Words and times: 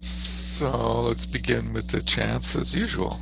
So 0.00 1.00
let's 1.02 1.26
begin 1.26 1.74
with 1.74 1.88
the 1.88 2.00
chants 2.00 2.56
as 2.56 2.74
usual. 2.74 3.20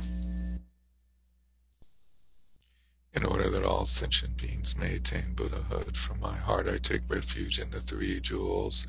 In 3.13 3.25
order 3.25 3.49
that 3.49 3.65
all 3.85 3.89
sentient 3.89 4.35
beings 4.35 4.75
may 4.75 4.95
attain 4.95 5.35
Buddhahood, 5.35 5.95
from 5.95 6.19
my 6.19 6.35
heart 6.35 6.67
I 6.67 6.79
take 6.79 7.03
refuge 7.07 7.59
in 7.59 7.69
the 7.69 7.79
three 7.79 8.19
jewels. 8.19 8.87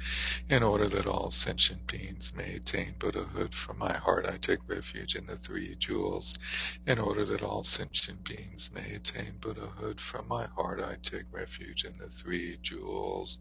In 0.49 0.63
order 0.63 0.89
that 0.89 1.07
all 1.07 1.31
sentient 1.31 1.87
beings 1.87 2.33
may 2.35 2.55
attain 2.55 2.95
Buddhahood, 2.99 3.53
from 3.53 3.77
my 3.79 3.93
heart 3.93 4.25
I 4.27 4.39
take 4.39 4.61
refuge 4.67 5.15
in 5.15 5.27
the 5.27 5.37
three 5.37 5.77
jewels. 5.79 6.39
In 6.87 6.99
order 6.99 7.27
that 7.27 7.43
all 7.43 7.63
sentient 7.63 8.25
beings 8.25 8.71
may 8.75 8.95
attain 8.95 9.35
Buddhahood, 9.39 10.01
from 10.01 10.29
my 10.29 10.47
heart 10.47 10.81
I 10.83 10.97
take 11.03 11.31
refuge 11.31 11.85
in 11.85 11.93
the 12.01 12.09
three 12.09 12.57
jewels. 12.63 13.39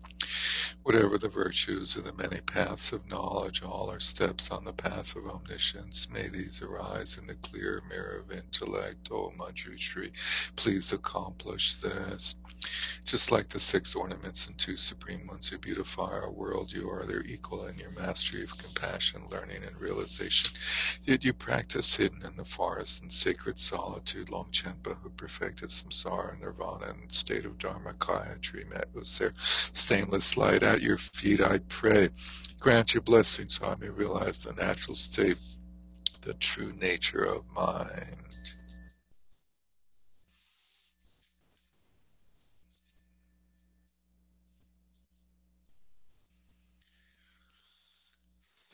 Whatever 0.84 1.18
the 1.18 1.30
virtues 1.30 1.96
of 1.96 2.04
the 2.04 2.14
many 2.14 2.42
paths 2.42 2.92
of 2.92 3.10
knowledge, 3.10 3.64
all 3.64 3.90
are 3.90 4.00
steps 4.02 4.52
on 4.52 4.66
the 4.66 4.74
path 4.74 5.16
of 5.16 5.26
omniscience. 5.26 6.08
May 6.12 6.28
these 6.28 6.62
arise 6.62 7.18
in 7.18 7.28
the 7.28 7.36
clear 7.36 7.82
mirror 7.90 8.24
of 8.24 8.32
intellect, 8.32 9.10
O 9.12 9.32
Manjushri. 9.40 10.12
Please 10.56 10.92
accomplish 10.94 11.45
this. 11.46 12.36
Just 13.06 13.32
like 13.32 13.50
the 13.50 13.60
six 13.60 13.96
ornaments 13.96 14.48
and 14.48 14.58
two 14.58 14.78
supreme 14.78 15.28
ones 15.28 15.50
who 15.50 15.60
beautify 15.60 16.12
our 16.12 16.32
world, 16.32 16.74
you 16.74 16.90
are 16.90 17.06
their 17.06 17.24
equal 17.24 17.68
in 17.68 17.78
your 17.78 17.92
mastery 17.92 18.44
of 18.44 18.58
compassion, 18.58 19.22
learning, 19.30 19.64
and 19.64 19.80
realization. 19.80 20.56
Yet 21.04 21.24
you 21.24 21.34
practice 21.34 21.96
hidden 21.96 22.24
in 22.26 22.36
the 22.36 22.46
forest 22.46 23.04
in 23.04 23.10
sacred 23.12 23.60
solitude. 23.60 24.30
Longchenpa, 24.30 24.98
who 25.04 25.10
perfected 25.12 25.70
samsara, 25.70 26.40
nirvana, 26.40 26.88
and 27.00 27.12
state 27.12 27.46
of 27.46 27.60
dharmakaya, 27.60 28.42
tree 28.42 28.64
met 28.74 28.88
with 28.94 29.16
their 29.20 29.34
stainless 29.38 30.36
light 30.36 30.64
at 30.64 30.82
your 30.82 30.98
feet, 30.98 31.42
I 31.42 31.60
pray. 31.70 32.10
Grant 32.60 32.96
your 32.96 33.02
blessing 33.02 33.50
so 33.50 33.68
I 33.68 33.76
may 33.76 33.90
realize 33.90 34.40
the 34.40 34.54
natural 34.54 34.96
state, 34.96 35.38
the 36.22 36.34
true 36.34 36.74
nature 36.82 37.24
of 37.24 37.44
mind. 37.56 38.25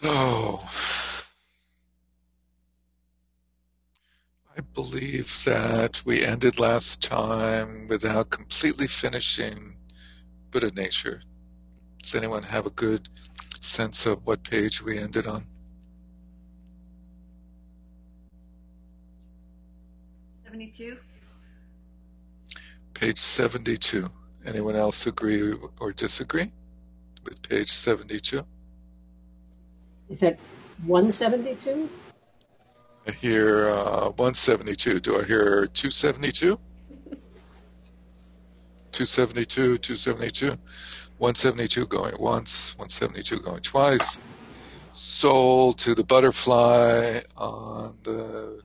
Oh, 0.03 0.67
I 4.57 4.61
believe 4.73 5.43
that 5.45 6.01
we 6.05 6.25
ended 6.25 6.57
last 6.59 7.03
time 7.03 7.87
without 7.87 8.31
completely 8.31 8.87
finishing 8.87 9.75
Buddha 10.49 10.71
nature. 10.73 11.21
Does 12.01 12.15
anyone 12.15 12.41
have 12.43 12.65
a 12.65 12.71
good 12.71 13.09
sense 13.61 14.07
of 14.07 14.25
what 14.25 14.43
page 14.43 14.81
we 14.81 14.97
ended 14.97 15.27
on? 15.27 15.45
72. 20.45 20.97
Page 22.95 23.19
72. 23.19 24.09
Anyone 24.45 24.75
else 24.75 25.05
agree 25.05 25.53
or 25.79 25.91
disagree 25.91 26.51
with 27.23 27.39
page 27.43 27.69
72? 27.69 28.43
Is 30.11 30.19
that 30.19 30.37
172? 30.85 31.89
I 33.07 33.11
hear 33.11 33.69
uh, 33.69 34.09
172. 34.09 34.99
Do 34.99 35.21
I 35.21 35.23
hear 35.23 35.67
272? 35.67 36.59
272, 38.91 39.77
272, 39.77 40.47
172 41.17 41.87
going 41.87 42.13
once, 42.19 42.77
172 42.77 43.39
going 43.39 43.61
twice. 43.61 44.19
Sold 44.91 45.77
to 45.79 45.95
the 45.95 46.03
butterfly 46.03 47.21
on 47.37 47.95
the 48.03 48.61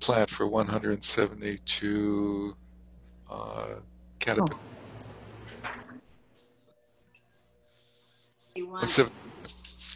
plant 0.00 0.28
for 0.28 0.48
172 0.48 2.56
uh, 3.30 3.66
caterpillar. 4.18 4.58
Oh. 8.56 8.64
172 8.64 9.19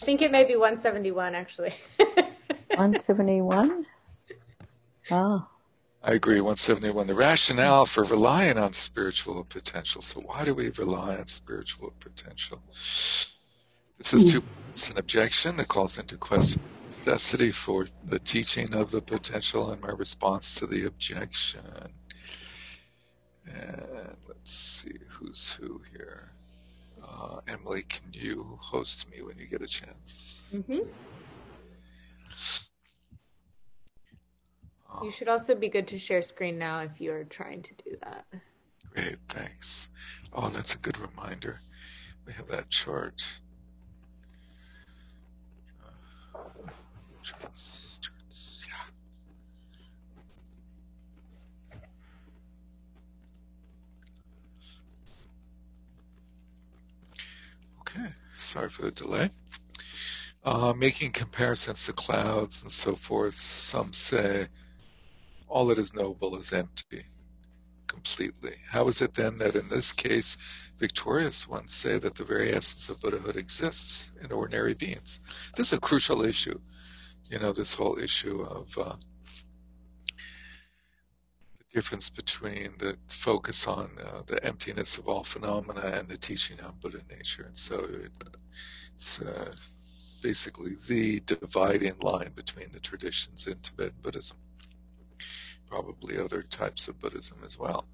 think 0.05 0.23
it 0.23 0.31
may 0.31 0.45
be 0.45 0.57
171 0.57 1.35
actually. 1.35 1.75
171? 1.97 3.87
Oh. 5.11 5.15
Ah. 5.15 5.49
I 6.03 6.13
agree, 6.13 6.37
171. 6.37 7.07
The 7.07 7.15
rationale 7.15 7.87
for 7.87 8.05
relying 8.05 8.59
on 8.59 8.75
spiritual 8.75 9.43
potential. 9.45 10.03
So, 10.03 10.21
why 10.21 10.45
do 10.45 10.55
we 10.55 10.69
rely 10.71 11.17
on 11.17 11.27
spiritual 11.29 11.95
potential? 11.99 12.61
This 12.73 14.13
is 14.13 14.33
two 14.33 14.43
it's 14.71 14.89
hmm. 14.89 14.93
an 14.93 14.99
objection 14.99 15.57
that 15.57 15.69
calls 15.69 15.99
into 15.99 16.17
question 16.17 16.61
necessity 16.95 17.51
for 17.51 17.87
the 18.05 18.19
teaching 18.21 18.73
of 18.75 18.91
the 18.91 19.01
potential 19.01 19.71
and 19.71 19.81
my 19.83 19.91
response 19.91 20.55
to 20.55 20.67
the 20.67 20.87
objection. 20.87 21.61
And 23.47 24.17
let's 24.29 24.53
see 24.53 24.99
who's 25.09 25.59
who 25.61 25.81
here. 25.93 26.34
Uh, 27.07 27.41
Emily, 27.49 27.83
can 27.83 28.13
you 28.13 28.59
host 28.61 29.11
me 29.11 29.21
when 29.23 29.37
you 29.39 29.47
get 29.47 29.61
a 29.63 29.67
chance? 29.67 30.47
hmm 30.67 30.79
Uh, 34.91 35.05
You 35.05 35.11
should 35.13 35.29
also 35.29 35.55
be 35.55 35.69
good 35.69 35.89
to 35.89 35.99
share 35.99 36.23
screen 36.23 36.57
now 36.59 36.81
if 36.81 37.01
you 37.01 37.13
are 37.13 37.25
trying 37.25 37.63
to 37.63 37.71
do 37.85 37.97
that. 38.03 38.25
Great, 38.93 39.19
thanks. 39.29 39.91
Oh, 40.33 40.49
that's 40.49 40.75
a 40.75 40.79
good 40.79 40.97
reminder. 40.99 41.57
We 42.27 42.33
have 42.35 42.47
that 42.49 42.71
chart. 42.71 43.41
Uh, 45.85 46.39
charts, 47.23 47.99
charts, 48.01 48.67
yeah. 48.69 48.85
Okay, 57.81 57.84
sorry 58.35 58.69
for 58.69 58.83
the 58.83 58.91
delay. 58.91 59.31
Uh, 60.45 60.75
making 60.77 61.11
comparisons 61.11 61.87
to 61.87 61.93
clouds 61.93 62.63
and 62.63 62.71
so 62.71 62.95
forth, 62.95 63.35
some 63.35 63.93
say 63.93 64.47
all 65.49 65.67
that 65.67 65.79
is 65.79 65.95
noble 65.95 66.37
is 66.37 66.53
empty 66.53 67.05
completely. 67.87 68.57
How 68.69 68.89
is 68.89 69.01
it 69.01 69.15
then 69.15 69.39
that 69.39 69.55
in 69.55 69.69
this 69.69 69.93
case, 69.93 70.37
victorious 70.79 71.49
ones 71.49 71.73
say 71.73 71.99
that 71.99 72.17
the 72.17 72.25
very 72.25 72.51
essence 72.53 72.89
of 72.89 73.01
Buddhahood 73.01 73.37
exists 73.37 74.11
in 74.23 74.33
ordinary 74.33 74.75
beings? 74.75 75.21
This 75.57 75.69
is 75.69 75.79
a 75.79 75.81
crucial 75.81 76.23
issue. 76.25 76.59
You 77.31 77.39
know, 77.39 77.53
this 77.53 77.75
whole 77.75 77.99
issue 77.99 78.43
of 78.43 78.77
uh, 78.77 78.97
difference 81.75 82.09
between 82.09 82.73
the 82.79 82.97
focus 83.09 83.67
on 83.67 83.91
uh, 84.01 84.23
the 84.27 84.43
emptiness 84.47 84.97
of 84.97 85.09
all 85.09 85.25
phenomena 85.25 85.81
and 85.95 86.09
the 86.09 86.17
teaching 86.17 86.57
on 86.61 86.73
Buddha 86.81 87.01
nature. 87.11 87.43
And 87.43 87.57
so 87.57 87.81
it, 87.81 88.13
it's 88.95 89.21
uh, 89.21 89.53
basically 90.23 90.77
the 90.89 91.21
dividing 91.21 91.99
line 92.01 92.31
between 92.37 92.71
the 92.71 92.79
traditions 92.79 93.49
in 93.49 93.57
Tibetan 93.59 93.95
Buddhism 94.03 94.37
probably 95.67 96.17
other 96.19 96.43
types 96.43 96.87
of 96.87 97.01
Buddhism 97.01 97.39
as 97.45 97.59
well. 97.59 97.87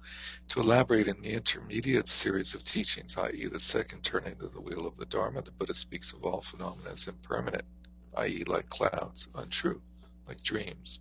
To 0.49 0.59
elaborate 0.59 1.07
in 1.07 1.19
the 1.21 1.33
intermediate 1.33 2.07
series 2.07 2.53
of 2.53 2.63
teachings, 2.63 3.17
i.e., 3.17 3.47
the 3.47 3.59
second 3.59 4.03
turning 4.03 4.33
of 4.33 4.53
the 4.53 4.61
wheel 4.61 4.85
of 4.85 4.97
the 4.97 5.05
Dharma, 5.05 5.41
the 5.41 5.51
Buddha 5.51 5.73
speaks 5.73 6.13
of 6.13 6.23
all 6.23 6.41
phenomena 6.41 6.91
as 6.91 7.07
impermanent, 7.07 7.63
i.e., 8.17 8.43
like 8.45 8.69
clouds, 8.69 9.29
untrue, 9.35 9.81
like 10.27 10.43
dreams, 10.43 10.99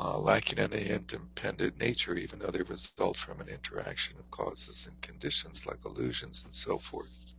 uh, 0.00 0.18
lacking 0.18 0.58
any 0.58 0.86
independent 0.86 1.78
nature, 1.80 2.14
even 2.16 2.38
though 2.38 2.50
they 2.50 2.62
result 2.62 3.16
from 3.16 3.40
an 3.40 3.48
interaction 3.48 4.16
of 4.18 4.30
causes 4.30 4.86
and 4.86 5.00
conditions 5.00 5.66
like 5.66 5.78
illusions 5.84 6.44
and 6.44 6.54
so 6.54 6.78
forth. 6.78 7.34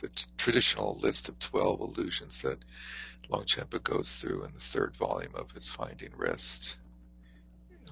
The 0.00 0.08
t- 0.08 0.26
traditional 0.38 0.96
list 1.00 1.28
of 1.28 1.38
12 1.38 1.80
illusions 1.80 2.40
that 2.42 2.58
Longchenpa 3.30 3.82
goes 3.82 4.14
through 4.14 4.44
in 4.44 4.54
the 4.54 4.60
third 4.60 4.96
volume 4.96 5.34
of 5.34 5.50
his 5.50 5.70
Finding 5.70 6.12
Rest 6.16 6.78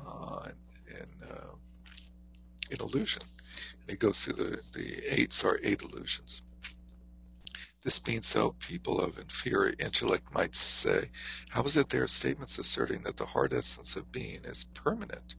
uh, 0.07 0.49
in, 0.89 1.29
uh, 1.29 1.55
in 2.71 2.81
illusion. 2.81 3.23
And 3.83 3.91
he 3.91 3.97
goes 3.97 4.25
through 4.25 4.35
the, 4.35 4.63
the 4.73 5.21
eights 5.21 5.45
are 5.45 5.61
eight 5.63 5.83
illusions. 5.83 6.41
This 7.87 8.01
being 8.01 8.23
so, 8.23 8.51
people 8.59 9.01
of 9.01 9.17
inferior 9.17 9.73
intellect 9.79 10.35
might 10.35 10.57
say, 10.57 11.09
how 11.51 11.63
is 11.63 11.77
it 11.77 11.89
there 11.89 12.03
are 12.03 12.09
statements 12.09 12.59
asserting 12.59 13.03
that 13.03 13.17
the 13.17 13.27
heart 13.27 13.53
essence 13.53 13.95
of 13.95 14.11
being 14.11 14.41
is 14.45 14.65
permanent, 14.75 15.37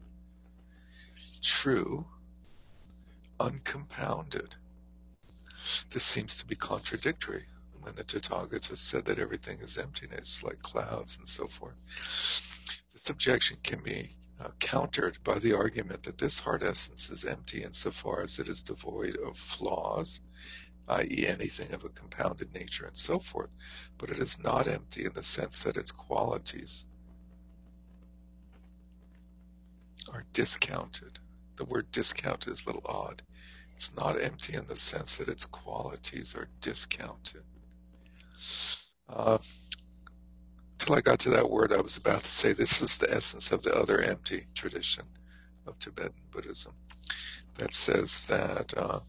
true, 1.42 2.06
uncompounded? 3.42 4.56
This 5.90 6.04
seems 6.04 6.38
to 6.38 6.46
be 6.46 6.56
contradictory 6.56 7.44
when 7.82 7.96
the 7.96 8.06
Tathagata 8.06 8.78
said 8.78 9.04
that 9.04 9.20
everything 9.20 9.60
is 9.60 9.78
emptiness, 9.78 10.42
like 10.42 10.60
clouds 10.60 11.18
and 11.18 11.28
so 11.28 11.48
forth. 11.48 11.76
This 12.94 13.10
objection 13.10 13.58
can 13.62 13.84
be 13.84 14.12
uh, 14.40 14.52
countered 14.60 15.22
by 15.26 15.38
the 15.38 15.52
argument 15.52 16.04
that 16.04 16.18
this 16.18 16.40
heart 16.40 16.64
essence 16.64 17.10
is 17.10 17.26
empty 17.26 17.64
insofar 17.64 18.22
as 18.22 18.40
it 18.40 18.48
is 18.48 18.64
devoid 18.64 19.18
of 19.18 19.38
flaws, 19.38 20.22
i.e., 20.90 21.26
anything 21.28 21.74
of 21.74 21.84
a 21.84 21.90
compounded 21.90 22.54
nature 22.54 22.86
and 22.86 22.98
so 22.98 23.20
forth, 23.20 23.50
but 23.98 24.10
it 24.10 24.20
is 24.20 24.40
not 24.40 24.68
empty 24.68 25.06
in 25.06 25.14
the 25.14 25.24
sense 25.24 25.64
that 25.64 25.78
its 25.78 25.92
qualities 25.92 26.86
are 30.14 30.26
discounted. 30.34 31.20
The 31.58 31.66
word 31.66 31.92
discount 31.92 32.48
is 32.48 32.64
a 32.64 32.68
little 32.68 32.86
odd. 32.86 33.22
It's 33.74 33.96
not 33.96 34.22
empty 34.22 34.56
in 34.56 34.66
the 34.66 34.76
sense 34.76 35.18
that 35.18 35.28
its 35.28 35.46
qualities 35.46 36.36
are 36.36 36.48
discounted. 36.62 37.44
Uh, 39.10 39.38
till 40.78 40.96
I 40.96 41.02
got 41.02 41.20
to 41.20 41.30
that 41.32 41.50
word, 41.50 41.74
I 41.74 41.82
was 41.82 41.98
about 41.98 42.22
to 42.24 42.30
say 42.30 42.54
this 42.54 42.82
is 42.82 42.98
the 42.98 43.14
essence 43.14 43.52
of 43.52 43.62
the 43.64 43.76
other 43.76 44.02
empty 44.02 44.46
tradition 44.54 45.04
of 45.66 45.78
Tibetan 45.80 46.14
Buddhism 46.32 46.74
that 47.56 47.74
says 47.74 48.28
that 48.28 48.74
uh, 48.78 49.00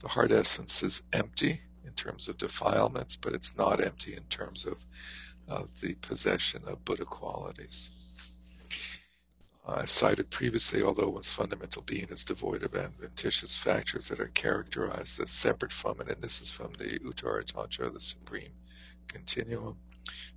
the 0.00 0.08
heart 0.08 0.32
essence 0.32 0.82
is 0.82 1.02
empty 1.12 1.60
in 1.84 1.92
terms 1.92 2.28
of 2.28 2.38
defilements, 2.38 3.16
but 3.16 3.34
it's 3.34 3.56
not 3.56 3.84
empty 3.84 4.14
in 4.14 4.24
terms 4.24 4.66
of 4.66 4.76
uh, 5.48 5.64
the 5.80 5.94
possession 5.96 6.62
of 6.66 6.84
Buddha 6.84 7.04
qualities. 7.04 8.34
I 9.66 9.84
cited 9.84 10.30
previously, 10.30 10.82
although 10.82 11.10
one's 11.10 11.32
fundamental 11.32 11.82
being 11.82 12.08
is 12.08 12.24
devoid 12.24 12.62
of 12.62 12.74
adventitious 12.74 13.58
factors 13.58 14.08
that 14.08 14.18
are 14.18 14.28
characterized 14.28 15.20
as 15.20 15.30
separate 15.30 15.72
from 15.72 16.00
it, 16.00 16.08
and 16.08 16.22
this 16.22 16.40
is 16.40 16.50
from 16.50 16.72
the 16.78 16.98
Uttara 17.00 17.44
Tantra, 17.44 17.90
the 17.90 18.00
Supreme 18.00 18.52
Continuum 19.08 19.76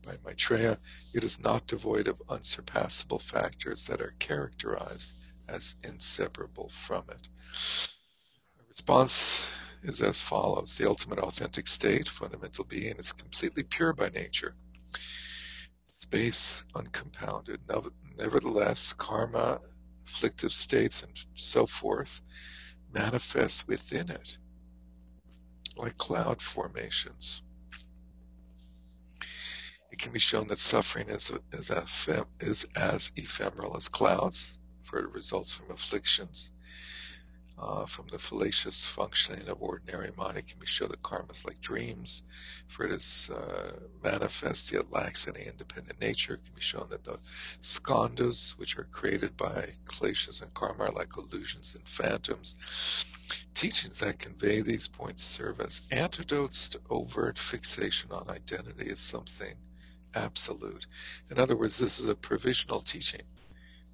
by 0.05 0.13
Maitreya, 0.25 0.77
it 1.13 1.23
is 1.23 1.39
not 1.39 1.67
devoid 1.67 2.07
of 2.07 2.21
unsurpassable 2.27 3.19
factors 3.19 3.85
that 3.85 4.01
are 4.01 4.15
characterized 4.19 5.31
as 5.47 5.75
inseparable 5.83 6.69
from 6.69 7.03
it. 7.09 7.29
Response 8.81 9.55
is 9.83 10.01
as 10.01 10.19
follows 10.19 10.75
The 10.75 10.89
ultimate 10.89 11.19
authentic 11.19 11.67
state, 11.67 12.09
fundamental 12.09 12.63
being, 12.63 12.95
is 12.97 13.13
completely 13.13 13.61
pure 13.61 13.93
by 13.93 14.09
nature, 14.09 14.55
space 15.87 16.65
uncompounded. 16.73 17.59
Nevertheless, 18.17 18.93
karma, 18.93 19.61
afflictive 20.07 20.51
states, 20.51 21.03
and 21.03 21.11
so 21.35 21.67
forth 21.67 22.23
manifest 22.91 23.67
within 23.67 24.09
it 24.09 24.39
like 25.77 25.99
cloud 25.99 26.41
formations. 26.41 27.43
It 29.91 29.99
can 29.99 30.11
be 30.11 30.17
shown 30.17 30.47
that 30.47 30.57
suffering 30.57 31.07
is, 31.07 31.31
is, 31.53 31.69
is 32.39 32.67
as 32.75 33.11
ephemeral 33.15 33.77
as 33.77 33.87
clouds, 33.87 34.57
for 34.81 34.97
it 34.97 35.13
results 35.13 35.53
from 35.53 35.69
afflictions. 35.69 36.51
Uh, 37.61 37.85
from 37.85 38.07
the 38.07 38.17
fallacious 38.17 38.87
functioning 38.87 39.47
of 39.47 39.61
ordinary 39.61 40.09
mind, 40.17 40.35
it 40.35 40.47
can 40.47 40.59
be 40.59 40.65
shown 40.65 40.89
that 40.89 41.03
karma 41.03 41.31
is 41.31 41.45
like 41.45 41.61
dreams, 41.61 42.23
for 42.67 42.85
it 42.85 42.91
is 42.91 43.29
uh, 43.29 43.79
manifest 44.03 44.71
yet 44.71 44.91
lacks 44.91 45.27
any 45.27 45.45
independent 45.45 46.01
nature. 46.01 46.33
It 46.33 46.43
can 46.43 46.55
be 46.55 46.61
shown 46.61 46.87
that 46.89 47.03
the 47.03 47.19
skandhas, 47.61 48.57
which 48.57 48.79
are 48.79 48.85
created 48.85 49.37
by 49.37 49.73
kleshas 49.85 50.41
and 50.41 50.51
karma, 50.55 50.85
are 50.85 50.91
like 50.91 51.15
illusions 51.15 51.75
and 51.75 51.87
phantoms. 51.87 53.05
Teachings 53.53 53.99
that 53.99 54.17
convey 54.17 54.61
these 54.61 54.87
points 54.87 55.23
serve 55.23 55.61
as 55.61 55.87
antidotes 55.91 56.67
to 56.69 56.79
overt 56.89 57.37
fixation 57.37 58.11
on 58.11 58.27
identity 58.27 58.89
as 58.89 58.99
something 58.99 59.53
absolute. 60.15 60.87
In 61.29 61.37
other 61.37 61.55
words, 61.55 61.77
this 61.77 61.99
is 61.99 62.07
a 62.07 62.15
provisional 62.15 62.79
teaching. 62.81 63.21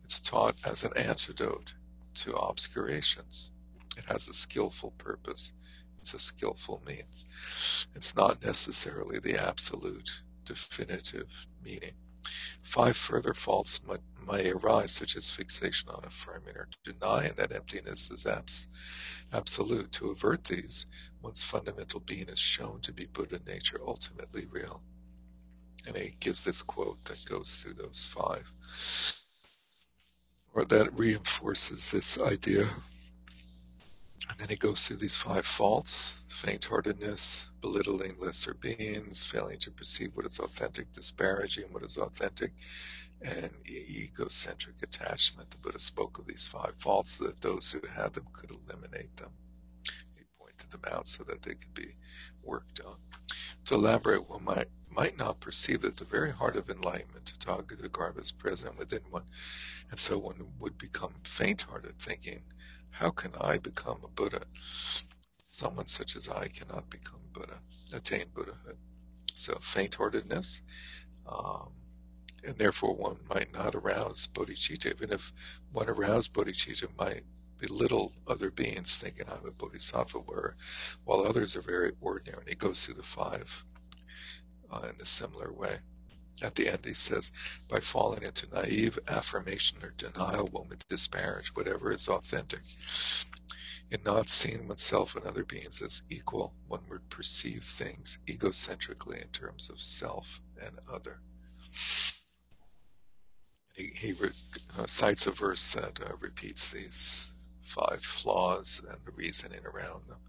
It's 0.06 0.22
taught 0.22 0.56
as 0.66 0.86
an 0.86 0.94
antidote 0.96 1.74
to 2.16 2.34
obscurations. 2.34 3.52
It 3.98 4.06
has 4.06 4.28
a 4.28 4.34
skillful 4.34 4.92
purpose. 4.98 5.54
It's 6.00 6.14
a 6.14 6.20
skillful 6.20 6.82
means. 6.86 7.88
It's 7.96 8.16
not 8.16 8.44
necessarily 8.46 9.20
the 9.20 9.42
absolute, 9.42 10.22
definitive 10.46 11.48
meaning. 11.64 11.94
Five 12.64 12.98
further 12.98 13.34
faults 13.34 13.82
might, 13.88 14.02
may 14.28 14.52
arise, 14.52 14.92
such 14.92 15.16
as 15.16 15.30
fixation 15.30 15.90
on 15.90 16.04
affirming 16.06 16.56
or 16.56 16.68
denying 16.84 17.34
that 17.38 17.54
emptiness 17.54 18.12
is 18.12 18.26
abs- 18.26 18.68
absolute. 19.34 19.92
To 19.94 20.12
avert 20.12 20.44
these, 20.44 20.86
one's 21.22 21.44
fundamental 21.44 22.02
being 22.02 22.28
is 22.28 22.40
shown 22.40 22.82
to 22.82 22.92
be 22.92 23.06
Buddha 23.06 23.40
nature, 23.48 23.80
ultimately 23.86 24.46
real. 24.52 24.82
And 25.88 25.96
he 25.96 26.14
gives 26.20 26.44
this 26.44 26.62
quote 26.62 27.04
that 27.06 27.26
goes 27.30 27.56
through 27.56 27.76
those 27.76 28.10
five, 28.14 28.52
or 30.54 30.66
that 30.66 30.94
reinforces 30.94 31.92
this 31.92 32.20
idea. 32.20 32.66
And 34.30 34.38
then 34.38 34.50
he 34.50 34.56
goes 34.56 34.88
through 34.88 34.98
these 34.98 35.18
five 35.18 35.46
faults 35.46 36.24
faint-heartedness, 36.38 37.50
belittling 37.62 38.14
lesser 38.20 38.54
beings, 38.54 39.26
failing 39.26 39.58
to 39.58 39.72
perceive 39.72 40.12
what 40.14 40.26
is 40.26 40.40
authentic, 40.40 40.92
disparaging 40.92 41.66
what 41.72 41.82
is 41.82 41.98
authentic, 41.98 42.52
and 43.24 43.50
egocentric 43.68 44.76
attachment. 44.84 45.50
The 45.50 45.57
Buddha 45.57 45.80
spoke 45.80 46.19
of 46.19 46.28
these 46.28 46.48
five 46.48 46.74
faults 46.78 47.14
so 47.18 47.24
that 47.24 47.42
those 47.42 47.72
who 47.72 47.81
had 47.88 48.14
them 48.14 48.28
could 48.34 48.52
eliminate 48.52 49.18
them. 49.18 49.31
He 50.16 50.26
pointed 50.40 50.69
them 50.69 50.84
out 50.92 51.07
so 51.07 51.24
that 51.24 51.42
they 51.42 51.56
could 51.56 51.74
be 51.74 51.96
worked 52.44 52.81
on. 52.86 52.98
To 53.66 53.74
elaborate, 53.74 54.30
one 54.30 54.44
might 54.44 54.68
might 54.90 55.18
not 55.18 55.40
perceive 55.40 55.81
that 55.81 55.98
the 55.98 56.06
very 56.06 56.31
heart 56.31 56.56
of 56.56 56.69
enlightenment, 56.72 57.31
Tathagata 57.40 58.19
is 58.19 58.31
present 58.31 58.80
within 58.80 59.02
one, 59.12 59.26
and 59.92 60.00
so 60.00 60.18
one 60.18 60.54
would 60.60 60.76
become 60.78 61.14
faint-hearted, 61.24 62.00
thinking, 62.00 62.42
"How 62.99 63.11
can 63.11 63.35
I 63.35 63.57
become 63.57 63.99
a 64.04 64.07
Buddha?" 64.07 64.45
Someone 65.44 65.87
such 65.87 66.16
as 66.16 66.30
I 66.30 66.47
cannot 66.47 66.89
become 66.89 67.19
Buddha, 67.33 67.59
attain 67.94 68.30
Buddhahood. 68.33 68.77
So 69.33 69.56
faint-heartedness, 69.56 70.61
um, 71.27 71.73
and 72.44 72.57
therefore 72.57 72.95
one 72.95 73.19
might 73.30 73.54
not 73.54 73.75
arouse 73.75 74.27
bodhicitta. 74.27 74.92
Even 74.92 75.11
if 75.11 75.33
one 75.71 75.89
aroused 75.89 76.33
bodhicitta, 76.33 76.89
might 76.97 77.23
belittle 77.59 78.13
other 78.27 78.51
beings, 78.51 78.95
thinking 78.95 79.27
I'm 79.30 79.45
a 79.47 79.51
bodhisattva, 79.51 80.19
where, 80.19 80.56
while 81.06 81.21
others 81.25 81.56
are 81.56 81.61
very 81.61 81.92
ordinary. 82.01 82.42
And 82.42 82.49
he 82.49 82.56
goes 82.56 82.85
through 82.85 82.95
the 82.95 83.04
five 83.04 83.66
uh, 84.71 84.89
in 84.89 85.01
a 85.01 85.06
similar 85.06 85.51
way. 85.51 85.77
At 86.42 86.56
the 86.56 86.70
end, 86.70 86.86
he 86.86 86.94
says, 86.94 87.32
by 87.68 87.80
falling 87.80 88.24
into 88.24 88.48
naive 88.54 89.00
affirmation 89.08 89.80
or 89.82 89.94
denial, 89.98 90.48
one 90.52 90.70
would 90.70 90.86
disparage 90.88 91.56
whatever 91.56 91.92
is 91.92 92.08
authentic. 92.08 92.62
In 93.90 94.04
not 94.04 94.30
seeing 94.30 94.68
oneself 94.68 95.16
and 95.16 95.26
other 95.26 95.44
beings 95.44 95.82
as 95.82 96.04
equal, 96.10 96.54
one 96.68 96.84
would 96.90 97.10
perceive 97.10 97.64
things 97.64 98.20
egocentrically 98.28 99.22
in 99.22 99.30
terms 99.30 99.70
of 99.70 99.82
self 99.82 100.42
and 100.62 100.78
other. 100.92 101.22
He, 103.74 103.92
he 103.96 104.12
re, 104.14 104.30
uh, 104.78 104.86
cites 104.86 105.26
a 105.26 105.32
verse 105.32 105.74
that 105.74 106.00
uh, 106.02 106.16
repeats 106.20 106.72
these 106.72 107.30
five 107.64 108.02
flaws 108.02 108.82
and 108.90 109.00
the 109.06 109.12
reasoning 109.12 109.66
around 109.66 110.06
them 110.06 110.20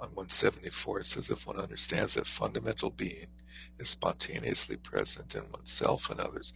on 0.00 0.08
174 0.14 1.00
it 1.00 1.06
says 1.06 1.30
if 1.30 1.46
one 1.46 1.60
understands 1.60 2.14
that 2.14 2.26
fundamental 2.26 2.90
being 2.90 3.26
is 3.78 3.90
spontaneously 3.90 4.76
present 4.76 5.34
in 5.34 5.42
oneself 5.50 6.08
and 6.10 6.20
others, 6.20 6.52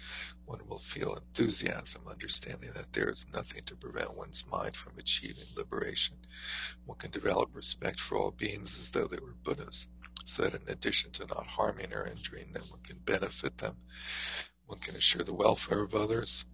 one 0.46 0.60
will 0.66 0.78
feel 0.78 1.14
enthusiasm, 1.14 2.02
understanding 2.08 2.70
that 2.74 2.92
there 2.92 3.10
is 3.10 3.26
nothing 3.32 3.62
to 3.66 3.76
prevent 3.76 4.16
one's 4.16 4.44
mind 4.50 4.76
from 4.76 4.92
achieving 4.98 5.44
liberation. 5.56 6.16
One 6.86 6.98
can 6.98 7.10
develop 7.10 7.50
respect 7.52 8.00
for 8.00 8.16
all 8.16 8.30
beings 8.30 8.78
as 8.78 8.90
though 8.90 9.06
they 9.06 9.18
were 9.22 9.34
Buddhas, 9.42 9.88
so 10.24 10.44
that 10.44 10.54
in 10.54 10.68
addition 10.68 11.10
to 11.12 11.26
not 11.26 11.46
harming 11.46 11.92
or 11.92 12.06
injuring 12.06 12.52
them, 12.52 12.62
one 12.70 12.80
can 12.82 12.98
benefit 13.04 13.58
them. 13.58 13.76
One 14.66 14.78
can 14.78 14.96
assure 14.96 15.22
the 15.22 15.34
welfare 15.34 15.82
of 15.82 15.94
others. 15.94 16.46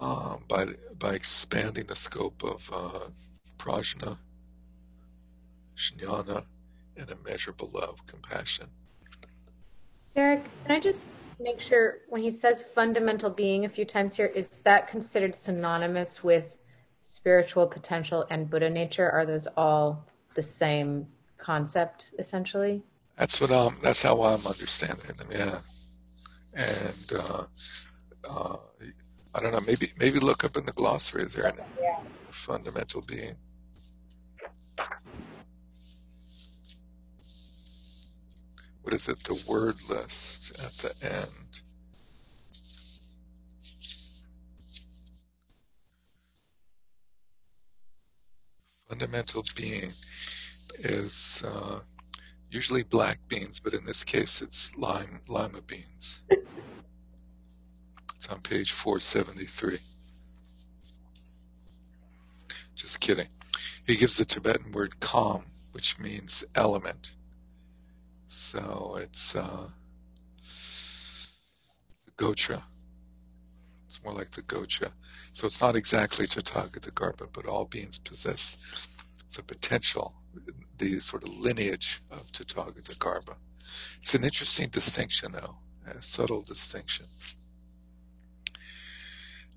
Um, 0.00 0.44
by 0.48 0.66
by 0.98 1.12
expanding 1.12 1.86
the 1.86 1.96
scope 1.96 2.42
of 2.42 2.70
uh, 2.72 3.10
prajna, 3.60 4.16
jnana, 5.76 6.44
and 6.96 7.10
immeasurable 7.10 7.70
love, 7.72 8.04
compassion. 8.06 8.66
Derek, 10.14 10.42
can 10.64 10.76
I 10.76 10.80
just 10.80 11.06
make 11.38 11.60
sure 11.60 11.98
when 12.08 12.22
he 12.22 12.30
says 12.30 12.62
fundamental 12.62 13.30
being 13.30 13.64
a 13.64 13.68
few 13.68 13.84
times 13.84 14.16
here, 14.16 14.30
is 14.34 14.48
that 14.64 14.88
considered 14.88 15.34
synonymous 15.34 16.24
with 16.24 16.58
spiritual 17.02 17.66
potential 17.66 18.26
and 18.30 18.48
Buddha 18.48 18.70
nature? 18.70 19.10
Are 19.10 19.26
those 19.26 19.46
all 19.56 20.06
the 20.34 20.42
same 20.42 21.06
concept 21.36 22.10
essentially? 22.18 22.82
That's 23.18 23.40
what 23.40 23.50
I'm. 23.50 23.76
That's 23.82 24.02
how 24.02 24.22
I'm 24.22 24.46
understanding 24.46 25.14
them. 25.18 25.28
Yeah, 25.30 25.58
and 26.54 27.12
uh, 27.14 27.44
uh, 28.28 28.56
I 29.34 29.40
don't 29.40 29.52
know. 29.52 29.60
Maybe 29.60 29.92
maybe 29.98 30.18
look 30.18 30.44
up 30.44 30.56
in 30.56 30.64
the 30.64 30.72
glossary 30.72 31.24
Is 31.24 31.34
there. 31.34 31.52
Yeah. 31.78 32.00
Fundamental 32.30 33.02
being. 33.02 33.34
what 38.82 38.94
is 38.94 39.08
it, 39.08 39.18
the 39.18 39.44
word 39.48 39.76
list 39.88 40.58
at 40.64 40.72
the 40.72 41.06
end. 41.06 41.60
Fundamental 48.88 49.44
being 49.54 49.92
is 50.80 51.44
uh, 51.46 51.80
usually 52.50 52.82
black 52.82 53.18
beans, 53.28 53.60
but 53.60 53.74
in 53.74 53.84
this 53.84 54.02
case 54.02 54.42
it's 54.42 54.76
lime, 54.76 55.20
lima 55.28 55.60
beans. 55.62 56.22
It's 58.16 58.28
on 58.28 58.40
page 58.40 58.72
473. 58.72 59.78
Just 62.74 63.00
kidding. 63.00 63.28
He 63.86 63.96
gives 63.96 64.16
the 64.16 64.24
Tibetan 64.24 64.72
word 64.72 65.00
kham, 65.00 65.44
which 65.72 65.98
means 65.98 66.44
element. 66.54 67.16
So 68.32 68.96
it's 69.02 69.34
uh, 69.34 69.66
gotra. 72.16 72.62
It's 73.86 74.00
more 74.04 74.14
like 74.14 74.30
the 74.30 74.42
gotra. 74.42 74.92
So 75.32 75.48
it's 75.48 75.60
not 75.60 75.74
exactly 75.74 76.28
Tathagata 76.28 76.92
Garbha, 76.92 77.26
but 77.32 77.46
all 77.46 77.64
beings 77.64 77.98
possess 77.98 78.86
the 79.34 79.42
potential, 79.42 80.14
the 80.78 81.00
sort 81.00 81.24
of 81.24 81.36
lineage 81.38 81.98
of 82.12 82.22
Tathagata 82.30 82.96
Garbha. 82.98 83.34
It's 84.00 84.14
an 84.14 84.22
interesting 84.22 84.68
distinction, 84.68 85.32
though, 85.32 85.56
a 85.88 86.00
subtle 86.00 86.42
distinction. 86.42 87.06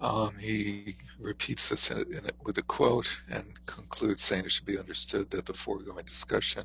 Um, 0.01 0.35
he 0.39 0.95
repeats 1.19 1.69
this 1.69 1.91
in, 1.91 1.99
in, 2.11 2.27
with 2.43 2.57
a 2.57 2.63
quote 2.63 3.21
and 3.31 3.45
concludes 3.67 4.23
saying 4.23 4.45
it 4.45 4.51
should 4.51 4.65
be 4.65 4.79
understood 4.79 5.29
that 5.29 5.45
the 5.45 5.53
foregoing 5.53 6.05
discussion 6.05 6.63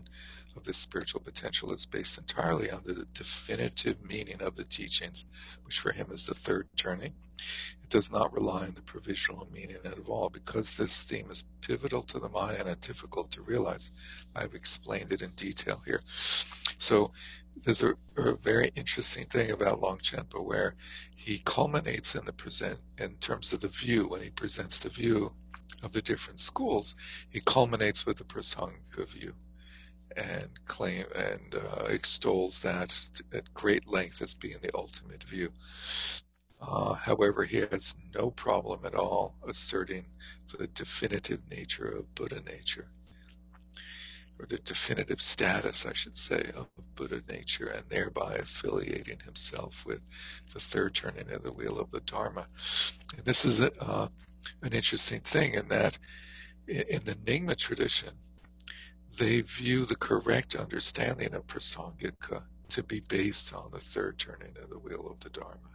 of 0.58 0.64
this 0.64 0.76
spiritual 0.76 1.20
potential 1.20 1.72
is 1.72 1.86
based 1.86 2.18
entirely 2.18 2.70
on 2.70 2.82
the 2.84 3.06
definitive 3.14 4.04
meaning 4.06 4.42
of 4.42 4.56
the 4.56 4.64
teachings, 4.64 5.24
which 5.64 5.78
for 5.78 5.92
him 5.92 6.08
is 6.10 6.26
the 6.26 6.34
third 6.34 6.68
turning. 6.76 7.14
It 7.82 7.88
does 7.88 8.10
not 8.10 8.32
rely 8.32 8.64
on 8.64 8.74
the 8.74 8.82
provisional 8.82 9.48
meaning 9.52 9.78
at 9.84 9.94
all. 10.06 10.28
Because 10.28 10.76
this 10.76 11.04
theme 11.04 11.30
is 11.30 11.44
pivotal 11.60 12.02
to 12.02 12.18
the 12.18 12.28
Maya 12.28 12.64
and 12.66 12.80
difficult 12.80 13.30
to 13.30 13.42
realize, 13.42 13.92
I've 14.34 14.54
explained 14.54 15.12
it 15.12 15.22
in 15.22 15.30
detail 15.36 15.80
here. 15.86 16.02
So 16.06 17.12
there's 17.64 17.84
a, 17.84 17.94
a, 18.16 18.34
very 18.34 18.72
interesting 18.74 19.26
thing 19.26 19.52
about 19.52 19.80
Longchenpa 19.80 20.44
where 20.44 20.74
he 21.14 21.40
culminates 21.44 22.16
in 22.16 22.24
the 22.24 22.32
present 22.32 22.82
in 22.98 23.14
terms 23.16 23.52
of 23.52 23.60
the 23.60 23.68
view 23.68 24.08
when 24.08 24.22
he 24.22 24.30
presents 24.30 24.80
the 24.80 24.90
view 24.90 25.32
of 25.84 25.92
the 25.92 26.02
different 26.02 26.40
schools 26.40 26.96
he 27.30 27.40
culminates 27.40 28.06
with 28.06 28.16
the 28.16 28.24
prasangika 28.24 29.06
view 29.06 29.34
and 30.18 30.48
claim 30.66 31.04
and 31.14 31.54
uh, 31.54 31.84
extols 31.84 32.60
that 32.60 32.94
at 33.32 33.52
great 33.54 33.88
length 33.88 34.20
as 34.22 34.34
being 34.34 34.58
the 34.62 34.70
ultimate 34.74 35.24
view 35.24 35.50
uh, 36.60 36.94
however 36.94 37.44
he 37.44 37.58
has 37.58 37.94
no 38.14 38.30
problem 38.30 38.80
at 38.84 38.94
all 38.94 39.34
asserting 39.46 40.04
the 40.58 40.66
definitive 40.68 41.40
nature 41.50 41.88
of 41.88 42.14
buddha 42.14 42.40
nature 42.46 42.88
or 44.38 44.46
the 44.46 44.58
definitive 44.58 45.20
status, 45.20 45.84
I 45.84 45.92
should 45.92 46.16
say, 46.16 46.50
of 46.56 46.68
Buddha 46.94 47.22
nature, 47.30 47.68
and 47.68 47.84
thereby 47.88 48.34
affiliating 48.34 49.20
himself 49.24 49.84
with 49.84 50.00
the 50.52 50.60
third 50.60 50.94
turning 50.94 51.30
of 51.30 51.42
the 51.42 51.52
wheel 51.52 51.78
of 51.78 51.90
the 51.90 52.00
Dharma. 52.00 52.46
And 53.16 53.24
this 53.24 53.44
is 53.44 53.60
a, 53.60 53.72
uh, 53.82 54.08
an 54.62 54.72
interesting 54.72 55.20
thing 55.20 55.54
in 55.54 55.68
that 55.68 55.98
in 56.68 57.00
the 57.04 57.16
Nyingma 57.24 57.56
tradition, 57.56 58.10
they 59.16 59.40
view 59.40 59.84
the 59.84 59.96
correct 59.96 60.54
understanding 60.54 61.34
of 61.34 61.46
prasangika 61.46 62.42
to 62.68 62.82
be 62.82 63.00
based 63.08 63.54
on 63.54 63.70
the 63.70 63.78
third 63.78 64.18
turning 64.18 64.54
of 64.62 64.70
the 64.70 64.78
wheel 64.78 65.08
of 65.10 65.20
the 65.20 65.30
Dharma, 65.30 65.70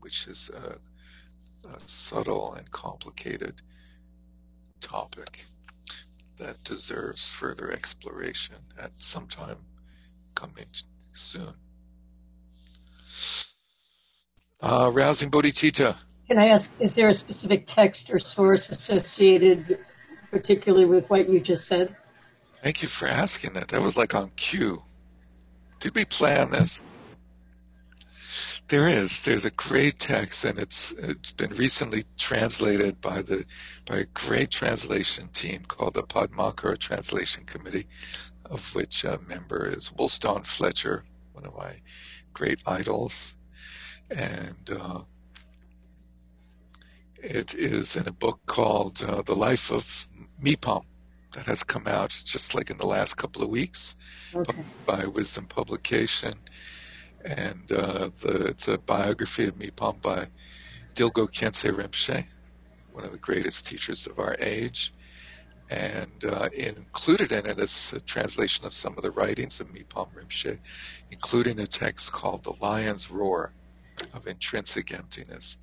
which 0.00 0.26
is 0.26 0.50
a, 0.50 0.78
a 1.68 1.80
subtle 1.80 2.54
and 2.54 2.70
complicated 2.70 3.60
topic 4.80 5.44
that 6.38 6.62
deserves 6.64 7.32
further 7.32 7.70
exploration 7.70 8.56
at 8.80 8.94
some 8.94 9.26
time 9.26 9.58
coming 10.34 10.66
soon. 11.12 11.54
Uh, 14.60 14.90
rousing 14.92 15.30
bodhicitta. 15.30 15.96
Can 16.28 16.38
I 16.38 16.48
ask, 16.48 16.72
is 16.80 16.94
there 16.94 17.08
a 17.08 17.14
specific 17.14 17.66
text 17.68 18.10
or 18.10 18.18
source 18.18 18.70
associated 18.70 19.78
particularly 20.30 20.86
with 20.86 21.10
what 21.10 21.28
you 21.28 21.38
just 21.38 21.68
said? 21.68 21.94
Thank 22.64 22.80
you 22.80 22.88
for 22.88 23.06
asking 23.06 23.52
that. 23.52 23.68
That 23.68 23.82
was 23.82 23.94
like 23.94 24.14
on 24.14 24.30
cue. 24.36 24.82
Did 25.80 25.94
we 25.94 26.06
plan 26.06 26.50
this? 26.50 26.80
There 28.68 28.88
is. 28.88 29.22
There's 29.22 29.44
a 29.44 29.50
great 29.50 29.98
text, 29.98 30.46
and 30.46 30.58
it's 30.58 30.92
it's 30.92 31.30
been 31.32 31.50
recently 31.50 32.04
translated 32.16 33.02
by 33.02 33.20
the 33.20 33.44
by 33.84 33.98
a 33.98 34.04
great 34.14 34.50
translation 34.50 35.28
team 35.28 35.64
called 35.68 35.92
the 35.92 36.04
Padmakara 36.04 36.78
Translation 36.78 37.44
Committee, 37.44 37.84
of 38.46 38.74
which 38.74 39.04
a 39.04 39.20
member 39.28 39.66
is 39.66 39.90
Wulstan 39.90 40.46
Fletcher, 40.46 41.04
one 41.34 41.44
of 41.44 41.54
my 41.54 41.74
great 42.32 42.62
idols, 42.66 43.36
and 44.10 44.70
uh, 44.70 45.00
it 47.22 47.54
is 47.54 47.94
in 47.94 48.08
a 48.08 48.12
book 48.12 48.40
called 48.46 49.02
uh, 49.06 49.20
The 49.20 49.36
Life 49.36 49.70
of 49.70 50.08
Mipam 50.42 50.86
that 51.34 51.46
has 51.46 51.62
come 51.62 51.86
out 51.86 52.10
just 52.24 52.54
like 52.54 52.70
in 52.70 52.78
the 52.78 52.86
last 52.86 53.14
couple 53.14 53.42
of 53.42 53.48
weeks 53.50 53.96
Okay. 54.34 54.64
by 54.86 55.06
Wisdom 55.06 55.46
Publication 55.46 56.34
and 57.24 57.70
uh, 57.72 58.10
the, 58.22 58.46
it's 58.48 58.68
a 58.68 58.78
biography 58.78 59.44
of 59.46 59.54
Mipam 59.56 60.00
by 60.02 60.26
Dilgo 60.94 61.26
Khyentse 61.30 61.70
Rinpoche, 61.72 62.26
one 62.92 63.04
of 63.04 63.12
the 63.12 63.18
greatest 63.18 63.66
teachers 63.66 64.06
of 64.06 64.18
our 64.18 64.36
age. 64.40 64.92
And 65.70 66.22
uh, 66.30 66.50
included 66.52 67.32
in 67.32 67.46
it 67.46 67.58
is 67.58 67.94
a 67.96 68.00
translation 68.00 68.66
of 68.66 68.74
some 68.74 68.94
of 68.98 69.02
the 69.02 69.10
writings 69.10 69.60
of 69.60 69.68
Mipam 69.68 70.08
Rinpoche, 70.14 70.58
including 71.10 71.58
a 71.60 71.66
text 71.66 72.12
called 72.12 72.44
The 72.44 72.54
Lion's 72.60 73.10
Roar 73.10 73.54
of 74.12 74.26
Intrinsic 74.26 74.92
Emptiness. 74.92 75.58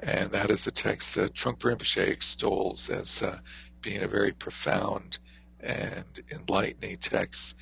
And 0.00 0.32
that 0.32 0.50
is 0.50 0.64
the 0.64 0.72
text 0.72 1.14
that 1.14 1.34
Trungpa 1.34 1.76
Rinpoche 1.76 2.08
extols 2.08 2.90
as 2.90 3.22
uh, 3.22 3.38
being 3.82 4.02
a 4.02 4.08
very 4.08 4.32
profound 4.32 5.18
and 5.60 6.20
enlightening 6.32 6.96
text 6.96 7.56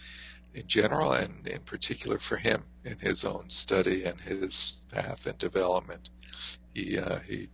in 0.54 0.66
general 0.66 1.12
and 1.12 1.46
in 1.46 1.60
particular 1.60 2.18
for 2.18 2.36
him 2.36 2.64
in 2.84 2.98
his 2.98 3.24
own 3.24 3.48
study 3.50 4.04
and 4.04 4.20
his 4.20 4.82
path 4.92 5.26
and 5.26 5.38
development. 5.38 6.10
He 6.74 6.98
uh, 6.98 7.18
he 7.20 7.48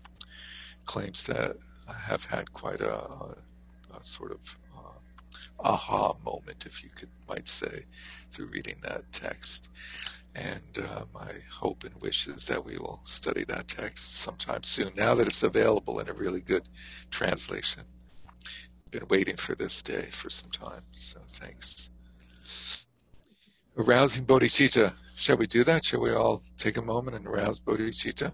claims 0.85 1.23
to 1.25 1.56
have 1.88 2.25
had 2.25 2.52
quite 2.52 2.80
a, 2.80 2.94
a, 2.94 4.02
sort 4.02 4.33
of 4.33 4.59
uh, 4.76 4.99
aha 5.61 6.14
moment, 6.25 6.66
if 6.66 6.83
you 6.83 6.90
could 6.90 7.09
might 7.28 7.49
say, 7.49 7.85
through 8.30 8.47
reading 8.49 8.76
that 8.83 9.11
text. 9.12 9.71
And 10.35 10.78
uh, 10.78 11.04
my 11.14 11.30
hope 11.50 11.85
and 11.85 11.94
wish 12.00 12.26
is 12.26 12.47
that 12.47 12.64
we 12.64 12.76
will 12.76 13.00
study 13.04 13.44
that 13.44 13.68
text 13.68 14.16
sometime 14.16 14.64
soon. 14.64 14.90
Now 14.97 15.14
that 15.14 15.28
it's 15.28 15.44
available 15.44 16.00
in 16.00 16.09
a 16.09 16.12
really 16.12 16.40
good 16.40 16.64
translation, 17.11 17.85
been 18.95 19.09
waiting 19.09 19.37
for 19.37 19.57
this 19.57 19.83
day 19.83 20.03
for 20.03 20.31
some 20.31 20.51
time. 20.51 20.83
So 20.93 21.19
thanks. 21.27 21.91
Arousing 23.77 24.25
bodhicitta. 24.25 24.95
Shall 25.17 25.37
we 25.37 25.49
do 25.49 25.65
that? 25.65 25.85
Shall 25.85 26.01
we 26.01 26.13
all 26.13 26.43
take 26.57 26.77
a 26.77 26.83
moment 26.83 27.17
and 27.17 27.27
arouse 27.27 27.59
bodhicitta? 27.59 28.33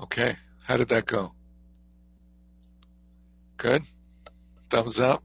Okay, 0.00 0.36
how 0.68 0.76
did 0.76 0.90
that 0.90 1.06
go? 1.06 1.32
Good? 3.56 3.84
Thumbs 4.68 5.00
up? 5.00 5.24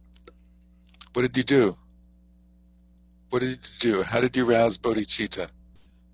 What 1.12 1.24
did 1.24 1.36
you 1.36 1.44
do? 1.44 1.78
What 3.30 3.40
did 3.42 3.50
you 3.50 3.58
do? 3.80 4.04
How 4.04 4.22
did 4.22 4.38
you 4.38 4.46
rouse 4.46 4.78
bodhicitta? 4.78 5.50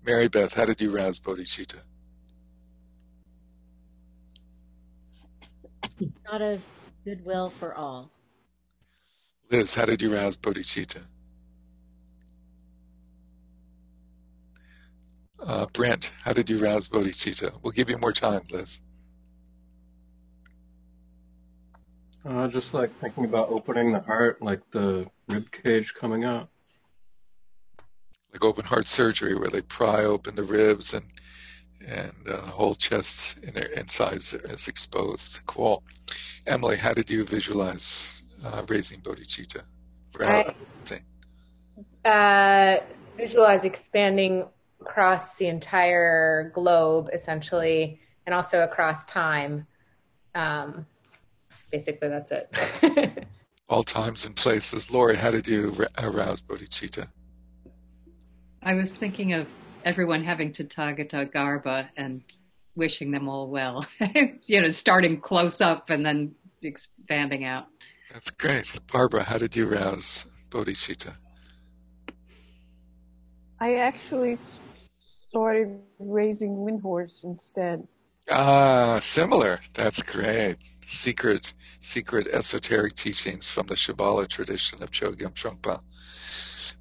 Mary 0.04 0.28
Beth, 0.28 0.52
how 0.52 0.64
did 0.64 0.80
you 0.80 0.90
rouse 0.90 1.20
bodhicitta? 1.20 1.78
Out 6.28 6.42
of 6.42 6.60
goodwill 7.04 7.50
for 7.50 7.72
all. 7.72 8.10
Liz, 9.48 9.76
how 9.76 9.84
did 9.84 10.02
you 10.02 10.12
rouse 10.12 10.36
bodhicitta? 10.36 11.02
Uh, 15.38 15.66
Brent, 15.72 16.10
how 16.24 16.32
did 16.32 16.50
you 16.50 16.58
rouse 16.58 16.88
bodhicitta? 16.88 17.60
We'll 17.62 17.72
give 17.72 17.88
you 17.88 17.96
more 17.96 18.12
time, 18.12 18.42
Liz. 18.50 18.82
Uh, 22.26 22.48
just 22.48 22.74
like 22.74 22.94
thinking 23.00 23.24
about 23.24 23.48
opening 23.48 23.92
the 23.92 24.00
heart, 24.00 24.42
like 24.42 24.60
the 24.70 25.08
rib 25.28 25.50
cage 25.50 25.94
coming 25.94 26.24
out. 26.24 26.48
Like 28.32 28.44
open 28.44 28.64
heart 28.64 28.86
surgery, 28.86 29.34
where 29.34 29.48
they 29.48 29.62
pry 29.62 30.04
open 30.04 30.34
the 30.34 30.44
ribs 30.44 30.94
and 30.94 31.04
and 31.86 32.12
uh, 32.28 32.32
the 32.32 32.36
whole 32.36 32.74
chest 32.74 33.38
in, 33.42 33.56
inside 33.56 34.16
is 34.18 34.68
exposed. 34.68 35.40
Cool. 35.46 35.82
Emily, 36.46 36.76
how 36.76 36.92
did 36.92 37.10
you 37.10 37.24
visualize 37.24 38.22
uh, 38.44 38.62
raising 38.68 39.00
bodhicitta? 39.00 39.62
I, 40.20 40.54
uh, 42.04 42.80
visualize 43.16 43.64
expanding 43.64 44.48
across 44.80 45.36
the 45.36 45.46
entire 45.46 46.50
globe, 46.54 47.08
essentially, 47.12 48.00
and 48.26 48.34
also 48.34 48.62
across 48.62 49.04
time. 49.06 49.66
Um, 50.34 50.86
basically, 51.70 52.08
that's 52.08 52.32
it. 52.32 53.26
All 53.68 53.82
times 53.82 54.26
and 54.26 54.34
places. 54.34 54.90
Lori, 54.90 55.16
how 55.16 55.30
did 55.30 55.46
you 55.46 55.74
arouse 55.98 56.40
bodhicitta? 56.40 57.06
I 58.62 58.74
was 58.74 58.92
thinking 58.92 59.32
of 59.32 59.46
everyone 59.84 60.24
having 60.24 60.52
Tathagata 60.52 61.32
Garbha 61.32 61.88
and 61.96 62.22
wishing 62.74 63.10
them 63.10 63.28
all 63.28 63.48
well. 63.48 63.86
you 64.46 64.60
know, 64.60 64.68
starting 64.68 65.20
close 65.20 65.60
up 65.60 65.90
and 65.90 66.04
then 66.04 66.34
expanding 66.62 67.44
out. 67.44 67.66
That's 68.12 68.30
great. 68.30 68.74
Barbara, 68.92 69.22
how 69.22 69.38
did 69.38 69.54
you 69.54 69.66
rouse 69.66 70.26
bodhicitta? 70.50 71.16
I 73.60 73.76
actually 73.76 74.36
started 75.28 75.78
raising 75.98 76.56
Windhorse 76.56 77.24
instead. 77.24 77.86
Ah, 78.30 78.98
similar. 79.00 79.60
That's 79.74 80.02
great. 80.02 80.56
Secret, 80.92 81.54
secret 81.78 82.26
esoteric 82.26 82.94
teachings 82.94 83.48
from 83.48 83.68
the 83.68 83.76
Shambhala 83.76 84.26
tradition 84.26 84.82
of 84.82 84.90
Chogyam 84.90 85.32
Trungpa, 85.34 85.80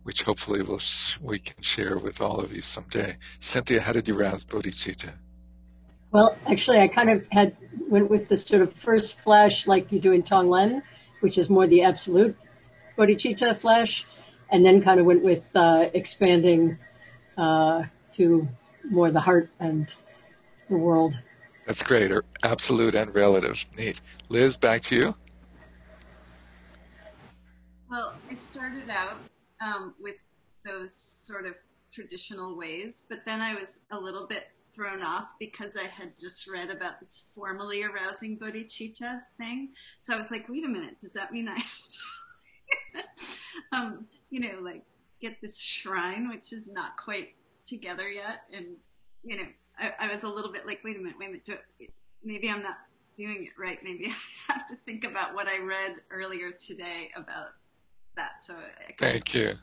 which 0.01 0.23
hopefully 0.23 0.63
we'll, 0.63 0.79
we 1.21 1.37
can 1.37 1.61
share 1.61 1.95
with 1.99 2.19
all 2.19 2.39
of 2.39 2.51
you 2.51 2.63
someday. 2.63 3.15
Cynthia, 3.37 3.79
how 3.79 3.93
did 3.93 4.07
you 4.07 4.19
rouse 4.19 4.45
bodhicitta? 4.45 5.13
Well, 6.11 6.35
actually, 6.47 6.79
I 6.79 6.87
kind 6.87 7.11
of 7.11 7.23
had 7.31 7.55
went 7.87 8.09
with 8.09 8.29
the 8.29 8.35
sort 8.35 8.63
of 8.63 8.73
first 8.73 9.19
flash 9.19 9.67
like 9.67 9.91
you 9.91 9.99
do 9.99 10.11
in 10.11 10.23
Tonglen, 10.23 10.81
which 11.19 11.37
is 11.37 11.47
more 11.47 11.67
the 11.67 11.83
absolute 11.83 12.35
bodhicitta 12.97 13.59
flash, 13.59 14.07
and 14.49 14.65
then 14.65 14.81
kind 14.81 14.99
of 14.99 15.05
went 15.05 15.23
with 15.23 15.47
uh, 15.55 15.87
expanding 15.93 16.79
uh, 17.37 17.83
to 18.13 18.47
more 18.89 19.11
the 19.11 19.19
heart 19.19 19.51
and 19.59 19.95
the 20.67 20.77
world. 20.77 21.13
That's 21.69 21.83
great. 21.83 22.11
Or 22.11 22.25
absolute 22.41 22.95
and 22.95 23.13
relative. 23.13 23.63
Neat. 23.77 24.01
Liz, 24.29 24.57
back 24.57 24.81
to 24.81 24.95
you. 24.95 25.15
Well, 27.91 28.15
I 28.27 28.33
started 28.33 28.89
out 28.89 29.17
um, 29.61 29.93
with 30.01 30.27
those 30.65 30.91
sort 30.91 31.45
of 31.45 31.53
traditional 31.93 32.57
ways, 32.57 33.03
but 33.07 33.19
then 33.23 33.39
I 33.39 33.53
was 33.53 33.81
a 33.91 33.99
little 33.99 34.25
bit 34.25 34.49
thrown 34.73 35.03
off 35.03 35.35
because 35.39 35.77
I 35.77 35.83
had 35.83 36.13
just 36.19 36.49
read 36.49 36.71
about 36.71 36.99
this 36.99 37.29
formally 37.35 37.83
arousing 37.83 38.39
bodhicitta 38.39 39.21
thing. 39.37 39.69
So 40.01 40.15
I 40.15 40.17
was 40.17 40.31
like, 40.31 40.49
wait 40.49 40.65
a 40.65 40.69
minute, 40.69 40.97
does 40.99 41.13
that 41.13 41.31
mean 41.31 41.47
I, 41.49 41.61
um, 43.77 44.07
you 44.31 44.39
know, 44.39 44.59
like 44.63 44.81
get 45.21 45.39
this 45.39 45.61
shrine, 45.61 46.29
which 46.29 46.51
is 46.51 46.67
not 46.67 46.97
quite 46.97 47.35
together 47.63 48.09
yet? 48.09 48.41
And, 48.51 48.69
you 49.23 49.37
know, 49.37 49.47
I, 49.79 49.93
I 49.99 50.07
was 50.09 50.23
a 50.23 50.29
little 50.29 50.51
bit 50.51 50.67
like, 50.67 50.81
wait 50.83 50.97
a 50.97 50.99
minute, 50.99 51.15
wait 51.19 51.27
a 51.27 51.31
minute, 51.31 51.45
do, 51.45 51.55
maybe 52.23 52.49
I'm 52.49 52.61
not 52.61 52.77
doing 53.17 53.45
it 53.45 53.61
right. 53.61 53.79
Maybe 53.83 54.05
I 54.49 54.53
have 54.53 54.67
to 54.67 54.75
think 54.85 55.05
about 55.05 55.33
what 55.33 55.47
I 55.47 55.59
read 55.59 55.95
earlier 56.11 56.51
today 56.51 57.11
about 57.15 57.49
that. 58.15 58.41
So 58.41 58.55
Thank 58.99 59.33
you. 59.33 59.53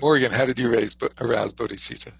Morgan, 0.00 0.32
how 0.32 0.44
did 0.44 0.58
you 0.58 0.70
raise, 0.70 0.96
arouse 1.20 1.52
bodhicitta? 1.52 2.12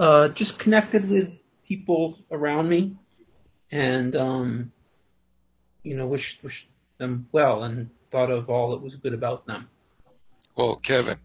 uh, 0.00 0.28
just 0.30 0.58
connected 0.58 1.08
with 1.08 1.28
people 1.68 2.18
around 2.30 2.68
me 2.68 2.96
and, 3.70 4.16
um, 4.16 4.72
you 5.82 5.94
know, 5.94 6.06
wished, 6.06 6.42
wished 6.42 6.68
them 6.96 7.28
well 7.32 7.64
and 7.64 7.90
thought 8.10 8.30
of 8.30 8.48
all 8.48 8.70
that 8.70 8.80
was 8.80 8.96
good 8.96 9.12
about 9.12 9.46
them. 9.46 9.68
Well, 10.56 10.76
Kevin. 10.76 11.18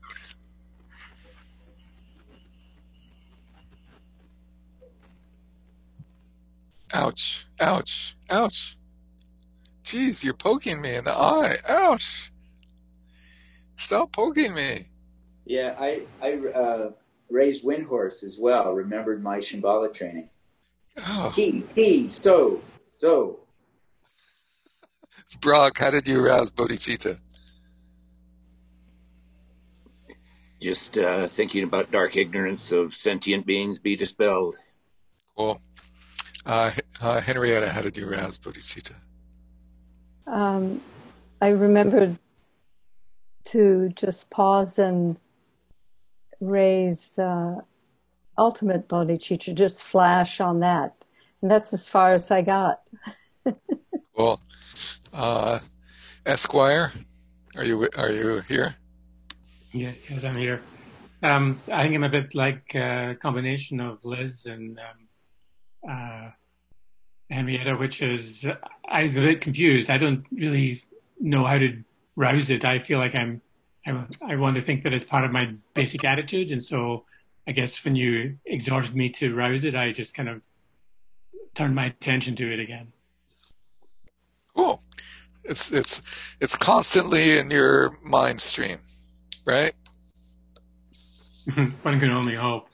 Ouch, 6.96 7.46
ouch, 7.60 8.16
ouch. 8.30 8.78
Jeez, 9.84 10.24
you're 10.24 10.34
poking 10.34 10.80
me 10.82 10.96
in 10.96 11.04
the 11.04 11.12
eye. 11.12 11.58
Ouch. 11.68 12.32
Stop 13.76 14.14
poking 14.14 14.54
me. 14.54 14.88
Yeah, 15.46 15.76
I, 15.78 16.04
I, 16.22 16.38
uh, 16.38 16.92
raised 17.30 17.66
Windhorse 17.66 18.24
as 18.24 18.40
well. 18.40 18.72
Remembered 18.72 19.22
my 19.22 19.40
Shambhala 19.40 19.94
training. 19.94 20.30
Oh. 21.06 21.34
He, 21.36 21.66
he, 21.76 22.08
so, 22.08 22.62
so. 22.96 23.42
Brock, 25.42 25.78
how 25.78 25.92
did 25.92 26.08
you 26.08 26.26
arouse 26.26 26.50
bodhicitta? 26.50 27.20
Just 30.62 30.98
uh, 30.98 31.28
thinking 31.28 31.66
about 31.66 31.92
dark 31.92 32.16
ignorance 32.16 32.72
of 32.72 32.94
sentient 32.94 33.46
beings 33.46 33.80
be 33.80 33.98
dispelled. 33.98 34.56
Cool. 35.36 35.62
Uh, 36.46 36.72
uh, 37.02 37.22
Henrietta, 37.22 37.70
how 37.70 37.82
did 37.82 37.98
you 37.98 38.10
arouse 38.10 38.38
bodhicitta? 38.38 38.96
Um, 40.28 40.82
I 41.42 41.50
remembered 41.50 42.18
to 43.46 43.90
just 43.90 44.30
pause 44.30 44.80
and 44.80 45.20
raise 46.40 47.20
uh, 47.20 47.58
ultimate 48.38 48.88
bodhicitta, 48.88 49.54
just 49.54 49.84
flash 49.84 50.40
on 50.40 50.60
that. 50.62 51.06
And 51.42 51.52
that's 51.52 51.74
as 51.74 51.88
far 51.88 52.14
as 52.14 52.32
I 52.32 52.42
got. 52.42 52.82
well, 54.16 54.42
uh, 55.14 55.60
Esquire, 56.26 56.92
are 57.56 57.64
you 57.64 57.88
are 57.98 58.12
you 58.12 58.40
here? 58.48 58.76
Yeah, 59.72 59.92
yes, 60.10 60.24
I'm 60.24 60.36
here. 60.36 60.62
Um, 61.22 61.60
I 61.72 61.84
think 61.84 61.96
I'm 61.96 62.04
a 62.04 62.10
bit 62.10 62.34
like 62.34 62.74
a 62.76 63.16
combination 63.22 63.80
of 63.80 64.04
Liz 64.04 64.46
and 64.46 64.80
um, 64.80 65.90
uh, 65.90 66.30
Henrietta, 67.30 67.76
which 67.76 68.02
is 68.02 68.46
I 68.88 69.04
was 69.04 69.16
a 69.16 69.22
bit 69.22 69.42
confused. 69.42 69.90
I 69.90 69.98
don't 69.98 70.26
really 70.32 70.84
know 71.20 71.46
how 71.46 71.58
to 71.58 71.84
rouse 72.16 72.50
it. 72.50 72.64
I 72.64 72.80
feel 72.80 73.00
like 73.00 73.16
I'm 73.16 73.42
I, 73.86 74.06
I 74.22 74.36
want 74.36 74.56
to 74.56 74.62
think 74.62 74.84
that 74.84 74.94
it's 74.94 75.04
part 75.04 75.26
of 75.26 75.32
my 75.32 75.54
basic 75.74 76.04
attitude. 76.04 76.52
And 76.52 76.64
so 76.64 77.06
I 77.48 77.52
guess 77.52 77.84
when 77.84 77.96
you 77.96 78.38
exhorted 78.46 78.96
me 78.96 79.10
to 79.12 79.36
rouse 79.36 79.64
it, 79.64 79.76
I 79.76 79.92
just 79.92 80.14
kind 80.14 80.30
of 80.30 80.42
turned 81.54 81.76
my 81.76 81.86
attention 81.86 82.36
to 82.38 82.52
it 82.52 82.60
again. 82.60 82.92
Cool. 84.56 84.82
It's, 85.44 85.72
it's, 85.72 86.02
it's 86.42 86.58
constantly 86.58 87.38
in 87.38 87.52
your 87.52 87.98
mind 88.04 88.42
stream, 88.42 88.80
right? 89.46 89.74
One 91.84 92.00
can 92.00 92.10
only 92.10 92.36
hope. 92.36 92.68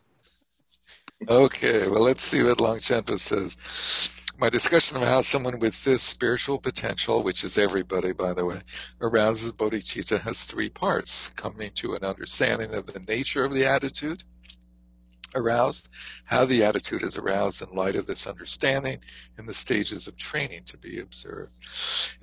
Okay, 1.28 1.88
well, 1.88 2.02
let's 2.02 2.24
see 2.24 2.42
what 2.42 2.58
Longchenpa 2.58 3.20
says. 3.20 4.10
My 4.42 4.50
discussion 4.50 4.98
of 4.98 5.04
how 5.04 5.22
someone 5.22 5.60
with 5.60 5.84
this 5.84 6.02
spiritual 6.02 6.58
potential, 6.58 7.22
which 7.22 7.44
is 7.44 7.60
everybody, 7.60 8.12
by 8.12 8.34
the 8.34 8.44
way, 8.44 8.62
arouses 9.00 9.52
bodhicitta 9.54 10.22
has 10.22 10.46
three 10.46 10.68
parts 10.68 11.30
coming 11.36 11.70
to 11.76 11.94
an 11.94 12.04
understanding 12.04 12.74
of 12.74 12.88
the 12.88 13.02
nature 13.02 13.46
of 13.46 13.54
the 13.54 13.68
attitude 13.68 14.24
aroused, 15.36 15.90
how 16.26 16.44
the 16.44 16.64
attitude 16.64 17.04
is 17.04 17.20
aroused 17.20 17.62
in 17.62 17.76
light 17.76 17.96
of 17.96 18.08
this 18.08 18.26
understanding, 18.26 18.98
and 19.38 19.48
the 19.48 19.54
stages 19.54 20.08
of 20.08 20.18
training 20.18 20.64
to 20.64 20.78
be 20.80 20.98
observed. 20.98 21.52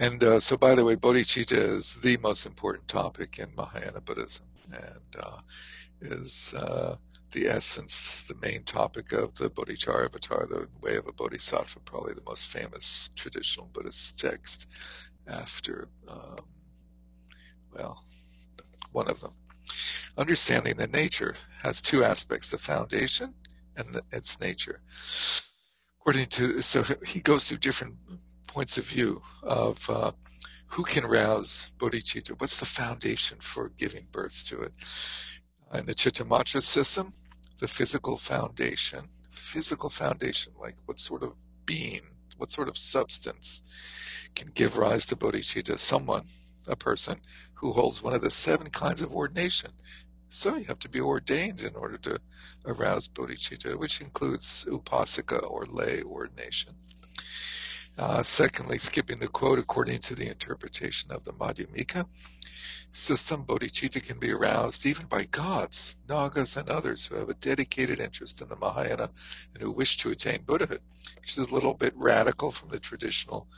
And 0.00 0.20
uh, 0.24 0.40
so, 0.40 0.57
by 0.57 0.74
the 0.74 0.85
way, 0.85 0.96
bodhicitta 0.96 1.52
is 1.52 2.00
the 2.00 2.16
most 2.16 2.46
important 2.46 2.88
topic 2.88 3.38
in 3.38 3.54
Mahayana 3.57 4.00
Buddhism 4.00 4.46
and 4.72 5.22
uh, 5.22 5.38
is. 6.00 6.52
Uh, 6.52 6.96
the 7.33 7.47
essence, 7.47 8.25
the 8.25 8.35
main 8.37 8.62
topic 8.62 9.12
of 9.12 9.35
the 9.35 9.51
Bodhicharyavatara, 9.51 10.49
the 10.49 10.69
way 10.81 10.97
of 10.97 11.07
a 11.07 11.12
bodhisattva, 11.12 11.81
probably 11.85 12.14
the 12.14 12.23
most 12.27 12.47
famous 12.49 13.11
traditional 13.14 13.69
Buddhist 13.73 14.19
text 14.19 14.69
after, 15.29 15.88
um, 16.09 16.37
well, 17.75 18.05
one 18.93 19.09
of 19.11 19.21
them. 19.21 19.33
Understanding 20.17 20.77
the 20.77 20.88
nature 20.88 21.35
has 21.62 21.83
two 21.83 22.03
aspects, 22.03 22.51
the 22.51 22.59
foundation 22.59 23.35
and 23.77 23.87
the, 23.88 24.03
its 24.11 24.41
nature. 24.41 24.81
According 26.01 26.27
to, 26.27 26.62
so 26.62 26.83
he 27.07 27.21
goes 27.21 27.47
through 27.47 27.59
different 27.59 27.95
points 28.47 28.79
of 28.79 28.87
view 28.87 29.23
of 29.43 29.88
uh, 29.91 30.12
who 30.69 30.83
can 30.83 31.05
rouse 31.05 31.71
bodhicitta, 31.79 32.41
what's 32.41 32.59
the 32.59 32.67
foundation 32.67 33.38
for 33.41 33.71
giving 33.77 34.07
birth 34.11 34.45
to 34.47 34.61
it 34.61 34.73
in 35.74 35.87
the 35.87 35.94
Chittamatra 35.94 36.62
system, 36.62 37.12
the 37.61 37.68
physical 37.68 38.16
foundation, 38.16 39.09
physical 39.33 39.90
foundation, 39.90 40.52
like 40.61 40.76
what 40.87 41.00
sort 41.00 41.22
of 41.22 41.35
being, 41.66 42.02
what 42.38 42.50
sort 42.50 42.68
of 42.68 42.78
substance 42.78 43.62
can 44.35 44.48
give 44.54 44.76
rise 44.78 45.07
to 45.07 45.16
bodhicitta? 45.16 45.78
Someone, 45.78 46.28
a 46.68 46.76
person 46.76 47.20
who 47.54 47.72
holds 47.72 48.02
one 48.02 48.14
of 48.14 48.22
the 48.22 48.31
seven 48.31 48.70
kinds 48.70 49.02
of 49.02 49.12
ordination 49.12 49.72
So 50.31 50.57
you 50.57 50.64
have 50.66 50.81
to 50.81 50.88
be 50.88 51.00
ordained 51.00 51.62
in 51.62 51.74
order 51.76 51.98
to 51.98 52.20
arouse 52.66 53.09
bodhicitta, 53.09 53.78
which 53.78 54.00
includes 54.00 54.66
upasika 54.68 55.42
or 55.50 55.64
lay 55.66 56.02
ordination. 56.02 56.74
Uh, 57.98 58.22
secondly, 58.22 58.78
skipping 58.78 59.18
the 59.20 59.28
quote, 59.28 59.59
according 59.59 60.00
to 60.00 60.14
the 60.14 60.28
interpretation 60.28 61.12
of 61.12 61.24
the 61.24 61.33
Madhyamika 61.33 62.07
system, 62.92 63.44
bodhicitta 63.44 64.04
can 64.04 64.18
be 64.18 64.33
aroused 64.33 64.87
even 64.87 65.07
by 65.07 65.24
gods, 65.24 65.96
nagas, 66.09 66.57
and 66.57 66.68
others 66.68 67.07
who 67.07 67.16
have 67.16 67.28
a 67.28 67.35
dedicated 67.35 68.00
interest 68.00 68.40
in 68.40 68.48
the 68.48 68.57
Mahayana 68.57 69.11
and 69.54 69.62
who 69.62 69.70
wish 69.70 69.96
to 69.98 70.11
attain 70.11 70.42
Buddhahood, 70.44 70.81
which 71.20 71.38
is 71.38 71.50
a 71.50 71.54
little 71.54 71.74
bit 71.74 71.92
radical 71.96 72.50
from 72.50 72.70
the 72.70 72.81
traditional 72.81 73.48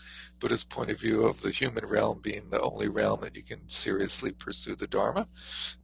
Buddhist 0.41 0.71
point 0.71 0.91
of 0.91 0.99
view 0.99 1.25
of 1.25 1.43
the 1.43 1.51
human 1.51 1.87
realm 1.87 2.21
being 2.21 2.49
the 2.51 2.61
only 2.61 2.89
realm 2.89 3.21
that 3.21 3.37
you 3.37 3.43
can 3.43 3.69
seriously 3.69 4.33
pursue 4.33 4.75
the 4.75 4.87
Dharma. 4.87 5.27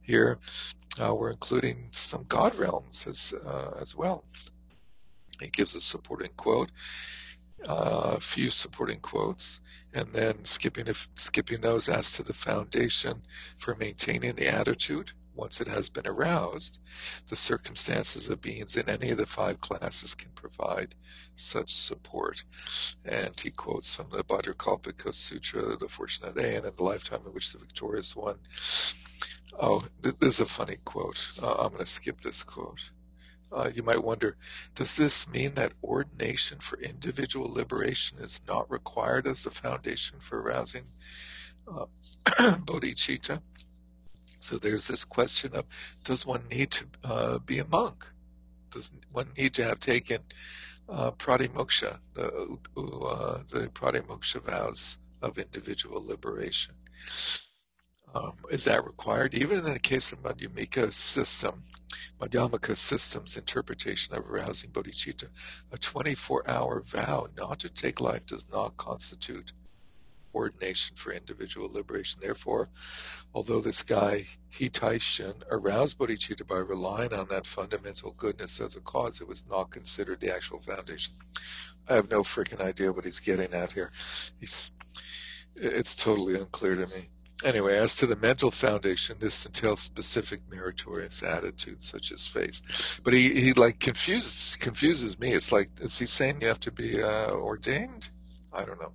Here, 0.01 0.39
uh, 1.01 1.13
we're 1.13 1.31
including 1.31 1.89
some 1.91 2.25
God 2.27 2.55
realms 2.55 3.05
as 3.07 3.33
uh, 3.45 3.77
as 3.79 3.95
well. 3.95 4.23
He 5.39 5.47
gives 5.47 5.75
a 5.75 5.81
supporting 5.81 6.31
quote 6.35 6.71
a 7.65 8.19
few 8.19 8.49
supporting 8.49 8.99
quotes, 8.99 9.61
and 9.93 10.13
then 10.13 10.43
skipping 10.45 10.87
if, 10.87 11.09
skipping 11.15 11.61
those 11.61 11.89
as 11.89 12.11
to 12.13 12.23
the 12.23 12.33
foundation 12.33 13.23
for 13.57 13.75
maintaining 13.75 14.35
the 14.35 14.47
attitude 14.47 15.11
once 15.37 15.61
it 15.61 15.67
has 15.67 15.89
been 15.89 16.07
aroused. 16.07 16.79
The 17.27 17.35
circumstances 17.35 18.29
of 18.29 18.41
beings 18.41 18.75
in 18.75 18.89
any 18.89 19.11
of 19.11 19.17
the 19.17 19.25
five 19.25 19.61
classes 19.61 20.15
can 20.15 20.31
provide 20.31 20.95
such 21.35 21.73
support. 21.73 22.43
And 23.05 23.39
he 23.39 23.51
quotes 23.51 23.95
from 23.95 24.07
the 24.11 24.23
Bhadrakalpika 24.23 25.13
Sutra, 25.13 25.77
the 25.77 25.87
Fortunate 25.87 26.37
Aeon, 26.37 26.65
and 26.65 26.75
the 26.75 26.83
lifetime 26.83 27.21
in 27.25 27.33
which 27.33 27.53
the 27.53 27.59
victorious 27.59 28.15
one. 28.15 28.39
Oh, 29.59 29.83
this 30.01 30.15
is 30.21 30.39
a 30.39 30.45
funny 30.45 30.77
quote. 30.83 31.39
Uh, 31.41 31.53
I'm 31.53 31.69
going 31.69 31.79
to 31.79 31.85
skip 31.85 32.21
this 32.21 32.43
quote. 32.43 32.91
Uh, 33.51 33.69
you 33.73 33.81
might 33.83 34.03
wonder, 34.03 34.35
does 34.75 34.95
this 34.97 35.27
mean 35.29 35.53
that 35.55 35.71
ordination 35.83 36.59
for 36.59 36.79
individual 36.79 37.51
liberation 37.51 38.17
is 38.19 38.41
not 38.47 38.69
required 38.69 39.25
as 39.25 39.43
the 39.43 39.51
foundation 39.51 40.19
for 40.19 40.41
arousing 40.41 40.83
uh, 41.67 41.85
bodhicitta? 42.65 43.41
So 44.39 44.57
there's 44.57 44.87
this 44.87 45.03
question 45.03 45.55
of, 45.55 45.65
does 46.03 46.25
one 46.25 46.43
need 46.51 46.71
to 46.71 46.85
uh, 47.03 47.39
be 47.39 47.59
a 47.59 47.67
monk? 47.67 48.05
Does 48.69 48.91
one 49.11 49.31
need 49.37 49.53
to 49.55 49.63
have 49.63 49.79
taken 49.79 50.19
uh, 50.89 51.11
the, 51.11 52.57
uh, 52.77 53.39
the 53.49 54.41
vows 54.45 54.99
of 55.21 55.37
individual 55.37 56.05
liberation? 56.05 56.75
Um, 58.13 58.33
is 58.49 58.63
that 58.65 58.85
required? 58.85 59.33
Even 59.33 59.59
in 59.59 59.65
the 59.65 59.79
case 59.79 60.11
of 60.11 60.23
Madhyamika 60.23 60.91
system, 60.91 61.63
Madhyamaka 62.19 62.75
system's 62.75 63.37
interpretation 63.37 64.15
of 64.15 64.29
arousing 64.29 64.71
bodhicitta, 64.71 65.29
a 65.71 65.77
24-hour 65.77 66.81
vow 66.81 67.27
not 67.37 67.59
to 67.59 67.69
take 67.69 68.01
life 68.01 68.25
does 68.25 68.51
not 68.51 68.77
constitute 68.77 69.53
ordination 70.33 70.95
for 70.95 71.11
individual 71.11 71.71
liberation. 71.71 72.19
Therefore, 72.21 72.69
although 73.33 73.61
this 73.61 73.83
guy, 73.83 74.23
Hitaishin, 74.51 75.43
aroused 75.51 75.97
bodhicitta 75.97 76.47
by 76.47 76.59
relying 76.59 77.13
on 77.13 77.27
that 77.29 77.45
fundamental 77.45 78.11
goodness 78.11 78.59
as 78.61 78.75
a 78.75 78.81
cause, 78.81 79.21
it 79.21 79.27
was 79.27 79.47
not 79.49 79.71
considered 79.71 80.19
the 80.19 80.33
actual 80.33 80.59
foundation. 80.59 81.13
I 81.89 81.95
have 81.95 82.09
no 82.09 82.21
freaking 82.21 82.61
idea 82.61 82.91
what 82.91 83.05
he's 83.05 83.19
getting 83.19 83.53
at 83.53 83.71
here. 83.71 83.91
He's, 84.39 84.71
it's 85.55 85.95
totally 85.95 86.35
unclear 86.35 86.75
to 86.75 86.87
me. 86.95 87.09
Anyway, 87.43 87.77
as 87.77 87.95
to 87.95 88.07
the 88.07 88.15
mental 88.15 88.49
foundation, 88.49 89.15
this 89.19 89.45
entails 89.45 89.79
specific 89.79 90.41
meritorious 90.49 91.21
attitudes 91.21 91.85
such 91.85 92.11
as 92.11 92.27
faith. 92.27 92.99
But 93.03 93.13
he, 93.13 93.39
he 93.39 93.53
like 93.53 93.79
confuses 93.79 94.55
confuses 94.55 95.19
me. 95.19 95.33
It's 95.33 95.51
like 95.51 95.69
is 95.79 95.99
he 95.99 96.05
saying 96.05 96.41
you 96.41 96.47
have 96.47 96.59
to 96.61 96.71
be 96.71 97.01
uh, 97.01 97.31
ordained? 97.31 98.09
I 98.51 98.65
don't 98.65 98.81
know. 98.81 98.91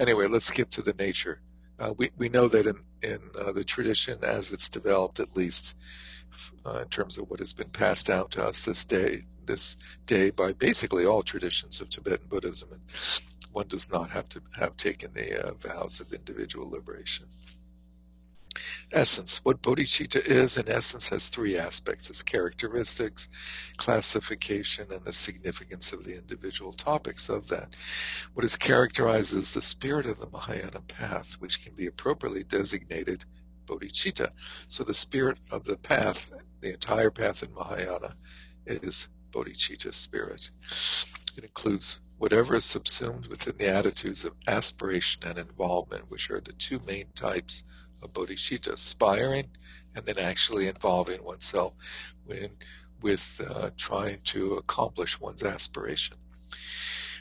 Anyway, 0.00 0.26
let's 0.26 0.46
skip 0.46 0.70
to 0.70 0.82
the 0.82 0.94
nature. 0.94 1.40
Uh, 1.78 1.94
we 1.96 2.10
we 2.16 2.28
know 2.28 2.48
that 2.48 2.66
in 2.66 2.80
in 3.02 3.20
uh, 3.40 3.52
the 3.52 3.62
tradition 3.62 4.18
as 4.24 4.52
it's 4.52 4.68
developed, 4.68 5.20
at 5.20 5.36
least 5.36 5.76
uh, 6.66 6.80
in 6.80 6.88
terms 6.88 7.18
of 7.18 7.30
what 7.30 7.38
has 7.38 7.52
been 7.52 7.70
passed 7.70 8.08
down 8.08 8.28
to 8.30 8.44
us 8.44 8.64
this 8.64 8.84
day, 8.84 9.20
this 9.46 9.76
day 10.06 10.30
by 10.30 10.52
basically 10.54 11.06
all 11.06 11.22
traditions 11.22 11.80
of 11.80 11.88
Tibetan 11.88 12.26
Buddhism, 12.28 12.68
one 13.52 13.68
does 13.68 13.92
not 13.92 14.10
have 14.10 14.28
to 14.30 14.42
have 14.58 14.76
taken 14.76 15.12
the 15.14 15.46
uh, 15.46 15.54
vows 15.54 16.00
of 16.00 16.12
individual 16.12 16.68
liberation 16.68 17.26
essence. 18.92 19.40
What 19.42 19.62
bodhicitta 19.62 20.26
is, 20.26 20.58
in 20.58 20.68
essence, 20.68 21.08
has 21.08 21.28
three 21.28 21.56
aspects 21.56 22.10
its 22.10 22.22
characteristics, 22.22 23.28
classification, 23.76 24.86
and 24.92 25.04
the 25.04 25.12
significance 25.12 25.92
of 25.92 26.04
the 26.04 26.16
individual 26.16 26.72
topics 26.72 27.28
of 27.28 27.48
that. 27.48 27.76
What 28.34 28.44
is 28.44 28.56
characterized 28.56 29.36
as 29.36 29.54
the 29.54 29.62
spirit 29.62 30.06
of 30.06 30.18
the 30.18 30.28
Mahayana 30.30 30.80
path, 30.82 31.34
which 31.40 31.64
can 31.64 31.74
be 31.74 31.86
appropriately 31.86 32.44
designated 32.44 33.24
bodhicitta. 33.66 34.30
So 34.68 34.84
the 34.84 34.94
spirit 34.94 35.38
of 35.50 35.64
the 35.64 35.76
path, 35.76 36.30
the 36.60 36.72
entire 36.72 37.10
path 37.10 37.42
in 37.42 37.54
Mahayana, 37.54 38.14
is 38.66 39.08
bodhicitta 39.30 39.94
spirit. 39.94 40.50
It 41.36 41.44
includes 41.44 42.00
whatever 42.18 42.56
is 42.56 42.64
subsumed 42.64 43.28
within 43.28 43.56
the 43.56 43.68
attitudes 43.68 44.24
of 44.24 44.34
aspiration 44.46 45.22
and 45.26 45.38
involvement, 45.38 46.10
which 46.10 46.30
are 46.30 46.40
the 46.40 46.52
two 46.52 46.80
main 46.86 47.06
types 47.14 47.64
of 48.02 48.12
bodhicitta, 48.12 48.74
aspiring 48.74 49.48
and 49.94 50.04
then 50.04 50.18
actually 50.18 50.68
involving 50.68 51.22
oneself 51.24 51.74
with 53.00 53.40
uh, 53.48 53.70
trying 53.76 54.18
to 54.24 54.52
accomplish 54.54 55.20
one's 55.20 55.42
aspiration, 55.42 56.16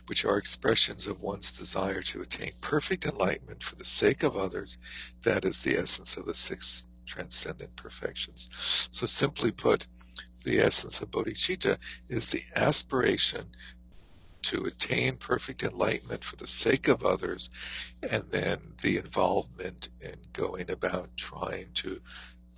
which 0.07 0.25
are 0.25 0.37
expressions 0.37 1.07
of 1.07 1.21
one's 1.21 1.51
desire 1.51 2.01
to 2.01 2.21
attain 2.21 2.51
perfect 2.61 3.05
enlightenment 3.05 3.63
for 3.63 3.75
the 3.75 3.83
sake 3.83 4.23
of 4.23 4.35
others. 4.35 4.77
That 5.23 5.45
is 5.45 5.63
the 5.63 5.77
essence 5.77 6.17
of 6.17 6.25
the 6.25 6.33
six 6.33 6.87
transcendent 7.05 7.75
perfections. 7.75 8.49
So, 8.91 9.07
simply 9.07 9.51
put, 9.51 9.87
the 10.43 10.59
essence 10.59 11.01
of 11.01 11.11
bodhicitta 11.11 11.77
is 12.07 12.31
the 12.31 12.43
aspiration 12.55 13.45
to 14.43 14.65
attain 14.65 15.17
perfect 15.17 15.63
enlightenment 15.63 16.23
for 16.23 16.35
the 16.35 16.47
sake 16.47 16.87
of 16.87 17.03
others, 17.03 17.49
and 18.09 18.23
then 18.31 18.59
the 18.81 18.97
involvement 18.97 19.89
in 20.01 20.15
going 20.33 20.69
about 20.69 21.15
trying 21.17 21.67
to 21.73 22.01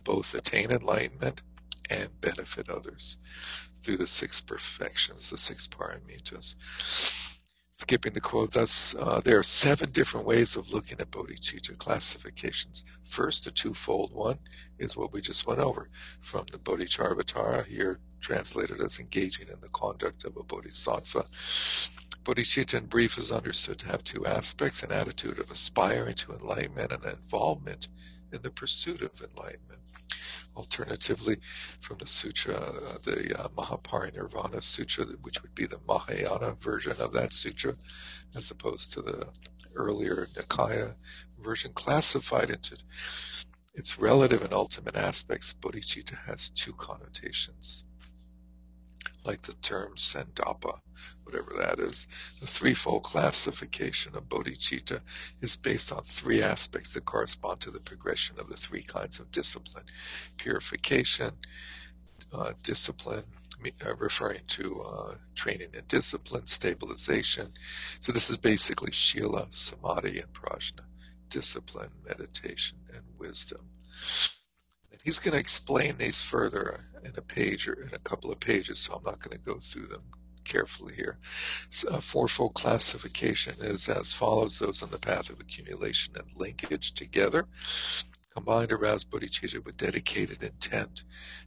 both 0.04 0.34
attain 0.34 0.72
enlightenment 0.72 1.42
and 1.90 2.10
benefit 2.22 2.70
others 2.70 3.18
through 3.82 3.98
the 3.98 4.08
six 4.08 4.42
perfections, 4.42 5.30
the 5.30 5.38
six 5.38 5.68
paramitas. 5.68 6.56
Skipping 7.72 8.14
the 8.14 8.22
quote, 8.22 8.52
thus, 8.52 8.96
uh, 9.00 9.22
there 9.22 9.40
are 9.40 9.44
seven 9.44 9.90
different 9.90 10.28
ways 10.28 10.56
of 10.56 10.72
looking 10.72 11.00
at 11.00 11.10
bodhicitta 11.10 11.76
classifications. 11.80 12.86
First, 13.04 13.48
a 13.48 13.52
twofold 13.52 14.14
one 14.14 14.38
is 14.78 14.96
what 14.96 15.12
we 15.12 15.20
just 15.20 15.48
went 15.48 15.60
over 15.60 15.90
from 16.22 16.46
the 16.52 16.60
Bodhicharyavatara, 16.60 17.66
here 17.66 18.00
translated 18.22 18.82
as 18.82 19.00
engaging 19.00 19.48
in 19.50 19.60
the 19.60 19.70
conduct 19.70 20.24
of 20.24 20.38
a 20.38 20.44
bodhisattva. 20.44 21.26
Bodhicitta 22.24 22.78
in 22.78 22.86
brief 22.86 23.18
is 23.18 23.32
understood 23.32 23.80
to 23.80 23.88
have 23.88 24.04
two 24.04 24.26
aspects 24.26 24.84
an 24.84 24.92
attitude 24.92 25.40
of 25.40 25.50
aspiring 25.50 26.16
to 26.16 26.34
enlightenment 26.34 26.92
and 26.92 27.04
involvement 27.04 27.88
in 28.32 28.42
the 28.44 28.52
pursuit 28.52 29.02
of 29.02 29.12
enlightenment. 29.22 29.82
Alternatively, 30.56 31.38
from 31.80 31.98
the 31.98 32.06
sutra, 32.06 32.54
the 33.04 33.36
uh, 33.40 33.48
Mahaparinirvana 33.50 34.62
Sutra, 34.62 35.06
which 35.22 35.42
would 35.42 35.56
be 35.56 35.66
the 35.66 35.80
Mahayana 35.88 36.56
version 36.60 36.94
of 37.00 37.14
that 37.14 37.34
sutra, 37.34 37.74
as 38.36 38.52
opposed 38.52 38.94
to 38.94 39.02
the 39.02 39.28
earlier 39.76 40.28
Nikaya 40.36 40.96
version, 41.42 41.72
classified 41.74 42.50
into 42.50 42.78
its 43.74 43.98
relative 43.98 44.44
and 44.44 44.54
ultimate 44.54 44.98
aspects, 44.98 45.54
bodhicitta 45.54 46.18
has 46.26 46.50
two 46.50 46.74
connotations 46.74 47.86
like 49.26 49.42
the 49.42 49.54
term 49.56 49.94
Tsendapa, 49.96 50.80
whatever 51.24 51.54
that 51.58 51.80
is. 51.80 52.08
The 52.40 52.48
threefold 52.48 53.04
classification 53.04 54.16
of 54.16 54.30
bodhicitta 54.30 55.02
is 55.42 55.56
based 55.56 55.92
on 55.92 56.04
three 56.04 56.42
aspects 56.42 56.94
that 56.94 57.06
correspond 57.06 57.60
to 57.62 57.72
the 57.72 57.80
progression 57.82 58.40
of 58.40 58.48
the 58.50 58.58
three 58.58 58.84
kinds 58.84 59.20
of 59.20 59.32
discipline 59.32 59.86
purification, 60.38 61.32
uh, 62.34 62.54
discipline, 62.64 63.24
uh, 63.86 63.96
referring 63.98 64.42
to 64.48 64.82
uh, 64.82 65.16
training 65.36 65.70
and 65.76 65.88
discipline, 65.88 66.48
stabilization. 66.48 67.48
So 68.00 68.12
this 68.12 68.30
is 68.30 68.38
basically 68.38 68.92
Shila, 68.92 69.48
Samadhi, 69.50 70.20
and 70.20 70.34
Prajna 70.34 70.82
discipline, 71.32 71.90
meditation, 72.08 72.78
and 72.94 73.04
wisdom. 73.18 73.62
He's 75.04 75.18
going 75.18 75.34
to 75.34 75.40
explain 75.40 75.98
these 75.98 76.22
further 76.22 76.80
in 77.04 77.14
a 77.18 77.22
page 77.22 77.68
or 77.68 77.74
in 77.74 77.94
a 77.94 78.00
couple 78.00 78.32
of 78.32 78.40
pages, 78.40 78.80
so 78.80 78.94
I'm 78.94 79.04
not 79.04 79.20
going 79.20 79.38
to 79.38 79.44
go 79.44 79.60
through 79.60 79.88
them 79.88 80.04
carefully 80.44 80.96
here. 80.96 81.18
So 81.70 81.90
a 81.90 81.94
uh, 81.94 82.02
fourfold 82.02 82.56
classification 82.56 83.54
is 83.62 83.88
as 83.90 84.14
follows 84.14 84.60
those 84.60 84.82
on 84.82 84.90
the 84.90 84.98
path 84.98 85.30
of 85.30 85.40
accumulation 85.40 86.16
and 86.18 86.26
linkage 86.36 86.94
together. 86.94 87.48
combined 88.34 88.72
aroused 88.72 89.10
bodhicitta 89.12 89.64
with 89.66 89.78
dedicated 89.78 90.42
intent. 90.42 91.04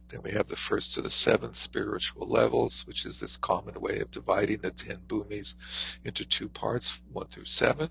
Then 0.09 0.21
we 0.21 0.31
have 0.31 0.47
the 0.47 0.55
first 0.55 0.93
to 0.93 1.01
the 1.01 1.09
seventh 1.09 1.55
spiritual 1.55 2.27
levels, 2.27 2.85
which 2.85 3.05
is 3.05 3.19
this 3.19 3.37
common 3.37 3.81
way 3.81 3.99
of 3.99 4.11
dividing 4.11 4.59
the 4.59 4.69
ten 4.69 4.97
bhumis 5.07 5.97
into 6.05 6.23
two 6.23 6.47
parts, 6.47 7.01
one 7.11 7.25
through 7.25 7.45
seven. 7.45 7.89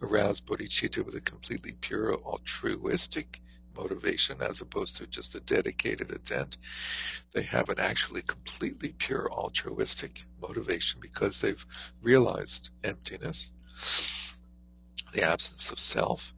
Aroused 0.00 0.46
bodhicitta 0.46 1.04
with 1.04 1.14
a 1.14 1.20
completely 1.20 1.74
pure 1.80 2.14
altruistic 2.14 3.41
motivation 3.76 4.40
as 4.42 4.60
opposed 4.60 4.96
to 4.96 5.06
just 5.06 5.34
a 5.34 5.40
dedicated 5.40 6.10
intent. 6.10 6.56
They 7.32 7.42
have 7.42 7.68
an 7.68 7.78
actually 7.78 8.22
completely 8.22 8.94
pure 8.98 9.30
altruistic 9.32 10.24
motivation 10.40 11.00
because 11.00 11.40
they've 11.40 11.64
realized 12.02 12.70
emptiness, 12.84 13.52
the 15.12 15.22
absence 15.22 15.70
of 15.70 15.80
self, 15.80 16.32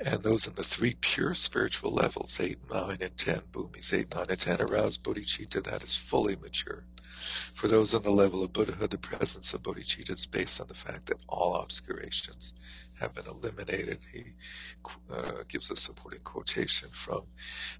and 0.00 0.22
those 0.22 0.46
in 0.46 0.54
the 0.54 0.64
three 0.64 0.96
pure 1.00 1.34
spiritual 1.34 1.92
levels, 1.92 2.40
8, 2.40 2.58
9, 2.70 2.98
and 3.00 3.16
10, 3.16 3.40
bhumis 3.52 3.92
8, 3.92 4.14
9, 4.14 4.26
and 4.28 4.38
10, 4.38 4.62
arouse 4.62 4.98
bodhicitta 4.98 5.62
that 5.62 5.84
is 5.84 5.96
fully 5.96 6.36
mature. 6.36 6.84
For 7.54 7.68
those 7.68 7.94
on 7.94 8.02
the 8.02 8.10
level 8.10 8.42
of 8.42 8.52
Buddhahood, 8.52 8.90
the 8.90 8.98
presence 8.98 9.54
of 9.54 9.62
bodhicitta 9.62 10.10
is 10.10 10.26
based 10.26 10.60
on 10.60 10.66
the 10.66 10.74
fact 10.74 11.06
that 11.06 11.20
all 11.28 11.54
obscurations 11.56 12.54
have 13.00 13.14
been 13.14 13.26
eliminated. 13.26 13.98
He 14.12 14.24
uh, 15.12 15.42
gives 15.48 15.70
a 15.70 15.76
supporting 15.76 16.20
quotation 16.20 16.88
from 16.90 17.22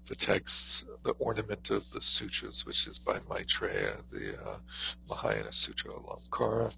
the 0.07 0.15
text, 0.15 0.85
the 1.03 1.13
ornament 1.19 1.69
of 1.69 1.89
the 1.91 2.01
sutras, 2.01 2.65
which 2.65 2.87
is 2.87 2.99
by 2.99 3.19
Maitreya, 3.29 4.03
the 4.11 4.35
uh, 4.45 4.57
Mahayana 5.09 5.51
Sutra 5.51 5.91
Alamkara 5.91 6.73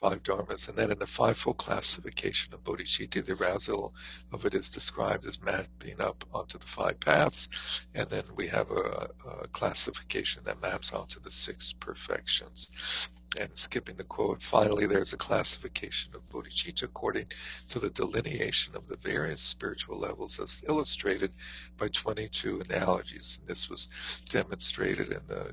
five 0.00 0.22
dharmas, 0.22 0.68
and 0.68 0.78
then 0.78 0.90
in 0.90 0.98
the 0.98 1.06
fivefold 1.06 1.58
classification 1.58 2.54
of 2.54 2.64
bodhicitta, 2.64 3.22
the 3.24 3.34
arousal 3.34 3.94
of 4.32 4.46
it 4.46 4.54
is 4.54 4.70
described 4.70 5.26
as 5.26 5.42
mapping 5.42 6.00
up 6.00 6.24
onto 6.32 6.56
the 6.58 6.66
five 6.66 6.98
paths, 7.00 7.86
and 7.94 8.08
then 8.08 8.24
we 8.34 8.46
have 8.46 8.70
a, 8.70 9.10
a 9.42 9.48
classification 9.48 10.42
that 10.44 10.62
maps 10.62 10.94
onto 10.94 11.20
the 11.20 11.30
six 11.30 11.74
perfections. 11.74 13.10
And 13.38 13.56
skipping 13.56 13.94
the 13.94 14.04
quote, 14.04 14.42
finally, 14.42 14.86
there's 14.86 15.12
a 15.12 15.16
classification 15.18 16.12
of 16.16 16.28
bodhicitta 16.30 16.82
according 16.82 17.26
to 17.68 17.78
the 17.78 17.90
delineation 17.90 18.74
of 18.74 18.88
the 18.88 18.96
various 18.96 19.40
spiritual 19.40 19.98
levels 19.98 20.40
as 20.40 20.64
illustrated 20.68 21.30
by 21.78 21.88
22 21.88 22.62
analogies. 22.68 23.38
And 23.40 23.48
this 23.48 23.70
was 23.70 23.86
demonstrated 24.28 25.08
in 25.10 25.20
the 25.28 25.52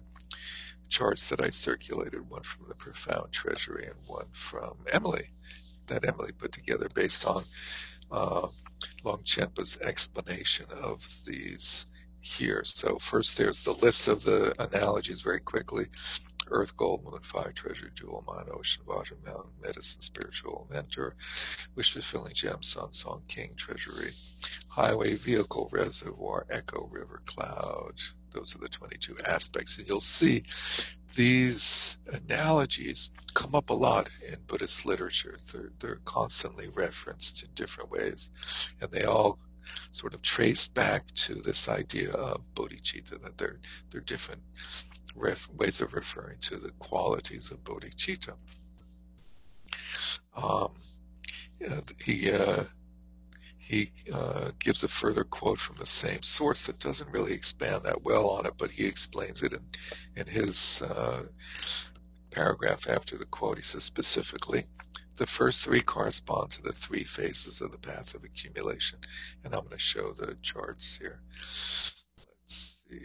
charts 0.90 1.30
that 1.30 1.40
I 1.40 1.52
circulated, 1.52 2.30
one 2.30 2.44
from 2.44 2.68
the 2.68 2.76
Profound 2.76 3.32
Treasury 3.32 3.86
and 3.86 4.00
one 4.08 4.26
from 4.34 4.78
Emily, 4.92 5.30
that 5.86 6.08
Emily 6.08 6.32
put 6.32 6.52
together 6.52 6.88
based 6.96 7.28
on 7.28 7.44
uh, 8.12 8.48
Longchenpa's 9.04 9.80
explanation 9.82 10.66
of 10.82 11.06
these 11.26 11.86
here. 12.22 12.62
So 12.64 12.98
first 12.98 13.38
there's 13.38 13.64
the 13.64 13.74
list 13.74 14.08
of 14.08 14.24
the 14.24 14.54
analogies 14.60 15.22
very 15.22 15.40
quickly. 15.40 15.86
Earth, 16.50 16.76
gold, 16.78 17.04
moon, 17.04 17.20
fire, 17.24 17.52
treasure, 17.52 17.90
jewel, 17.94 18.24
mine, 18.28 18.46
ocean, 18.52 18.84
water, 18.88 19.16
mountain, 19.26 19.52
medicine, 19.62 20.02
spiritual 20.02 20.68
mentor, 20.72 21.16
wish 21.76 21.94
fulfilling 21.94 22.34
gem, 22.34 22.62
sun, 22.64 22.92
song, 22.92 23.24
king, 23.28 23.54
treasury, 23.56 24.12
highway, 24.70 25.16
vehicle, 25.16 25.70
reservoir, 25.72 26.46
echo, 26.50 26.88
river, 26.92 27.22
cloud, 27.26 27.96
those 28.32 28.56
are 28.56 28.60
the 28.60 28.70
22 28.70 29.18
aspects. 29.26 29.78
And 29.78 29.88
you'll 29.88 30.00
see 30.00 30.44
these 31.16 31.98
analogies 32.12 33.12
come 33.34 33.56
up 33.56 33.70
a 33.70 33.74
lot 33.74 34.10
in 34.32 34.38
Buddhist 34.46 34.86
literature. 34.86 35.38
They're, 35.52 35.72
they're 35.80 36.02
constantly 36.06 36.68
referenced 36.70 37.44
in 37.44 37.50
different 37.56 37.90
ways. 37.90 38.30
And 38.82 38.92
they 38.92 39.04
all 39.04 39.40
sort 39.92 40.14
of 40.14 40.22
trace 40.22 40.68
back 40.68 41.08
to 41.16 41.36
this 41.36 41.68
idea 41.68 42.12
of 42.12 42.42
bodhicitta, 42.54 43.22
that 43.24 43.38
they're, 43.38 43.60
they're 43.90 44.02
different 44.02 44.42
ref, 45.18 45.50
ways 45.54 45.82
of 45.82 45.94
referring 45.94 46.38
to 46.42 46.58
the 46.58 46.72
qualities 46.80 47.52
of 47.52 47.64
bodhicitta. 47.64 48.34
Um, 50.36 50.72
he 52.04 52.32
uh, 52.32 52.64
he 53.58 53.90
uh, 54.14 54.52
gives 54.60 54.84
a 54.84 54.88
further 54.88 55.26
quote 55.26 55.60
from 55.60 55.76
the 55.78 55.86
same 55.86 56.22
source 56.22 56.66
that 56.68 56.80
doesn't 56.80 57.12
really 57.12 57.34
expand 57.34 57.84
that 57.84 58.04
well 58.04 58.30
on 58.30 58.46
it, 58.46 58.54
but 58.58 58.72
he 58.72 58.86
explains 58.88 59.44
it 59.44 59.52
in, 59.52 59.60
in 60.16 60.26
his 60.26 60.82
uh, 60.84 61.24
paragraph 62.32 62.88
after 62.88 63.18
the 63.18 63.26
quote. 63.26 63.58
He 63.58 63.64
says 63.64 63.84
specifically, 63.84 64.64
the 65.18 65.28
first 65.28 65.66
three 65.66 65.82
correspond 65.82 66.52
to 66.52 66.62
the 66.62 66.72
three 66.72 67.04
phases 67.04 67.60
of 67.60 67.72
the 67.72 67.78
path 67.78 68.16
of 68.16 68.24
accumulation. 68.24 69.00
And 69.44 69.54
I'm 69.54 69.62
going 69.62 69.72
to 69.72 69.80
show 69.80 70.14
the 70.14 70.36
charts 70.42 70.98
here. 70.98 71.20
Let's 72.20 72.84
see. 72.90 73.02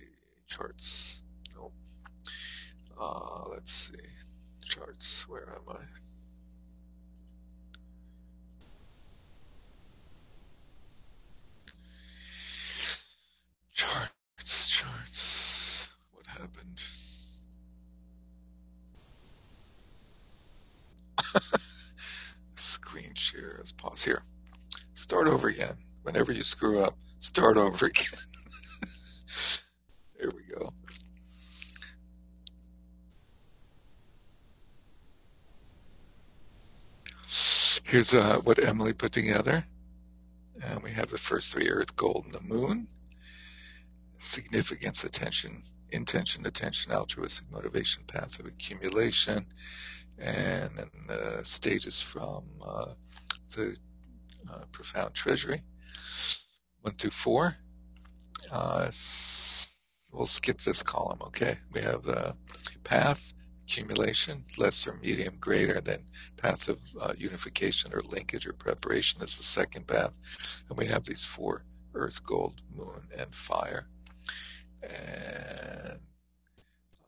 Charts. 0.46 1.11
Uh, 3.02 3.48
let's 3.50 3.72
see. 3.72 3.94
Charts. 4.64 5.28
Where 5.28 5.48
am 5.48 5.76
I? 5.76 5.82
Charts, 13.72 14.68
charts. 14.68 15.88
What 16.12 16.26
happened? 16.28 16.80
Screen 22.54 23.14
share. 23.14 23.54
Let's 23.58 23.72
pause 23.72 24.04
here. 24.04 24.22
Start 24.94 25.26
over 25.26 25.48
again. 25.48 25.74
Whenever 26.04 26.30
you 26.30 26.44
screw 26.44 26.80
up, 26.80 26.94
start 27.18 27.56
over 27.56 27.86
again. 27.86 28.20
there 30.20 30.30
we 30.30 30.42
go. 30.54 30.72
Here's 37.92 38.14
uh, 38.14 38.38
what 38.44 38.58
Emily 38.58 38.94
put 38.94 39.12
together. 39.12 39.66
And 40.64 40.82
we 40.82 40.92
have 40.92 41.10
the 41.10 41.18
first 41.18 41.52
three 41.52 41.68
Earth, 41.68 41.94
Gold, 41.94 42.24
and 42.24 42.32
the 42.32 42.40
Moon 42.40 42.88
significance, 44.18 45.04
attention, 45.04 45.62
intention, 45.90 46.46
attention, 46.46 46.90
altruistic 46.90 47.52
motivation, 47.52 48.02
path 48.04 48.40
of 48.40 48.46
accumulation, 48.46 49.44
and 50.18 50.70
then 50.74 50.88
the 51.06 51.40
stages 51.42 52.00
from 52.00 52.44
uh, 52.66 52.94
the 53.54 53.76
uh, 54.50 54.64
profound 54.72 55.12
treasury, 55.12 55.60
one 56.80 56.94
through 56.94 57.10
four. 57.10 57.56
Uh, 58.50 58.90
we'll 60.14 60.24
skip 60.24 60.62
this 60.62 60.82
column, 60.82 61.18
okay? 61.26 61.56
We 61.74 61.82
have 61.82 62.04
the 62.04 62.36
path, 62.84 63.34
accumulation, 63.64 64.44
lesser, 64.58 64.94
medium, 65.02 65.34
greater, 65.40 65.80
then 65.80 66.00
path 66.36 66.68
of 66.68 66.78
uh, 67.00 67.12
unification 67.16 67.92
or 67.94 68.02
linkage 68.02 68.46
or 68.46 68.52
preparation 68.52 69.22
is 69.22 69.36
the 69.36 69.42
second 69.42 69.86
path. 69.86 70.16
And 70.68 70.78
we 70.78 70.86
have 70.86 71.04
these 71.04 71.24
four 71.24 71.64
earth, 71.94 72.24
gold, 72.24 72.60
moon, 72.74 73.02
and 73.18 73.34
fire 73.34 73.86
and 74.82 75.98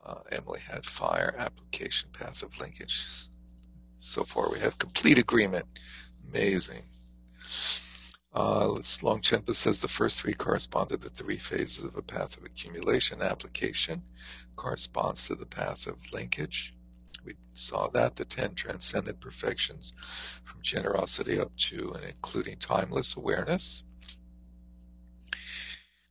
uh, 0.05 0.21
Emily 0.31 0.61
had 0.61 0.85
fire 0.85 1.35
application 1.39 2.11
path 2.13 2.43
of 2.43 2.59
linkage. 2.61 3.29
So 3.97 4.23
far, 4.23 4.51
we 4.53 4.59
have 4.61 4.79
complete 4.79 5.19
agreement. 5.19 5.65
Amazing. 6.29 6.83
Uh, 8.35 8.67
Longchenpa 9.03 9.55
says 9.55 9.81
the 9.81 9.89
first 9.89 10.21
three 10.21 10.35
correspond 10.35 10.89
to 10.91 10.97
the 10.97 11.09
three 11.09 11.39
phases 11.39 11.85
of 11.85 11.97
a 11.97 12.03
path 12.03 12.37
of 12.37 12.45
accumulation. 12.45 13.23
Application 13.23 14.03
corresponds 14.57 15.27
to 15.29 15.35
the 15.35 15.47
path 15.47 15.87
of 15.87 16.13
linkage. 16.13 16.75
We 17.25 17.35
saw 17.55 17.89
that 17.89 18.17
the 18.17 18.25
ten 18.25 18.55
transcendent 18.55 19.21
perfections 19.21 19.93
from 20.45 20.63
generosity 20.63 21.41
up 21.41 21.57
to 21.57 21.93
and 21.95 22.05
including 22.05 22.59
timeless 22.59 23.17
awareness 23.17 23.85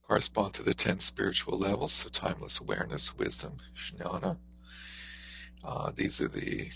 correspond 0.08 0.54
to 0.54 0.64
the 0.64 0.74
10 0.74 1.00
spiritual 1.00 1.58
levels, 1.58 1.92
so 1.92 2.10
timeless 2.10 2.60
awareness, 2.60 3.18
wisdom, 3.18 3.58
jnana. 3.76 4.38
Uh, 5.64 5.92
these 5.96 6.22
are 6.22 6.28
the 6.28 6.70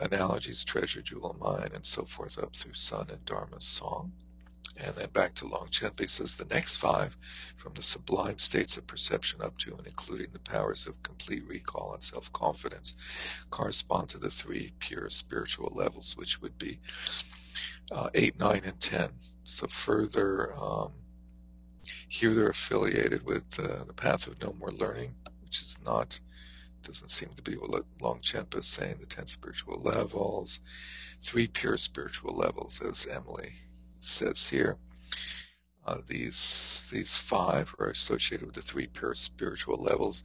analogies, 0.00 0.64
treasure, 0.64 1.02
jewel, 1.02 1.36
mine, 1.38 1.68
and 1.74 1.84
so 1.84 2.04
forth, 2.04 2.42
up 2.42 2.56
through 2.56 2.72
sun 2.72 3.06
and 3.10 3.24
dharma 3.24 3.60
song. 3.60 4.12
And 4.84 4.94
then 4.94 5.08
back 5.10 5.34
to 5.34 5.44
Longchenpa 5.44 6.08
says 6.08 6.36
the 6.36 6.52
next 6.52 6.76
five, 6.76 7.16
from 7.56 7.74
the 7.74 7.82
sublime 7.82 8.38
states 8.38 8.76
of 8.76 8.86
perception 8.86 9.42
up 9.42 9.56
to 9.58 9.74
and 9.74 9.86
including 9.86 10.28
the 10.32 10.38
powers 10.40 10.86
of 10.86 11.02
complete 11.02 11.46
recall 11.46 11.92
and 11.92 12.02
self 12.02 12.32
confidence, 12.32 12.94
correspond 13.50 14.08
to 14.10 14.18
the 14.18 14.30
three 14.30 14.72
pure 14.78 15.10
spiritual 15.10 15.72
levels, 15.74 16.16
which 16.16 16.40
would 16.40 16.56
be 16.58 16.78
uh, 17.92 18.08
8, 18.14 18.38
9, 18.38 18.60
and 18.64 18.80
10. 18.80 19.10
So 19.44 19.66
further 19.66 20.54
um, 20.54 20.92
here 22.08 22.34
they're 22.34 22.48
affiliated 22.48 23.24
with 23.24 23.58
uh, 23.58 23.84
the 23.84 23.94
path 23.94 24.26
of 24.26 24.40
no 24.40 24.54
more 24.58 24.72
learning, 24.72 25.14
which 25.42 25.60
is 25.60 25.78
not, 25.84 26.20
doesn't 26.82 27.10
seem 27.10 27.30
to 27.36 27.42
be 27.42 27.54
what 27.54 27.84
Longchenpa 28.00 28.58
is 28.58 28.66
saying, 28.66 28.96
the 29.00 29.06
10 29.06 29.26
spiritual 29.26 29.80
levels, 29.82 30.60
three 31.20 31.46
pure 31.46 31.76
spiritual 31.76 32.34
levels, 32.34 32.80
as 32.80 33.06
Emily 33.06 33.50
says 34.00 34.48
here. 34.48 34.76
Uh, 35.86 35.98
these 36.06 36.88
these 36.92 37.16
five 37.16 37.74
are 37.78 37.88
associated 37.88 38.46
with 38.46 38.54
the 38.54 38.62
three 38.62 38.86
pure 38.86 39.14
spiritual 39.14 39.76
levels, 39.82 40.24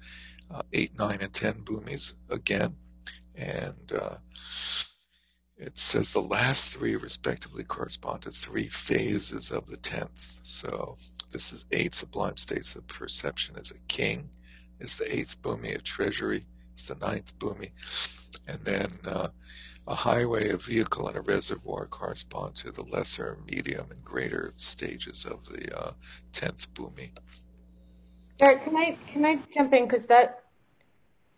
uh, 0.51 0.61
eight, 0.73 0.91
nine, 0.97 1.17
and 1.21 1.33
ten 1.33 1.53
bhumis 1.53 2.13
again, 2.29 2.75
and 3.35 3.93
uh, 3.93 4.17
it 5.57 5.77
says 5.77 6.11
the 6.11 6.21
last 6.21 6.75
three 6.75 6.95
respectively 6.95 7.63
correspond 7.63 8.21
to 8.21 8.31
three 8.31 8.67
phases 8.67 9.49
of 9.49 9.65
the 9.65 9.77
tenth. 9.77 10.39
So 10.43 10.97
this 11.31 11.53
is 11.53 11.65
eight 11.71 11.93
sublime 11.93 12.37
states 12.37 12.75
of 12.75 12.85
perception 12.87 13.55
as 13.57 13.71
a 13.71 13.79
king, 13.87 14.29
is 14.79 14.97
the 14.97 15.17
eighth 15.17 15.41
bhumi, 15.41 15.73
a 15.73 15.81
treasury, 15.81 16.43
is 16.77 16.87
the 16.87 16.95
ninth 16.95 17.37
bhumi, 17.39 17.71
and 18.47 18.59
then 18.65 18.87
uh, 19.07 19.29
a 19.87 19.95
highway, 19.95 20.49
a 20.49 20.57
vehicle, 20.57 21.07
and 21.07 21.17
a 21.17 21.21
reservoir 21.21 21.85
correspond 21.85 22.55
to 22.55 22.71
the 22.71 22.83
lesser, 22.83 23.37
medium, 23.45 23.85
and 23.91 24.03
greater 24.03 24.51
stages 24.55 25.25
of 25.25 25.45
the 25.45 25.77
uh, 25.77 25.91
tenth 26.31 26.73
bhumi. 26.73 27.11
Eric, 28.41 28.63
can 28.63 28.75
I 28.75 28.97
can 29.07 29.25
I 29.25 29.39
jump 29.53 29.73
in? 29.73 29.85
Because 29.85 30.07
that 30.07 30.43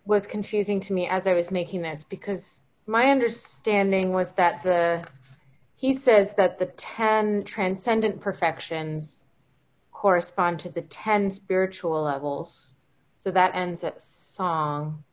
was 0.06 0.26
confusing 0.26 0.80
to 0.80 0.94
me 0.94 1.08
as 1.08 1.28
I 1.28 1.34
was 1.34 1.52
making 1.52 1.82
this 1.82 2.04
because 2.04 2.62
my 2.88 3.08
understanding 3.08 4.14
was 4.14 4.32
that 4.34 4.64
the 4.64 5.06
he 5.76 5.94
says 5.94 6.34
that 6.36 6.58
the 6.58 6.66
10 6.66 7.44
transcendent 7.44 8.20
perfections 8.20 9.26
correspond 9.92 10.60
to 10.62 10.70
the 10.70 10.82
10 10.82 11.30
spiritual 11.30 12.02
levels. 12.02 12.76
So 13.18 13.30
that 13.32 13.54
ends 13.54 13.84
at 13.84 14.02
song. 14.02 15.04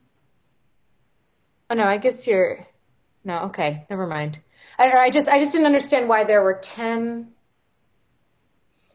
Oh 1.68 1.74
no 1.74 1.84
i 1.84 1.96
guess 1.96 2.26
you're 2.26 2.66
no 3.24 3.38
okay 3.40 3.84
never 3.90 4.06
mind 4.06 4.38
i, 4.78 4.90
I 4.90 5.10
just 5.10 5.28
i 5.28 5.38
just 5.38 5.52
didn't 5.52 5.66
understand 5.66 6.08
why 6.08 6.24
there 6.24 6.42
were 6.42 6.58
10 6.62 7.32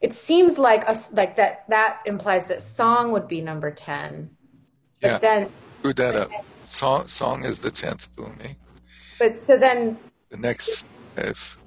it 0.01 0.13
seems 0.13 0.57
like 0.57 0.87
us 0.87 1.11
like 1.13 1.35
that 1.37 1.65
that 1.69 1.99
implies 2.05 2.47
that 2.47 2.61
song 2.61 3.11
would 3.11 3.27
be 3.27 3.41
number 3.41 3.71
10 3.71 4.29
Yeah, 5.01 5.17
then 5.17 5.49
screw 5.79 5.93
that 5.93 6.15
up. 6.15 6.31
Song, 6.63 7.07
song 7.07 7.43
is 7.45 7.59
the 7.59 7.71
tenth 7.71 8.13
bhumi. 8.15 8.55
but 9.17 9.41
so 9.41 9.57
then 9.57 9.97
The 10.29 10.37
next 10.37 10.85
five 11.15 11.57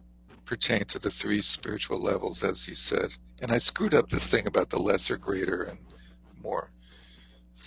pertain 0.45 0.85
to 0.85 0.99
the 0.99 1.11
three 1.11 1.41
spiritual 1.41 1.99
levels, 1.99 2.45
as 2.45 2.69
you 2.69 2.75
said. 2.75 3.17
And 3.41 3.51
I 3.51 3.59
screwed 3.59 3.95
up 3.95 4.11
this 4.11 4.29
thing 4.29 4.47
about 4.47 4.69
the 4.69 4.79
lesser, 4.79 5.17
greater, 5.17 5.63
and 5.63 5.79
more. 6.43 6.71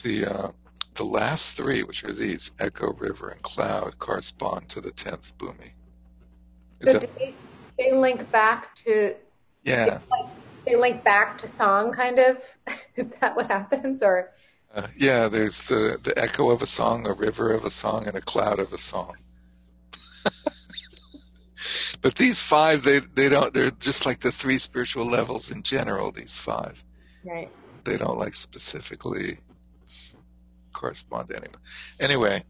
The 0.03 0.25
uh, 0.25 0.51
the 0.95 1.05
last 1.05 1.57
three, 1.57 1.83
which 1.83 2.03
are 2.03 2.13
these 2.13 2.51
echo, 2.59 2.93
river, 2.93 3.29
and 3.29 3.41
cloud, 3.41 3.99
correspond 3.99 4.69
to 4.69 4.81
the 4.81 4.91
tenth 4.91 5.37
bhumi. 5.37 5.71
Is 6.79 6.91
so 6.91 6.99
that 6.99 7.15
they, 7.17 7.33
they 7.77 7.93
link 7.93 8.29
back 8.31 8.75
to 8.77 9.15
yeah? 9.63 9.99
they 10.65 10.75
link 10.75 11.03
back 11.03 11.37
to 11.37 11.47
song 11.47 11.93
kind 11.93 12.19
of 12.19 12.37
is 12.95 13.11
that 13.19 13.35
what 13.35 13.47
happens 13.47 14.01
or 14.01 14.31
Uh, 14.73 14.87
yeah, 14.97 15.27
there's 15.27 15.63
the, 15.67 15.97
the 16.01 16.17
echo 16.17 16.49
of 16.49 16.61
a 16.61 16.65
song, 16.65 17.07
a 17.07 17.13
river 17.13 17.53
of 17.53 17.63
a 17.63 17.71
song, 17.71 18.07
and 18.07 18.17
a 18.17 18.21
cloud 18.21 18.59
of 18.59 18.73
a 18.73 18.77
song. 18.77 19.15
but 22.01 22.15
these 22.15 22.39
five, 22.41 22.83
they, 22.83 22.99
they 23.13 23.29
don't, 23.29 23.53
they're 23.53 23.71
just 23.71 24.05
like 24.05 24.19
the 24.19 24.31
three 24.31 24.57
spiritual 24.57 25.05
levels 25.05 25.49
in 25.49 25.63
general, 25.63 26.11
these 26.11 26.37
five. 26.37 26.83
right 27.23 27.49
They 27.85 27.97
don't 27.97 28.17
like 28.17 28.33
specifically 28.33 29.37
correspond 30.75 31.29
to 31.29 31.37
anyone. 31.37 31.61
Anyway, 31.99 32.43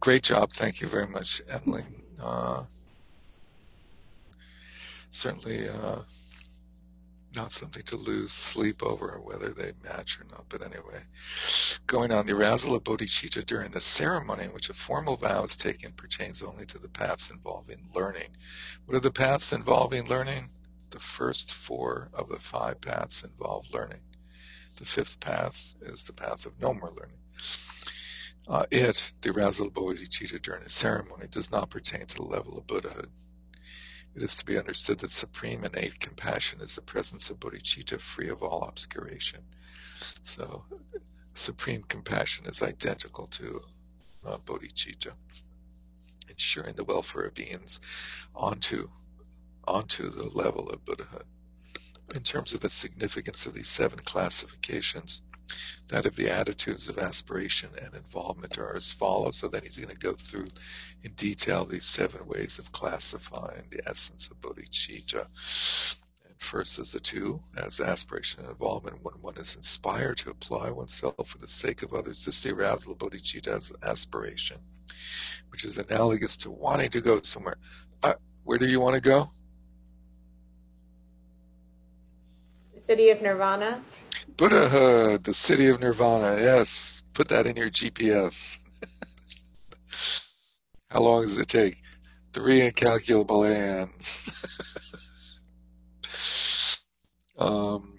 great 0.00 0.22
job. 0.22 0.50
Thank 0.52 0.80
you 0.80 0.88
very 0.88 1.06
much, 1.06 1.42
Emily. 1.50 1.84
Uh, 2.22 2.64
certainly 5.10 5.68
uh, 5.68 5.98
not 7.34 7.50
something 7.50 7.82
to 7.84 7.96
lose 7.96 8.32
sleep 8.32 8.82
over 8.82 9.20
whether 9.22 9.48
they 9.48 9.72
match 9.84 10.20
or 10.20 10.24
not. 10.30 10.44
But 10.48 10.62
anyway, 10.62 11.02
going 11.86 12.12
on, 12.12 12.26
the 12.26 12.36
arousal 12.36 12.74
of 12.76 12.84
bodhicitta 12.84 13.44
during 13.44 13.70
the 13.70 13.80
ceremony 13.80 14.44
in 14.44 14.52
which 14.52 14.70
a 14.70 14.74
formal 14.74 15.16
vow 15.16 15.44
is 15.44 15.56
taken 15.56 15.92
pertains 15.92 16.42
only 16.42 16.66
to 16.66 16.78
the 16.78 16.88
paths 16.88 17.30
involving 17.30 17.88
learning. 17.94 18.36
What 18.84 18.96
are 18.96 19.00
the 19.00 19.10
paths 19.10 19.52
involving 19.52 20.08
learning? 20.08 20.44
The 20.90 21.00
first 21.00 21.52
four 21.52 22.10
of 22.12 22.28
the 22.28 22.36
five 22.36 22.80
paths 22.80 23.24
involve 23.24 23.72
learning. 23.72 24.00
The 24.76 24.84
fifth 24.84 25.20
path 25.20 25.74
is 25.80 26.02
the 26.04 26.12
path 26.12 26.44
of 26.44 26.60
no 26.60 26.74
more 26.74 26.90
learning. 26.90 27.21
Uh, 28.48 28.66
it, 28.70 29.12
the 29.20 29.30
arousal 29.30 29.68
of 29.68 29.72
bodhicitta 29.72 30.40
during 30.42 30.62
a 30.62 30.68
ceremony, 30.68 31.26
does 31.30 31.50
not 31.50 31.70
pertain 31.70 32.06
to 32.06 32.16
the 32.16 32.22
level 32.22 32.58
of 32.58 32.66
Buddhahood. 32.66 33.10
It 34.14 34.22
is 34.22 34.34
to 34.36 34.44
be 34.44 34.58
understood 34.58 34.98
that 35.00 35.10
supreme 35.10 35.64
innate 35.64 36.00
compassion 36.00 36.60
is 36.60 36.74
the 36.74 36.82
presence 36.82 37.30
of 37.30 37.40
bodhicitta 37.40 38.00
free 38.00 38.28
of 38.28 38.42
all 38.42 38.64
obscuration. 38.64 39.40
So, 40.22 40.64
supreme 41.34 41.82
compassion 41.84 42.46
is 42.46 42.62
identical 42.62 43.26
to 43.28 43.60
uh, 44.26 44.36
bodhicitta, 44.38 45.12
ensuring 46.28 46.74
the 46.74 46.84
welfare 46.84 47.26
of 47.26 47.34
beings 47.34 47.80
onto 48.34 48.90
onto 49.68 50.10
the 50.10 50.28
level 50.28 50.68
of 50.70 50.84
Buddhahood. 50.84 51.24
In 52.14 52.22
terms 52.22 52.52
of 52.52 52.60
the 52.60 52.68
significance 52.68 53.46
of 53.46 53.54
these 53.54 53.68
seven 53.68 54.00
classifications, 54.00 55.22
that 55.88 56.06
of 56.06 56.16
the 56.16 56.30
attitudes 56.30 56.88
of 56.88 56.98
aspiration 56.98 57.70
and 57.82 57.94
involvement 57.94 58.58
are 58.58 58.74
as 58.74 58.92
follows. 58.92 59.36
So 59.36 59.48
then 59.48 59.62
he's 59.62 59.78
going 59.78 59.94
to 59.94 59.96
go 59.96 60.12
through 60.12 60.48
in 61.02 61.12
detail 61.12 61.64
these 61.64 61.84
seven 61.84 62.26
ways 62.26 62.58
of 62.58 62.72
classifying 62.72 63.64
the 63.70 63.82
essence 63.86 64.28
of 64.30 64.40
bodhicitta. 64.40 65.26
And 66.26 66.34
first 66.38 66.78
is 66.78 66.92
the 66.92 67.00
two, 67.00 67.42
as 67.56 67.80
aspiration 67.80 68.40
and 68.40 68.50
involvement, 68.50 69.02
when 69.02 69.14
one 69.20 69.36
is 69.36 69.56
inspired 69.56 70.16
to 70.18 70.30
apply 70.30 70.70
oneself 70.70 71.28
for 71.28 71.38
the 71.38 71.48
sake 71.48 71.82
of 71.82 71.92
others. 71.92 72.24
This 72.24 72.36
is 72.36 72.42
the 72.42 72.54
arousal 72.54 72.92
of 72.92 72.98
bodhicitta 72.98 73.56
as 73.56 73.72
aspiration, 73.82 74.58
which 75.50 75.64
is 75.64 75.78
analogous 75.78 76.36
to 76.38 76.50
wanting 76.50 76.90
to 76.90 77.00
go 77.00 77.20
somewhere. 77.22 77.56
Uh, 78.02 78.14
where 78.44 78.58
do 78.58 78.66
you 78.66 78.80
want 78.80 78.94
to 78.94 79.00
go? 79.00 79.30
the 82.71 82.71
city 82.82 83.10
of 83.10 83.22
nirvana 83.22 83.80
Buddhahood, 84.36 85.24
the 85.24 85.34
city 85.34 85.68
of 85.68 85.80
nirvana. 85.80 86.40
Yes, 86.40 87.04
put 87.14 87.28
that 87.28 87.46
in 87.46 87.56
your 87.56 87.70
GPS. 87.70 88.58
How 90.90 91.00
long 91.00 91.22
does 91.22 91.38
it 91.38 91.48
take? 91.48 91.76
Three 92.32 92.62
incalculable 92.62 93.44
aeons. 93.44 95.04
um, 97.38 97.98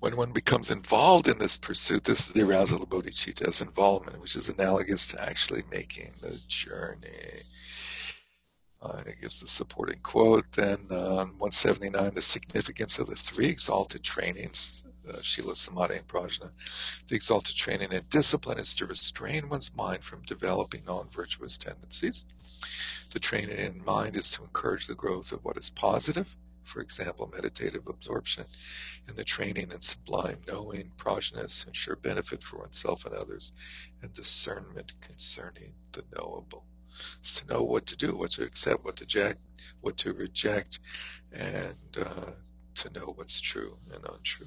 when 0.00 0.16
one 0.16 0.32
becomes 0.32 0.70
involved 0.70 1.26
in 1.28 1.38
this 1.38 1.56
pursuit, 1.56 2.04
this 2.04 2.28
is 2.28 2.28
the 2.28 2.42
arousal 2.42 2.82
of 2.82 2.88
bodhicitta 2.88 3.48
as 3.48 3.60
involvement, 3.60 4.20
which 4.20 4.36
is 4.36 4.48
analogous 4.48 5.08
to 5.08 5.22
actually 5.22 5.62
making 5.72 6.12
the 6.20 6.40
journey. 6.48 7.42
Uh, 8.84 9.02
it 9.06 9.20
gives 9.20 9.40
the 9.40 9.46
supporting 9.46 9.98
quote. 10.02 10.50
Then 10.52 10.78
uh, 10.90 11.16
on 11.16 11.28
179, 11.38 12.12
the 12.12 12.20
significance 12.20 12.98
of 12.98 13.06
the 13.06 13.16
three 13.16 13.46
exalted 13.46 14.02
trainings, 14.02 14.84
uh, 15.08 15.20
Shila, 15.22 15.54
Samadhi, 15.54 15.96
and 15.96 16.06
Prajna. 16.06 16.50
The 17.08 17.14
exalted 17.14 17.56
training 17.56 17.92
in 17.92 18.02
discipline 18.10 18.58
is 18.58 18.74
to 18.74 18.86
restrain 18.86 19.48
one's 19.48 19.74
mind 19.74 20.04
from 20.04 20.22
developing 20.22 20.82
non-virtuous 20.86 21.56
tendencies. 21.56 22.26
The 23.12 23.20
training 23.20 23.56
in 23.56 23.82
mind 23.84 24.16
is 24.16 24.28
to 24.32 24.42
encourage 24.42 24.86
the 24.86 24.94
growth 24.94 25.32
of 25.32 25.42
what 25.44 25.56
is 25.56 25.70
positive, 25.70 26.36
for 26.64 26.80
example, 26.80 27.30
meditative 27.34 27.86
absorption, 27.86 28.44
and 29.08 29.16
the 29.16 29.24
training 29.24 29.70
in 29.72 29.80
sublime 29.80 30.38
knowing, 30.46 30.90
prajna, 30.98 31.46
is 31.46 31.62
to 31.62 31.68
ensure 31.68 31.96
benefit 31.96 32.42
for 32.42 32.58
oneself 32.58 33.06
and 33.06 33.14
others, 33.14 33.52
and 34.02 34.12
discernment 34.12 34.92
concerning 35.00 35.72
the 35.92 36.02
knowable. 36.16 36.64
It's 37.18 37.40
to 37.40 37.46
know 37.52 37.62
what 37.62 37.86
to 37.86 37.96
do, 37.96 38.16
what 38.16 38.32
to 38.32 38.44
accept, 38.44 38.84
what 38.84 38.96
to 38.96 39.04
reject, 39.04 39.38
what 39.80 39.96
to 39.98 40.12
reject, 40.12 40.80
and 41.32 41.76
uh, 41.98 42.30
to 42.74 42.92
know 42.92 43.12
what's 43.16 43.40
true 43.40 43.76
and 43.92 44.04
untrue. 44.04 44.46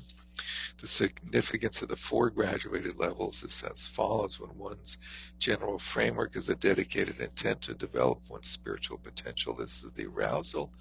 The 0.79 0.87
significance 0.87 1.81
of 1.81 1.89
the 1.89 1.95
four 1.95 2.29
graduated 2.29 2.97
levels 2.97 3.43
is 3.43 3.63
as 3.63 3.87
follows. 3.87 4.39
When 4.39 4.55
one's 4.55 4.97
general 5.39 5.79
framework 5.79 6.35
is 6.35 6.49
a 6.49 6.55
dedicated 6.55 7.19
intent 7.19 7.61
to 7.63 7.73
develop 7.73 8.19
one's 8.29 8.47
spiritual 8.47 8.99
potential, 8.99 9.55
this 9.55 9.83
is 9.83 9.91
the 9.91 10.05
arousal 10.05 10.71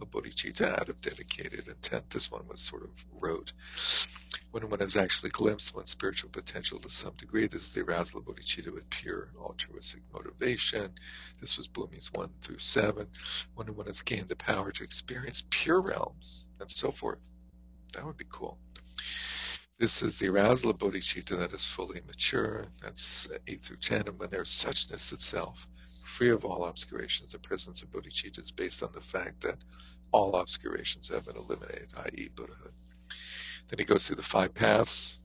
of 0.00 0.10
bodhicitta 0.10 0.78
out 0.78 0.88
of 0.88 1.00
dedicated 1.00 1.68
intent. 1.68 2.10
This 2.10 2.30
one 2.30 2.46
was 2.46 2.60
sort 2.60 2.84
of 2.84 2.90
rote. 3.12 3.52
When 4.50 4.70
one 4.70 4.80
has 4.80 4.96
actually 4.96 5.28
glimpsed 5.28 5.74
one's 5.74 5.90
spiritual 5.90 6.30
potential 6.30 6.78
to 6.78 6.88
some 6.88 7.12
degree, 7.18 7.46
this 7.46 7.62
is 7.62 7.72
the 7.72 7.82
arousal 7.82 8.20
of 8.20 8.26
bodhicitta 8.26 8.72
with 8.72 8.88
pure 8.88 9.28
altruistic 9.38 10.00
motivation. 10.12 10.94
This 11.38 11.58
was 11.58 11.68
Bhumis 11.68 12.16
1 12.16 12.30
through 12.40 12.58
7. 12.58 13.06
When 13.54 13.76
one 13.76 13.86
has 13.86 14.00
gained 14.00 14.28
the 14.28 14.36
power 14.36 14.72
to 14.72 14.82
experience 14.82 15.44
pure 15.50 15.82
realms 15.82 16.46
and 16.60 16.70
so 16.70 16.90
forth. 16.90 17.18
That 17.92 18.06
would 18.06 18.16
be 18.16 18.24
cool. 18.30 18.58
This 19.78 20.02
is 20.02 20.18
the 20.18 20.28
arousal 20.28 20.70
of 20.70 20.78
bodhicitta 20.78 21.36
that 21.36 21.52
is 21.52 21.66
fully 21.66 22.00
mature. 22.06 22.68
That's 22.82 23.28
8 23.46 23.60
through 23.60 23.76
10. 23.76 24.08
And 24.08 24.18
when 24.18 24.30
there's 24.30 24.48
suchness 24.50 25.12
itself, 25.12 25.68
free 26.04 26.30
of 26.30 26.46
all 26.46 26.64
obscurations, 26.64 27.32
the 27.32 27.38
presence 27.38 27.82
of 27.82 27.90
bodhicitta 27.90 28.40
is 28.40 28.50
based 28.50 28.82
on 28.82 28.92
the 28.92 29.00
fact 29.02 29.42
that 29.42 29.58
all 30.10 30.34
obscurations 30.36 31.08
have 31.10 31.26
been 31.26 31.36
eliminated, 31.36 31.92
i.e., 31.98 32.30
Buddhahood. 32.34 32.72
Then 33.68 33.78
he 33.78 33.84
goes 33.84 34.06
through 34.06 34.16
the 34.16 34.22
five 34.22 34.54
paths. 34.54 35.18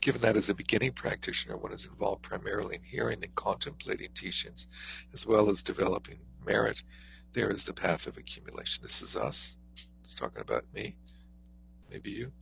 Given 0.00 0.20
that 0.22 0.36
as 0.36 0.48
a 0.48 0.54
beginning 0.54 0.92
practitioner, 0.92 1.56
one 1.56 1.72
is 1.72 1.86
involved 1.86 2.22
primarily 2.22 2.76
in 2.76 2.82
hearing 2.82 3.22
and 3.22 3.34
contemplating 3.34 4.10
teachings, 4.14 4.66
as 5.12 5.24
well 5.26 5.48
as 5.48 5.62
developing 5.62 6.18
merit, 6.44 6.82
there 7.32 7.50
is 7.50 7.64
the 7.64 7.72
path 7.72 8.06
of 8.06 8.16
accumulation. 8.18 8.82
This 8.82 9.00
is 9.00 9.16
us. 9.16 9.56
It's 10.02 10.14
talking 10.14 10.40
about 10.40 10.64
me, 10.74 10.96
maybe 11.90 12.10
you. 12.10 12.32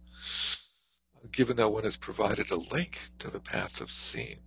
Given 1.30 1.56
that 1.56 1.68
one 1.68 1.84
has 1.84 1.96
provided 1.96 2.50
a 2.50 2.56
link 2.56 3.10
to 3.18 3.30
the 3.30 3.40
path 3.40 3.80
of 3.80 3.90
seeing, 3.90 4.40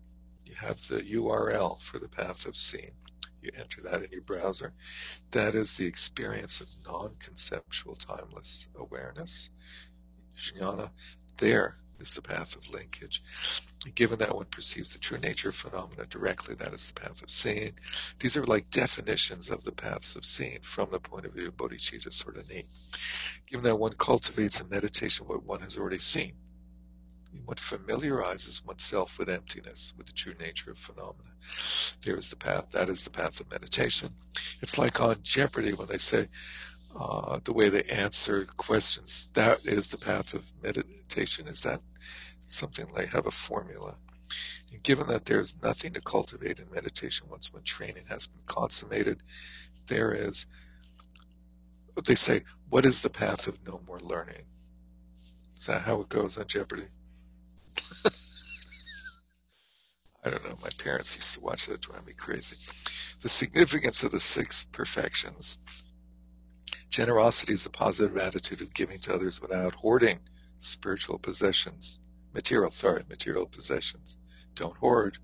you 0.43 0.55
have 0.55 0.87
the 0.87 1.01
URL 1.01 1.79
for 1.81 1.99
the 1.99 2.09
path 2.09 2.45
of 2.45 2.57
seeing. 2.57 2.91
You 3.41 3.51
enter 3.57 3.81
that 3.81 4.03
in 4.03 4.11
your 4.11 4.21
browser. 4.21 4.73
That 5.31 5.53
is 5.53 5.77
the 5.77 5.85
experience 5.85 6.61
of 6.61 6.69
non 6.91 7.15
conceptual 7.19 7.95
timeless 7.95 8.69
awareness. 8.75 9.51
Jnana, 10.37 10.89
there 11.37 11.75
is 11.99 12.11
the 12.11 12.21
path 12.21 12.55
of 12.55 12.69
linkage. 12.69 13.23
Given 13.95 14.19
that 14.19 14.35
one 14.35 14.45
perceives 14.45 14.93
the 14.93 14.99
true 14.99 15.17
nature 15.17 15.49
of 15.49 15.55
phenomena 15.55 16.05
directly, 16.05 16.55
that 16.55 16.73
is 16.73 16.91
the 16.91 16.99
path 16.99 17.21
of 17.21 17.29
seeing. 17.29 17.73
These 18.19 18.37
are 18.37 18.45
like 18.45 18.69
definitions 18.69 19.49
of 19.49 19.63
the 19.63 19.71
paths 19.71 20.15
of 20.15 20.25
seeing 20.25 20.59
from 20.61 20.89
the 20.91 20.99
point 20.99 21.25
of 21.25 21.33
view 21.33 21.47
of 21.47 21.57
bodhicitta 21.57 22.13
sort 22.13 22.37
of 22.37 22.49
neat. 22.49 22.65
Given 23.47 23.63
that 23.65 23.75
one 23.75 23.93
cultivates 23.93 24.61
in 24.61 24.69
meditation 24.69 25.27
what 25.27 25.43
one 25.43 25.61
has 25.61 25.77
already 25.77 25.99
seen, 25.99 26.33
one 27.45 27.57
familiarizes 27.57 28.63
oneself 28.65 29.17
with 29.17 29.29
emptiness, 29.29 29.93
with 29.97 30.07
the 30.07 30.13
true 30.13 30.33
nature 30.39 30.71
of 30.71 30.77
phenomena. 30.77 31.31
There 32.01 32.15
is 32.15 32.29
the 32.29 32.35
path. 32.35 32.71
That 32.71 32.89
is 32.89 33.03
the 33.03 33.09
path 33.09 33.39
of 33.39 33.51
meditation. 33.51 34.09
It's 34.61 34.77
like 34.77 35.01
on 35.01 35.17
Jeopardy 35.23 35.73
when 35.73 35.87
they 35.87 35.97
say 35.97 36.27
uh, 36.99 37.39
the 37.43 37.53
way 37.53 37.69
they 37.69 37.83
answer 37.83 38.45
questions. 38.57 39.29
That 39.33 39.65
is 39.65 39.87
the 39.87 39.97
path 39.97 40.33
of 40.33 40.43
meditation. 40.61 41.47
Is 41.47 41.61
that 41.61 41.81
something 42.47 42.87
like 42.93 43.09
have 43.09 43.27
a 43.27 43.31
formula? 43.31 43.95
And 44.71 44.83
given 44.83 45.07
that 45.07 45.25
there 45.25 45.39
is 45.39 45.61
nothing 45.61 45.93
to 45.93 46.01
cultivate 46.01 46.59
in 46.59 46.69
meditation 46.71 47.27
once 47.29 47.53
one 47.53 47.63
training 47.63 48.05
has 48.09 48.27
been 48.27 48.43
consummated, 48.45 49.23
there 49.87 50.13
is. 50.13 50.45
They 52.05 52.15
say, 52.15 52.41
"What 52.69 52.85
is 52.85 53.01
the 53.01 53.09
path 53.09 53.47
of 53.47 53.65
no 53.65 53.81
more 53.87 53.99
learning?" 53.99 54.45
Is 55.57 55.67
that 55.67 55.83
how 55.83 56.01
it 56.01 56.09
goes 56.09 56.37
on 56.37 56.47
Jeopardy? 56.47 56.87
I 60.25 60.29
don't 60.29 60.43
know. 60.43 60.55
My 60.61 60.69
parents 60.77 61.15
used 61.15 61.35
to 61.35 61.41
watch 61.41 61.67
that, 61.67 61.81
drive 61.81 62.05
me 62.07 62.13
crazy. 62.13 62.71
The 63.21 63.29
significance 63.29 64.03
of 64.03 64.11
the 64.11 64.19
six 64.19 64.63
perfections. 64.65 65.57
Generosity 66.93 67.53
is 67.53 67.63
the 67.63 67.71
positive 67.71 68.15
attitude 68.17 68.61
of 68.61 68.71
giving 68.75 68.99
to 68.99 69.15
others 69.15 69.41
without 69.41 69.73
hoarding 69.73 70.19
spiritual 70.59 71.17
possessions. 71.17 71.97
Material, 72.35 72.69
sorry, 72.69 73.01
material 73.09 73.47
possessions. 73.47 74.19
Don't 74.53 74.77
hoard. 74.77 75.17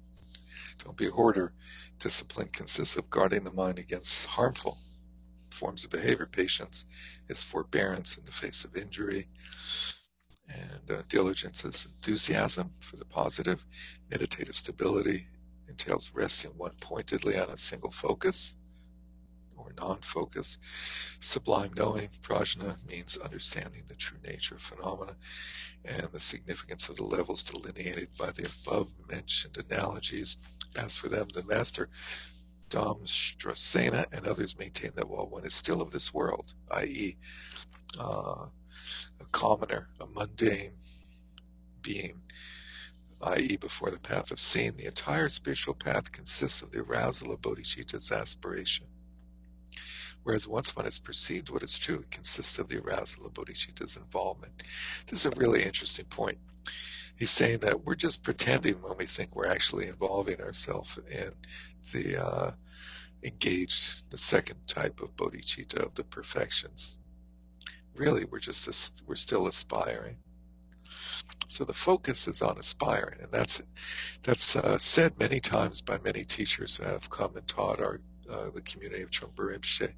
Don't 0.84 0.98
be 0.98 1.06
a 1.06 1.12
hoarder. 1.12 1.54
Discipline 2.00 2.48
consists 2.48 2.98
of 2.98 3.08
guarding 3.12 3.44
the 3.44 3.54
mind 3.54 3.78
against 3.78 4.26
harmful 4.26 4.80
forms 5.52 5.86
of 5.86 5.92
behavior. 5.92 6.26
Patience 6.26 6.88
is 7.28 7.44
forbearance 7.44 8.18
in 8.18 8.26
the 8.26 8.32
face 8.32 8.66
of 8.66 8.76
injury. 8.76 9.28
And 10.50 10.90
uh, 10.90 11.04
diligence 11.08 11.64
is 11.66 11.86
enthusiasm 11.86 12.72
for 12.80 12.96
the 12.96 13.06
positive. 13.06 13.64
Meditative 14.10 14.56
stability 14.56 15.28
entails 15.68 16.10
resting 16.16 16.50
one 16.58 16.74
pointedly 16.82 17.38
on 17.38 17.52
a 17.52 17.58
single 17.58 17.92
focus 17.92 18.56
or 19.70 19.88
non-focus. 19.88 20.58
Sublime 21.20 21.72
knowing, 21.76 22.10
prajna, 22.22 22.76
means 22.88 23.18
understanding 23.18 23.84
the 23.88 23.96
true 23.96 24.18
nature 24.26 24.56
of 24.56 24.62
phenomena 24.62 25.16
and 25.86 26.08
the 26.12 26.20
significance 26.20 26.90
of 26.90 26.96
the 26.96 27.04
levels 27.04 27.44
delineated 27.44 28.10
by 28.18 28.32
the 28.32 28.52
above 28.66 28.92
mentioned 29.10 29.58
analogies. 29.58 30.38
As 30.78 30.98
for 30.98 31.10
them, 31.10 31.28
the 31.34 31.44
master 31.44 31.90
Dhammstracena 32.70 34.06
and 34.12 34.28
others 34.28 34.58
maintain 34.58 34.92
that 34.96 35.10
while 35.10 35.28
one 35.28 35.46
is 35.46 35.54
still 35.54 35.82
of 35.82 35.92
this 35.92 36.14
world, 36.14 36.54
i.e., 36.72 37.18
uh, 38.00 38.46
a 39.20 39.26
commoner, 39.32 39.90
a 40.00 40.06
mundane 40.06 40.74
being, 41.82 42.22
i.e., 43.22 43.58
before 43.58 43.90
the 43.90 44.00
path 44.00 44.32
of 44.32 44.40
seeing. 44.40 44.76
The 44.76 44.86
entire 44.86 45.30
spiritual 45.30 45.74
path 45.74 46.12
consists 46.12 46.62
of 46.62 46.72
the 46.72 46.82
arousal 46.82 47.32
of 47.32 47.42
bodhicitta's 47.42 48.12
aspiration. 48.12 48.86
Whereas 50.24 50.48
once 50.48 50.76
one 50.76 50.86
has 50.86 51.00
perceived 51.00 51.50
what 51.50 51.64
is 51.64 51.78
true, 51.78 52.00
it 52.00 52.12
consists 52.12 52.60
of 52.60 52.68
the 52.68 52.82
arousal 52.82 53.26
of 53.26 53.34
bodhicitta's 53.34 53.98
involvement. 53.98 54.64
This 55.08 55.26
is 55.26 55.34
a 55.34 55.40
really 55.40 55.64
interesting 55.64 56.06
point. 56.06 56.38
He's 57.18 57.32
saying 57.32 57.60
that 57.60 57.86
we're 57.86 57.96
just 57.96 58.24
pretending 58.24 58.76
when 58.82 58.98
we 58.98 59.06
think 59.06 59.36
we're 59.36 59.48
actually 59.48 59.88
involving 59.88 60.40
ourselves 60.42 60.98
in 61.10 61.32
the 61.94 62.24
uh, 62.24 62.52
engaged, 63.24 64.10
the 64.10 64.18
second 64.18 64.60
type 64.68 65.02
of 65.02 65.16
bodhicitta 65.16 65.86
of 65.86 65.96
the 65.96 66.04
perfections 66.04 67.00
really 68.00 68.26
we're 68.26 68.40
just 68.40 69.04
we're 69.06 69.16
still 69.16 69.48
aspiring. 69.48 70.18
So 71.48 71.64
the 71.64 71.74
focus 71.74 72.28
is 72.28 72.42
on 72.42 72.58
aspiring, 72.58 73.20
and 73.22 73.32
that's 73.32 73.62
that's 74.24 74.56
uh, 74.56 74.78
said 74.78 75.20
many 75.20 75.40
times 75.40 75.82
by 75.82 76.00
many 76.04 76.24
teachers 76.24 76.78
who 76.78 76.84
have 76.84 77.10
come 77.10 77.36
and 77.36 77.48
taught 77.48 77.80
our 77.80 78.00
uh, 78.32 78.50
the 78.52 78.62
community 78.62 79.04
of 79.04 79.12
Trungpa 79.12 79.40
Rinpoche, 79.40 79.94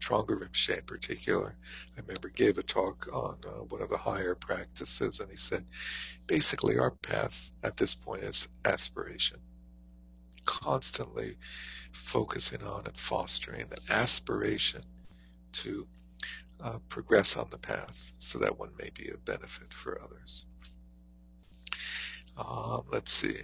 Trungpa 0.00 0.38
Rinpoche 0.38 0.78
in 0.78 0.84
particular. 0.84 1.56
I 1.96 2.00
remember 2.00 2.28
gave 2.28 2.58
a 2.58 2.62
talk 2.62 3.08
on 3.12 3.38
uh, 3.46 3.64
one 3.64 3.82
of 3.82 3.88
the 3.88 3.96
higher 3.96 4.34
practices, 4.34 5.20
and 5.20 5.30
he 5.30 5.36
said, 5.36 5.64
basically 6.26 6.78
our 6.78 6.90
path 6.90 7.50
at 7.62 7.76
this 7.76 7.94
point 7.94 8.22
is 8.24 8.48
aspiration, 8.64 9.38
constantly 10.44 11.36
focusing 11.92 12.62
on 12.62 12.86
and 12.86 12.96
fostering 12.96 13.66
the 13.68 13.80
aspiration 13.92 14.82
to 15.52 15.86
uh, 16.62 16.78
progress 16.88 17.36
on 17.36 17.46
the 17.50 17.58
path 17.58 18.12
so 18.18 18.38
that 18.38 18.58
one 18.58 18.70
may 18.78 18.90
be 18.94 19.08
a 19.08 19.18
benefit 19.18 19.72
for 19.72 20.00
others. 20.02 20.46
Um, 22.36 22.82
let's 22.90 23.12
see. 23.12 23.36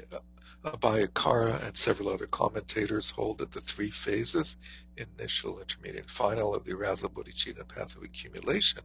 Abhayakara 0.65 1.67
and 1.67 1.77
several 1.77 2.11
other 2.11 2.27
commentators 2.27 3.11
hold 3.11 3.39
that 3.39 3.53
the 3.53 3.61
three 3.61 3.91
phases, 3.91 4.59
initial, 4.97 5.59
intermediate, 5.59 6.03
and 6.03 6.11
final, 6.11 6.55
of 6.55 6.65
the 6.65 6.75
arousal 6.75 7.09
bodhicitta 7.09 7.67
path 7.67 7.97
of 7.97 8.03
accumulation 8.03 8.83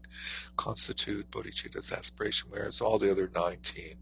constitute 0.56 1.30
bodhicitta's 1.32 1.92
aspiration, 1.92 2.48
whereas 2.50 2.80
all 2.80 2.98
the 2.98 3.12
other 3.12 3.30
19 3.36 3.98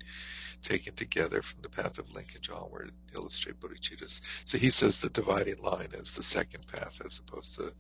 taken 0.62 0.94
together 0.94 1.42
from 1.42 1.62
the 1.62 1.70
path 1.70 1.98
of 1.98 2.12
linkage 2.14 2.50
onward 2.50 2.92
illustrate 3.16 3.60
bodhicitta's. 3.60 4.22
So 4.46 4.58
he 4.58 4.70
says 4.70 5.02
the 5.02 5.10
dividing 5.10 5.62
line 5.64 5.90
is 5.94 6.16
the 6.16 6.24
second 6.24 6.68
path 6.68 7.02
as 7.04 7.20
opposed 7.20 7.56
to 7.56 7.72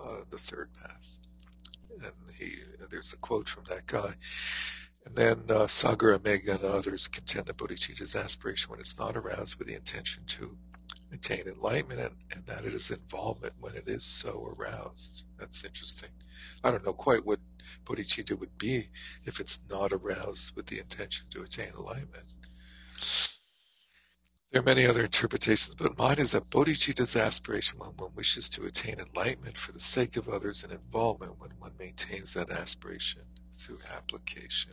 uh, 0.00 0.20
the 0.30 0.38
third 0.38 0.70
path 0.80 1.16
and 2.02 2.12
he 2.34 2.50
there's 2.90 3.12
a 3.12 3.16
quote 3.16 3.48
from 3.48 3.64
that 3.68 3.86
guy. 3.86 4.14
And 5.06 5.14
then 5.14 5.44
uh, 5.48 5.66
Sagaramegha 5.66 6.56
and 6.56 6.64
others 6.64 7.06
contend 7.06 7.46
that 7.46 7.56
bodhicitta's 7.56 8.16
aspiration 8.16 8.70
when 8.70 8.80
it's 8.80 8.98
not 8.98 9.16
aroused 9.16 9.56
with 9.56 9.68
the 9.68 9.76
intention 9.76 10.24
to 10.26 10.58
attain 11.12 11.46
enlightenment 11.46 12.00
and, 12.00 12.16
and 12.34 12.46
that 12.46 12.64
it 12.64 12.74
is 12.74 12.90
involvement 12.90 13.54
when 13.60 13.76
it 13.76 13.88
is 13.88 14.04
so 14.04 14.52
aroused. 14.58 15.22
That's 15.38 15.64
interesting. 15.64 16.08
I 16.64 16.72
don't 16.72 16.84
know 16.84 16.92
quite 16.92 17.24
what 17.24 17.38
bodhicitta 17.84 18.36
would 18.38 18.58
be 18.58 18.88
if 19.24 19.38
it's 19.38 19.60
not 19.70 19.92
aroused 19.92 20.56
with 20.56 20.66
the 20.66 20.80
intention 20.80 21.26
to 21.30 21.42
attain 21.42 21.70
enlightenment. 21.78 22.34
There 24.50 24.60
are 24.60 24.64
many 24.64 24.86
other 24.86 25.04
interpretations, 25.04 25.76
but 25.76 25.96
mine 25.96 26.18
is 26.18 26.32
that 26.32 26.50
bodhicitta's 26.50 27.14
aspiration 27.14 27.78
when 27.78 27.90
one 27.90 28.14
wishes 28.16 28.48
to 28.50 28.66
attain 28.66 28.96
enlightenment 28.98 29.56
for 29.56 29.70
the 29.70 29.80
sake 29.80 30.16
of 30.16 30.28
others 30.28 30.64
and 30.64 30.72
involvement 30.72 31.38
when 31.38 31.50
one 31.60 31.72
maintains 31.78 32.34
that 32.34 32.50
aspiration 32.50 33.22
through 33.56 33.78
application. 33.94 34.72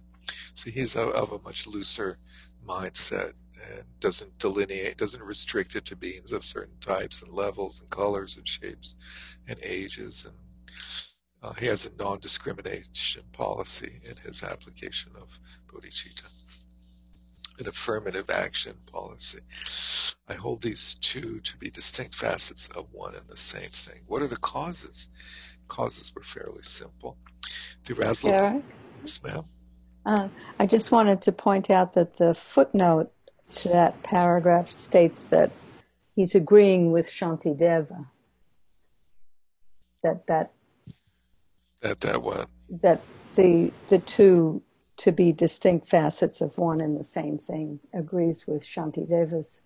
So 0.56 0.70
he's 0.70 0.96
of 0.96 1.32
a 1.32 1.40
much 1.40 1.68
looser 1.68 2.18
mindset 2.66 3.34
and 3.72 3.84
doesn't 4.00 4.38
delineate, 4.40 4.98
doesn't 4.98 5.24
restrict 5.24 5.76
it 5.76 5.86
to 5.86 5.96
beings 5.96 6.32
of 6.32 6.44
certain 6.44 6.78
types 6.80 7.22
and 7.22 7.32
levels 7.32 7.82
and 7.82 7.90
colors 7.90 8.38
and 8.38 8.48
shapes 8.48 8.96
and 9.48 9.58
ages. 9.64 10.26
And 10.26 10.36
uh, 11.42 11.54
he 11.54 11.66
has 11.68 11.86
a 11.86 11.96
non-discrimination 12.02 13.24
policy 13.32 14.00
in 14.10 14.16
his 14.18 14.44
application 14.44 15.12
of 15.20 15.40
bodhicitta 15.68 16.46
an 17.60 17.68
affirmative 17.68 18.30
action 18.30 18.76
policy. 18.92 19.40
I 20.28 20.34
hold 20.34 20.62
these 20.62 20.96
two 20.96 21.40
to 21.42 21.58
be 21.58 21.70
distinct 21.70 22.16
facets 22.16 22.68
of 22.70 22.88
one 22.92 23.16
and 23.16 23.28
the 23.28 23.38
same 23.38 23.70
thing. 23.70 24.02
What 24.08 24.22
are 24.22 24.28
the 24.28 24.38
causes? 24.38 25.10
Causes 25.68 26.14
were 26.16 26.24
fairly 26.24 26.64
simple. 26.64 27.18
The 27.86 27.96
arousal. 27.96 28.30
Yes, 29.02 29.22
ma'am. 29.24 29.44
Uh, 30.06 30.28
I 30.60 30.66
just 30.66 30.92
wanted 30.92 31.22
to 31.24 31.32
point 31.32 31.70
out 31.70 31.94
that 31.94 32.18
the 32.18 32.34
footnote 32.34 33.12
to 33.54 33.70
that 33.70 34.02
paragraph 34.04 34.72
states 34.72 35.26
that 35.28 35.52
he's 36.16 36.36
agreeing 36.36 36.92
with 36.92 37.08
Shantideva. 37.08 38.08
That 40.02 40.28
that 40.28 40.52
That 41.82 42.02
that 42.02 42.22
what? 42.22 42.50
That 42.70 43.02
the 43.36 43.72
the 43.88 44.00
two 44.00 44.62
to 44.98 45.12
be 45.12 45.32
distinct 45.32 45.88
facets 45.88 46.42
of 46.42 46.58
one 46.58 46.80
and 46.82 46.98
the 46.98 47.04
same 47.04 47.38
thing 47.38 47.80
agrees 47.94 48.46
with 48.46 48.64
Shanti 48.64 49.10
Deva's 49.10 49.62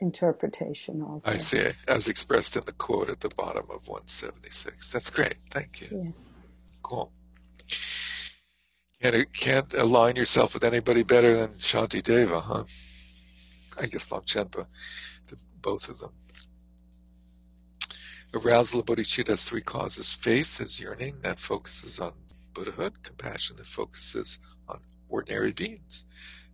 interpretation 0.00 1.00
also. 1.00 1.30
I 1.30 1.36
see, 1.36 1.64
as 1.86 2.08
expressed 2.08 2.56
in 2.56 2.64
the 2.64 2.72
quote 2.72 3.08
at 3.08 3.20
the 3.20 3.30
bottom 3.36 3.64
of 3.70 3.86
176. 3.86 4.90
That's 4.90 5.10
great. 5.10 5.38
Thank 5.50 5.80
you. 5.80 6.02
Yeah. 6.04 6.10
Cool. 6.82 7.12
Can't, 9.02 9.32
can't 9.32 9.74
align 9.74 10.14
yourself 10.14 10.54
with 10.54 10.62
anybody 10.62 11.02
better 11.02 11.34
than 11.34 11.48
Shanti 11.54 12.00
Deva, 12.00 12.40
huh? 12.40 12.64
I 13.80 13.86
guess 13.86 14.08
Longchenpa, 14.10 14.66
both 15.60 15.88
of 15.88 15.98
them. 15.98 16.12
Arousal 18.32 18.80
of 18.80 18.86
bodhicitta 18.86 19.28
has 19.28 19.42
three 19.42 19.60
causes. 19.60 20.12
Faith 20.12 20.60
is 20.60 20.78
yearning 20.78 21.16
that 21.22 21.40
focuses 21.40 21.98
on 21.98 22.12
Buddhahood, 22.54 23.02
compassion 23.02 23.56
that 23.56 23.66
focuses 23.66 24.38
on 24.68 24.78
ordinary 25.08 25.52
beings, 25.52 26.04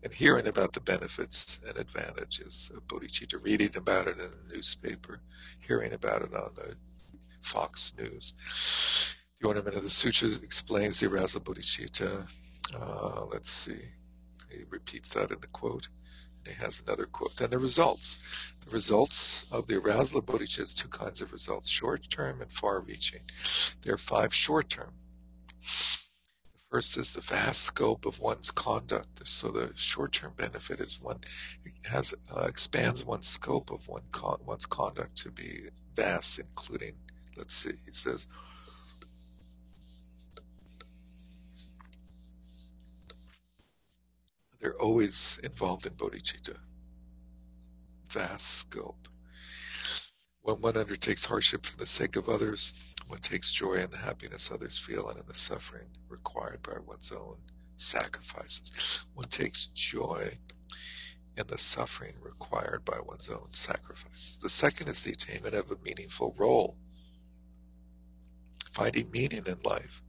and 0.03 0.13
hearing 0.13 0.47
about 0.47 0.73
the 0.73 0.81
benefits 0.81 1.61
and 1.69 1.77
advantages 1.77 2.73
of 2.75 2.87
bodhicitta, 2.89 3.45
reading 3.45 3.77
about 3.77 4.07
it 4.07 4.19
in 4.19 4.31
the 4.31 4.55
newspaper, 4.55 5.21
hearing 5.61 5.93
about 5.93 6.23
it 6.23 6.33
on 6.33 6.51
the 6.55 6.75
Fox 7.43 7.93
News. 7.99 8.33
The 9.41 9.47
Ornament 9.47 9.77
of 9.77 9.85
the 9.85 9.91
Sutra 9.91 10.29
explains 10.43 10.99
the 10.99 11.07
arousal 11.07 11.41
bodhicitta. 11.41 12.29
Uh, 12.79 13.25
let's 13.27 13.51
see. 13.51 13.79
He 14.51 14.65
repeats 14.69 15.15
that 15.15 15.31
in 15.31 15.41
the 15.41 15.47
quote. 15.49 15.89
He 16.47 16.55
has 16.55 16.83
another 16.85 17.07
quote. 17.07 17.41
And 17.41 17.51
the 17.51 17.59
results. 17.59 18.19
The 18.65 18.71
results 18.73 19.51
of 19.53 19.69
the 19.69 19.77
arousal 19.77 20.19
of 20.19 20.27
bodhicitta 20.27 20.63
is 20.63 20.75
two 20.75 20.89
kinds 20.89 21.23
of 21.23 21.33
results, 21.33 21.69
short-term 21.69 22.41
and 22.41 22.51
far-reaching. 22.51 23.21
There 23.83 23.95
are 23.95 23.99
five 23.99 24.35
short-term. 24.35 24.93
The 25.61 26.59
first 26.71 26.97
is 26.97 27.13
the 27.13 27.21
vast 27.21 27.63
scope 27.63 28.07
of 28.07 28.19
one's 28.19 28.51
conduct. 28.51 29.27
So 29.27 29.51
the 29.51 29.73
short-term 29.77 30.33
benefit 30.37 30.81
is 30.81 31.01
one 31.01 31.21
has 31.85 32.13
uh, 32.35 32.43
expands 32.43 33.05
one's 33.05 33.29
scope 33.29 33.71
of 33.71 33.87
one 33.87 34.03
con- 34.11 34.41
one's 34.45 34.67
conduct 34.67 35.17
to 35.19 35.31
be 35.31 35.69
vast, 35.95 36.41
including, 36.41 36.95
let's 37.37 37.55
see, 37.55 37.75
he 37.87 37.93
says, 37.93 38.27
they're 44.61 44.81
always 44.81 45.39
involved 45.43 45.87
in 45.87 45.93
bodhicitta. 45.93 46.57
Vast 48.11 48.47
scope. 48.47 49.09
When 50.43 50.61
one 50.61 50.77
undertakes 50.77 51.25
hardship 51.27 51.67
for 51.67 51.77
the 51.77 51.87
sake 51.87 52.17
of 52.17 52.29
others, 52.29 52.95
one 53.09 53.21
takes 53.21 53.53
joy 53.53 53.75
in 53.75 53.91
the 53.91 53.99
happiness 53.99 54.51
others 54.51 54.79
feel 54.79 55.09
and 55.09 55.21
in 55.21 55.27
the 55.27 55.35
suffering 55.35 55.89
required 56.09 56.63
by 56.63 56.79
one's 56.87 57.13
own 57.13 57.37
sacrifices. 57.77 59.05
One 59.15 59.29
takes 59.29 59.69
joy 59.69 60.39
in 61.37 61.47
the 61.47 61.59
suffering 61.59 62.15
required 62.21 62.85
by 62.85 62.99
one's 63.05 63.29
own 63.29 63.49
sacrifice. 63.51 64.39
The 64.43 64.49
second 64.49 64.89
is 64.89 65.05
the 65.05 65.13
attainment 65.13 65.55
of 65.55 65.71
a 65.71 65.77
meaningful 65.85 66.35
role. 66.37 66.77
Finding 68.73 69.11
meaning 69.11 69.45
in 69.47 69.59
life. 69.65 70.03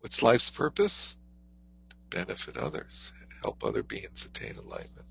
What's 0.00 0.22
life's 0.22 0.50
purpose? 0.50 1.18
To 1.90 1.96
benefit 2.16 2.56
others 2.56 3.12
help 3.42 3.64
other 3.64 3.82
beings 3.82 4.24
attain 4.24 4.56
enlightenment. 4.56 5.06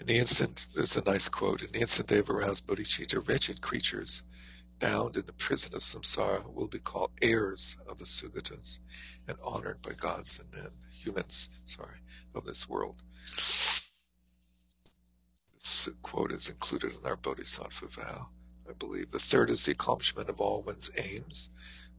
In 0.00 0.06
the 0.06 0.18
instant, 0.18 0.68
there's 0.74 0.96
a 0.96 1.04
nice 1.04 1.28
quote, 1.28 1.62
in 1.62 1.70
the 1.72 1.80
instant 1.80 2.08
they 2.08 2.16
have 2.16 2.28
aroused 2.28 2.66
bodhicitta, 2.66 3.26
wretched 3.26 3.60
creatures 3.60 4.22
bound 4.78 5.16
in 5.16 5.24
the 5.24 5.32
prison 5.32 5.74
of 5.74 5.82
samsara 5.82 6.52
will 6.52 6.68
be 6.68 6.78
called 6.78 7.10
heirs 7.22 7.76
of 7.88 7.98
the 7.98 8.04
sugatas 8.04 8.80
and 9.28 9.38
honored 9.42 9.80
by 9.82 9.92
gods 9.92 10.40
and 10.40 10.52
men, 10.52 10.70
humans, 10.92 11.48
sorry, 11.64 11.98
of 12.34 12.44
this 12.44 12.68
world. 12.68 13.02
This 15.54 15.88
quote 16.02 16.32
is 16.32 16.50
included 16.50 16.94
in 16.94 17.06
our 17.06 17.16
bodhisattva 17.16 17.88
vow, 17.88 18.28
I 18.68 18.72
believe. 18.74 19.10
The 19.10 19.18
third 19.18 19.48
is 19.48 19.64
the 19.64 19.72
accomplishment 19.72 20.28
of 20.28 20.40
all 20.40 20.62
one's 20.62 20.90
aims, 20.98 21.50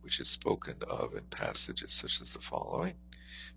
which 0.02 0.20
is 0.20 0.28
spoken 0.30 0.76
of 0.88 1.16
in 1.16 1.24
passages 1.32 1.92
such 1.92 2.22
as 2.22 2.34
the 2.34 2.40
following 2.40 2.96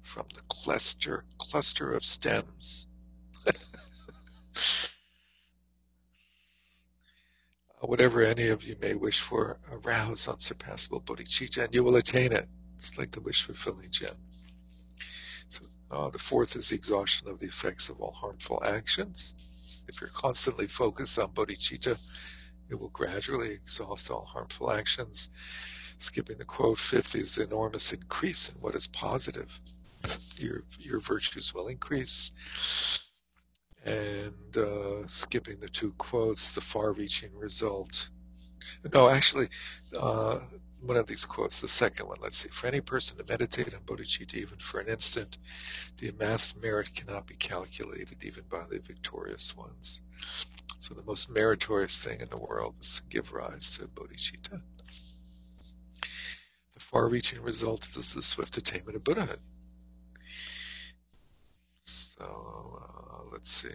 from 0.03 0.27
the 0.35 0.43
cluster 0.49 1.25
cluster 1.39 1.93
of 1.93 2.05
stems. 2.05 2.87
Whatever 7.81 8.23
any 8.23 8.49
of 8.49 8.65
you 8.67 8.77
may 8.81 8.95
wish 8.95 9.21
for, 9.21 9.61
arouse 9.71 10.29
unsurpassable 10.29 11.03
bodhicitta, 11.03 11.65
and 11.65 11.75
you 11.75 11.85
will 11.85 11.97
attain 11.97 12.33
it. 12.33 12.47
It's 12.79 12.99
like 12.99 13.13
the 13.13 13.21
wish 13.21 13.43
fulfilling 13.43 13.91
gem. 13.91 14.17
So, 15.49 15.65
uh, 15.91 16.11
the 16.11 16.19
fourth 16.19 16.57
is 16.57 16.71
the 16.71 16.77
exhaustion 16.77 17.29
of 17.29 17.39
the 17.41 17.47
effects 17.47 17.89
of 17.89 18.01
all 18.01 18.13
harmful 18.13 18.63
actions. 18.67 19.35
If 19.89 20.01
you're 20.01 20.11
constantly 20.11 20.67
focused 20.67 21.19
on 21.19 21.29
bodhicitta, 21.29 21.99
it 22.69 22.75
will 22.79 22.91
gradually 22.91 23.53
exhaust 23.53 24.11
all 24.11 24.25
harmful 24.27 24.71
actions. 24.73 25.31
Skipping 25.99 26.39
the 26.39 26.45
quote, 26.45 26.79
fifth 26.79 27.15
is 27.15 27.37
the 27.37 27.45
enormous 27.45 27.93
increase 27.93 28.51
in 28.51 28.61
what 28.61 28.75
is 28.75 28.87
positive 28.89 29.59
your 30.37 30.65
your 30.79 31.01
virtues 31.01 31.55
will 31.55 31.69
increase. 31.69 32.31
And 33.85 34.57
uh, 34.57 35.07
skipping 35.07 35.61
the 35.61 35.69
two 35.69 35.93
quotes, 35.93 36.55
the 36.55 36.61
far-reaching 36.61 37.31
result. 37.35 38.11
No, 38.93 39.09
actually, 39.09 39.47
uh, 39.99 40.41
one 40.81 40.97
of 40.97 41.07
these 41.07 41.25
quotes, 41.25 41.61
the 41.61 41.69
second 41.69 42.07
one. 42.07 42.19
Let's 42.21 42.37
see. 42.37 42.49
For 42.51 42.67
any 42.67 42.81
person 42.81 43.17
to 43.17 43.25
meditate 43.29 43.73
on 43.75 43.81
bodhicitta 43.81 44.35
even 44.35 44.59
for 44.59 44.81
an 44.81 44.89
instant, 44.89 45.39
the 45.97 46.09
amassed 46.09 46.61
merit 46.63 46.95
cannot 46.95 47.27
be 47.27 47.35
calculated 47.37 48.23
even 48.23 48.45
by 48.51 48.65
the 48.69 48.81
victorious 48.81 49.57
ones. 49.57 50.03
So 50.79 50.95
the 50.95 51.03
most 51.05 51.31
meritorious 51.31 52.03
thing 52.05 52.21
in 52.21 52.29
the 52.29 52.39
world 52.39 52.77
is 52.81 52.97
to 53.01 53.03
give 53.09 53.33
rise 53.33 53.79
to 53.79 53.87
bodhicitta. 53.89 54.61
The 56.75 56.81
far-reaching 56.81 57.43
result 57.43 57.89
is 57.97 58.15
the 58.15 58.23
swift 58.23 58.57
attainment 58.57 58.97
of 58.97 59.05
Buddhahood. 59.05 59.41
So 62.19 62.81
uh, 62.83 63.23
let's 63.31 63.51
see. 63.51 63.69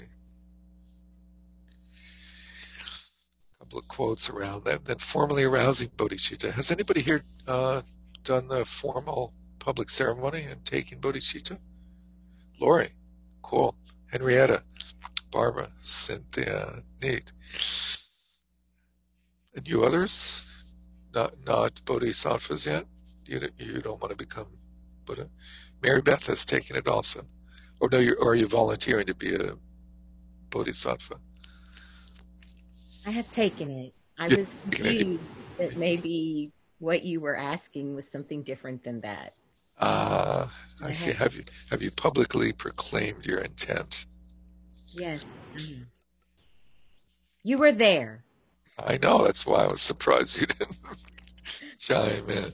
A 3.54 3.58
couple 3.60 3.80
of 3.80 3.88
quotes 3.88 4.30
around 4.30 4.66
that. 4.66 4.86
Then 4.86 4.98
formally 4.98 5.44
arousing 5.44 5.89
bodhicitta. 5.89 6.52
Has 6.52 6.72
anybody 6.72 7.02
here 7.02 7.24
uh, 7.48 7.82
done 8.24 8.48
the 8.48 8.66
formal 8.66 9.34
public 9.60 9.89
ceremony 9.89 10.44
and 10.50 10.66
taking 10.66 11.00
bodhicitta? 11.00 11.58
Lori, 12.60 12.89
cool. 13.41 13.76
Henrietta, 14.12 14.64
Barbara, 15.32 15.70
Cynthia, 15.80 16.84
neat. 17.02 17.32
And 19.56 19.68
you 19.68 19.84
others, 19.84 20.66
not 21.14 21.34
not 21.46 21.82
bodhisattvas 21.86 22.66
yet. 22.66 22.86
You 23.26 23.48
you 23.58 23.82
don't 23.82 24.02
want 24.02 24.12
to 24.12 24.18
become 24.18 24.48
Buddha. 25.06 25.30
Mary 25.82 26.02
Beth 26.02 26.28
has 26.28 26.46
taken 26.46 26.76
it 26.76 26.88
also. 26.88 27.26
Or 27.84 27.90
no, 27.92 28.00
you 28.00 28.16
or 28.18 28.32
are 28.32 28.36
you 28.36 28.48
volunteering 28.48 29.08
to 29.08 29.14
be 29.14 29.36
a 29.36 29.58
bodhisattva? 30.52 31.16
I 33.06 33.10
have 33.10 33.30
taken 33.30 33.70
it. 33.72 33.94
I 34.18 34.30
was 34.30 34.56
confused 34.72 35.20
that 35.58 35.76
maybe 35.76 36.54
what 36.80 37.04
you 37.04 37.20
were 37.20 37.36
asking 37.36 37.94
was 37.94 38.10
something 38.10 38.42
different 38.42 38.86
than 38.86 39.02
that. 39.02 39.34
Ah, 39.82 40.44
uh, 40.44 40.48
I, 40.86 40.88
I 40.88 40.92
see. 40.92 41.12
Have, 41.12 41.20
have 41.20 41.36
you 41.36 41.44
have 41.72 41.82
you 41.82 41.92
publicly 41.92 42.54
proclaimed 42.54 43.26
your 43.26 43.40
intent? 43.40 44.08
Yes. 44.94 45.44
You 47.44 47.58
were 47.58 47.74
there. 47.74 48.24
I 48.80 48.98
know. 48.98 49.26
That's 49.26 49.46
why 49.46 49.66
I 49.66 49.68
was 49.68 49.82
surprised 49.82 50.40
you 50.40 50.46
didn't 50.46 50.80
chime 51.80 52.30
in. 52.30 52.50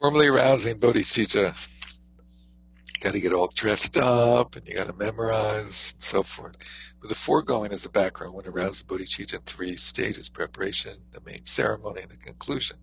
Formally 0.00 0.28
arousing 0.28 0.78
bodhicitta 0.78 1.68
got 3.02 3.14
to 3.14 3.20
get 3.20 3.32
all 3.32 3.48
dressed 3.48 3.98
up 3.98 4.54
and 4.54 4.66
you 4.66 4.74
got 4.74 4.86
to 4.86 4.92
memorize 4.92 5.92
and 5.92 6.02
so 6.02 6.22
forth. 6.22 6.56
But 7.00 7.08
the 7.08 7.16
foregoing 7.16 7.72
is 7.72 7.82
the 7.82 7.90
background 7.90 8.34
when 8.34 8.46
aroused 8.46 8.86
the 8.86 8.94
bodhicitta 8.94 9.34
in 9.34 9.40
three 9.40 9.76
stages 9.76 10.28
preparation, 10.28 10.96
the 11.10 11.20
main 11.26 11.44
ceremony, 11.44 12.02
and 12.02 12.10
the 12.12 12.16
conclusion. 12.16 12.76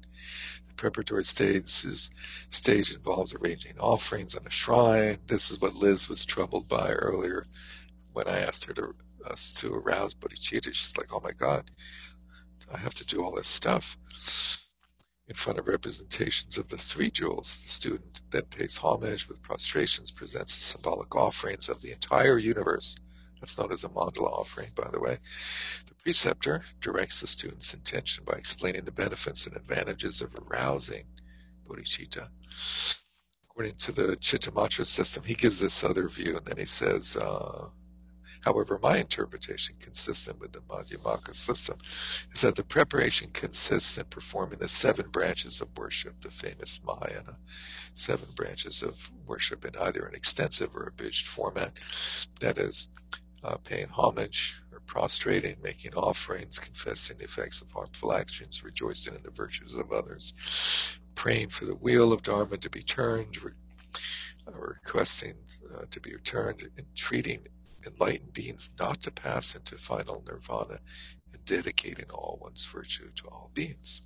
The 0.67 0.74
preparatory 0.76 1.24
stage, 1.24 1.63
is, 1.86 2.11
stage 2.49 2.93
involves 2.93 3.34
arranging 3.34 3.80
offerings 3.80 4.36
on 4.36 4.45
a 4.45 4.49
shrine. 4.49 5.20
This 5.28 5.51
is 5.51 5.61
what 5.61 5.76
Liz 5.76 6.09
was 6.09 6.26
troubled 6.26 6.67
by 6.67 6.91
earlier 6.91 7.45
when 8.11 8.28
I 8.28 8.39
asked 8.39 8.65
her 8.65 8.74
to 8.74 8.93
us 9.26 9.53
to 9.55 9.74
arouse 9.74 10.13
bodhicitta. 10.13 10.74
She's 10.74 10.97
like, 10.97 11.13
oh 11.13 11.22
my 11.24 11.32
God, 11.32 11.72
I 12.74 12.78
have 12.78 12.93
to 12.95 13.05
do 13.05 13.24
all 13.24 13.32
this 13.32 13.47
stuff 13.47 13.97
in 15.30 15.36
front 15.36 15.59
of 15.59 15.67
representations 15.67 16.57
of 16.57 16.67
the 16.69 16.77
three 16.77 17.11
jewels. 17.11 17.61
The 17.63 17.69
student 17.69 18.23
then 18.32 18.43
pays 18.45 18.77
homage 18.77 19.30
with 19.30 19.41
prostrations, 19.43 20.09
presents 20.09 20.57
the 20.57 20.63
symbolic 20.63 21.15
offerings 21.15 21.69
of 21.69 21.82
the 21.82 21.91
entire 21.91 22.39
universe. 22.39 22.95
That's 23.39 23.57
known 23.57 23.71
as 23.71 23.84
a 23.84 23.89
mandala 23.89 24.32
offering, 24.32 24.69
by 24.75 24.89
the 24.91 24.99
way. 24.99 25.17
The 25.88 25.93
preceptor 26.03 26.63
directs 26.82 27.21
the 27.21 27.27
student's 27.27 27.73
intention 27.73 28.25
by 28.25 28.34
explaining 28.34 28.86
the 28.86 28.91
benefits 28.91 29.45
and 29.45 29.55
advantages 29.55 30.21
of 30.21 30.36
arousing 30.36 31.03
bodhicitta. 31.65 32.27
According 33.49 33.75
to 33.75 33.91
the 33.91 34.17
Chittamatra 34.17 34.86
system, 34.86 35.23
he 35.23 35.36
gives 35.36 35.59
this 35.59 35.84
other 35.84 36.09
view, 36.09 36.38
and 36.38 36.45
then 36.45 36.57
he 36.57 36.65
says, 36.65 37.15
uh, 37.15 37.67
However, 38.41 38.79
my 38.81 38.97
interpretation, 38.97 39.75
consistent 39.79 40.39
with 40.39 40.53
the 40.53 40.61
Madhyamaka 40.61 41.35
system, 41.35 41.77
is 42.33 42.41
that 42.41 42.55
the 42.55 42.63
preparation 42.63 43.29
consists 43.33 43.97
in 43.97 44.05
performing 44.05 44.59
the 44.59 44.67
seven 44.67 45.09
branches 45.09 45.61
of 45.61 45.69
worship, 45.77 46.21
the 46.21 46.31
famous 46.31 46.81
Mahayana 46.85 47.37
seven 47.93 48.27
branches 48.35 48.81
of 48.81 49.09
worship 49.25 49.65
in 49.65 49.75
either 49.81 50.05
an 50.05 50.15
extensive 50.15 50.69
or 50.75 50.87
abridged 50.87 51.27
format. 51.27 51.73
That 52.39 52.57
is, 52.57 52.89
uh, 53.43 53.57
paying 53.57 53.89
homage 53.89 54.61
or 54.71 54.79
prostrating, 54.81 55.57
making 55.61 55.93
offerings, 55.95 56.59
confessing 56.59 57.17
the 57.17 57.25
effects 57.25 57.61
of 57.61 57.71
harmful 57.71 58.13
actions, 58.13 58.63
rejoicing 58.63 59.15
in 59.15 59.23
the 59.23 59.31
virtues 59.31 59.73
of 59.73 59.91
others, 59.91 60.33
praying 61.15 61.49
for 61.49 61.65
the 61.65 61.75
wheel 61.75 62.13
of 62.13 62.23
Dharma 62.23 62.57
to 62.57 62.69
be 62.69 62.81
turned, 62.81 63.41
re- 63.43 63.51
uh, 64.47 64.51
requesting 64.57 65.35
uh, 65.75 65.83
to 65.91 65.99
be 65.99 66.13
returned, 66.13 66.69
entreating 66.77 67.45
enlightened 67.86 68.34
beings 68.34 68.71
not 68.80 69.01
to 69.01 69.11
pass 69.11 69.55
into 69.55 69.77
final 69.77 70.23
nirvana, 70.27 70.80
and 71.34 71.45
dedicating 71.45 72.09
all 72.11 72.38
one's 72.41 72.65
virtue 72.65 73.09
to 73.15 73.27
all 73.27 73.51
beings. 73.53 74.01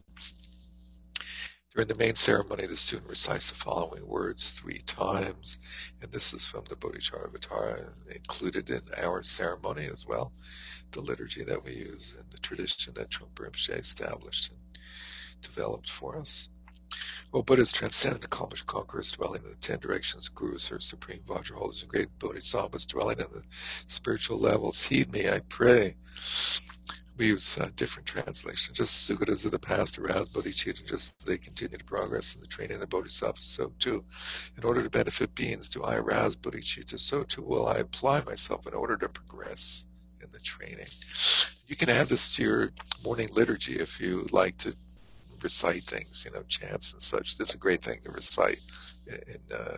During 1.74 1.88
the 1.88 1.96
main 1.96 2.16
ceremony, 2.16 2.68
the 2.68 2.76
student 2.76 3.10
recites 3.10 3.50
the 3.50 3.56
following 3.56 4.08
words 4.08 4.52
three 4.52 4.78
times, 4.86 5.58
and 6.02 6.12
this 6.12 6.32
is 6.32 6.46
from 6.46 6.66
the 6.70 6.76
Bodhicharyavatara, 6.76 8.16
included 8.16 8.70
in 8.70 8.82
our 9.02 9.24
ceremony 9.24 9.86
as 9.92 10.06
well, 10.06 10.34
the 10.92 11.02
liturgy 11.02 11.44
that 11.44 11.64
we 11.64 11.74
use 11.74 12.16
and 12.20 12.32
the 12.32 12.38
tradition 12.38 12.94
that 12.94 13.10
Trungpa 13.10 13.50
Rinpoche 13.50 13.80
established 13.80 14.52
and 14.52 14.60
developed 15.42 15.90
for 15.90 16.20
us. 16.20 16.50
O 17.36 17.42
Buddhas, 17.42 17.72
transcendent, 17.72 18.24
accomplished 18.24 18.68
conquerors, 18.68 19.12
dwelling 19.12 19.42
in 19.44 19.50
the 19.50 19.56
ten 19.56 19.80
directions, 19.80 20.30
gurus 20.30 20.72
or 20.72 20.80
supreme 20.80 21.22
Vajraholders 21.26 21.82
and 21.82 21.90
great 21.90 22.08
bodhisattvas, 22.20 22.86
dwelling 22.86 23.18
in 23.18 23.26
the 23.34 23.44
spiritual 23.88 24.38
levels, 24.38 24.86
heed 24.86 25.12
me, 25.12 25.28
I 25.28 25.40
pray. 25.50 25.96
We 27.18 27.28
use 27.28 27.60
uh, 27.60 27.70
different 27.76 28.08
translations. 28.08 28.78
Just 28.78 29.10
Sugatas 29.10 29.46
of 29.46 29.52
the 29.52 29.58
past 29.58 29.98
arouse 29.98 30.30
bodhicitta, 30.30 30.86
just 30.86 31.16
as 31.20 31.26
they 31.26 31.40
continue 31.40 31.80
to 31.80 31.86
progress 31.86 32.36
in 32.36 32.42
the 32.42 32.48
training 32.48 32.76
of 32.76 32.82
the 32.82 32.88
bodhisattvas, 32.88 33.46
so 33.46 33.74
too. 33.80 34.06
In 34.56 34.64
order 34.64 34.84
to 34.84 34.90
benefit 34.92 35.34
beings, 35.34 35.70
do 35.70 35.82
I 35.84 35.96
arouse 35.96 36.36
bodhicitta, 36.36 37.00
so 37.00 37.24
too 37.24 37.42
will 37.42 37.68
I 37.68 37.78
apply 37.78 38.22
myself 38.22 38.68
in 38.68 38.76
order 38.76 38.96
to 38.98 39.10
progress 39.10 39.88
in 40.22 40.32
the 40.32 40.40
training. 40.40 40.86
You 41.68 41.76
can 41.76 41.90
add 41.90 42.08
this 42.08 42.36
to 42.36 42.44
your 42.44 42.70
morning 43.04 43.30
liturgy 43.34 43.74
if 43.74 44.00
you 44.00 44.28
like 44.32 44.58
to 44.60 44.76
recite 45.44 45.84
things, 45.84 46.26
you 46.26 46.32
know, 46.32 46.44
chants 46.48 46.94
and 46.94 47.02
such. 47.02 47.40
Is 47.40 47.54
a 47.54 47.58
great 47.58 47.84
thing 47.84 48.00
to 48.04 48.12
recite 48.12 48.62
in, 49.08 49.42
uh, 49.54 49.78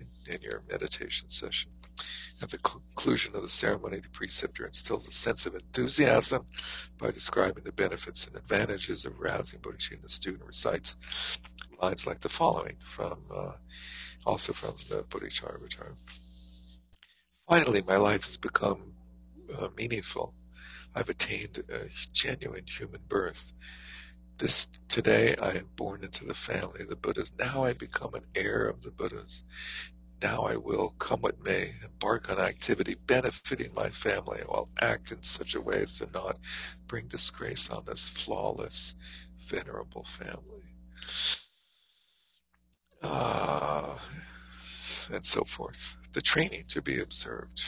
in, 0.00 0.34
in 0.34 0.42
your 0.42 0.62
meditation 0.70 1.30
session. 1.30 1.70
At 2.40 2.50
the 2.50 2.58
conclusion 2.58 3.34
of 3.34 3.42
the 3.42 3.48
ceremony, 3.48 3.98
the 3.98 4.08
preceptor 4.10 4.64
instills 4.64 5.08
a 5.08 5.12
sense 5.12 5.46
of 5.46 5.54
enthusiasm 5.54 6.46
by 6.96 7.10
describing 7.10 7.64
the 7.64 7.72
benefits 7.72 8.26
and 8.26 8.36
advantages 8.36 9.04
of 9.04 9.18
rousing 9.18 9.58
bodhicitta. 9.58 10.02
The 10.02 10.08
student 10.08 10.44
recites 10.46 11.38
lines 11.82 12.06
like 12.06 12.20
the 12.20 12.28
following 12.28 12.76
from, 12.78 13.24
uh, 13.34 13.52
also 14.24 14.52
from 14.52 14.76
the 14.88 15.02
Bodhicharyavatara. 15.08 15.96
Finally, 17.48 17.82
my 17.88 17.96
life 17.96 18.24
has 18.24 18.36
become 18.36 18.92
uh, 19.58 19.68
meaningful. 19.76 20.34
I've 20.94 21.08
attained 21.08 21.64
a 21.68 21.88
genuine 22.12 22.66
human 22.66 23.00
birth. 23.08 23.52
This 24.38 24.68
today 24.88 25.34
I 25.42 25.50
am 25.50 25.68
born 25.74 26.04
into 26.04 26.24
the 26.24 26.34
family 26.34 26.82
of 26.82 26.88
the 26.88 26.94
Buddhas. 26.94 27.32
Now 27.40 27.64
I 27.64 27.72
become 27.72 28.14
an 28.14 28.24
heir 28.36 28.68
of 28.68 28.82
the 28.82 28.92
Buddhas. 28.92 29.42
Now 30.22 30.42
I 30.42 30.54
will, 30.54 30.90
come 31.00 31.22
what 31.22 31.42
may, 31.42 31.72
embark 31.84 32.30
on 32.30 32.38
activity 32.38 32.94
benefiting 33.08 33.72
my 33.74 33.88
family. 33.88 34.38
I'll 34.48 34.68
act 34.80 35.10
in 35.10 35.24
such 35.24 35.56
a 35.56 35.60
way 35.60 35.82
as 35.82 35.98
to 35.98 36.08
not 36.14 36.38
bring 36.86 37.08
disgrace 37.08 37.68
on 37.70 37.82
this 37.84 38.08
flawless, 38.08 38.94
venerable 39.44 40.04
family. 40.04 40.62
Uh, 43.02 43.98
and 45.12 45.26
so 45.26 45.42
forth. 45.42 45.96
The 46.12 46.22
training 46.22 46.64
to 46.68 46.80
be 46.80 47.00
observed 47.00 47.60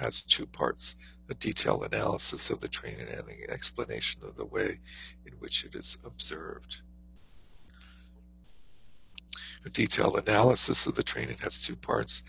has 0.00 0.22
two 0.22 0.46
parts 0.46 0.96
a 1.30 1.34
detailed 1.34 1.84
analysis 1.84 2.50
of 2.50 2.60
the 2.60 2.68
training 2.68 3.06
and 3.08 3.20
an 3.20 3.26
explanation 3.48 4.20
of 4.24 4.36
the 4.36 4.44
way 4.44 4.80
in 5.24 5.32
which 5.38 5.64
it 5.64 5.76
is 5.76 5.96
observed. 6.04 6.82
A 9.64 9.70
detailed 9.70 10.16
analysis 10.16 10.86
of 10.86 10.96
the 10.96 11.02
training 11.02 11.36
has 11.42 11.62
two 11.64 11.76
parts. 11.76 12.22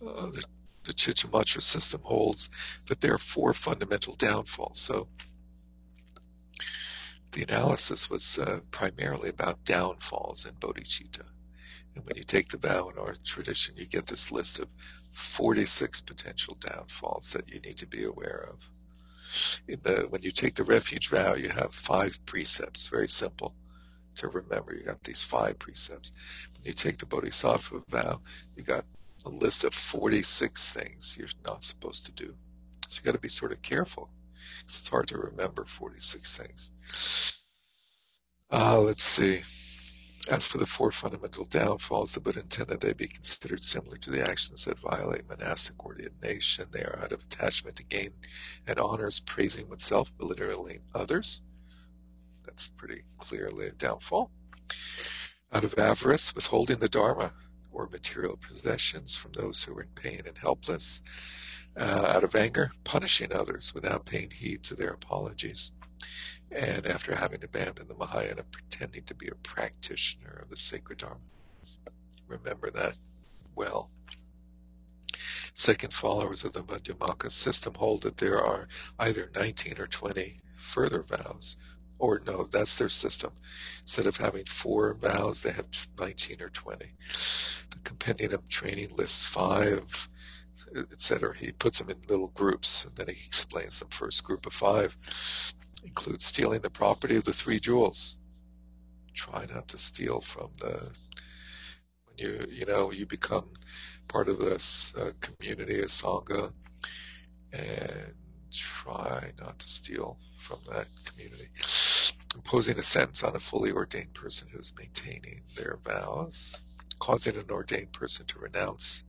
Uh, 0.00 0.30
the, 0.30 0.44
the 0.84 1.60
system 1.60 2.00
holds 2.02 2.48
that 2.86 3.00
there 3.00 3.12
are 3.12 3.18
four 3.18 3.52
fundamental 3.52 4.14
downfalls. 4.14 4.80
So 4.80 5.08
the 7.32 7.42
analysis 7.42 8.08
was 8.08 8.38
uh, 8.38 8.60
primarily 8.70 9.28
about 9.28 9.64
downfalls 9.64 10.46
in 10.46 10.54
bodhicitta. 10.54 11.26
And 11.94 12.04
when 12.04 12.16
you 12.16 12.24
take 12.24 12.48
the 12.48 12.58
vow 12.58 12.88
in 12.88 12.98
our 12.98 13.14
tradition, 13.24 13.76
you 13.76 13.86
get 13.86 14.06
this 14.06 14.30
list 14.30 14.58
of 14.60 14.68
46 15.16 16.02
potential 16.02 16.58
downfalls 16.60 17.32
that 17.32 17.48
you 17.48 17.58
need 17.60 17.78
to 17.78 17.86
be 17.86 18.04
aware 18.04 18.48
of. 18.50 18.70
In 19.66 19.80
the, 19.82 20.06
when 20.10 20.22
you 20.22 20.30
take 20.30 20.54
the 20.54 20.64
refuge 20.64 21.08
vow, 21.08 21.34
you 21.34 21.48
have 21.48 21.74
five 21.74 22.18
precepts, 22.26 22.88
very 22.88 23.08
simple 23.08 23.54
to 24.16 24.28
remember. 24.28 24.74
You 24.74 24.84
got 24.84 25.02
these 25.02 25.22
five 25.22 25.58
precepts. 25.58 26.12
When 26.52 26.64
you 26.64 26.72
take 26.72 26.98
the 26.98 27.06
bodhisattva 27.06 27.82
vow, 27.88 28.20
you 28.56 28.62
got 28.62 28.84
a 29.24 29.30
list 29.30 29.64
of 29.64 29.74
46 29.74 30.74
things 30.74 31.16
you're 31.18 31.28
not 31.44 31.64
supposed 31.64 32.04
to 32.06 32.12
do. 32.12 32.34
So 32.88 33.00
you 33.00 33.04
got 33.04 33.12
to 33.12 33.18
be 33.18 33.28
sort 33.28 33.52
of 33.52 33.62
careful. 33.62 34.10
It's 34.64 34.86
hard 34.86 35.08
to 35.08 35.18
remember 35.18 35.64
46 35.64 36.36
things. 36.36 37.42
Uh, 38.52 38.80
let's 38.80 39.02
see. 39.02 39.40
As 40.28 40.44
for 40.44 40.58
the 40.58 40.66
four 40.66 40.90
fundamental 40.90 41.44
downfalls, 41.44 42.14
the 42.14 42.20
Buddha 42.20 42.40
intended 42.40 42.80
they 42.80 42.92
be 42.92 43.06
considered 43.06 43.62
similar 43.62 43.96
to 43.98 44.10
the 44.10 44.28
actions 44.28 44.64
that 44.64 44.80
violate 44.80 45.28
monastic 45.28 45.84
ordination. 45.84 46.66
They 46.72 46.82
are 46.82 46.98
out 47.00 47.12
of 47.12 47.22
attachment 47.22 47.76
to 47.76 47.84
gain 47.84 48.10
and 48.66 48.80
honors, 48.80 49.20
praising 49.20 49.68
oneself, 49.68 50.16
belittling 50.18 50.80
others. 50.92 51.42
That's 52.44 52.68
pretty 52.68 53.02
clearly 53.18 53.68
a 53.68 53.72
downfall. 53.72 54.32
Out 55.52 55.62
of 55.62 55.78
avarice, 55.78 56.34
withholding 56.34 56.80
the 56.80 56.88
Dharma 56.88 57.32
or 57.70 57.88
material 57.88 58.36
possessions 58.36 59.14
from 59.14 59.30
those 59.32 59.62
who 59.62 59.76
are 59.78 59.82
in 59.82 59.88
pain 59.94 60.22
and 60.26 60.36
helpless. 60.36 61.02
Uh, 61.76 62.10
out 62.14 62.24
of 62.24 62.34
anger, 62.34 62.72
punishing 62.82 63.32
others 63.32 63.72
without 63.74 64.06
paying 64.06 64.30
heed 64.30 64.64
to 64.64 64.74
their 64.74 64.90
apologies 64.90 65.72
and 66.56 66.86
after 66.86 67.14
having 67.14 67.44
abandoned 67.44 67.88
the 67.88 67.94
Mahayana, 67.94 68.42
pretending 68.50 69.02
to 69.04 69.14
be 69.14 69.28
a 69.28 69.34
practitioner 69.36 70.40
of 70.42 70.48
the 70.48 70.56
sacred 70.56 70.98
Dharma. 70.98 71.20
Remember 72.26 72.70
that 72.70 72.96
well. 73.54 73.90
Second 75.52 75.92
followers 75.92 76.44
of 76.44 76.54
the 76.54 76.62
Madhyamaka 76.62 77.30
system 77.30 77.74
hold 77.74 78.02
that 78.02 78.16
there 78.16 78.42
are 78.42 78.68
either 78.98 79.30
19 79.34 79.78
or 79.78 79.86
20 79.86 80.40
further 80.56 81.02
vows, 81.02 81.56
or 81.98 82.22
no, 82.26 82.44
that's 82.44 82.78
their 82.78 82.88
system. 82.88 83.32
Instead 83.82 84.06
of 84.06 84.16
having 84.16 84.44
four 84.44 84.94
vows, 84.94 85.42
they 85.42 85.52
have 85.52 85.66
19 85.98 86.40
or 86.40 86.48
20. 86.48 86.86
The 87.70 87.78
compendium 87.84 88.42
training 88.48 88.90
lists 88.96 89.26
five, 89.26 90.08
etc. 90.92 91.36
He 91.36 91.52
puts 91.52 91.78
them 91.78 91.90
in 91.90 91.96
little 92.08 92.28
groups, 92.28 92.84
and 92.84 92.94
then 92.96 93.08
he 93.08 93.26
explains 93.26 93.78
them. 93.78 93.88
First 93.90 94.24
group 94.24 94.46
of 94.46 94.52
five 94.52 94.96
includes 95.86 96.24
stealing 96.24 96.60
the 96.60 96.70
property 96.70 97.16
of 97.16 97.24
the 97.24 97.32
three 97.32 97.58
jewels. 97.58 98.18
Try 99.14 99.46
not 99.54 99.68
to 99.68 99.78
steal 99.78 100.20
from 100.20 100.50
the 100.58 100.90
when 102.06 102.18
you 102.18 102.44
you 102.50 102.66
know 102.66 102.92
you 102.92 103.06
become 103.06 103.48
part 104.08 104.28
of 104.28 104.38
this 104.38 104.94
uh, 104.96 105.10
community, 105.20 105.80
a 105.80 105.86
sangha, 105.86 106.52
and 107.52 108.14
try 108.52 109.32
not 109.40 109.58
to 109.58 109.68
steal 109.68 110.18
from 110.36 110.58
that 110.70 110.86
community. 111.06 111.48
Imposing 112.34 112.78
a 112.78 112.82
sentence 112.82 113.24
on 113.24 113.34
a 113.34 113.40
fully 113.40 113.72
ordained 113.72 114.12
person 114.12 114.48
who's 114.52 114.72
maintaining 114.78 115.42
their 115.56 115.78
vows, 115.84 116.78
causing 116.98 117.36
an 117.36 117.50
ordained 117.50 117.92
person 117.92 118.26
to 118.26 118.38
renounce 118.38 119.04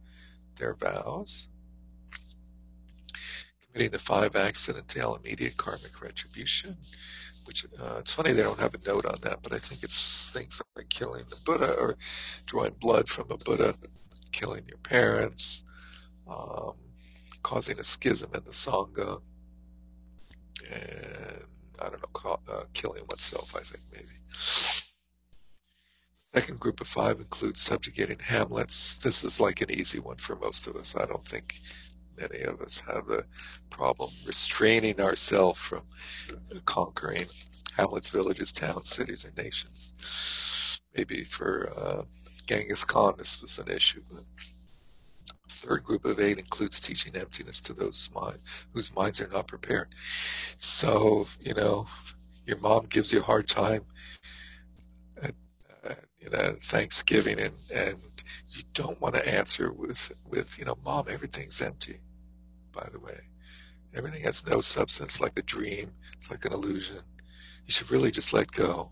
their 0.55 0.75
vows, 0.75 1.49
the 3.85 3.99
five 3.99 4.35
acts 4.35 4.65
that 4.65 4.77
entail 4.77 5.13
immediate 5.23 5.57
karmic 5.57 6.01
retribution. 6.01 6.75
Which 7.45 7.65
uh, 7.79 7.97
it's 7.99 8.13
funny 8.13 8.31
they 8.31 8.41
don't 8.41 8.59
have 8.59 8.73
a 8.73 8.87
note 8.87 9.05
on 9.05 9.19
that, 9.21 9.43
but 9.43 9.53
I 9.53 9.59
think 9.59 9.83
it's 9.83 10.31
things 10.31 10.59
like 10.75 10.89
killing 10.89 11.23
the 11.29 11.37
Buddha 11.45 11.75
or 11.79 11.95
drawing 12.47 12.73
blood 12.81 13.07
from 13.07 13.29
a 13.29 13.37
Buddha, 13.37 13.75
killing 14.31 14.65
your 14.67 14.79
parents, 14.79 15.63
um, 16.27 16.73
causing 17.43 17.79
a 17.79 17.83
schism 17.83 18.31
in 18.33 18.43
the 18.43 18.51
sangha, 18.51 19.21
and 20.69 21.45
I 21.81 21.89
don't 21.89 22.01
know, 22.01 22.09
call, 22.13 22.41
uh, 22.51 22.63
killing 22.73 23.03
oneself, 23.07 23.55
I 23.55 23.61
think 23.61 23.83
maybe. 23.93 24.19
Second 26.35 26.59
group 26.59 26.81
of 26.81 26.87
five 26.87 27.19
includes 27.19 27.61
subjugating 27.61 28.19
hamlets. 28.19 28.95
This 28.95 29.23
is 29.23 29.39
like 29.39 29.61
an 29.61 29.71
easy 29.71 29.99
one 29.99 30.17
for 30.17 30.35
most 30.35 30.67
of 30.67 30.75
us. 30.75 30.95
I 30.95 31.05
don't 31.05 31.23
think 31.23 31.55
many 32.19 32.41
of 32.43 32.61
us 32.61 32.81
have 32.81 33.07
the 33.07 33.23
problem 33.69 34.09
restraining 34.25 34.99
ourselves 34.99 35.59
from 35.59 35.83
conquering 36.65 37.25
hamlets, 37.75 38.09
villages, 38.09 38.51
towns, 38.51 38.89
cities, 38.89 39.25
or 39.25 39.31
nations. 39.41 40.81
Maybe 40.95 41.23
for 41.23 41.71
uh, 41.77 42.03
Genghis 42.47 42.83
Khan, 42.83 43.13
this 43.17 43.41
was 43.41 43.59
an 43.59 43.69
issue. 43.69 44.01
But 44.09 44.25
third 45.49 45.83
group 45.83 46.05
of 46.05 46.19
eight 46.19 46.37
includes 46.37 46.79
teaching 46.79 47.15
emptiness 47.15 47.61
to 47.61 47.73
those 47.73 48.09
mind, 48.13 48.39
whose 48.73 48.93
minds 48.95 49.21
are 49.21 49.27
not 49.27 49.47
prepared. 49.47 49.89
So, 50.57 51.27
you 51.39 51.53
know, 51.53 51.87
your 52.45 52.57
mom 52.57 52.85
gives 52.89 53.11
you 53.11 53.19
a 53.19 53.23
hard 53.23 53.47
time 53.47 53.81
at, 55.21 55.33
at 55.83 55.99
you 56.19 56.29
know, 56.29 56.55
Thanksgiving 56.59 57.39
and, 57.39 57.53
and 57.73 57.95
you 58.51 58.63
don't 58.73 58.99
want 59.01 59.15
to 59.15 59.27
answer 59.27 59.71
with, 59.71 60.11
with, 60.27 60.57
you 60.57 60.65
know, 60.65 60.77
mom, 60.83 61.05
everything's 61.09 61.61
empty, 61.61 61.99
by 62.77 62.87
the 62.91 62.99
way. 62.99 63.19
Everything 63.95 64.23
has 64.23 64.45
no 64.45 64.61
substance, 64.61 65.19
like 65.19 65.37
a 65.39 65.43
dream. 65.43 65.91
It's 66.13 66.29
like 66.29 66.45
an 66.45 66.53
illusion. 66.53 66.97
You 67.65 67.73
should 67.73 67.89
really 67.89 68.11
just 68.11 68.33
let 68.33 68.51
go. 68.51 68.91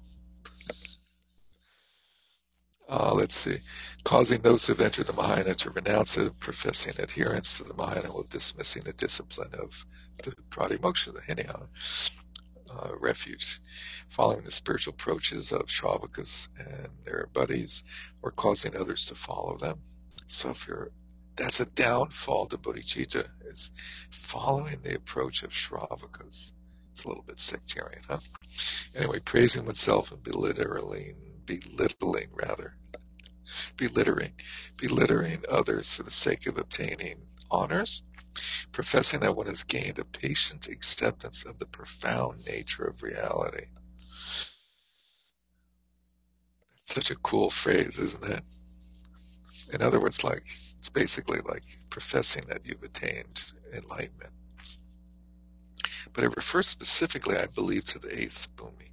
Uh, 2.90 3.14
let's 3.14 3.36
see. 3.36 3.58
Causing 4.04 4.42
those 4.42 4.66
who've 4.66 4.82
entered 4.82 5.08
the 5.08 5.14
Mahayana 5.14 5.56
to 5.56 5.70
renounce 5.72 6.18
it, 6.18 6.40
professing 6.40 6.94
adherence 7.02 7.58
to 7.58 7.64
the 7.64 7.74
Mahayana 7.74 8.10
while 8.10 8.26
dismissing 8.30 8.84
the 8.84 8.94
discipline 8.94 9.54
of 9.60 9.86
the 10.24 10.32
Pratimoksha, 10.50 11.14
the 11.14 11.22
Hinayana 11.22 11.68
uh, 12.72 12.90
refuge, 13.00 13.60
following 14.10 14.44
the 14.44 14.52
spiritual 14.52 14.94
approaches 14.94 15.52
of 15.52 15.66
Shravakas 15.66 16.48
and 16.60 16.90
their 17.04 17.28
buddies, 17.34 17.84
or 18.22 18.32
causing 18.32 18.76
others 18.76 19.06
to 19.08 19.16
follow 19.16 19.58
them. 19.58 19.80
So 20.28 20.52
if 20.52 20.68
you're 20.68 20.92
that's 21.36 21.60
a 21.60 21.66
downfall 21.66 22.48
to 22.48 22.58
bodhicitta 22.58 23.28
is 23.46 23.72
following 24.12 24.82
the 24.82 24.96
approach 24.96 25.44
of 25.44 25.52
Shravakas. 25.52 26.54
It's 26.92 27.04
a 27.04 27.08
little 27.08 27.24
bit 27.24 27.40
sectarian, 27.40 28.02
huh? 28.08 28.20
Anyway, 28.96 29.20
praising 29.20 29.66
oneself 29.66 30.12
and 30.12 30.24
belittling, 30.24 31.16
belittling 31.46 32.30
rather, 32.34 32.76
belittling, 33.76 34.32
belittling 34.78 35.44
others 35.50 35.94
for 35.94 36.04
the 36.04 36.12
sake 36.12 36.48
of 36.48 36.58
obtaining 36.58 37.18
honors, 37.52 38.04
professing 38.72 39.20
that 39.20 39.36
one 39.36 39.48
has 39.48 39.64
gained 39.64 40.00
a 40.00 40.06
patient 40.06 40.68
acceptance 40.68 41.44
of 41.46 41.60
the 41.60 41.66
profound 41.66 42.46
nature 42.48 42.86
of 42.86 43.04
reality. 43.04 43.66
That's 46.78 46.96
such 46.96 47.12
a 47.12 47.16
cool 47.16 47.50
phrase, 47.50 48.00
isn't 48.00 48.24
it? 48.24 48.42
In 49.74 49.82
other 49.82 50.00
words, 50.00 50.24
like 50.24 50.44
it's 50.86 50.90
basically 50.92 51.40
like 51.50 51.64
professing 51.90 52.44
that 52.48 52.64
you've 52.64 52.84
attained 52.84 53.54
enlightenment. 53.74 54.30
But 56.14 56.24
it 56.24 56.36
refers 56.36 56.68
specifically, 56.68 57.38
I 57.38 57.48
believe, 57.48 57.86
to 57.86 57.98
the 57.98 58.14
eighth 58.14 58.56
bhumi. 58.56 58.92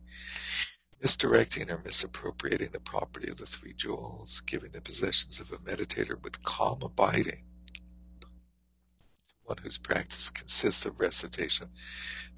Misdirecting 1.02 1.70
or 1.70 1.82
misappropriating 1.84 2.70
the 2.72 2.80
property 2.80 3.28
of 3.28 3.36
the 3.36 3.44
three 3.44 3.74
jewels, 3.74 4.40
giving 4.46 4.70
the 4.70 4.80
possessions 4.80 5.38
of 5.38 5.52
a 5.52 5.58
meditator 5.58 6.18
with 6.22 6.42
calm 6.42 6.80
abiding 6.82 7.44
one 9.44 9.58
whose 9.62 9.76
practice 9.76 10.30
consists 10.30 10.86
of 10.86 10.98
recitation. 10.98 11.66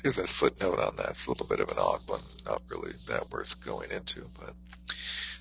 There's 0.03 0.19
a 0.19 0.27
footnote 0.27 0.81
on 0.81 0.97
that. 0.97 1.11
It's 1.11 1.27
a 1.27 1.31
little 1.31 1.47
bit 1.47 1.61
of 1.61 1.69
an 1.69 1.77
odd 1.79 2.01
one, 2.07 2.21
not 2.45 2.63
really 2.69 2.93
that 3.09 3.31
worth 3.31 3.65
going 3.65 3.93
into, 3.93 4.25
but 4.41 4.55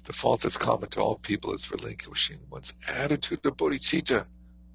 the 0.04 0.14
fault 0.14 0.42
that's 0.42 0.58
common 0.58 0.90
to 0.90 1.02
all 1.02 1.18
people 1.18 1.54
is 1.54 1.72
relinquishing 1.72 2.40
one's 2.50 2.74
attitude 2.88 3.46
of 3.46 3.58
bodhicitta. 3.58 4.26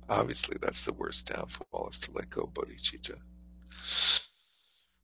Obviously, 0.08 0.56
that's 0.60 0.84
the 0.84 0.94
worst 0.94 1.26
downfall, 1.34 1.88
is 1.90 1.98
to 2.00 2.12
let 2.12 2.30
go 2.30 2.42
of 2.42 2.54
bodhicitta. 2.54 3.16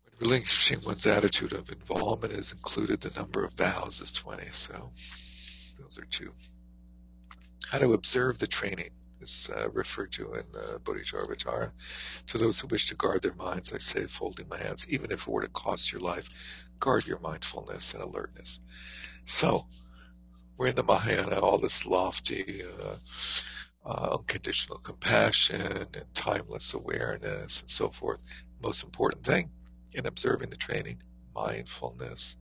When 0.04 0.18
relinquishing 0.18 0.78
one's 0.86 1.06
attitude 1.06 1.52
of 1.52 1.70
involvement 1.70 2.32
is 2.32 2.52
included, 2.52 3.00
the 3.00 3.20
number 3.20 3.44
of 3.44 3.52
vows 3.52 4.00
is 4.00 4.12
20. 4.12 4.46
So, 4.50 4.92
those 5.78 5.98
are 5.98 6.06
two. 6.06 6.32
How 7.70 7.78
to 7.78 7.92
observe 7.92 8.38
the 8.38 8.46
training 8.46 8.90
is 9.20 9.50
uh, 9.54 9.68
referred 9.72 10.12
to 10.12 10.32
in 10.34 10.44
the 10.52 10.80
Bodhicharyavatara. 10.84 11.70
To 12.28 12.38
those 12.38 12.60
who 12.60 12.68
wish 12.68 12.86
to 12.86 12.94
guard 12.94 13.22
their 13.22 13.34
minds, 13.34 13.72
I 13.72 13.78
say, 13.78 14.04
folding 14.04 14.48
my 14.48 14.58
hands, 14.58 14.86
even 14.88 15.10
if 15.10 15.22
it 15.22 15.28
were 15.28 15.42
to 15.42 15.48
cost 15.50 15.92
your 15.92 16.00
life, 16.00 16.66
guard 16.78 17.06
your 17.06 17.18
mindfulness 17.20 17.94
and 17.94 18.02
alertness. 18.02 18.60
So, 19.24 19.66
we're 20.56 20.68
in 20.68 20.76
the 20.76 20.82
Mahayana, 20.82 21.40
all 21.40 21.58
this 21.58 21.84
lofty, 21.84 22.62
uh, 22.62 22.94
uh, 23.84 24.16
unconditional 24.18 24.78
compassion 24.78 25.60
and 25.60 26.04
timeless 26.14 26.74
awareness 26.74 27.62
and 27.62 27.70
so 27.70 27.88
forth. 27.88 28.20
Most 28.62 28.84
important 28.84 29.24
thing 29.24 29.50
in 29.94 30.06
observing 30.06 30.50
the 30.50 30.56
training, 30.56 31.02
mindfulness 31.34 32.36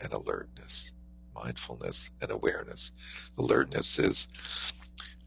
and 0.00 0.12
alertness. 0.12 0.92
Mindfulness 1.34 2.10
and 2.20 2.30
awareness. 2.30 2.92
Alertness 3.38 3.98
is 3.98 4.28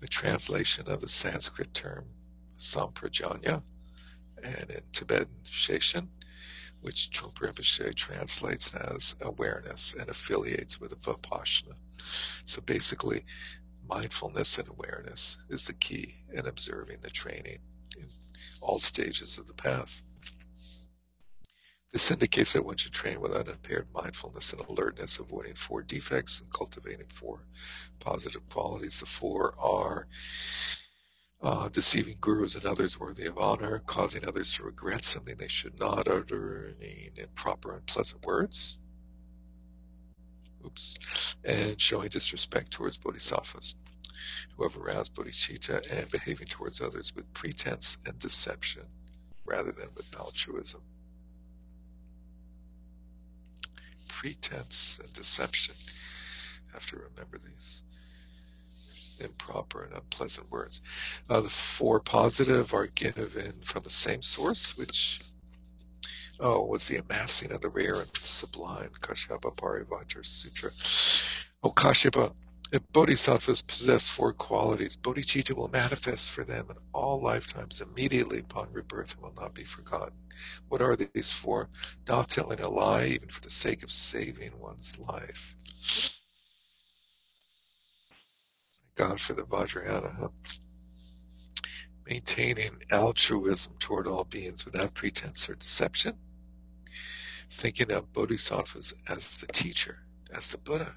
a 0.01 0.07
translation 0.07 0.88
of 0.88 1.01
the 1.01 1.07
Sanskrit 1.07 1.73
term 1.73 2.05
samprajanya, 2.59 3.61
and 4.43 4.71
in 4.71 4.81
Tibetan 4.91 5.27
shezhin, 5.43 6.07
which 6.81 7.09
Trungpa 7.09 7.51
Rinpoche 7.51 7.93
translates 7.95 8.73
as 8.75 9.15
awareness 9.21 9.95
and 9.99 10.09
affiliates 10.09 10.79
with 10.79 10.91
the 10.91 10.95
vipassana. 10.95 11.75
So 12.45 12.62
basically, 12.62 13.26
mindfulness 13.89 14.58
and 14.58 14.68
awareness 14.68 15.38
is 15.49 15.68
the 15.68 15.74
key 15.74 16.16
in 16.34 16.45
observing 16.47 16.97
the 17.01 17.10
training 17.10 17.60
in 17.97 18.08
all 18.62 18.80
stages 18.80 19.38
of 19.38 19.47
the 19.47 19.53
path. 19.53 20.03
This 21.93 22.12
indicates 22.12 22.53
that 22.53 22.66
one 22.66 22.76
should 22.76 22.91
train 22.91 23.22
with 23.22 23.32
unimpaired 23.32 23.88
mindfulness 23.93 24.51
and 24.51 24.62
alertness, 24.68 25.20
avoiding 25.20 25.55
four 25.55 25.82
defects 25.82 26.41
and 26.41 26.51
cultivating 26.51 27.08
four 27.08 27.47
positive 27.99 28.47
qualities. 28.49 28.99
The 28.99 29.05
four 29.05 29.55
are 29.58 30.08
uh, 31.41 31.70
deceiving 31.70 32.18
gurus 32.20 32.55
and 32.55 32.66
others 32.66 32.99
worthy 32.99 33.26
of 33.26 33.38
honor, 33.38 33.80
causing 33.86 34.28
others 34.28 34.53
to 34.53 34.64
regret 34.64 35.03
something 35.03 35.38
they 35.38 35.47
should 35.47 35.80
not, 35.80 36.08
uttering 36.08 36.76
improper 37.16 37.76
unpleasant 37.76 38.26
words, 38.26 38.80
oops, 40.68 41.36
and 41.43 41.80
showing 41.80 42.09
disrespect 42.09 42.72
towards 42.72 42.97
bodhisattvas, 42.97 43.76
who 44.55 44.63
have 44.63 44.78
aroused 44.78 45.15
bodhicitta, 45.15 45.82
and 45.97 46.11
behaving 46.11 46.47
towards 46.47 46.82
others 46.82 47.15
with 47.15 47.32
pretense 47.34 47.97
and 48.05 48.20
deception 48.20 48.84
rather 49.45 49.72
than 49.72 49.88
with 49.95 50.13
altruism. 50.20 50.82
Pretense 54.07 54.99
and 55.01 55.11
deception. 55.13 55.76
I 56.70 56.74
have 56.74 56.88
to 56.88 56.97
remember 56.97 57.38
these 57.38 57.84
improper 59.20 59.84
and 59.84 59.93
unpleasant 59.93 60.51
words. 60.51 60.82
Uh, 61.30 61.41
the 61.41 61.49
four 61.49 61.99
positive 61.99 62.74
are 62.74 62.88
given 62.88 63.53
from 63.63 63.84
the 63.84 63.89
same 63.89 64.22
source, 64.22 64.78
which 64.78 65.22
oh, 66.39 66.63
was 66.65 66.88
the 66.88 66.97
amassing 66.97 67.51
of 67.51 67.61
the 67.61 67.69
rare 67.69 67.95
and 67.95 68.15
sublime 68.17 68.89
Kashyapa 68.99 69.55
Parivarta 69.55 70.25
Sutra. 70.25 70.69
Oh, 71.63 71.71
Kashyapa, 71.71 72.33
if 72.71 72.81
bodhisattvas 72.91 73.61
possess 73.61 74.09
four 74.09 74.33
qualities, 74.33 74.97
bodhicitta 74.97 75.55
will 75.55 75.69
manifest 75.69 76.31
for 76.31 76.43
them 76.43 76.67
in 76.69 76.75
all 76.93 77.21
lifetimes 77.21 77.81
immediately 77.81 78.39
upon 78.39 78.71
rebirth 78.71 79.13
and 79.13 79.23
will 79.23 79.33
not 79.39 79.53
be 79.53 79.63
forgotten. 79.63 80.13
What 80.67 80.81
are 80.81 80.95
these 80.95 81.31
four? 81.31 81.69
Not 82.07 82.29
telling 82.29 82.59
a 82.59 82.69
lie, 82.69 83.05
even 83.05 83.29
for 83.29 83.41
the 83.41 83.49
sake 83.49 83.83
of 83.83 83.91
saving 83.91 84.51
one's 84.59 84.97
life. 84.99 85.55
Thank 88.95 89.09
God 89.09 89.21
for 89.21 89.33
the 89.33 89.43
Vajrayana. 89.43 90.15
Huh? 90.19 90.29
Maintaining 92.07 92.81
altruism 92.91 93.73
toward 93.79 94.07
all 94.07 94.23
beings 94.25 94.65
without 94.65 94.93
pretense 94.93 95.49
or 95.49 95.55
deception 95.55 96.13
thinking 97.50 97.91
of 97.91 98.14
bodhisattvas 98.14 98.93
as 99.08 99.38
the 99.39 99.48
teacher, 99.48 100.00
as 100.34 100.50
the 100.50 100.58
Buddha, 100.58 100.95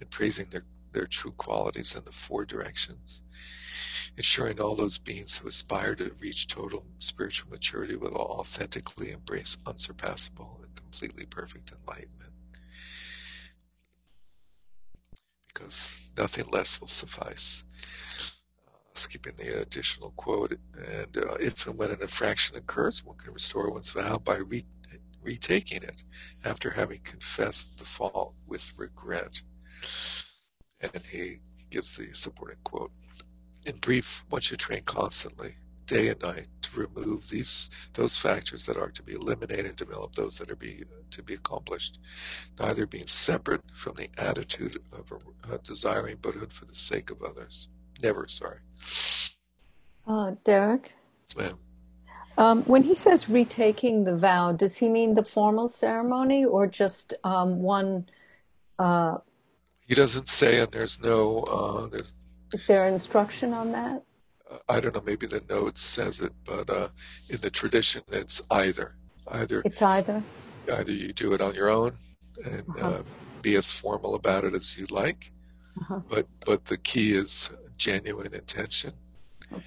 and 0.00 0.10
praising 0.10 0.46
their, 0.50 0.64
their 0.92 1.06
true 1.06 1.32
qualities 1.32 1.94
in 1.96 2.04
the 2.04 2.12
four 2.12 2.44
directions, 2.44 3.22
ensuring 4.16 4.60
all 4.60 4.74
those 4.74 4.98
beings 4.98 5.38
who 5.38 5.48
aspire 5.48 5.94
to 5.94 6.14
reach 6.20 6.46
total 6.46 6.84
spiritual 6.98 7.50
maturity 7.50 7.96
will 7.96 8.14
authentically 8.14 9.10
embrace 9.10 9.56
unsurpassable 9.66 10.60
and 10.62 10.76
completely 10.76 11.26
perfect 11.26 11.72
enlightenment. 11.72 12.32
Because 15.48 16.02
nothing 16.16 16.46
less 16.52 16.80
will 16.80 16.88
suffice. 16.88 17.64
Uh, 18.68 18.72
skipping 18.94 19.34
the 19.36 19.60
additional 19.62 20.10
quote, 20.16 20.58
and 20.76 21.16
uh, 21.16 21.34
if 21.40 21.66
and 21.66 21.78
when 21.78 21.90
an 21.90 22.02
infraction 22.02 22.56
occurs, 22.56 23.04
one 23.04 23.16
can 23.16 23.32
restore 23.32 23.70
one's 23.70 23.90
vow 23.90 24.18
by 24.18 24.36
re- 24.36 24.66
retaking 25.24 25.82
it 25.82 26.04
after 26.44 26.70
having 26.70 27.00
confessed 27.02 27.78
the 27.78 27.84
fault 27.84 28.34
with 28.46 28.72
regret. 28.76 29.40
And 30.80 31.02
he 31.10 31.38
gives 31.70 31.96
the 31.96 32.12
supporting 32.12 32.58
quote. 32.64 32.92
In 33.66 33.76
brief, 33.78 34.22
one 34.28 34.42
should 34.42 34.58
train 34.58 34.82
constantly, 34.82 35.56
day 35.86 36.08
and 36.08 36.22
night, 36.22 36.48
to 36.62 36.80
remove 36.80 37.28
these 37.28 37.70
those 37.94 38.16
factors 38.16 38.66
that 38.66 38.76
are 38.76 38.90
to 38.90 39.02
be 39.02 39.14
eliminated 39.14 39.66
and 39.66 39.76
develop 39.76 40.14
those 40.14 40.38
that 40.38 40.50
are 40.50 40.56
be 40.56 40.84
to 41.10 41.22
be 41.22 41.34
accomplished, 41.34 42.00
neither 42.58 42.86
being 42.86 43.06
separate 43.06 43.62
from 43.72 43.94
the 43.96 44.08
attitude 44.18 44.76
of 44.92 45.10
uh, 45.12 45.56
desiring 45.62 46.16
Buddhahood 46.16 46.52
for 46.52 46.66
the 46.66 46.74
sake 46.74 47.10
of 47.10 47.22
others. 47.22 47.68
Never, 48.02 48.28
sorry. 48.28 48.58
Uh, 50.06 50.32
Derek? 50.44 50.92
Yes, 51.22 51.36
ma'am. 51.36 51.58
Um, 52.36 52.62
when 52.64 52.82
he 52.82 52.94
says 52.94 53.28
retaking 53.28 54.04
the 54.04 54.16
vow, 54.16 54.52
does 54.52 54.78
he 54.78 54.88
mean 54.88 55.14
the 55.14 55.24
formal 55.24 55.68
ceremony 55.68 56.44
or 56.44 56.66
just 56.66 57.14
um, 57.22 57.60
one? 57.60 58.08
Uh, 58.78 59.18
he 59.86 59.94
doesn't 59.94 60.28
say, 60.28 60.60
and 60.60 60.72
there's 60.72 61.00
no. 61.00 61.42
Uh, 61.42 61.86
there's, 61.88 62.14
is 62.52 62.66
there 62.66 62.86
instruction 62.86 63.52
on 63.52 63.72
that? 63.72 64.02
I 64.68 64.80
don't 64.80 64.94
know. 64.94 65.02
Maybe 65.04 65.26
the 65.26 65.42
note 65.48 65.78
says 65.78 66.20
it, 66.20 66.32
but 66.44 66.68
uh, 66.70 66.88
in 67.30 67.40
the 67.40 67.50
tradition, 67.50 68.02
it's 68.10 68.42
either. 68.50 68.96
Either 69.28 69.62
it's 69.64 69.80
either. 69.80 70.22
Either 70.72 70.92
you 70.92 71.12
do 71.12 71.32
it 71.32 71.40
on 71.40 71.54
your 71.54 71.70
own 71.70 71.92
and 72.44 72.64
uh-huh. 72.70 72.88
uh, 72.88 73.02
be 73.42 73.56
as 73.56 73.70
formal 73.70 74.14
about 74.14 74.44
it 74.44 74.54
as 74.54 74.78
you 74.78 74.86
like, 74.90 75.30
uh-huh. 75.80 76.00
but 76.08 76.26
but 76.44 76.64
the 76.66 76.76
key 76.76 77.12
is 77.12 77.50
genuine 77.76 78.34
intention. 78.34 78.92
Okay. 79.52 79.62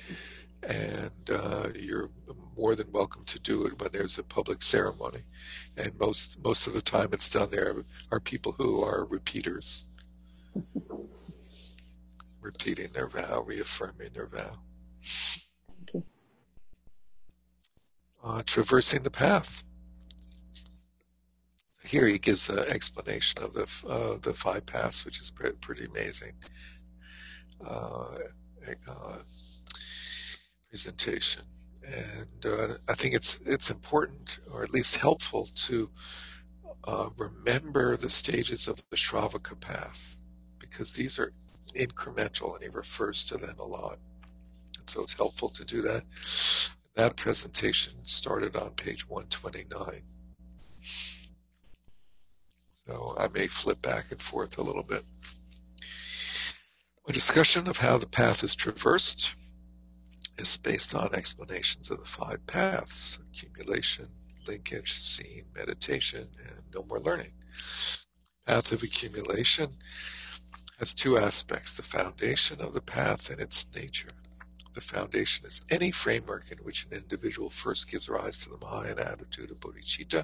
And 0.63 1.29
uh, 1.29 1.69
you're 1.75 2.09
more 2.57 2.75
than 2.75 2.91
welcome 2.91 3.23
to 3.25 3.39
do 3.39 3.65
it 3.65 3.79
when 3.79 3.91
there's 3.91 4.17
a 4.17 4.23
public 4.23 4.61
ceremony. 4.61 5.21
And 5.77 5.97
most 5.99 6.43
most 6.43 6.67
of 6.67 6.73
the 6.73 6.81
time, 6.81 7.09
it's 7.13 7.29
done 7.29 7.49
there 7.51 7.75
are 8.11 8.19
people 8.19 8.53
who 8.53 8.83
are 8.83 9.05
repeaters, 9.05 9.85
repeating 12.41 12.87
their 12.93 13.07
vow, 13.07 13.41
reaffirming 13.41 14.09
their 14.13 14.27
vow. 14.27 14.57
Thank 15.03 15.93
you. 15.93 16.03
Uh, 18.23 18.41
traversing 18.45 19.03
the 19.03 19.11
path. 19.11 19.63
Here 21.83 22.07
he 22.07 22.17
gives 22.17 22.49
an 22.49 22.59
explanation 22.59 23.43
of 23.43 23.53
the 23.53 23.67
uh, 23.87 24.17
the 24.21 24.33
five 24.33 24.65
paths, 24.65 25.05
which 25.05 25.19
is 25.19 25.31
pre- 25.31 25.53
pretty 25.53 25.85
amazing. 25.85 26.33
Uh, 27.65 28.17
uh, 28.89 29.17
presentation, 30.69 31.43
and 31.93 32.45
uh, 32.45 32.73
I 32.89 32.93
think 32.93 33.13
it's 33.13 33.39
it's 33.45 33.69
important, 33.69 34.39
or 34.53 34.63
at 34.63 34.71
least 34.71 34.97
helpful, 34.97 35.47
to 35.55 35.89
uh, 36.85 37.09
remember 37.17 37.97
the 37.97 38.09
stages 38.09 38.67
of 38.67 38.83
the 38.89 38.97
Shravaka 38.97 39.59
path, 39.59 40.17
because 40.59 40.93
these 40.93 41.19
are 41.19 41.33
incremental, 41.75 42.55
and 42.55 42.63
he 42.63 42.69
refers 42.69 43.23
to 43.25 43.37
them 43.37 43.55
a 43.59 43.65
lot. 43.65 43.97
And 44.79 44.89
so 44.89 45.01
it's 45.01 45.13
helpful 45.13 45.49
to 45.49 45.65
do 45.65 45.81
that. 45.81 46.03
That 46.95 47.15
presentation 47.15 47.93
started 48.03 48.55
on 48.55 48.71
page 48.71 49.07
129. 49.07 50.01
So 52.87 53.15
I 53.19 53.27
may 53.27 53.47
flip 53.47 53.81
back 53.81 54.11
and 54.11 54.21
forth 54.21 54.57
a 54.57 54.63
little 54.63 54.83
bit. 54.83 55.03
A 57.07 57.13
discussion 57.13 57.67
of 57.69 57.77
how 57.77 57.97
the 57.97 58.07
path 58.07 58.43
is 58.43 58.55
traversed 58.55 59.35
is 60.37 60.57
based 60.57 60.93
on 60.95 61.13
explanations 61.13 61.89
of 61.89 61.99
the 61.99 62.05
five 62.05 62.45
paths 62.47 63.19
accumulation, 63.31 64.07
linkage, 64.47 64.93
seeing, 64.93 65.45
meditation, 65.55 66.27
and 66.47 66.61
no 66.73 66.83
more 66.83 66.99
learning. 66.99 67.31
Path 68.45 68.71
of 68.71 68.83
accumulation 68.83 69.69
has 70.79 70.93
two 70.93 71.17
aspects 71.17 71.75
the 71.75 71.83
foundation 71.83 72.61
of 72.61 72.73
the 72.73 72.81
path 72.81 73.29
and 73.29 73.41
its 73.41 73.65
nature. 73.75 74.09
The 74.73 74.81
foundation 74.81 75.47
is 75.47 75.61
any 75.71 75.89
framework 75.89 76.51
in 76.51 76.59
which 76.59 76.85
an 76.85 76.93
individual 76.93 77.49
first 77.49 77.89
gives 77.89 78.07
rise 78.07 78.37
to 78.39 78.49
the 78.51 78.59
Mahayana 78.59 79.01
attitude 79.01 79.49
of 79.49 79.59
bodhicitta, 79.59 80.23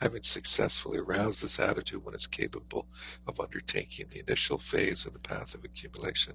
having 0.00 0.22
successfully 0.22 0.98
aroused 0.98 1.42
this 1.42 1.58
attitude 1.58 2.04
when 2.04 2.14
it's 2.14 2.28
capable 2.28 2.86
of 3.26 3.40
undertaking 3.40 4.06
the 4.10 4.20
initial 4.20 4.58
phase 4.58 5.06
of 5.06 5.12
the 5.12 5.18
path 5.18 5.56
of 5.56 5.64
accumulation. 5.64 6.34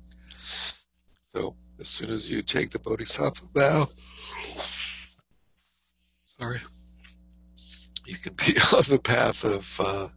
So, 1.33 1.55
as 1.79 1.87
soon 1.87 2.09
as 2.09 2.29
you 2.29 2.41
take 2.41 2.71
the 2.71 2.79
bodhisattva 2.79 3.45
vow, 3.53 3.89
sorry, 6.25 6.59
you 8.05 8.17
can 8.17 8.33
be 8.33 8.53
on 8.75 8.83
the 8.89 8.99
path 9.01 9.43
of 9.43 9.79
uh, 9.79 10.07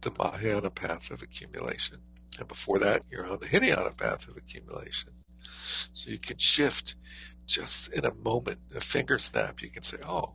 the 0.00 0.10
Mahayana 0.18 0.70
path 0.70 1.10
of 1.10 1.22
accumulation. 1.22 1.98
And 2.38 2.46
before 2.46 2.78
that, 2.78 3.02
you're 3.10 3.30
on 3.30 3.40
the 3.40 3.46
Hinayana 3.46 3.96
path 3.96 4.28
of 4.28 4.36
accumulation. 4.36 5.10
So 5.92 6.10
you 6.10 6.18
can 6.18 6.38
shift 6.38 6.94
just 7.46 7.92
in 7.92 8.04
a 8.04 8.14
moment, 8.14 8.58
a 8.76 8.80
finger 8.80 9.18
snap, 9.18 9.62
you 9.62 9.70
can 9.70 9.82
say, 9.82 9.96
oh, 10.06 10.34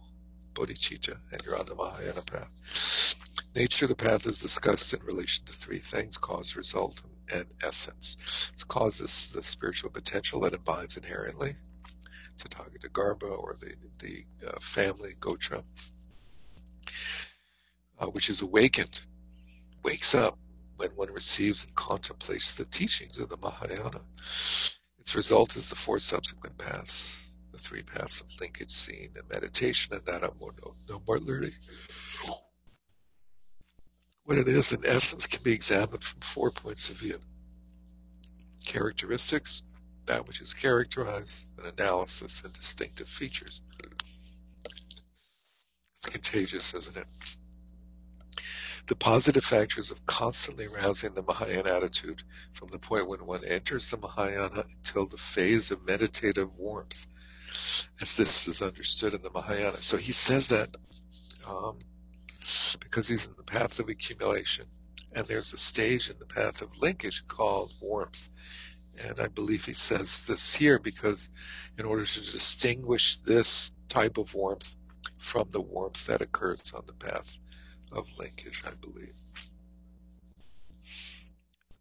bodhicitta, 0.53 1.17
and 1.31 1.41
you're 1.45 1.57
on 1.57 1.65
the 1.65 1.75
Mahayana 1.75 2.21
path. 2.21 3.15
Nature 3.55 3.85
of 3.85 3.89
the 3.89 3.95
path 3.95 4.25
is 4.25 4.39
discussed 4.39 4.93
in 4.93 5.01
relation 5.03 5.45
to 5.45 5.53
three 5.53 5.77
things 5.77 6.17
cause, 6.17 6.55
result, 6.55 7.01
and 7.03 7.12
essence. 7.63 8.51
It's 8.53 8.63
cause 8.63 9.01
is 9.01 9.29
the 9.33 9.43
spiritual 9.43 9.89
potential 9.89 10.39
that 10.41 10.53
it 10.53 10.63
binds 10.63 10.97
inherently, 10.97 11.55
Tathagata 12.37 12.89
Garbha 12.89 13.37
or 13.39 13.55
the, 13.59 13.75
the 13.99 14.25
uh, 14.47 14.59
family 14.59 15.11
Gotra, 15.19 15.63
uh, 17.99 18.07
which 18.07 18.29
is 18.29 18.41
awakened, 18.41 19.05
wakes 19.83 20.15
up 20.15 20.37
when 20.77 20.89
one 20.91 21.11
receives 21.11 21.65
and 21.65 21.75
contemplates 21.75 22.55
the 22.55 22.65
teachings 22.65 23.17
of 23.17 23.29
the 23.29 23.37
Mahayana. 23.37 24.01
Its 24.99 25.15
result 25.15 25.55
is 25.55 25.69
the 25.69 25.75
four 25.75 25.99
subsequent 25.99 26.57
paths, 26.57 27.31
the 27.51 27.57
three 27.57 27.83
paths 27.83 28.21
of 28.21 28.27
linkage, 28.39 28.71
seeing, 28.71 29.09
and 29.15 29.27
meditation, 29.31 29.93
and 29.93 30.05
that 30.05 30.23
I'm 30.23 30.31
no, 30.39 30.73
no 30.89 31.01
more 31.07 31.19
learning. 31.19 31.51
What 34.25 34.37
it 34.37 34.47
is, 34.47 34.71
in 34.71 34.85
essence, 34.85 35.27
can 35.27 35.43
be 35.43 35.51
examined 35.51 36.03
from 36.03 36.21
four 36.21 36.49
points 36.51 36.89
of 36.89 36.97
view 36.97 37.19
characteristics, 38.65 39.63
that 40.05 40.25
which 40.25 40.39
is 40.39 40.53
characterized, 40.53 41.45
an 41.59 41.65
analysis, 41.77 42.41
and 42.43 42.53
distinctive 42.53 43.07
features. 43.07 43.61
It's 45.97 46.05
contagious, 46.05 46.73
isn't 46.73 46.97
it? 46.97 47.07
The 48.87 48.95
positive 48.95 49.45
factors 49.45 49.91
of 49.91 50.05
constantly 50.05 50.65
arousing 50.65 51.13
the 51.13 51.23
Mahayana 51.23 51.69
attitude 51.69 52.23
from 52.53 52.69
the 52.69 52.79
point 52.79 53.07
when 53.07 53.25
one 53.25 53.43
enters 53.45 53.89
the 53.89 53.97
Mahayana 53.97 54.63
until 54.77 55.05
the 55.05 55.17
phase 55.17 55.71
of 55.71 55.85
meditative 55.85 56.53
warmth, 56.57 57.07
as 58.01 58.17
this 58.17 58.47
is 58.47 58.61
understood 58.61 59.13
in 59.13 59.21
the 59.21 59.29
Mahayana. 59.29 59.77
So 59.77 59.95
he 59.95 60.11
says 60.11 60.49
that 60.49 60.75
um, 61.47 61.79
because 62.79 63.07
he's 63.07 63.27
in 63.27 63.33
the 63.37 63.43
path 63.43 63.79
of 63.79 63.89
accumulation, 63.89 64.65
and 65.15 65.25
there's 65.25 65.53
a 65.53 65.57
stage 65.57 66.09
in 66.09 66.17
the 66.19 66.25
path 66.25 66.61
of 66.61 66.77
linkage 66.79 67.25
called 67.25 67.73
warmth. 67.81 68.29
And 69.07 69.19
I 69.19 69.27
believe 69.27 69.65
he 69.65 69.73
says 69.73 70.27
this 70.27 70.53
here 70.53 70.77
because 70.77 71.29
in 71.77 71.85
order 71.85 72.05
to 72.05 72.19
distinguish 72.19 73.17
this 73.17 73.71
type 73.89 74.17
of 74.17 74.33
warmth 74.33 74.75
from 75.17 75.47
the 75.49 75.61
warmth 75.61 76.05
that 76.07 76.21
occurs 76.21 76.73
on 76.75 76.83
the 76.85 76.93
path 76.93 77.37
of 77.91 78.07
linkage, 78.19 78.63
I 78.65 78.71
believe. 78.81 79.15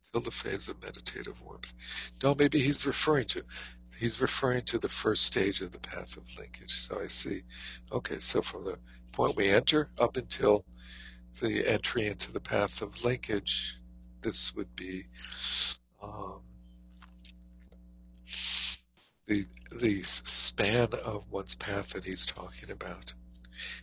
Until 0.07 0.25
the 0.25 0.31
phase 0.31 0.69
of 0.69 0.83
meditative 0.83 1.41
warmth. 1.43 1.73
No, 2.23 2.35
maybe 2.35 2.61
he's 2.61 2.87
referring 2.87 3.27
to 3.27 3.43
he's 4.03 4.21
referring 4.21 4.63
to 4.63 4.79
the 4.79 4.89
first 4.89 5.25
stage 5.25 5.61
of 5.61 5.71
the 5.71 5.79
path 5.79 6.17
of 6.17 6.25
linkage. 6.37 6.73
So 6.73 7.01
I 7.01 7.07
see, 7.07 7.43
okay, 7.93 8.19
so 8.19 8.43
from 8.43 8.65
the 8.65 8.79
point 9.13 9.37
we 9.37 9.49
enter 9.49 9.91
up 10.01 10.17
until 10.17 10.65
the 11.41 11.67
entry 11.67 12.07
into 12.07 12.33
the 12.33 12.41
path 12.41 12.83
of 12.83 13.05
linkage, 13.05 13.77
this 14.23 14.55
would 14.55 14.75
be 14.77 15.03
um, 16.03 16.41
the 19.27 19.45
the 19.81 20.03
span 20.03 20.89
of 21.05 21.25
one's 21.31 21.55
path 21.55 21.91
that 21.91 22.05
he's 22.05 22.27
talking 22.27 22.71
about. 22.71 23.13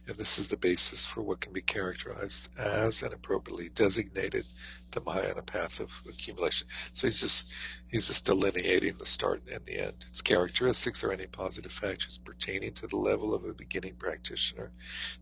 And 0.07 0.15
this 0.17 0.37
is 0.37 0.49
the 0.49 0.57
basis 0.57 1.05
for 1.05 1.21
what 1.21 1.39
can 1.39 1.53
be 1.53 1.61
characterized 1.61 2.49
as 2.57 3.03
and 3.03 3.13
appropriately 3.13 3.69
designated 3.69 4.43
the 4.91 5.01
Mahayana 5.01 5.41
path 5.41 5.79
of 5.79 5.91
accumulation. 6.07 6.67
So 6.93 7.07
he's 7.07 7.19
just 7.19 7.53
he's 7.87 8.07
just 8.07 8.25
delineating 8.25 8.95
the 8.97 9.05
start 9.05 9.41
and 9.51 9.65
the 9.65 9.79
end. 9.79 10.05
Its 10.07 10.21
characteristics 10.21 11.03
are 11.03 11.11
any 11.11 11.27
positive 11.27 11.71
factors 11.71 12.17
pertaining 12.17 12.73
to 12.73 12.87
the 12.87 12.97
level 12.97 13.33
of 13.33 13.45
a 13.45 13.53
beginning 13.53 13.95
practitioner 13.95 14.71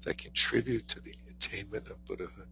that 0.04 0.18
contribute 0.18 0.88
to 0.90 1.02
the 1.02 1.14
attainment 1.30 1.88
of 1.88 2.06
Buddhahood. 2.06 2.48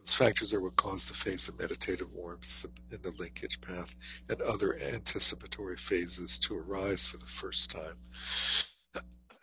Those 0.00 0.14
factors 0.14 0.52
are 0.52 0.60
what 0.60 0.76
cause 0.76 1.06
the 1.06 1.14
phase 1.14 1.48
of 1.48 1.58
meditative 1.58 2.12
warmth 2.14 2.66
in 2.90 3.02
the 3.02 3.10
linkage 3.12 3.60
path 3.60 3.94
and 4.28 4.40
other 4.40 4.78
anticipatory 4.78 5.76
phases 5.76 6.38
to 6.40 6.56
arise 6.56 7.06
for 7.06 7.18
the 7.18 7.26
first 7.26 7.70
time. 7.70 7.94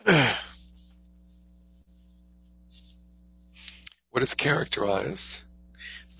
what 4.09 4.23
is 4.23 4.33
characterized 4.33 5.43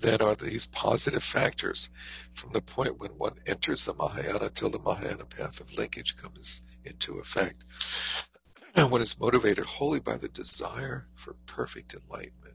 then 0.00 0.20
are 0.22 0.34
these 0.34 0.66
positive 0.66 1.24
factors 1.24 1.90
from 2.34 2.52
the 2.52 2.60
point 2.60 2.98
when 2.98 3.10
one 3.12 3.34
enters 3.46 3.84
the 3.84 3.94
Mahayana 3.94 4.50
till 4.50 4.70
the 4.70 4.78
Mahayana 4.78 5.24
path 5.24 5.60
of 5.60 5.76
linkage 5.76 6.16
comes 6.16 6.62
into 6.84 7.18
effect. 7.18 7.64
And 8.74 8.90
one 8.90 9.02
is 9.02 9.18
motivated 9.18 9.64
wholly 9.64 9.98
by 10.00 10.16
the 10.16 10.28
desire 10.28 11.06
for 11.16 11.34
perfect 11.46 11.94
enlightenment. 11.94 12.54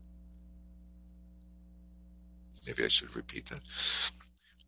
Maybe 2.65 2.85
I 2.85 2.87
should 2.87 3.15
repeat 3.15 3.47
that. 3.47 3.59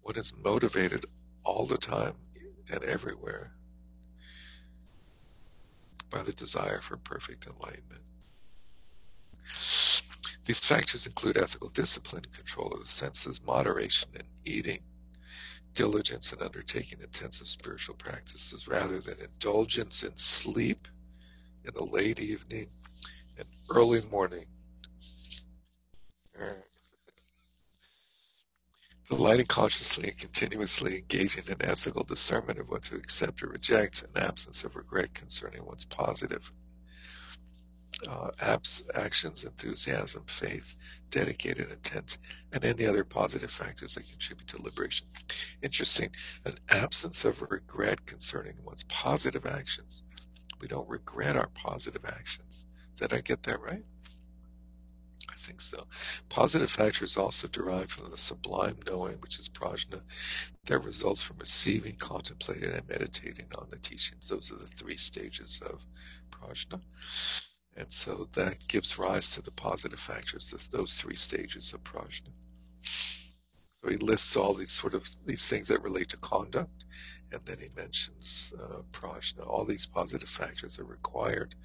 One 0.01 0.17
is 0.17 0.33
motivated 0.43 1.05
all 1.43 1.65
the 1.65 1.77
time 1.77 2.15
and 2.71 2.83
everywhere 2.83 3.53
by 6.09 6.23
the 6.23 6.33
desire 6.33 6.81
for 6.81 6.97
perfect 6.97 7.47
enlightenment. 7.47 8.01
These 10.45 10.59
factors 10.59 11.07
include 11.07 11.37
ethical 11.37 11.69
discipline, 11.69 12.25
control 12.31 12.71
of 12.71 12.81
the 12.81 12.87
senses, 12.87 13.41
moderation 13.45 14.09
in 14.13 14.25
eating, 14.45 14.83
diligence 15.73 16.31
in 16.31 16.41
undertaking 16.41 16.99
intensive 17.01 17.47
spiritual 17.47 17.95
practices 17.95 18.67
rather 18.67 18.99
than 18.99 19.15
indulgence 19.19 20.03
in 20.03 20.15
sleep 20.17 20.87
in 21.65 21.73
the 21.73 21.83
late 21.83 22.19
evening 22.19 22.67
and 23.39 23.47
early 23.71 24.01
morning. 24.11 24.45
Delighting 29.09 29.45
consciously 29.47 30.09
and 30.09 30.17
continuously 30.17 30.97
engaging 30.97 31.43
in 31.47 31.57
ethical 31.61 32.03
discernment 32.03 32.59
of 32.59 32.69
what 32.69 32.83
to 32.83 32.95
accept 32.95 33.41
or 33.41 33.47
reject, 33.47 34.03
an 34.03 34.21
absence 34.21 34.63
of 34.63 34.75
regret 34.75 35.13
concerning 35.15 35.61
what's 35.61 35.85
positive 35.85 36.51
uh, 38.09 38.31
apps, 38.41 38.83
actions, 38.95 39.45
enthusiasm, 39.45 40.23
faith, 40.27 40.75
dedicated 41.09 41.71
intent, 41.71 42.17
and 42.53 42.63
any 42.65 42.85
other 42.85 43.03
positive 43.03 43.51
factors 43.51 43.95
that 43.95 44.09
contribute 44.09 44.47
to 44.47 44.61
liberation. 44.61 45.07
Interesting, 45.61 46.09
an 46.45 46.55
absence 46.69 47.25
of 47.25 47.41
regret 47.41 48.05
concerning 48.05 48.55
one's 48.63 48.83
positive 48.83 49.45
actions. 49.45 50.03
We 50.61 50.67
don't 50.67 50.89
regret 50.89 51.35
our 51.35 51.49
positive 51.53 52.05
actions. 52.05 52.65
Did 52.95 53.13
I 53.13 53.21
get 53.21 53.43
that 53.43 53.61
right? 53.61 53.83
I 55.31 55.35
think 55.37 55.61
so. 55.61 55.85
Positive 56.29 56.71
factors 56.71 57.17
also 57.17 57.47
derive 57.47 57.91
from 57.91 58.09
the 58.09 58.17
sublime 58.17 58.77
knowing, 58.89 59.15
which 59.15 59.39
is 59.39 59.49
prajna, 59.49 60.01
that 60.65 60.79
results 60.79 61.21
from 61.21 61.37
receiving, 61.37 61.95
contemplating, 61.97 62.71
and 62.71 62.87
meditating 62.87 63.47
on 63.57 63.67
the 63.69 63.77
teachings. 63.77 64.29
Those 64.29 64.51
are 64.51 64.57
the 64.57 64.67
three 64.67 64.97
stages 64.97 65.61
of 65.69 65.85
prajna. 66.31 66.81
And 67.77 67.91
so 67.91 68.29
that 68.33 68.55
gives 68.67 68.97
rise 68.97 69.31
to 69.31 69.41
the 69.41 69.51
positive 69.51 69.99
factors, 69.99 70.69
those 70.71 70.93
three 70.93 71.15
stages 71.15 71.73
of 71.73 71.83
prajna. 71.83 72.29
So 72.81 73.89
he 73.89 73.97
lists 73.97 74.35
all 74.35 74.53
these 74.53 74.71
sort 74.71 74.93
of 74.93 75.07
these 75.25 75.45
things 75.45 75.67
that 75.67 75.83
relate 75.83 76.09
to 76.09 76.17
conduct, 76.17 76.85
and 77.31 77.41
then 77.45 77.57
he 77.59 77.67
mentions 77.75 78.53
uh, 78.59 78.81
prajna. 78.91 79.45
All 79.45 79.65
these 79.65 79.85
positive 79.85 80.29
factors 80.29 80.79
are 80.79 80.85
required 80.85 81.55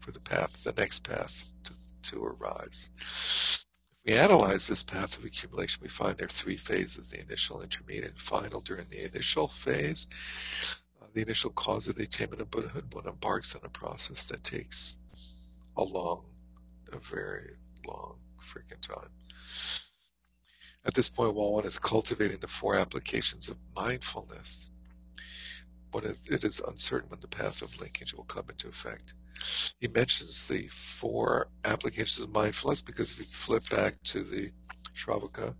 for 0.00 0.10
the 0.10 0.20
path, 0.20 0.64
the 0.64 0.74
next 0.76 1.04
path 1.04 1.44
to, 1.64 1.72
to 2.10 2.24
arise. 2.24 2.90
If 2.98 3.66
we 4.04 4.14
analyze 4.14 4.66
this 4.66 4.82
path 4.82 5.16
of 5.18 5.24
accumulation, 5.24 5.82
we 5.82 5.88
find 5.88 6.16
there 6.16 6.26
are 6.26 6.28
three 6.28 6.56
phases: 6.56 7.10
the 7.10 7.20
initial, 7.20 7.62
intermediate, 7.62 8.10
and 8.10 8.18
final. 8.18 8.60
During 8.60 8.86
the 8.90 9.04
initial 9.08 9.48
phase, 9.48 10.08
uh, 11.00 11.06
the 11.14 11.22
initial 11.22 11.50
cause 11.50 11.86
of 11.86 11.94
the 11.94 12.04
attainment 12.04 12.42
of 12.42 12.50
Buddhahood, 12.50 12.92
one 12.92 13.06
embarks 13.06 13.54
on 13.54 13.62
a 13.64 13.68
process 13.68 14.24
that 14.24 14.42
takes 14.42 14.98
a 15.76 15.82
long, 15.82 16.24
a 16.92 16.98
very 16.98 17.50
long 17.86 18.16
freaking 18.42 18.80
time. 18.80 19.10
At 20.84 20.94
this 20.94 21.08
point, 21.08 21.34
while 21.34 21.52
one 21.52 21.66
is 21.66 21.78
cultivating 21.78 22.38
the 22.38 22.48
four 22.48 22.76
applications 22.76 23.48
of 23.48 23.56
mindfulness, 23.76 24.70
when 25.92 26.04
it 26.04 26.44
is 26.44 26.62
uncertain 26.66 27.10
when 27.10 27.20
the 27.20 27.28
path 27.28 27.62
of 27.62 27.80
linkage 27.80 28.14
will 28.14 28.24
come 28.24 28.44
into 28.48 28.68
effect. 28.68 29.14
He 29.80 29.88
mentions 29.88 30.46
the 30.46 30.68
four 30.68 31.48
applications 31.64 32.20
of 32.20 32.34
mindfulness 32.34 32.82
because 32.82 33.12
if 33.12 33.18
you 33.18 33.24
flip 33.24 33.68
back 33.70 33.94
to 34.04 34.22
the 34.22 34.52
Shravaka 34.94 35.54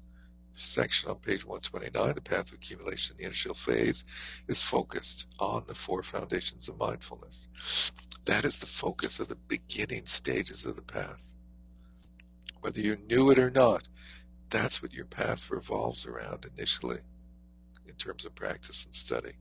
section 0.55 1.11
on 1.11 1.17
page 1.17 1.45
129, 1.45 2.15
the 2.15 2.21
path 2.21 2.49
of 2.49 2.55
accumulation, 2.55 3.17
the 3.19 3.25
initial 3.25 3.55
phase 3.55 4.05
is 4.49 4.63
focused 4.63 5.27
on 5.39 5.65
the 5.67 5.75
four 5.75 6.03
foundations 6.03 6.69
of 6.69 6.79
mindfulness. 6.79 7.49
That 8.27 8.45
is 8.45 8.61
the 8.61 8.66
focus 8.66 9.18
of 9.18 9.29
the 9.29 9.37
beginning 9.37 10.07
stages 10.07 10.66
of 10.66 10.77
the 10.77 10.83
path. 10.83 11.25
Whether 12.61 12.81
you 12.81 12.97
knew 12.97 13.31
it 13.31 13.39
or 13.39 13.51
not, 13.51 13.89
that's 14.51 14.83
what 14.83 14.93
your 14.93 15.07
path 15.07 15.51
revolves 15.51 16.05
around 16.05 16.47
initially 16.57 16.99
in 17.87 17.95
terms 17.95 18.27
of 18.27 18.35
practice 18.35 18.85
and 18.85 18.95
study. 18.95 19.33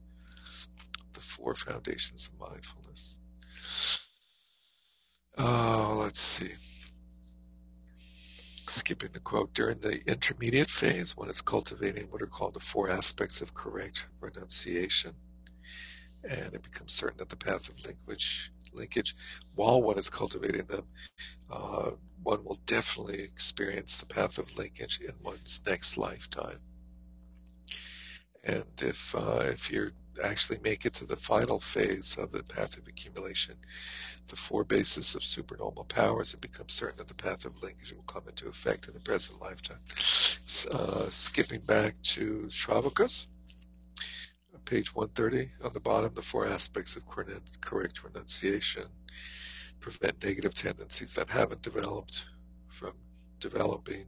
The 1.12 1.20
four 1.20 1.54
foundations 1.54 2.28
of 2.28 2.48
mindfulness. 2.48 3.18
Oh, 5.36 5.98
let's 6.02 6.20
see. 6.20 6.52
Skipping 8.68 9.10
the 9.12 9.20
quote, 9.20 9.52
during 9.52 9.80
the 9.80 10.00
intermediate 10.06 10.70
phase, 10.70 11.16
one 11.16 11.28
is 11.28 11.42
cultivating 11.42 12.06
what 12.10 12.22
are 12.22 12.26
called 12.26 12.54
the 12.54 12.60
four 12.60 12.88
aspects 12.88 13.42
of 13.42 13.52
correct 13.52 14.06
renunciation, 14.20 15.14
and 16.28 16.54
it 16.54 16.62
becomes 16.62 16.92
certain 16.92 17.18
that 17.18 17.30
the 17.30 17.36
path 17.36 17.68
of 17.68 17.84
linkage 17.84 18.52
linkage 18.72 19.14
while 19.54 19.82
one 19.82 19.98
is 19.98 20.10
cultivating 20.10 20.66
them, 20.66 20.84
uh, 21.50 21.90
one 22.22 22.44
will 22.44 22.58
definitely 22.66 23.20
experience 23.20 24.00
the 24.00 24.06
path 24.06 24.38
of 24.38 24.56
linkage 24.58 25.00
in 25.00 25.12
one's 25.22 25.60
next 25.66 25.96
lifetime. 25.96 26.58
And 28.44 28.64
if 28.80 29.14
uh, 29.14 29.42
if 29.44 29.70
you 29.70 29.90
actually 30.22 30.58
make 30.62 30.84
it 30.84 30.92
to 30.94 31.06
the 31.06 31.16
final 31.16 31.60
phase 31.60 32.16
of 32.18 32.32
the 32.32 32.42
path 32.42 32.76
of 32.76 32.86
accumulation, 32.86 33.56
the 34.28 34.36
four 34.36 34.64
bases 34.64 35.14
of 35.14 35.24
supernormal 35.24 35.84
powers, 35.84 36.34
it 36.34 36.40
becomes 36.40 36.72
certain 36.72 36.98
that 36.98 37.08
the 37.08 37.14
path 37.14 37.44
of 37.44 37.62
linkage 37.62 37.92
will 37.92 38.02
come 38.02 38.24
into 38.28 38.48
effect 38.48 38.88
in 38.88 38.94
the 38.94 39.00
present 39.00 39.40
lifetime. 39.40 39.78
Uh, 40.72 41.08
skipping 41.08 41.60
back 41.60 41.94
to 42.02 42.50
Page 44.64 44.94
130 44.94 45.50
on 45.64 45.72
the 45.72 45.80
bottom, 45.80 46.14
the 46.14 46.22
four 46.22 46.46
aspects 46.46 46.96
of 46.96 47.02
correct 47.06 48.04
renunciation 48.04 48.84
prevent 49.80 50.22
negative 50.22 50.54
tendencies 50.54 51.14
that 51.14 51.28
haven't 51.28 51.62
developed 51.62 52.26
from 52.68 52.92
developing, 53.40 54.06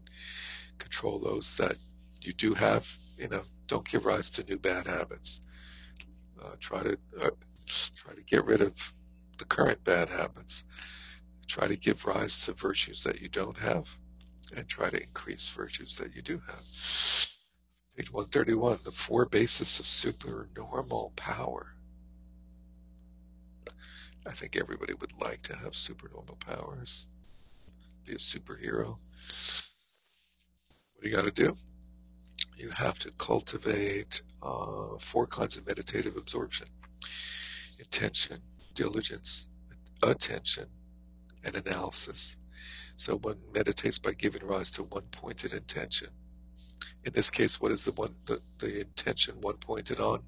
control 0.78 1.18
those 1.18 1.56
that 1.56 1.76
you 2.20 2.32
do 2.32 2.54
have, 2.54 2.88
you 3.18 3.28
know, 3.28 3.42
don't 3.66 3.88
give 3.88 4.04
rise 4.04 4.30
to 4.30 4.44
new 4.44 4.58
bad 4.58 4.86
habits. 4.86 5.40
Uh, 6.40 6.54
try 6.60 6.82
to 6.82 6.96
uh, 7.20 7.30
try 7.94 8.14
to 8.14 8.22
get 8.24 8.44
rid 8.44 8.60
of 8.60 8.92
the 9.38 9.44
current 9.44 9.82
bad 9.84 10.08
habits. 10.08 10.64
Try 11.46 11.66
to 11.66 11.76
give 11.76 12.04
rise 12.06 12.44
to 12.46 12.52
virtues 12.52 13.02
that 13.04 13.20
you 13.20 13.28
don't 13.28 13.58
have, 13.58 13.96
and 14.56 14.68
try 14.68 14.90
to 14.90 15.02
increase 15.02 15.48
virtues 15.48 15.96
that 15.98 16.14
you 16.14 16.22
do 16.22 16.40
have. 16.46 16.62
Page 17.96 18.10
131, 18.10 18.78
the 18.84 18.90
four 18.90 19.26
bases 19.26 19.78
of 19.78 19.84
supernormal 19.84 21.12
power. 21.14 21.74
I 24.26 24.30
think 24.30 24.56
everybody 24.56 24.94
would 24.94 25.20
like 25.20 25.42
to 25.42 25.56
have 25.56 25.76
supernormal 25.76 26.36
powers, 26.36 27.08
be 28.06 28.12
a 28.12 28.16
superhero. 28.16 28.96
What 30.94 31.02
do 31.02 31.10
you 31.10 31.14
got 31.14 31.24
to 31.24 31.30
do? 31.30 31.54
You 32.56 32.70
have 32.76 32.98
to 33.00 33.10
cultivate 33.18 34.22
uh, 34.42 34.96
four 34.98 35.26
kinds 35.26 35.58
of 35.58 35.66
meditative 35.66 36.16
absorption 36.16 36.68
intention, 37.78 38.40
diligence, 38.72 39.48
attention, 40.02 40.66
and 41.44 41.56
analysis. 41.56 42.38
So 42.96 43.18
one 43.18 43.38
meditates 43.52 43.98
by 43.98 44.12
giving 44.12 44.46
rise 44.46 44.70
to 44.72 44.84
one 44.84 45.04
pointed 45.10 45.52
intention 45.52 46.08
in 47.04 47.12
this 47.12 47.30
case, 47.30 47.60
what 47.60 47.72
is 47.72 47.84
the 47.84 47.92
one 47.92 48.12
the, 48.26 48.40
the 48.60 48.80
intention 48.80 49.34
one 49.40 49.56
pointed 49.56 50.00
on? 50.00 50.20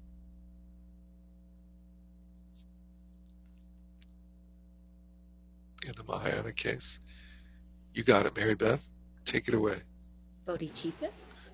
In 5.85 5.93
the 5.95 6.03
Mahayana 6.03 6.51
case. 6.51 6.99
You 7.93 8.03
got 8.03 8.25
it, 8.25 8.35
Mary 8.35 8.55
Beth. 8.55 8.89
Take 9.23 9.47
it 9.47 9.53
away. 9.53 9.77
Bodhicitta? 10.45 11.09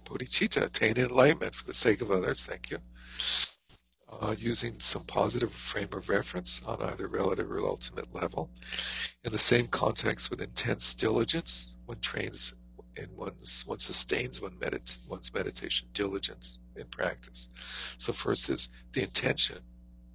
Bodhicitta, 0.05 0.63
attain 0.65 0.97
enlightenment 0.97 1.53
for 1.55 1.65
the 1.65 1.73
sake 1.73 2.01
of 2.01 2.11
others. 2.11 2.43
Thank 2.43 2.71
you. 2.71 2.77
Uh, 4.21 4.35
using 4.37 4.77
some 4.79 5.03
positive 5.03 5.53
frame 5.53 5.87
of 5.93 6.09
reference 6.09 6.61
on 6.65 6.81
either 6.81 7.07
relative 7.07 7.49
or 7.49 7.59
ultimate 7.59 8.13
level. 8.13 8.49
In 9.23 9.31
the 9.31 9.37
same 9.37 9.67
context 9.67 10.29
with 10.29 10.41
intense 10.41 10.93
diligence, 10.93 11.73
one 11.85 11.99
trains 11.99 12.55
in 12.95 13.15
one's 13.15 13.63
one 13.65 13.79
sustains 13.79 14.41
one 14.41 14.57
medit 14.59 14.99
one's 15.07 15.33
meditation 15.33 15.87
diligence 15.93 16.59
in 16.75 16.85
practice. 16.87 17.49
So 17.97 18.13
first 18.13 18.49
is 18.49 18.69
the 18.93 19.03
intention 19.03 19.59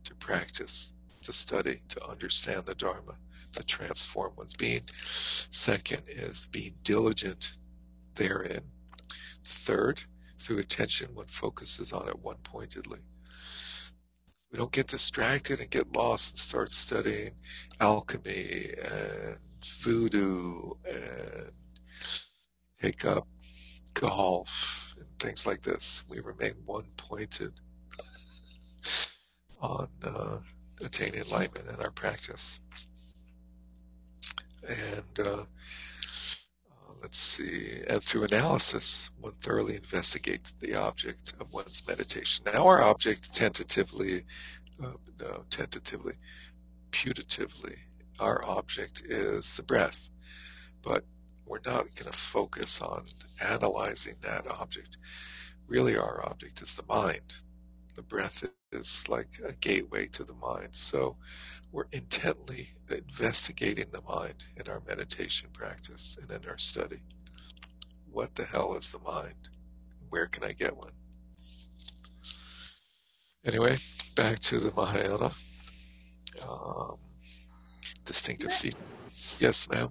to 0.05 0.14
practice, 0.16 0.93
to 1.22 1.33
study, 1.33 1.83
to 1.89 2.07
understand 2.07 2.66
the 2.66 2.74
Dharma, 2.74 3.16
to 3.53 3.64
transform 3.64 4.33
one's 4.37 4.55
being. 4.55 4.83
Second 4.87 6.03
is 6.09 6.47
being 6.53 6.74
diligent 6.83 7.57
therein. 8.14 8.61
Third, 9.45 10.03
through 10.39 10.59
attention, 10.59 11.14
one 11.14 11.27
focuses 11.29 11.93
on 11.93 12.09
it 12.09 12.18
one 12.18 12.39
pointedly. 12.43 13.01
We 14.53 14.59
don't 14.59 14.72
get 14.72 14.87
distracted 14.87 15.61
and 15.61 15.70
get 15.70 15.95
lost 15.97 16.35
and 16.35 16.39
start 16.39 16.70
studying 16.70 17.33
alchemy 17.81 18.74
and 18.81 19.39
voodoo 19.81 20.70
and 20.89 21.51
take 22.87 23.05
up 23.05 23.26
golf 23.95 24.95
and 24.99 25.09
things 25.18 25.47
like 25.47 25.62
this. 25.62 26.05
We 26.09 26.20
remain 26.20 26.55
one 26.64 26.84
pointed 26.97 27.53
on 29.61 29.89
uh, 30.05 30.39
attaining 30.84 31.20
enlightenment 31.20 31.76
in 31.76 31.84
our 31.84 31.91
practice. 31.91 32.61
And 34.68 35.26
uh, 35.26 35.43
uh, 35.43 36.93
let's 37.03 37.18
see, 37.18 37.82
and 37.89 38.03
through 38.03 38.24
analysis, 38.24 39.11
one 39.20 39.34
thoroughly 39.41 39.76
investigates 39.76 40.53
the 40.61 40.76
object 40.76 41.32
of 41.41 41.53
one's 41.53 41.87
meditation. 41.89 42.45
Now, 42.53 42.66
our 42.66 42.82
object 42.82 43.32
tentatively, 43.34 44.22
uh, 44.82 44.93
no, 45.20 45.45
tentatively, 45.51 46.14
putatively, 46.93 47.76
our 48.20 48.45
object 48.47 49.03
is 49.07 49.57
the 49.57 49.62
breath. 49.62 50.11
But 50.82 51.05
we're 51.47 51.61
not 51.64 51.94
going 51.94 52.11
to 52.11 52.12
focus 52.12 52.82
on 52.82 53.05
analyzing 53.44 54.14
that 54.22 54.47
object. 54.51 54.99
Really, 55.68 55.97
our 55.97 56.24
object 56.28 56.61
is 56.62 56.74
the 56.74 56.84
mind. 56.88 57.36
The 57.94 58.03
breath 58.03 58.44
is 58.72 59.05
like 59.09 59.28
a 59.47 59.53
gateway 59.55 60.07
to 60.09 60.24
the 60.24 60.34
mind. 60.34 60.74
So 60.74 61.16
we're 61.72 61.86
intently 61.92 62.68
investigating 62.90 63.86
the 63.90 64.03
mind 64.03 64.47
in 64.57 64.68
our 64.70 64.82
meditation 64.86 65.49
practice 65.53 66.18
and 66.20 66.30
in 66.30 66.49
our 66.49 66.59
study. 66.59 67.01
What 68.11 68.34
the 68.34 68.44
hell 68.44 68.74
is 68.76 68.92
the 68.92 68.99
mind? 69.01 69.49
Where 70.11 70.26
can 70.26 70.44
I 70.44 70.53
get 70.53 70.76
one? 70.76 70.92
Anyway, 73.44 73.76
back 74.16 74.40
to 74.40 74.59
the 74.59 74.72
Mahayana. 74.72 75.30
Um, 76.49 76.97
distinctive 78.05 78.53
features. 78.53 79.38
Yes, 79.40 79.68
ma'am. 79.70 79.88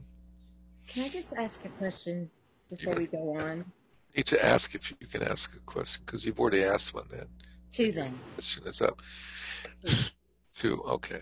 Can 0.96 1.04
I 1.04 1.10
just 1.10 1.28
ask 1.38 1.66
a 1.66 1.70
question 1.70 2.32
before 2.70 2.96
we 2.96 3.08
go 3.08 3.36
on? 3.38 3.66
I 4.14 4.16
need 4.16 4.26
to 4.28 4.46
ask 4.46 4.76
if 4.76 4.92
you 4.92 5.08
can 5.08 5.24
ask 5.24 5.54
a 5.54 5.60
question 5.60 6.04
because 6.06 6.26
you've 6.26 6.40
already 6.40 6.64
asked 6.64 6.94
one 6.94 7.04
then. 7.10 7.28
Two 7.70 7.92
then. 7.92 8.18
Question 8.36 8.66
is 8.66 8.82
up. 8.82 9.02
Two, 10.54 10.82
okay. 10.84 11.20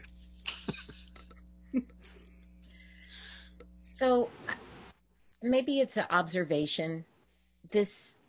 so 3.90 4.30
maybe 5.42 5.80
it's 5.80 5.98
an 5.98 6.06
observation. 6.12 7.06
This 7.72 8.20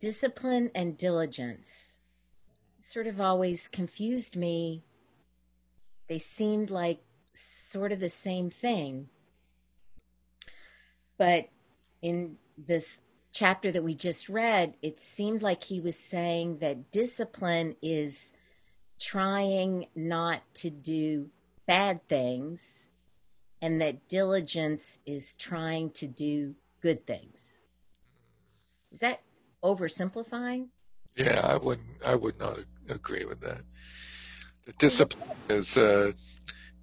discipline 0.00 0.70
and 0.74 0.98
diligence 0.98 1.94
sort 2.78 3.06
of 3.06 3.22
always 3.22 3.68
confused 3.68 4.36
me. 4.36 4.84
They 6.08 6.18
seemed 6.18 6.68
like 6.68 7.00
sort 7.32 7.90
of 7.90 8.00
the 8.00 8.10
same 8.10 8.50
thing. 8.50 9.08
But 11.20 11.50
in 12.00 12.38
this 12.56 13.02
chapter 13.30 13.70
that 13.70 13.84
we 13.84 13.94
just 13.94 14.30
read, 14.30 14.72
it 14.80 15.02
seemed 15.02 15.42
like 15.42 15.64
he 15.64 15.78
was 15.78 15.98
saying 15.98 16.60
that 16.60 16.90
discipline 16.92 17.76
is 17.82 18.32
trying 18.98 19.88
not 19.94 20.40
to 20.54 20.70
do 20.70 21.28
bad 21.66 22.08
things 22.08 22.88
and 23.60 23.82
that 23.82 24.08
diligence 24.08 25.00
is 25.04 25.34
trying 25.34 25.90
to 25.90 26.06
do 26.06 26.54
good 26.80 27.06
things. 27.06 27.58
Is 28.90 29.00
that 29.00 29.20
oversimplifying? 29.62 30.68
Yeah, 31.16 31.38
I 31.44 31.58
wouldn't. 31.58 32.02
I 32.06 32.14
would 32.14 32.38
not 32.38 32.60
agree 32.88 33.26
with 33.26 33.42
that. 33.42 33.60
The 34.64 34.72
discipline 34.78 35.36
is 35.50 35.76
uh, 35.76 36.12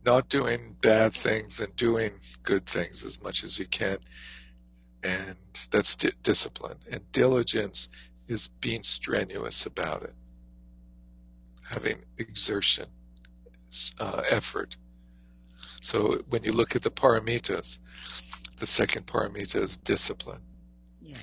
not 0.08 0.30
doing 0.30 0.74
bad 0.82 1.12
things 1.12 1.60
and 1.60 1.76
doing 1.76 2.12
good 2.42 2.66
things 2.66 3.04
as 3.04 3.22
much 3.22 3.44
as 3.44 3.60
you 3.60 3.68
can. 3.68 3.98
And 5.04 5.36
that's 5.70 5.98
di- 5.98 6.12
discipline. 6.24 6.78
And 6.90 7.02
diligence 7.12 7.90
is 8.28 8.48
being 8.62 8.84
strenuous 8.84 9.66
about 9.66 10.04
it, 10.04 10.16
having 11.70 11.98
exertion, 12.18 12.86
uh, 14.00 14.24
effort. 14.32 14.78
So 15.82 16.20
when 16.30 16.42
you 16.44 16.54
look 16.54 16.76
at 16.76 16.84
the 16.84 16.90
paramitas, 16.90 17.80
the 18.56 18.66
second 18.66 19.08
paramita 19.08 19.58
is 19.58 19.76
discipline. 19.76 20.42
Yeah. 21.02 21.18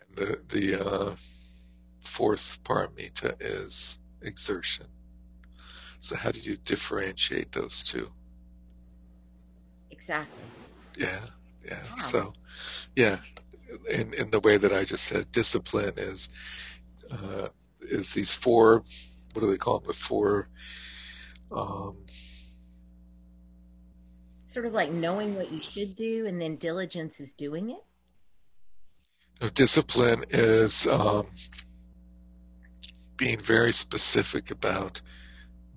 And 0.00 0.16
the 0.16 0.40
the 0.48 0.88
uh, 0.88 1.14
fourth 2.00 2.60
paramita 2.64 3.34
is 3.40 3.98
exertion. 4.22 4.86
So 6.04 6.16
how 6.16 6.30
do 6.32 6.38
you 6.38 6.58
differentiate 6.58 7.52
those 7.52 7.82
two? 7.82 8.12
Exactly. 9.90 10.44
Yeah, 10.98 11.20
yeah. 11.64 11.80
Wow. 11.82 11.96
So, 11.96 12.32
yeah, 12.94 13.20
in 13.90 14.12
in 14.12 14.30
the 14.30 14.40
way 14.40 14.58
that 14.58 14.70
I 14.70 14.84
just 14.84 15.04
said, 15.04 15.32
discipline 15.32 15.94
is 15.96 16.28
uh, 17.10 17.48
is 17.80 18.12
these 18.12 18.34
four. 18.34 18.84
What 19.32 19.40
do 19.40 19.50
they 19.50 19.56
call 19.56 19.78
them? 19.78 19.88
The 19.88 19.94
four. 19.94 20.50
Um, 21.50 21.96
sort 24.44 24.66
of 24.66 24.74
like 24.74 24.92
knowing 24.92 25.36
what 25.36 25.50
you 25.50 25.62
should 25.62 25.96
do, 25.96 26.26
and 26.26 26.38
then 26.38 26.56
diligence 26.56 27.18
is 27.18 27.32
doing 27.32 27.70
it. 27.70 27.82
No, 29.40 29.48
discipline 29.48 30.26
is 30.28 30.86
um, 30.86 31.28
being 33.16 33.38
very 33.38 33.72
specific 33.72 34.50
about 34.50 35.00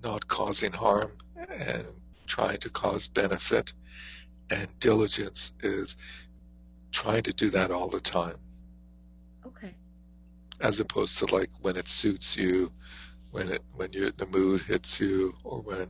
not 0.02 0.28
causing 0.28 0.72
harm 0.72 1.12
and 1.36 1.86
trying 2.26 2.58
to 2.58 2.70
cause 2.70 3.08
benefit. 3.08 3.72
And 4.50 4.78
diligence 4.78 5.52
is 5.60 5.96
trying 6.92 7.22
to 7.22 7.32
do 7.32 7.50
that 7.50 7.70
all 7.70 7.88
the 7.88 8.00
time. 8.00 8.36
Okay. 9.46 9.74
As 10.60 10.80
opposed 10.80 11.18
to 11.18 11.34
like 11.34 11.50
when 11.60 11.76
it 11.76 11.88
suits 11.88 12.36
you, 12.36 12.72
when 13.30 13.48
it 13.50 13.62
when 13.74 13.92
you 13.92 14.10
the 14.10 14.26
mood 14.26 14.62
hits 14.62 15.00
you, 15.00 15.34
or 15.44 15.60
when 15.60 15.88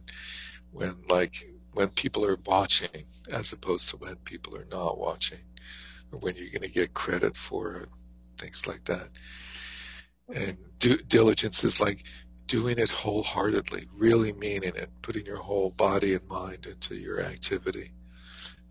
when 0.73 0.97
like 1.09 1.49
when 1.73 1.89
people 1.89 2.25
are 2.25 2.39
watching, 2.47 3.05
as 3.33 3.53
opposed 3.53 3.89
to 3.91 3.97
when 3.97 4.17
people 4.17 4.57
are 4.57 4.67
not 4.71 4.99
watching, 4.99 5.39
or 6.13 6.19
when 6.19 6.35
you're 6.37 6.51
going 6.51 6.63
to 6.63 6.71
get 6.71 6.95
credit 6.95 7.37
for 7.37 7.77
it, 7.77 7.89
things 8.39 8.67
like 8.67 8.85
that. 8.85 9.11
And 10.35 10.59
diligence 11.09 11.65
is 11.65 11.81
like 11.81 12.03
doing 12.49 12.79
it 12.79 12.91
wholeheartedly, 12.91 13.87
really 13.95 14.33
meaning 14.33 14.73
it, 14.75 14.89
putting 15.03 15.25
your 15.27 15.37
whole 15.37 15.71
body 15.71 16.15
and 16.15 16.27
mind 16.29 16.67
into 16.67 16.97
your 16.97 17.21
activity, 17.21 17.91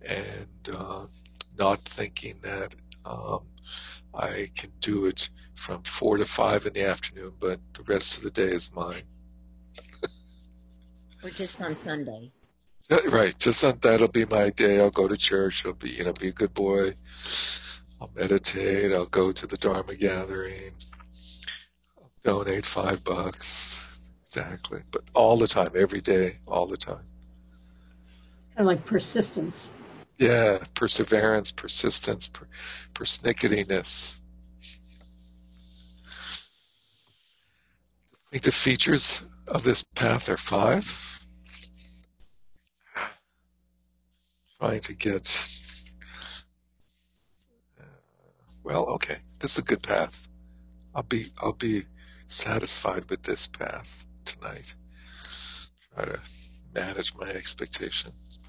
and 0.02 0.76
uh, 0.76 1.06
not 1.58 1.80
thinking 1.82 2.40
that 2.42 2.76
um, 3.06 3.46
I 4.14 4.48
can 4.56 4.72
do 4.82 5.06
it 5.06 5.30
from 5.56 5.84
four 5.84 6.18
to 6.18 6.26
five 6.26 6.66
in 6.66 6.74
the 6.74 6.86
afternoon, 6.86 7.34
but 7.40 7.60
the 7.74 7.84
rest 7.84 8.18
of 8.18 8.24
the 8.24 8.32
day 8.32 8.50
is 8.50 8.74
mine. 8.74 9.04
or 11.24 11.30
just 11.30 11.62
on 11.62 11.78
Sunday. 11.78 12.32
Right, 13.12 13.38
just 13.38 13.64
on 13.64 13.78
that'll 13.82 14.08
be 14.08 14.26
my 14.26 14.50
day. 14.50 14.80
I'll 14.80 14.90
go 14.90 15.08
to 15.08 15.18
church. 15.18 15.66
I'll 15.66 15.74
be, 15.74 15.90
you 15.90 16.04
know, 16.04 16.14
be 16.14 16.30
a 16.30 16.32
good 16.32 16.54
boy. 16.54 16.92
I'll 18.00 18.12
meditate. 18.16 18.94
I'll 18.94 19.08
go 19.08 19.32
to 19.32 19.46
the 19.46 19.58
Dharma 19.58 19.96
gathering 19.96 20.72
donate 22.28 22.66
five 22.66 23.02
bucks. 23.06 24.02
Exactly. 24.26 24.82
But 24.92 25.10
all 25.14 25.38
the 25.38 25.48
time, 25.48 25.70
every 25.74 26.02
day, 26.02 26.40
all 26.46 26.68
the 26.68 26.76
time. 26.76 27.06
Kind 28.54 28.60
of 28.60 28.66
like 28.66 28.86
persistence. 28.86 29.72
Yeah, 30.18 30.58
perseverance, 30.74 31.54
persistence, 31.54 32.28
per- 32.28 32.50
persnicketiness. 32.94 34.20
I 38.14 38.32
think 38.32 38.44
the 38.44 38.52
features 38.52 39.24
of 39.48 39.64
this 39.64 39.84
path 39.96 40.28
are 40.28 40.36
five. 40.36 41.26
Trying 44.60 44.82
to 44.82 44.94
get. 44.94 45.50
Uh, 47.80 47.86
well, 48.66 48.86
okay, 48.88 49.20
this 49.40 49.54
is 49.54 49.60
a 49.60 49.64
good 49.64 49.82
path. 49.82 50.28
I'll 50.94 51.04
be 51.04 51.28
I'll 51.42 51.54
be 51.54 51.86
satisfied 52.28 53.10
with 53.10 53.24
this 53.24 53.48
path 53.48 54.06
tonight. 54.26 54.76
Try 55.96 56.06
to 56.06 56.20
manage 56.74 57.16
my 57.16 57.28
expectations. 57.30 58.40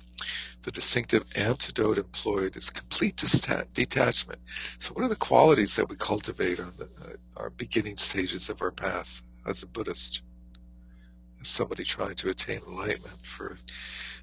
The 0.63 0.73
distinctive 0.73 1.25
antidote 1.37 1.99
employed 1.99 2.57
is 2.57 2.69
complete 2.69 3.17
detachment. 3.17 4.41
So, 4.79 4.93
what 4.93 5.05
are 5.05 5.09
the 5.09 5.17
qualities 5.17 5.77
that 5.77 5.89
we 5.89 5.97
cultivate 5.97 6.59
on 6.61 6.73
the, 6.77 6.85
uh, 6.85 7.41
our 7.41 7.51
beginning 7.51 7.97
stages 7.97 8.51
of 8.51 8.61
our 8.61 8.73
path 8.73 9.23
as 9.47 9.63
a 9.63 9.67
Buddhist, 9.67 10.23
as 11.41 11.49
somebody 11.49 11.85
trying 11.85 12.17
to 12.17 12.31
attain 12.31 12.61
enlightenment 12.69 13.21
for 13.23 13.57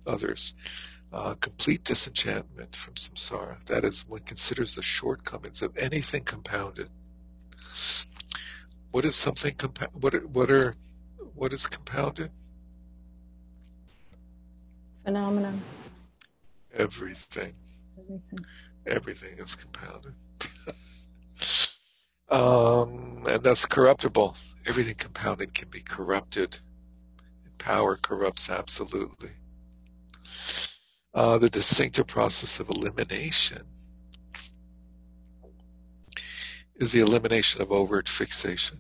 others? 0.05 0.53
Uh, 1.13 1.33
complete 1.35 1.83
disenchantment 1.85 2.75
from 2.75 2.95
samsara. 2.95 3.65
That 3.67 3.85
is, 3.85 4.05
one 4.07 4.21
considers 4.21 4.75
the 4.75 4.83
shortcomings 4.83 5.61
of 5.61 5.77
anything 5.77 6.23
compounded. 6.25 6.89
What 8.95 9.03
is 9.03 9.17
something 9.17 9.53
compa- 9.55 9.93
what 9.93 10.15
are, 10.15 10.21
what 10.21 10.49
are 10.49 10.73
what 11.33 11.51
is 11.51 11.67
compounded? 11.67 12.31
Phenomena. 15.03 15.53
Everything. 16.73 17.55
Everything. 17.99 18.45
Everything 18.87 19.37
is 19.37 19.53
compounded. 19.53 20.13
um, 22.29 23.23
and 23.27 23.43
that's 23.43 23.65
corruptible. 23.65 24.37
Everything 24.65 24.95
compounded 24.95 25.53
can 25.53 25.67
be 25.67 25.81
corrupted. 25.81 26.59
Power 27.57 27.97
corrupts 27.97 28.49
absolutely. 28.49 29.31
Uh, 31.13 31.37
the 31.37 31.49
distinctive 31.49 32.07
process 32.07 32.61
of 32.61 32.69
elimination 32.69 33.63
is 36.77 36.93
the 36.93 37.01
elimination 37.01 37.61
of 37.61 37.73
overt 37.73 38.07
fixation. 38.07 38.79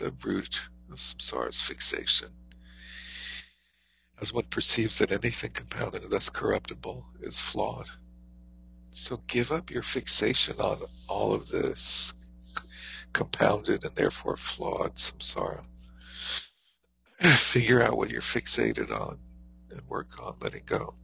The 0.00 0.14
root 0.24 0.70
of 0.90 0.96
samsara's 0.96 1.60
fixation 1.60 2.28
as 4.18 4.32
one 4.32 4.44
perceives 4.44 4.96
that 4.96 5.12
anything 5.12 5.50
compounded 5.50 6.02
and 6.04 6.10
thus 6.10 6.30
corruptible 6.30 7.04
is 7.20 7.38
flawed. 7.38 7.86
So 8.92 9.18
give 9.26 9.52
up 9.52 9.70
your 9.70 9.82
fixation 9.82 10.58
on 10.58 10.78
all 11.06 11.34
of 11.34 11.50
this 11.50 12.14
compounded 13.12 13.84
and 13.84 13.94
therefore 13.94 14.38
flawed 14.38 14.94
samsara. 14.94 15.62
Figure 17.20 17.82
out 17.82 17.98
what 17.98 18.08
you're 18.08 18.22
fixated 18.22 18.90
on 18.90 19.18
and 19.70 19.82
work 19.86 20.18
on 20.22 20.34
letting 20.40 20.64
go. 20.64 20.94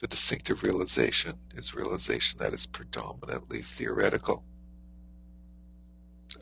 The 0.00 0.06
distinctive 0.06 0.62
realization 0.62 1.34
is 1.54 1.74
realization 1.74 2.38
that 2.38 2.54
is 2.54 2.64
predominantly 2.64 3.60
theoretical. 3.60 4.42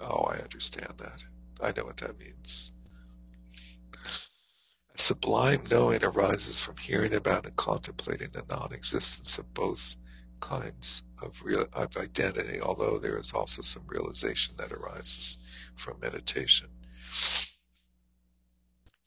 Oh, 0.01 0.23
I 0.31 0.36
understand 0.39 0.94
that. 0.98 1.24
I 1.63 1.73
know 1.77 1.85
what 1.85 1.99
that 1.99 2.19
means. 2.19 2.73
A 4.95 4.99
sublime 4.99 5.63
knowing 5.71 6.05
arises 6.05 6.61
from 6.61 6.77
hearing 6.77 7.15
about 7.15 7.47
and 7.47 7.57
contemplating 7.57 8.31
the 8.33 8.45
non-existence 8.51 9.39
of 9.39 9.55
both 9.55 9.97
kinds 10.41 11.05
of 11.23 11.41
real 11.43 11.67
of 11.73 11.97
identity, 11.97 12.61
although 12.61 12.99
there 12.99 13.17
is 13.17 13.33
also 13.33 13.63
some 13.63 13.85
realization 13.87 14.55
that 14.59 14.73
arises 14.73 15.51
from 15.77 15.99
meditation. 16.01 16.69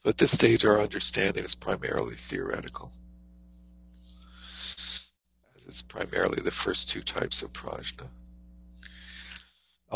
So 0.03 0.09
at 0.09 0.17
this 0.17 0.31
stage, 0.31 0.65
our 0.65 0.79
understanding 0.79 1.43
is 1.43 1.55
primarily 1.55 2.15
theoretical. 2.15 2.91
As 5.55 5.65
it's 5.67 5.81
primarily 5.81 6.41
the 6.41 6.51
first 6.51 6.89
two 6.89 7.01
types 7.01 7.43
of 7.43 7.53
prajna. 7.53 8.07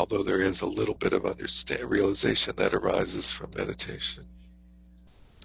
Although 0.00 0.22
there 0.22 0.40
is 0.40 0.62
a 0.62 0.66
little 0.66 0.94
bit 0.94 1.12
of 1.12 1.26
understand 1.26 1.84
realization 1.84 2.56
that 2.56 2.72
arises 2.72 3.30
from 3.30 3.50
meditation. 3.54 4.24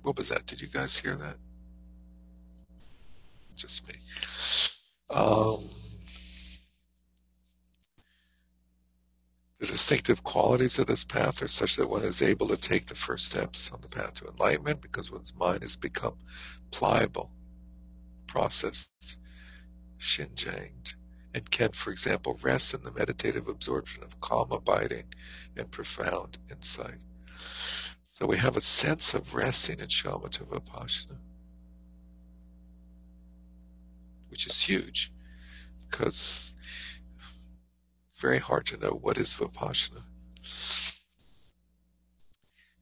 What 0.02 0.16
was 0.16 0.30
that? 0.30 0.46
Did 0.46 0.62
you 0.62 0.70
guys 0.70 0.98
hear 0.98 1.14
that? 1.16 1.36
Just 3.58 3.86
me. 3.86 3.96
Um, 5.14 5.58
the 9.60 9.66
distinctive 9.66 10.24
qualities 10.24 10.80
of 10.80 10.88
this 10.88 11.04
path 11.04 11.42
are 11.42 11.50
such 11.50 11.76
that 11.76 11.90
one 11.90 12.04
is 12.04 12.22
able 12.22 12.48
to 12.48 12.56
take 12.56 12.86
the 12.86 12.96
first 12.96 13.26
steps 13.26 13.74
on 13.74 13.82
the 13.82 13.90
path 13.90 14.14
to 14.14 14.28
enlightenment 14.28 14.80
because 14.80 15.12
one's 15.12 15.34
mind 15.36 15.64
has 15.64 15.76
become 15.76 16.16
pliable, 16.72 17.30
processed, 18.26 19.18
shinjanged, 20.00 20.96
and 21.36 21.52
can, 21.52 21.74
for 21.74 21.92
example, 21.92 22.40
rest 22.42 22.74
in 22.74 22.82
the 22.84 22.94
meditative 22.94 23.50
absorption 23.50 24.02
of 24.04 24.22
calm 24.22 24.54
abiding 24.54 25.04
and 25.58 25.70
profound 25.70 26.38
insight. 26.50 27.04
So 28.06 28.26
we 28.26 28.38
have 28.38 28.56
a 28.56 28.62
sense 28.62 29.14
of 29.14 29.36
resting 29.36 29.80
in 29.80 29.88
shamatha 29.88 30.46
vipassana, 30.46 31.18
which 34.30 34.48
is 34.48 34.62
huge 34.62 35.12
because 35.82 36.56
it's 38.10 38.20
very 38.22 38.40
hard 38.40 38.66
to 38.68 38.78
know 38.78 38.92
what 39.02 39.18
is 39.18 39.34
vipassana. 39.34 40.04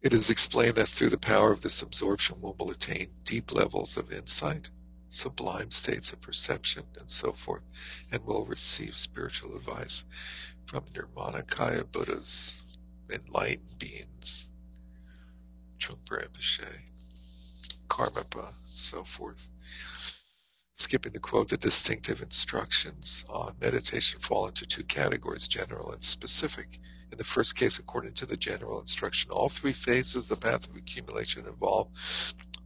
It 0.03 0.13
is 0.13 0.29
explained 0.29 0.75
that 0.75 0.89
through 0.89 1.09
the 1.09 1.17
power 1.17 1.51
of 1.51 1.63
this 1.63 1.81
absorption, 1.81 2.39
one 2.39 2.53
will 2.59 2.69
attain 2.69 3.07
deep 3.23 3.51
levels 3.51 3.97
of 3.97 4.13
insight, 4.13 4.69
sublime 5.13 5.71
states 5.71 6.11
of 6.11 6.21
perception, 6.21 6.83
and 6.99 7.09
so 7.09 7.31
forth, 7.33 7.63
and 8.11 8.25
will 8.25 8.45
receive 8.45 8.97
spiritual 8.97 9.55
advice 9.55 10.05
from 10.65 10.85
Nirmanakaya 10.85 11.91
Buddhas, 11.91 12.63
enlightened 13.11 13.79
beings 13.79 14.49
Trungpa 15.79 16.23
Rinpoche, 16.23 16.65
Karmapa, 17.89 18.53
so 18.65 19.03
forth. 19.03 19.49
Skipping 20.75 21.13
the 21.13 21.19
quote, 21.19 21.49
the 21.49 21.57
distinctive 21.57 22.21
instructions 22.21 23.25
on 23.29 23.55
meditation 23.61 24.19
fall 24.19 24.47
into 24.47 24.65
two 24.65 24.83
categories, 24.83 25.47
general 25.47 25.91
and 25.91 26.01
specific. 26.01 26.79
In 27.11 27.17
the 27.17 27.23
first 27.23 27.55
case, 27.55 27.79
according 27.79 28.13
to 28.15 28.25
the 28.25 28.37
general 28.37 28.79
instruction, 28.79 29.31
all 29.31 29.49
three 29.49 29.73
phases 29.73 30.31
of 30.31 30.41
the 30.41 30.47
path 30.47 30.67
of 30.69 30.75
accumulation 30.75 31.45
involve 31.45 31.89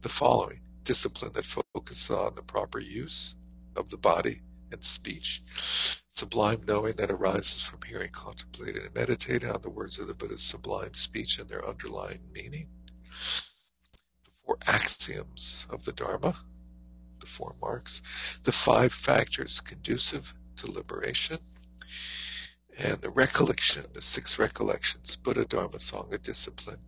the 0.02 0.08
following 0.08 0.60
discipline 0.88 1.30
that 1.34 1.44
focuses 1.44 2.10
on 2.10 2.34
the 2.34 2.40
proper 2.40 2.78
use 2.78 3.36
of 3.76 3.90
the 3.90 3.96
body 3.98 4.40
and 4.72 4.82
speech, 4.82 5.42
sublime 6.10 6.62
knowing 6.66 6.94
that 6.94 7.10
arises 7.10 7.62
from 7.62 7.80
hearing, 7.86 8.08
contemplating, 8.10 8.82
and 8.82 8.94
meditating 8.94 9.50
on 9.50 9.60
the 9.60 9.68
words 9.68 9.98
of 9.98 10.06
the 10.06 10.14
Buddha's 10.14 10.42
sublime 10.42 10.94
speech 10.94 11.38
and 11.38 11.46
their 11.46 11.68
underlying 11.68 12.20
meaning, 12.32 12.68
the 14.24 14.30
four 14.46 14.56
axioms 14.66 15.66
of 15.68 15.84
the 15.84 15.92
Dharma, 15.92 16.34
the 17.20 17.26
four 17.26 17.54
marks, 17.60 18.40
the 18.44 18.52
five 18.52 18.90
factors 18.90 19.60
conducive 19.60 20.34
to 20.56 20.70
liberation, 20.70 21.36
and 22.78 23.02
the 23.02 23.10
recollection, 23.10 23.84
the 23.92 24.00
six 24.00 24.38
recollections, 24.38 25.16
Buddha, 25.16 25.44
Dharma, 25.44 25.76
Sangha, 25.76 26.22
discipline, 26.22 26.80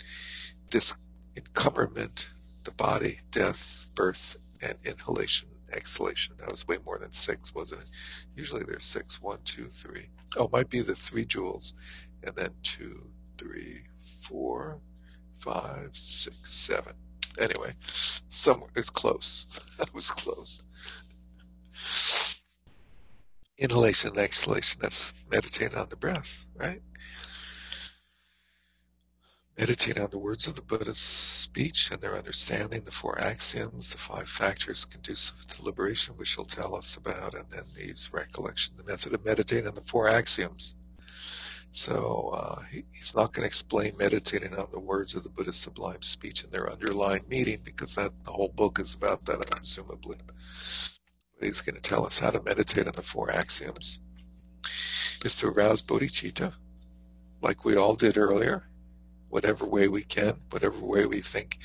this 0.70 0.96
encumberment, 1.36 2.30
the 2.64 2.70
body, 2.70 3.18
death, 3.30 3.79
birth, 3.94 4.36
and 4.62 4.76
inhalation, 4.84 5.48
exhalation. 5.72 6.34
That 6.38 6.50
was 6.50 6.66
way 6.66 6.78
more 6.84 6.98
than 6.98 7.12
six, 7.12 7.54
wasn't 7.54 7.82
it? 7.82 7.90
Usually 8.34 8.62
there's 8.64 8.84
six. 8.84 9.20
One, 9.22 9.38
two, 9.44 9.66
three. 9.66 10.08
Oh, 10.36 10.44
it 10.44 10.52
might 10.52 10.70
be 10.70 10.80
the 10.82 10.94
three 10.94 11.24
jewels, 11.24 11.74
and 12.24 12.34
then 12.36 12.50
two, 12.62 13.10
three, 13.38 13.84
four, 14.20 14.80
five, 15.38 15.90
six, 15.92 16.50
seven. 16.50 16.94
Anyway, 17.38 17.72
somewhere 18.28 18.70
it's 18.76 18.90
close. 18.90 19.46
that 19.78 19.92
was 19.94 20.10
close. 20.10 20.62
Inhalation 23.58 24.10
and 24.10 24.18
exhalation, 24.18 24.80
that's 24.80 25.14
meditating 25.30 25.76
on 25.76 25.88
the 25.90 25.96
breath, 25.96 26.46
right? 26.56 26.80
Meditate 29.60 30.00
on 30.00 30.08
the 30.08 30.18
words 30.18 30.46
of 30.46 30.54
the 30.54 30.62
Buddha's 30.62 30.96
speech 30.96 31.90
and 31.90 32.00
their 32.00 32.16
understanding, 32.16 32.82
the 32.82 32.90
four 32.90 33.20
axioms, 33.20 33.92
the 33.92 33.98
five 33.98 34.26
factors 34.26 34.86
conducive 34.86 35.46
to 35.48 35.62
liberation, 35.62 36.16
which 36.16 36.34
he'll 36.34 36.46
tell 36.46 36.74
us 36.74 36.96
about, 36.96 37.34
and 37.34 37.44
then 37.50 37.64
these 37.76 38.08
recollection, 38.10 38.74
the 38.78 38.84
method 38.84 39.12
of 39.12 39.22
meditating 39.22 39.68
on 39.68 39.74
the 39.74 39.82
four 39.82 40.08
axioms. 40.08 40.76
So 41.72 42.30
uh, 42.32 42.62
he, 42.72 42.84
he's 42.90 43.14
not 43.14 43.34
going 43.34 43.42
to 43.42 43.46
explain 43.48 43.92
meditating 43.98 44.54
on 44.54 44.68
the 44.72 44.80
words 44.80 45.14
of 45.14 45.24
the 45.24 45.28
Buddha's 45.28 45.58
sublime 45.58 46.00
speech 46.00 46.42
and 46.42 46.50
their 46.50 46.72
underlying 46.72 47.26
meaning 47.28 47.58
because 47.62 47.94
that 47.96 48.12
the 48.24 48.32
whole 48.32 48.48
book 48.56 48.80
is 48.80 48.94
about 48.94 49.26
that, 49.26 49.44
presumably. 49.50 50.16
But 51.38 51.46
he's 51.46 51.60
going 51.60 51.76
to 51.76 51.82
tell 51.82 52.06
us 52.06 52.18
how 52.18 52.30
to 52.30 52.42
meditate 52.42 52.86
on 52.86 52.94
the 52.96 53.02
four 53.02 53.30
axioms. 53.30 54.00
Is 55.22 55.36
to 55.36 55.48
arouse 55.48 55.82
bodhicitta, 55.82 56.54
like 57.42 57.66
we 57.66 57.76
all 57.76 57.94
did 57.94 58.16
earlier, 58.16 58.64
whatever 59.30 59.64
way 59.64 59.88
we 59.88 60.02
can, 60.02 60.34
whatever 60.50 60.78
way 60.78 61.06
we 61.06 61.20
think 61.20 61.58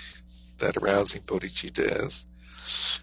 that 0.59 0.77
arousing 0.77 1.21
bodhicitta 1.23 2.05
is. 2.05 2.27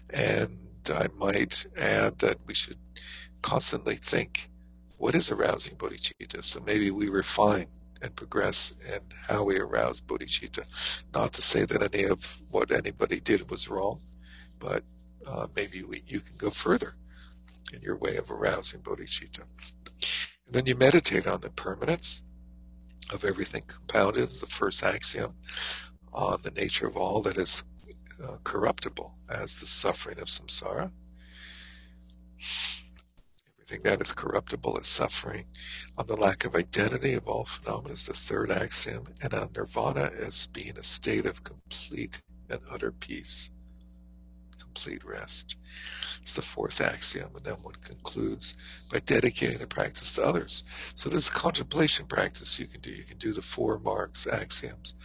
And 0.09 0.57
I 0.89 1.07
might 1.17 1.65
add 1.77 2.17
that 2.19 2.37
we 2.45 2.53
should 2.53 2.77
constantly 3.41 3.95
think 3.95 4.49
what 4.97 5.15
is 5.15 5.31
arousing 5.31 5.75
bodhicitta? 5.75 6.43
So 6.43 6.61
maybe 6.61 6.89
we 6.89 7.09
refine 7.09 7.67
and 8.01 8.15
progress 8.15 8.73
in 8.93 8.99
how 9.27 9.43
we 9.43 9.59
arouse 9.59 10.01
bodhicitta. 10.01 10.65
Not 11.13 11.33
to 11.33 11.41
say 11.41 11.65
that 11.65 11.93
any 11.93 12.05
of 12.05 12.37
what 12.51 12.71
anybody 12.71 13.19
did 13.19 13.49
was 13.49 13.69
wrong, 13.69 13.99
but 14.59 14.83
uh, 15.27 15.47
maybe 15.55 15.83
we, 15.83 16.03
you 16.07 16.19
can 16.19 16.35
go 16.37 16.49
further 16.49 16.93
in 17.73 17.81
your 17.81 17.97
way 17.97 18.17
of 18.17 18.29
arousing 18.29 18.81
bodhicitta. 18.81 19.43
And 20.45 20.53
then 20.55 20.65
you 20.65 20.75
meditate 20.75 21.27
on 21.27 21.41
the 21.41 21.49
permanence 21.49 22.21
of 23.13 23.23
everything 23.23 23.63
compounded, 23.67 24.23
is 24.23 24.41
the 24.41 24.47
first 24.47 24.83
axiom, 24.83 25.33
on 26.13 26.39
the 26.43 26.51
nature 26.51 26.87
of 26.87 26.97
all 26.97 27.21
that 27.21 27.37
is 27.37 27.63
uh, 28.23 28.37
corruptible 28.43 29.13
as 29.29 29.59
the 29.59 29.65
suffering 29.65 30.19
of 30.19 30.27
samsara. 30.27 30.91
Everything 33.57 33.83
that 33.83 34.01
is 34.01 34.11
corruptible 34.11 34.77
is 34.77 34.87
suffering. 34.87 35.45
On 35.97 36.05
the 36.05 36.15
lack 36.15 36.45
of 36.45 36.55
identity 36.55 37.13
of 37.13 37.27
all 37.27 37.45
phenomena 37.45 37.93
is 37.93 38.05
the 38.05 38.13
third 38.13 38.51
axiom, 38.51 39.07
and 39.21 39.33
on 39.33 39.49
nirvana 39.55 40.11
as 40.19 40.47
being 40.47 40.77
a 40.77 40.83
state 40.83 41.25
of 41.25 41.43
complete 41.43 42.21
and 42.49 42.59
utter 42.69 42.91
peace, 42.91 43.51
complete 44.73 45.03
rest. 45.05 45.57
It's 46.21 46.35
the 46.35 46.41
fourth 46.41 46.81
axiom, 46.81 47.29
and 47.35 47.45
then 47.45 47.55
one 47.61 47.75
concludes 47.81 48.55
by 48.91 48.99
dedicating 48.99 49.59
the 49.59 49.67
practice 49.67 50.15
to 50.15 50.23
others. 50.23 50.63
So 50.95 51.09
this 51.09 51.29
contemplation 51.29 52.05
practice 52.07 52.59
you 52.59 52.65
can 52.67 52.81
do. 52.81 52.91
You 52.91 53.03
can 53.03 53.17
do 53.17 53.33
the 53.33 53.41
four 53.41 53.79
marks, 53.79 54.25
axioms, 54.25 54.95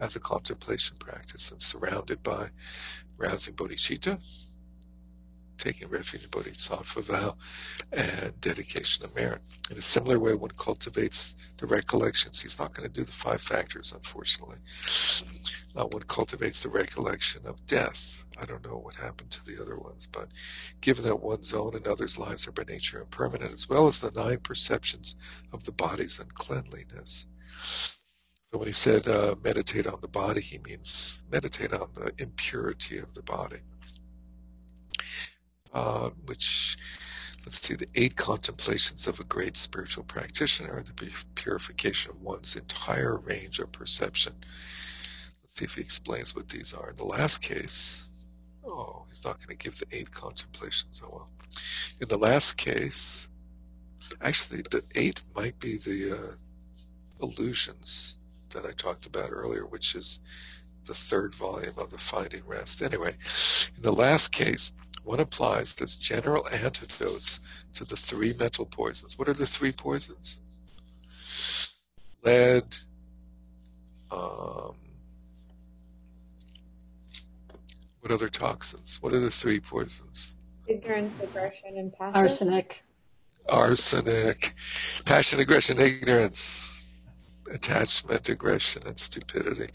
as 0.00 0.16
a 0.16 0.20
contemplation 0.20 0.96
practice 0.98 1.50
and 1.50 1.60
surrounded 1.60 2.22
by 2.22 2.48
rousing 3.18 3.54
bodhicitta, 3.54 4.22
taking 5.58 5.88
refuge 5.88 6.24
in 6.24 6.30
bodhisattva 6.30 7.02
vow, 7.02 7.36
and 7.92 8.40
dedication 8.40 9.04
of 9.04 9.14
merit. 9.16 9.42
In 9.70 9.76
a 9.76 9.82
similar 9.82 10.18
way, 10.18 10.34
one 10.34 10.50
cultivates 10.52 11.34
the 11.58 11.66
recollections. 11.66 12.40
He's 12.40 12.58
not 12.58 12.72
going 12.72 12.88
to 12.88 12.94
do 12.94 13.04
the 13.04 13.12
five 13.12 13.42
factors, 13.42 13.92
unfortunately. 13.92 14.58
Uh, 15.76 15.84
one 15.86 16.02
cultivates 16.04 16.62
the 16.62 16.70
recollection 16.70 17.46
of 17.46 17.64
death. 17.66 18.24
I 18.40 18.46
don't 18.46 18.64
know 18.64 18.78
what 18.78 18.96
happened 18.96 19.30
to 19.32 19.44
the 19.44 19.60
other 19.60 19.78
ones, 19.78 20.08
but 20.10 20.28
given 20.80 21.04
that 21.04 21.20
one's 21.20 21.52
own 21.54 21.76
and 21.76 21.86
others' 21.86 22.18
lives 22.18 22.48
are 22.48 22.52
by 22.52 22.64
nature 22.64 23.00
impermanent, 23.00 23.52
as 23.52 23.68
well 23.68 23.88
as 23.88 24.00
the 24.00 24.10
nine 24.12 24.38
perceptions 24.38 25.16
of 25.52 25.64
the 25.64 25.72
body's 25.72 26.18
uncleanliness. 26.18 27.26
So 28.50 28.58
when 28.58 28.66
he 28.66 28.72
said 28.72 29.06
uh, 29.08 29.34
meditate 29.44 29.86
on 29.86 30.00
the 30.00 30.08
body, 30.08 30.40
he 30.40 30.58
means 30.58 31.24
meditate 31.30 31.74
on 31.74 31.88
the 31.94 32.12
impurity 32.18 32.98
of 32.98 33.12
the 33.14 33.22
body. 33.22 33.58
Uh, 35.72 36.10
which, 36.26 36.76
let's 37.44 37.60
see, 37.60 37.74
the 37.74 37.88
eight 37.94 38.16
contemplations 38.16 39.06
of 39.06 39.20
a 39.20 39.24
great 39.24 39.56
spiritual 39.56 40.04
practitioner, 40.04 40.74
are 40.78 40.82
the 40.82 41.10
purification 41.34 42.10
of 42.10 42.20
one's 42.22 42.56
entire 42.56 43.18
range 43.18 43.58
of 43.58 43.70
perception. 43.70 44.32
Let's 45.42 45.58
see 45.58 45.64
if 45.66 45.74
he 45.74 45.80
explains 45.80 46.34
what 46.34 46.48
these 46.48 46.72
are. 46.72 46.90
In 46.90 46.96
the 46.96 47.04
last 47.04 47.42
case, 47.42 48.08
oh, 48.64 49.04
he's 49.08 49.24
not 49.24 49.36
going 49.38 49.56
to 49.56 49.62
give 49.62 49.78
the 49.78 49.86
eight 49.92 50.10
contemplations. 50.10 51.02
Oh 51.04 51.10
well. 51.12 51.30
In 52.00 52.08
the 52.08 52.18
last 52.18 52.56
case, 52.56 53.28
actually, 54.22 54.62
the 54.70 54.82
eight 54.94 55.22
might 55.34 55.58
be 55.60 55.76
the 55.76 56.16
uh, 56.16 57.24
illusions 57.24 58.18
that 58.50 58.64
I 58.64 58.72
talked 58.72 59.06
about 59.06 59.30
earlier, 59.30 59.66
which 59.66 59.94
is 59.94 60.20
the 60.86 60.94
third 60.94 61.34
volume 61.34 61.74
of 61.76 61.90
the 61.90 61.98
Finding 61.98 62.42
Rest. 62.46 62.82
Anyway, 62.82 63.14
in 63.76 63.82
the 63.82 63.92
last 63.92 64.32
case, 64.32 64.72
one 65.08 65.20
applies 65.20 65.80
as 65.80 65.96
general 65.96 66.46
antidotes 66.48 67.40
to 67.72 67.82
the 67.86 67.96
three 67.96 68.34
mental 68.38 68.66
poisons. 68.66 69.18
What 69.18 69.26
are 69.26 69.32
the 69.32 69.46
three 69.46 69.72
poisons? 69.72 70.38
Lead, 72.22 72.76
um, 74.10 74.74
what 78.00 78.12
other 78.12 78.28
toxins? 78.28 78.98
What 79.00 79.14
are 79.14 79.18
the 79.18 79.30
three 79.30 79.60
poisons? 79.60 80.36
Ignorance, 80.66 81.14
aggression, 81.22 81.78
and 81.78 81.90
passion. 81.90 82.14
Arsenic. 82.14 82.82
Arsenic, 83.48 84.54
passion, 85.06 85.40
aggression, 85.40 85.80
ignorance 85.80 86.84
attachment, 87.50 88.28
aggression, 88.28 88.82
and 88.86 88.98
stupidity. 88.98 89.70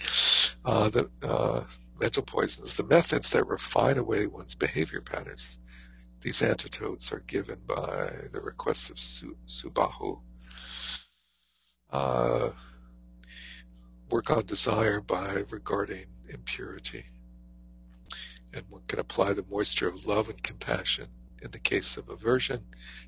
Uh, 0.64 0.90
the 0.90 1.10
uh, 1.24 1.64
mental 2.00 2.24
poisons, 2.24 2.76
the 2.76 2.84
methods 2.84 3.30
that 3.32 3.48
refine 3.48 3.98
away 3.98 4.28
one's 4.28 4.56
behavior 4.56 5.02
patterns. 5.02 5.60
These 6.22 6.42
antidotes 6.42 7.12
are 7.12 7.24
given 7.28 7.60
by 7.68 8.12
the 8.32 8.42
request 8.42 8.90
of 8.90 9.00
Su- 9.00 9.38
Subahu. 9.48 10.22
Uh, 11.92 12.50
work 14.10 14.32
on 14.32 14.46
desire 14.46 15.02
by 15.02 15.44
regarding 15.50 16.06
impurity. 16.30 17.06
And 18.54 18.64
one 18.70 18.84
can 18.88 19.00
apply 19.00 19.34
the 19.34 19.46
moisture 19.50 19.88
of 19.88 20.06
love 20.06 20.30
and 20.30 20.42
compassion 20.44 21.08
in 21.42 21.52
the 21.52 21.60
case 21.60 21.98
of 21.98 22.10
aversion, 22.10 22.64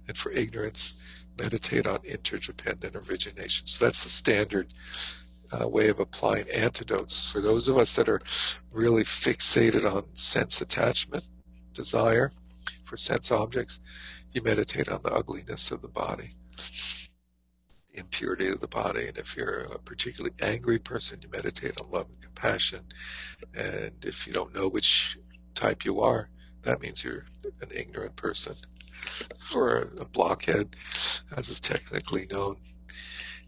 and 0.07 0.17
for 0.17 0.31
ignorance, 0.31 1.01
meditate 1.39 1.87
on 1.87 1.99
interdependent 2.03 2.95
origination. 2.95 3.67
So 3.67 3.85
that's 3.85 4.03
the 4.03 4.09
standard 4.09 4.73
uh, 5.51 5.67
way 5.67 5.89
of 5.89 5.99
applying 5.99 6.49
antidotes. 6.53 7.31
For 7.31 7.41
those 7.41 7.67
of 7.67 7.77
us 7.77 7.95
that 7.95 8.09
are 8.09 8.19
really 8.71 9.03
fixated 9.03 9.89
on 9.89 10.05
sense 10.15 10.61
attachment, 10.61 11.29
desire 11.73 12.31
for 12.85 12.97
sense 12.97 13.31
objects, 13.31 13.79
you 14.33 14.41
meditate 14.41 14.89
on 14.89 15.01
the 15.01 15.13
ugliness 15.13 15.71
of 15.71 15.81
the 15.81 15.87
body, 15.87 16.29
the 16.57 17.99
impurity 17.99 18.49
of 18.49 18.59
the 18.59 18.67
body. 18.67 19.07
And 19.07 19.17
if 19.17 19.35
you're 19.35 19.61
a 19.61 19.79
particularly 19.79 20.35
angry 20.41 20.79
person, 20.79 21.19
you 21.21 21.29
meditate 21.29 21.79
on 21.81 21.89
love 21.89 22.07
and 22.07 22.21
compassion. 22.21 22.81
And 23.53 23.93
if 24.03 24.27
you 24.27 24.33
don't 24.33 24.53
know 24.53 24.67
which 24.67 25.17
type 25.53 25.85
you 25.85 26.01
are, 26.01 26.29
that 26.63 26.81
means 26.81 27.03
you're 27.03 27.25
an 27.61 27.69
ignorant 27.73 28.15
person 28.15 28.55
or 29.55 29.89
a 29.99 30.05
blockhead, 30.05 30.75
as 31.37 31.49
is 31.49 31.59
technically 31.59 32.25
known. 32.31 32.57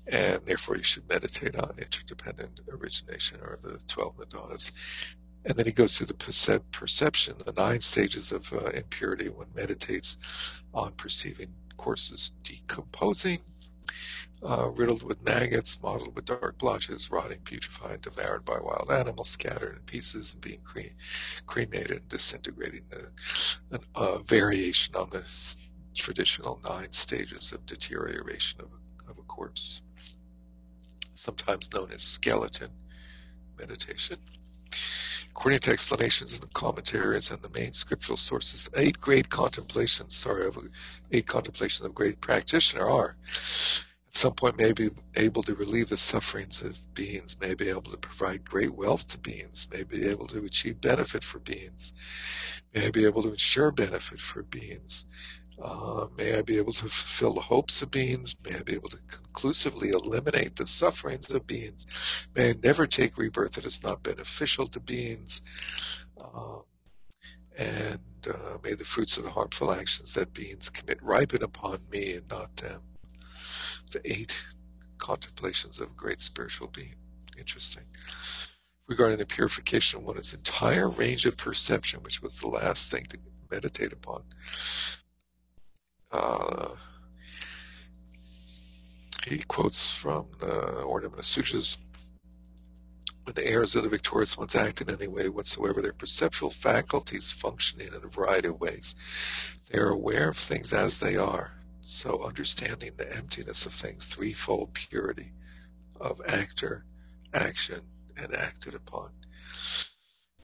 And 0.10 0.46
therefore, 0.46 0.78
you 0.78 0.84
should 0.84 1.08
meditate 1.10 1.56
on 1.58 1.76
interdependent 1.78 2.62
origination 2.72 3.40
or 3.42 3.58
the 3.62 3.82
12 3.88 4.18
nidanas. 4.18 5.16
And 5.46 5.56
then 5.58 5.66
he 5.66 5.72
goes 5.72 5.98
through 5.98 6.08
the 6.08 6.62
perception, 6.72 7.36
the 7.46 7.54
nine 7.54 7.82
stages 7.82 8.32
of 8.32 8.52
uh, 8.54 8.68
impurity. 8.70 9.30
One 9.30 9.48
meditates 9.56 10.18
on 10.74 10.92
perceiving 10.94 11.50
courses 11.78 12.34
decomposing, 12.44 13.40
uh, 14.44 14.70
riddled 14.70 15.04
with 15.04 15.24
maggots, 15.26 15.82
mottled 15.82 16.16
with 16.16 16.26
dark 16.26 16.58
blotches, 16.58 17.10
rotting, 17.12 17.40
putrefying, 17.40 18.02
devoured 18.02 18.46
by 18.46 18.58
wild 18.62 18.92
animals, 18.92 19.30
scattered 19.30 19.76
in 19.76 19.82
pieces, 19.84 20.34
and 20.34 20.42
being 20.42 20.62
cre- 20.66 20.96
cremated 21.46 21.92
and 21.92 22.10
disintegrating. 22.10 22.84
The, 22.90 23.80
a 23.96 24.20
variation 24.24 24.96
on 24.96 25.10
the 25.12 25.24
traditional 25.96 26.60
nine 26.64 26.92
stages 26.92 27.54
of 27.54 27.66
deterioration 27.66 28.62
of 28.62 28.68
of 29.10 29.18
a 29.18 29.24
corpse, 29.24 29.84
sometimes 31.18 31.74
known 31.74 31.92
as 31.92 32.02
skeleton 32.02 32.70
meditation. 33.60 34.18
According 35.30 35.60
to 35.60 35.72
explanations 35.72 36.34
in 36.34 36.42
the 36.42 36.48
commentaries 36.48 37.30
and 37.30 37.42
the 37.42 37.50
main 37.50 37.74
scriptural 37.74 38.18
sources, 38.18 38.70
eight 38.76 39.00
great 39.00 39.30
contemplations, 39.30 40.16
sorry, 40.16 40.50
eight 41.12 41.28
contemplations 41.28 41.86
of 41.86 41.94
great 41.94 42.20
practitioner 42.22 42.90
are 42.90 43.16
at 43.30 44.16
some 44.16 44.34
point 44.34 44.58
may 44.58 44.72
be 44.72 44.90
able 45.16 45.44
to 45.44 45.54
relieve 45.54 45.90
the 45.90 45.98
sufferings 45.98 46.64
of 46.64 46.78
beings, 46.96 47.36
may 47.40 47.54
be 47.54 47.70
able 47.70 47.84
to 47.84 47.98
provide 47.98 48.44
great 48.44 48.74
wealth 48.74 49.08
to 49.10 49.20
beings, 49.20 49.68
may 49.72 49.84
be 49.84 50.08
able 50.08 50.26
to 50.28 50.44
achieve 50.44 50.82
benefit 50.82 51.24
for 51.24 51.40
beings, 51.40 51.94
may 52.74 52.90
be 52.90 53.06
able 53.06 53.22
to 53.22 53.30
ensure 53.30 53.72
benefit 53.72 54.20
for 54.20 54.42
beings. 54.44 55.06
Uh, 55.62 56.08
may 56.18 56.38
I 56.38 56.42
be 56.44 56.58
able 56.58 56.74
to 56.74 56.84
fulfill 56.84 57.34
the 57.34 57.42
hopes 57.42 57.82
of 57.82 57.90
beings. 57.90 58.36
May 58.46 58.56
I 58.56 58.64
be 58.64 58.76
able 58.76 58.90
to 58.90 59.00
conclusively 59.08 59.90
eliminate 59.90 60.56
the 60.56 60.68
sufferings 60.68 61.32
of 61.32 61.48
beings. 61.48 61.88
May 62.36 62.52
I 62.52 62.56
never 62.64 62.86
take 62.86 63.18
rebirth 63.18 63.54
that 63.54 63.66
is 63.66 63.84
not 63.84 64.04
beneficial 64.04 64.68
to 64.68 64.80
beings. 64.80 65.42
Uh, 66.24 66.60
and 67.58 68.00
uh, 68.30 68.58
may 68.64 68.74
the 68.74 68.86
fruits 68.86 69.18
of 69.18 69.24
the 69.24 69.32
harmful 69.32 69.72
actions 69.72 70.14
that 70.14 70.34
beings 70.34 70.70
commit 70.70 71.02
ripen 71.02 71.42
upon 71.42 71.80
me 71.92 72.14
and 72.14 72.30
not 72.30 72.56
them 72.58 72.82
the 73.92 74.02
eight 74.06 74.46
contemplations 74.98 75.80
of 75.80 75.96
great 75.96 76.22
spiritual 76.22 76.68
being. 76.68 76.96
Interesting. 77.38 77.84
Regarding 78.88 79.18
the 79.18 79.26
purification 79.26 80.00
of 80.00 80.06
one's 80.06 80.34
entire 80.34 80.90
range 80.90 81.26
of 81.26 81.38
perception, 81.38 82.02
which 82.02 82.22
was 82.22 82.40
the 82.40 82.48
last 82.48 82.90
thing 82.90 83.06
to 83.10 83.18
meditate 83.52 83.94
upon. 83.94 84.24
Uh, 86.12 86.70
he 89.28 89.40
quotes 89.48 89.94
from 89.94 90.28
the 90.40 90.82
Ornament 90.84 91.20
of 91.20 91.26
Sutras 91.26 91.78
when 93.24 93.34
the 93.34 93.46
heirs 93.46 93.76
of 93.76 93.84
the 93.84 93.90
victorious 93.90 94.38
ones 94.38 94.56
act 94.56 94.80
in 94.80 94.90
any 94.90 95.08
way 95.08 95.28
whatsoever, 95.28 95.82
their 95.82 95.92
perceptual 95.92 96.50
faculties 96.50 97.30
functioning 97.30 97.88
in 97.88 97.96
a 97.96 98.08
variety 98.08 98.48
of 98.48 98.62
ways. 98.62 98.96
They 99.70 99.80
are 99.80 99.90
aware 99.90 100.30
of 100.30 100.38
things 100.38 100.72
as 100.72 101.00
they 101.00 101.18
are, 101.18 101.52
so 101.82 102.24
understanding 102.24 102.92
the 102.96 103.14
emptiness 103.14 103.66
of 103.66 103.74
things, 103.74 104.06
threefold 104.06 104.74
purity 104.74 105.34
of 106.00 106.22
actor, 106.26 106.86
action, 107.34 107.82
and 108.16 108.34
acted 108.34 108.76
upon. 108.76 109.12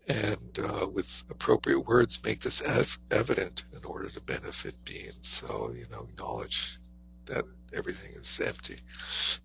And 0.08 0.60
uh, 0.60 0.88
with 0.88 1.24
appropriate 1.30 1.80
words 1.80 2.22
make 2.24 2.42
this 2.42 2.62
ev- 2.62 3.00
evident 3.12 3.64
in 3.72 3.86
order 3.86 4.10
to 4.10 4.22
benefit 4.22 4.76
beings. 4.84 5.20
So, 5.22 5.72
you 5.76 5.86
know, 5.92 6.08
acknowledge 6.10 6.78
that 7.26 7.46
everything 7.74 8.12
is 8.16 8.42
empty. 8.42 8.78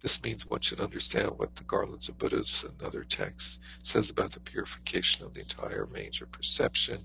This 0.01 0.23
means 0.23 0.47
one 0.47 0.61
should 0.61 0.81
understand 0.81 1.31
what 1.37 1.55
the 1.55 1.65
Garlands 1.65 2.09
of 2.09 2.19
Buddhas 2.19 2.65
and 2.65 2.83
other 2.83 3.05
texts 3.05 3.61
says 3.83 4.11
about 4.11 4.33
the 4.33 4.41
purification 4.41 5.25
of 5.25 5.35
the 5.35 5.41
entire 5.41 5.85
range 5.87 6.21
of 6.21 6.33
perception. 6.33 6.99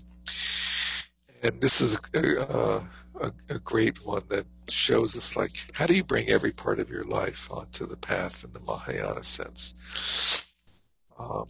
And 1.42 1.60
this 1.60 1.80
is 1.80 1.98
a, 2.14 2.18
a, 2.18 2.88
a, 3.20 3.32
a 3.50 3.58
great 3.60 4.04
one 4.04 4.22
that 4.30 4.46
shows 4.68 5.16
us 5.16 5.36
like 5.36 5.50
how 5.74 5.86
do 5.86 5.94
you 5.94 6.02
bring 6.02 6.28
every 6.28 6.52
part 6.52 6.80
of 6.80 6.88
your 6.88 7.04
life 7.04 7.50
onto 7.52 7.86
the 7.86 7.96
path 7.96 8.44
in 8.44 8.52
the 8.52 8.60
Mahayana 8.60 9.22
sense. 9.22 10.44
Um, 11.18 11.44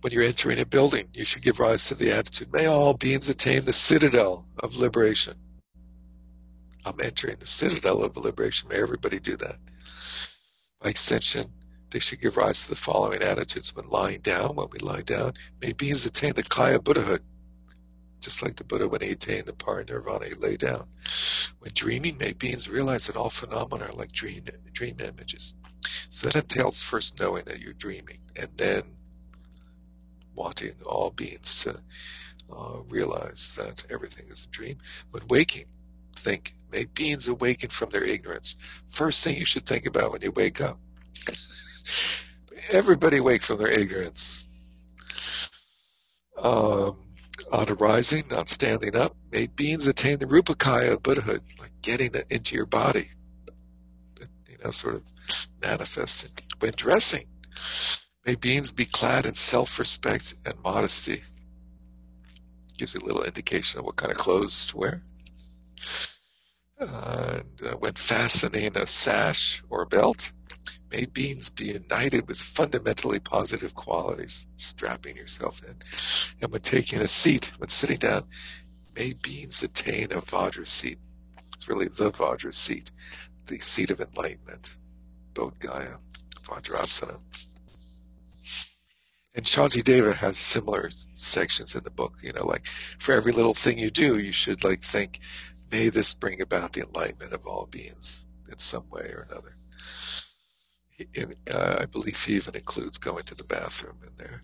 when 0.00 0.12
you're 0.12 0.22
entering 0.22 0.58
a 0.60 0.66
building, 0.66 1.08
you 1.12 1.24
should 1.24 1.42
give 1.42 1.60
rise 1.60 1.86
to 1.88 1.94
the 1.94 2.10
attitude, 2.10 2.52
may 2.52 2.66
all 2.66 2.94
beings 2.94 3.28
attain 3.28 3.64
the 3.64 3.72
citadel 3.72 4.46
of 4.60 4.76
liberation. 4.76 5.34
I'm 6.84 7.00
entering 7.02 7.36
the 7.38 7.46
citadel 7.46 8.02
of 8.02 8.16
liberation. 8.16 8.68
May 8.68 8.80
everybody 8.80 9.18
do 9.18 9.36
that. 9.36 9.56
By 10.80 10.90
extension, 10.90 11.52
they 11.90 11.98
should 11.98 12.20
give 12.20 12.38
rise 12.38 12.62
to 12.62 12.70
the 12.70 12.76
following 12.76 13.22
attitudes 13.22 13.76
when 13.76 13.86
lying 13.88 14.20
down, 14.20 14.56
when 14.56 14.68
we 14.72 14.78
lie 14.78 15.02
down, 15.02 15.34
may 15.60 15.72
beings 15.72 16.06
attain 16.06 16.32
the 16.32 16.42
Kaya 16.42 16.80
Buddhahood, 16.80 17.22
just 18.20 18.42
like 18.42 18.56
the 18.56 18.64
Buddha 18.64 18.88
when 18.88 19.00
he 19.00 19.10
attained 19.10 19.46
the 19.46 19.52
parinirvana, 19.52 20.28
he 20.28 20.34
lay 20.34 20.56
down. 20.56 20.86
When 21.58 21.72
dreaming, 21.74 22.16
may 22.18 22.32
beings 22.32 22.68
realize 22.68 23.06
that 23.06 23.16
all 23.16 23.30
phenomena 23.30 23.86
are 23.86 23.92
like 23.92 24.12
dream, 24.12 24.44
dream 24.72 24.96
images. 25.00 25.54
So 26.10 26.28
that 26.28 26.36
entails 26.36 26.82
first 26.82 27.18
knowing 27.20 27.44
that 27.44 27.60
you're 27.60 27.72
dreaming, 27.74 28.18
and 28.36 28.48
then 28.56 28.82
wanting 30.34 30.74
all 30.86 31.10
beings 31.10 31.62
to 31.64 31.80
uh, 32.52 32.80
realize 32.88 33.56
that 33.56 33.84
everything 33.90 34.26
is 34.30 34.46
a 34.46 34.50
dream. 34.50 34.78
When 35.10 35.26
waking, 35.28 35.66
think, 36.16 36.54
may 36.72 36.84
beings 36.86 37.28
awaken 37.28 37.70
from 37.70 37.90
their 37.90 38.04
ignorance. 38.04 38.56
First 38.88 39.24
thing 39.24 39.36
you 39.36 39.44
should 39.44 39.66
think 39.66 39.86
about 39.86 40.12
when 40.12 40.22
you 40.22 40.32
wake 40.32 40.60
up. 40.60 40.78
Everybody 42.70 43.20
wakes 43.20 43.46
from 43.46 43.58
their 43.58 43.70
ignorance. 43.70 44.46
Um, 46.42 46.98
on 47.52 47.68
arising, 47.68 48.24
not 48.30 48.48
standing 48.48 48.96
up, 48.96 49.16
may 49.32 49.46
beings 49.48 49.86
attain 49.86 50.18
the 50.18 50.26
Rupakaya 50.26 50.94
of 50.94 51.02
Buddhahood, 51.02 51.42
like 51.58 51.72
getting 51.82 52.14
it 52.14 52.26
into 52.30 52.54
your 52.54 52.66
body, 52.66 53.10
you 54.48 54.56
know, 54.64 54.70
sort 54.70 54.94
of 54.94 55.02
manifesting. 55.62 56.30
When 56.60 56.72
dressing, 56.76 57.26
may 58.24 58.34
beings 58.34 58.72
be 58.72 58.84
clad 58.84 59.26
in 59.26 59.34
self-respect 59.34 60.34
and 60.46 60.54
modesty. 60.62 61.22
Gives 62.76 62.94
you 62.94 63.00
a 63.00 63.06
little 63.06 63.24
indication 63.24 63.78
of 63.78 63.86
what 63.86 63.96
kind 63.96 64.12
of 64.12 64.18
clothes 64.18 64.68
to 64.68 64.76
wear. 64.76 65.02
And 66.78 67.62
uh, 67.66 67.76
when 67.78 67.92
fastening 67.94 68.76
a 68.76 68.86
sash 68.86 69.62
or 69.68 69.84
belt, 69.84 70.32
may 70.90 71.06
beings 71.06 71.50
be 71.50 71.66
united 71.66 72.26
with 72.26 72.38
fundamentally 72.38 73.20
positive 73.20 73.74
qualities, 73.74 74.46
strapping 74.56 75.16
yourself 75.16 75.62
in. 75.64 75.76
And 76.40 76.50
when 76.50 76.62
taking 76.62 77.00
a 77.00 77.08
seat, 77.08 77.52
when 77.58 77.68
sitting 77.68 77.98
down, 77.98 78.24
may 78.96 79.12
beings 79.12 79.62
attain 79.62 80.12
a 80.12 80.20
Vajra 80.20 80.66
seat. 80.66 80.98
It's 81.54 81.68
really 81.68 81.86
the 81.86 82.10
Vajra 82.10 82.52
seat, 82.52 82.90
the 83.46 83.58
seat 83.60 83.90
of 83.90 84.00
enlightenment, 84.00 84.78
Bodh 85.34 85.58
Gaya, 85.58 85.98
Vajrasana. 86.42 87.20
And 89.34 89.44
Shantideva 89.46 90.14
has 90.16 90.36
similar 90.36 90.90
sections 91.14 91.76
in 91.76 91.84
the 91.84 91.90
book, 91.90 92.18
you 92.22 92.32
know, 92.32 92.44
like 92.46 92.66
for 92.66 93.14
every 93.14 93.32
little 93.32 93.54
thing 93.54 93.78
you 93.78 93.90
do, 93.90 94.18
you 94.18 94.32
should 94.32 94.64
like 94.64 94.80
think, 94.80 95.20
may 95.70 95.88
this 95.88 96.14
bring 96.14 96.40
about 96.40 96.72
the 96.72 96.82
enlightenment 96.82 97.32
of 97.32 97.46
all 97.46 97.66
beings 97.66 98.26
in 98.50 98.58
some 98.58 98.88
way 98.90 99.12
or 99.14 99.26
another. 99.30 99.56
In, 101.14 101.34
uh, 101.54 101.78
I 101.80 101.86
believe 101.86 102.22
he 102.22 102.34
even 102.34 102.56
includes 102.56 102.98
going 102.98 103.24
to 103.24 103.34
the 103.34 103.44
bathroom 103.44 103.98
in 104.02 104.12
there. 104.16 104.42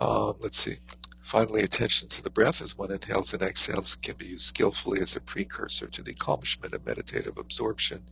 Um, 0.00 0.36
let's 0.40 0.58
see. 0.58 0.76
Finally, 1.22 1.62
attention 1.62 2.08
to 2.08 2.22
the 2.22 2.30
breath 2.30 2.62
as 2.62 2.78
one 2.78 2.90
inhales 2.90 3.34
and 3.34 3.42
exhales 3.42 3.96
can 3.96 4.16
be 4.16 4.26
used 4.26 4.46
skillfully 4.46 5.00
as 5.00 5.14
a 5.14 5.20
precursor 5.20 5.86
to 5.88 6.02
the 6.02 6.12
accomplishment 6.12 6.72
of 6.72 6.86
meditative 6.86 7.36
absorption. 7.36 8.08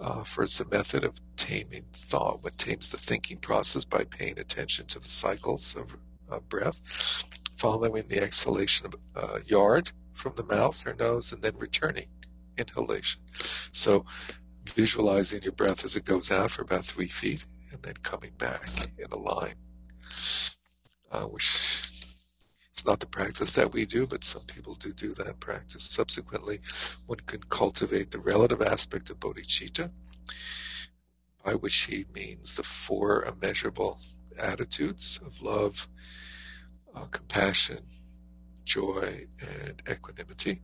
Uh, 0.00 0.24
for 0.24 0.44
it's 0.44 0.60
a 0.60 0.64
method 0.66 1.04
of 1.04 1.20
taming 1.36 1.84
thought, 1.92 2.42
what 2.42 2.58
tames 2.58 2.90
the 2.90 2.98
thinking 2.98 3.38
process 3.38 3.84
by 3.84 4.04
paying 4.04 4.38
attention 4.38 4.86
to 4.86 4.98
the 4.98 5.08
cycles 5.08 5.76
of, 5.76 5.96
breath, 6.48 7.24
following 7.56 8.04
the 8.08 8.20
exhalation 8.20 8.86
of 8.86 8.94
uh, 9.16 9.38
yard 9.46 9.92
from 10.14 10.34
the 10.36 10.44
mouth 10.44 10.86
or 10.86 10.94
nose, 10.94 11.32
and 11.32 11.42
then 11.42 11.56
returning 11.58 12.08
inhalation. 12.58 13.20
So 13.72 14.04
visualizing 14.66 15.42
your 15.42 15.52
breath 15.52 15.84
as 15.84 15.96
it 15.96 16.04
goes 16.04 16.30
out 16.30 16.50
for 16.50 16.62
about 16.62 16.84
three 16.84 17.08
feet 17.08 17.46
and 17.72 17.82
then 17.82 17.94
coming 18.02 18.32
back 18.38 18.70
in 18.98 19.06
a 19.12 19.16
line, 19.16 19.54
uh, 21.12 21.22
which 21.24 21.81
not 22.86 23.00
the 23.00 23.06
practice 23.06 23.52
that 23.52 23.72
we 23.72 23.86
do, 23.86 24.06
but 24.06 24.24
some 24.24 24.42
people 24.42 24.74
do 24.74 24.92
do 24.92 25.14
that 25.14 25.40
practice. 25.40 25.84
Subsequently, 25.84 26.60
one 27.06 27.20
can 27.26 27.42
cultivate 27.48 28.10
the 28.10 28.20
relative 28.20 28.62
aspect 28.62 29.10
of 29.10 29.20
bodhicitta, 29.20 29.90
by 31.44 31.54
which 31.54 31.74
he 31.82 32.04
means 32.14 32.54
the 32.54 32.62
four 32.62 33.24
immeasurable 33.24 34.00
attitudes 34.38 35.20
of 35.24 35.42
love, 35.42 35.88
uh, 36.94 37.06
compassion, 37.06 37.78
joy, 38.64 39.26
and 39.66 39.82
equanimity, 39.90 40.60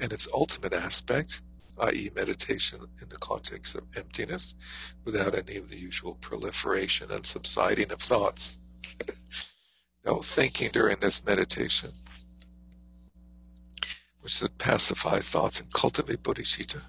and 0.00 0.12
its 0.12 0.28
ultimate 0.32 0.72
aspect, 0.72 1.42
i.e., 1.80 2.10
meditation 2.14 2.80
in 3.00 3.08
the 3.08 3.16
context 3.16 3.74
of 3.74 3.82
emptiness, 3.96 4.54
without 5.04 5.34
any 5.34 5.56
of 5.56 5.68
the 5.68 5.78
usual 5.78 6.14
proliferation 6.16 7.10
and 7.10 7.24
subsiding 7.24 7.92
of 7.92 8.00
thoughts. 8.00 8.58
No 10.04 10.20
thinking 10.20 10.70
during 10.72 10.96
this 11.00 11.24
meditation, 11.24 11.90
which 14.20 14.32
should 14.32 14.56
pacify 14.58 15.18
thoughts 15.18 15.60
and 15.60 15.72
cultivate 15.72 16.22
bodhicitta. 16.22 16.82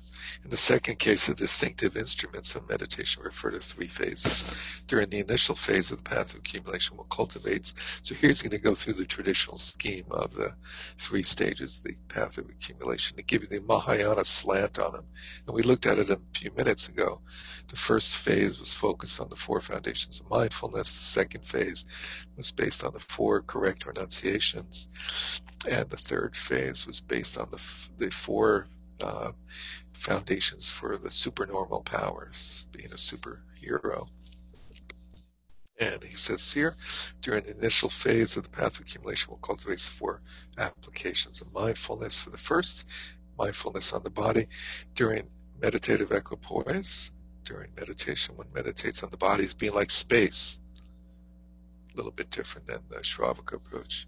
In 0.44 0.50
the 0.50 0.58
second 0.58 1.00
case, 1.00 1.28
the 1.28 1.34
distinctive 1.34 1.96
instruments 1.96 2.54
of 2.56 2.68
meditation 2.68 3.24
refer 3.24 3.52
to 3.52 3.60
three 3.60 3.88
phases. 3.88 4.82
During 4.88 5.10
the 5.10 5.20
initial 5.20 5.56
phase 5.56 5.90
of 5.90 6.04
the 6.04 6.10
path 6.10 6.34
of 6.34 6.40
accumulation, 6.40 6.98
one 6.98 7.08
cultivates. 7.10 7.74
So 8.04 8.14
here's 8.14 8.42
going 8.42 8.52
to 8.52 8.60
go 8.60 8.76
through 8.76 8.94
the 8.94 9.06
traditional 9.06 9.58
scheme 9.58 10.06
of 10.12 10.34
the 10.34 10.54
three 10.98 11.24
stages, 11.24 11.78
of 11.78 11.86
the 11.86 11.96
path 12.10 12.38
of 12.38 12.50
accumulation, 12.50 13.16
to 13.16 13.24
give 13.24 13.44
you 13.44 13.48
the 13.48 13.62
Mahayana 13.62 14.26
slant 14.26 14.80
on 14.80 14.92
them. 14.92 15.06
And 15.48 15.56
we 15.56 15.64
looked 15.64 15.86
at 15.86 15.98
it 15.98 16.10
a 16.10 16.20
few 16.34 16.52
minutes 16.52 16.90
ago. 16.90 17.22
The 17.70 17.78
first 17.78 18.18
phase 18.18 18.60
was 18.60 18.74
focused 18.74 19.22
on 19.22 19.30
the 19.30 19.38
four 19.38 19.62
foundations 19.62 20.20
of 20.20 20.30
mindfulness. 20.30 20.92
The 20.92 21.06
second 21.06 21.46
phase 21.46 21.86
was 22.36 22.52
based 22.52 22.84
on 22.84 22.92
the 22.92 23.00
four 23.00 23.42
correct 23.42 23.86
renunciations. 23.86 24.90
And 25.70 25.90
the 25.90 25.96
third 25.96 26.36
phase 26.36 26.86
was 26.86 27.00
based 27.00 27.38
on 27.38 27.50
the, 27.50 27.62
the 27.98 28.12
four 28.12 28.68
uh, 29.02 29.32
foundations 30.04 30.70
for 30.70 30.98
the 30.98 31.10
supernormal 31.10 31.82
powers, 31.84 32.68
being 32.72 32.92
a 32.92 32.96
superhero. 32.96 34.10
And 35.80 36.04
he 36.04 36.16
says 36.16 36.52
here, 36.52 36.76
during 37.22 37.44
the 37.46 37.58
initial 37.58 37.90
phase 37.90 38.36
of 38.36 38.44
the 38.44 38.50
path 38.50 38.76
of 38.76 38.82
accumulation, 38.82 39.32
we'll 39.32 39.40
cultivate 39.40 39.80
four 39.80 40.22
applications 40.58 41.40
of 41.42 41.54
mindfulness 41.54 42.20
for 42.20 42.32
the 42.32 42.38
first, 42.38 42.88
mindfulness 43.40 43.94
on 43.94 44.04
the 44.04 44.10
body. 44.10 44.48
During 44.94 45.30
meditative 45.62 46.12
equipoise, 46.12 47.12
during 47.46 47.70
meditation, 47.76 48.36
one 48.36 48.48
meditates 48.54 49.04
on 49.04 49.10
the 49.10 49.18
body 49.18 49.46
as 49.46 49.54
being 49.54 49.74
like 49.74 49.90
space, 49.90 50.60
a 51.94 51.98
little 51.98 52.12
bit 52.12 52.30
different 52.30 52.68
than 52.68 52.80
the 52.90 52.98
Shravaka 52.98 53.56
approach. 53.56 54.08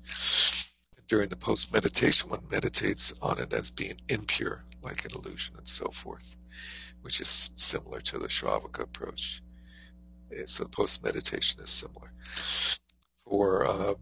During 1.08 1.30
the 1.30 1.36
post 1.36 1.72
meditation, 1.72 2.30
one 2.30 2.44
meditates 2.52 3.14
on 3.22 3.40
it 3.40 3.54
as 3.54 3.72
being 3.72 3.98
impure, 4.10 4.64
like 4.86 5.04
an 5.04 5.12
illusion 5.16 5.56
and 5.58 5.68
so 5.68 5.88
forth, 5.88 6.38
which 7.02 7.20
is 7.20 7.50
similar 7.56 8.00
to 8.02 8.20
the 8.20 8.28
Shravaka 8.28 8.84
approach. 8.84 9.42
So 10.46 10.66
post 10.66 11.04
meditation 11.04 11.62
is 11.62 11.70
similar. 11.70 12.12
For 13.26 13.66
uh, 13.66 13.94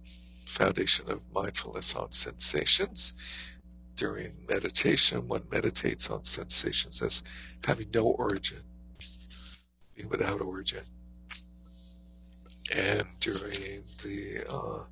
foundation 0.45 1.09
of 1.09 1.21
mindfulness 1.33 1.95
on 1.95 2.11
sensations, 2.11 3.13
during 3.95 4.31
meditation, 4.49 5.27
one 5.27 5.43
meditates 5.51 6.09
on 6.09 6.23
sensations 6.23 7.01
as 7.01 7.23
having 7.65 7.89
no 7.93 8.05
origin, 8.05 8.61
being 9.95 10.09
without 10.09 10.41
origin. 10.41 10.83
And 12.75 13.03
during 13.19 13.83
the 14.03 14.43
uh, 14.49 14.83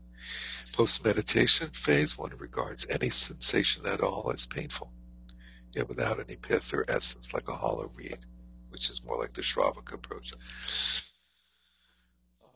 post 0.73 1.03
meditation 1.03 1.69
phase, 1.69 2.17
one 2.17 2.31
regards 2.37 2.85
any 2.89 3.09
sensation 3.09 3.85
at 3.87 4.01
all 4.01 4.31
as 4.31 4.45
painful 4.45 4.91
yeah, 5.75 5.83
without 5.83 6.19
any 6.19 6.35
pith 6.35 6.73
or 6.73 6.85
essence, 6.89 7.33
like 7.33 7.47
a 7.49 7.53
hollow 7.53 7.89
reed, 7.95 8.19
which 8.69 8.89
is 8.89 9.05
more 9.05 9.17
like 9.17 9.33
the 9.33 9.41
Shravaka 9.41 9.93
approach. 9.93 10.31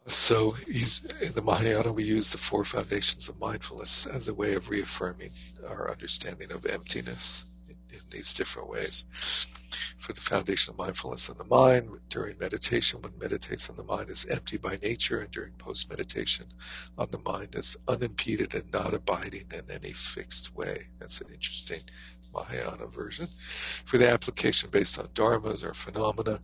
So 0.07 0.55
in 0.67 1.33
the 1.33 1.41
Mahayana, 1.41 1.91
we 1.91 2.03
use 2.03 2.31
the 2.31 2.37
four 2.37 2.63
foundations 2.63 3.27
of 3.27 3.39
mindfulness 3.39 4.05
as 4.05 4.27
a 4.27 4.35
way 4.35 4.53
of 4.53 4.69
reaffirming 4.69 5.31
our 5.67 5.89
understanding 5.89 6.51
of 6.51 6.65
emptiness 6.67 7.45
in, 7.67 7.75
in 7.89 8.01
these 8.11 8.31
different 8.31 8.69
ways. 8.69 9.05
For 9.97 10.13
the 10.13 10.21
foundation 10.21 10.73
of 10.73 10.77
mindfulness 10.77 11.27
in 11.29 11.37
the 11.39 11.43
mind, 11.45 11.89
during 12.09 12.37
meditation, 12.37 13.01
when 13.01 13.17
meditates 13.17 13.67
on 13.69 13.77
the 13.77 13.83
mind 13.83 14.11
is 14.11 14.27
empty 14.27 14.57
by 14.57 14.77
nature, 14.83 15.21
and 15.21 15.31
during 15.31 15.53
post 15.53 15.89
meditation 15.89 16.45
on 16.99 17.07
the 17.09 17.19
mind 17.19 17.55
is 17.55 17.75
unimpeded 17.87 18.53
and 18.53 18.71
not 18.71 18.93
abiding 18.93 19.47
in 19.51 19.63
any 19.71 19.91
fixed 19.91 20.55
way. 20.55 20.89
That's 20.99 21.19
an 21.21 21.29
interesting 21.33 21.81
Mahayana 22.35 22.87
version. 22.87 23.27
For 23.85 23.97
the 23.97 24.09
application 24.09 24.69
based 24.69 24.99
on 24.99 25.07
dharmas 25.09 25.63
or 25.63 25.73
phenomena, 25.73 26.39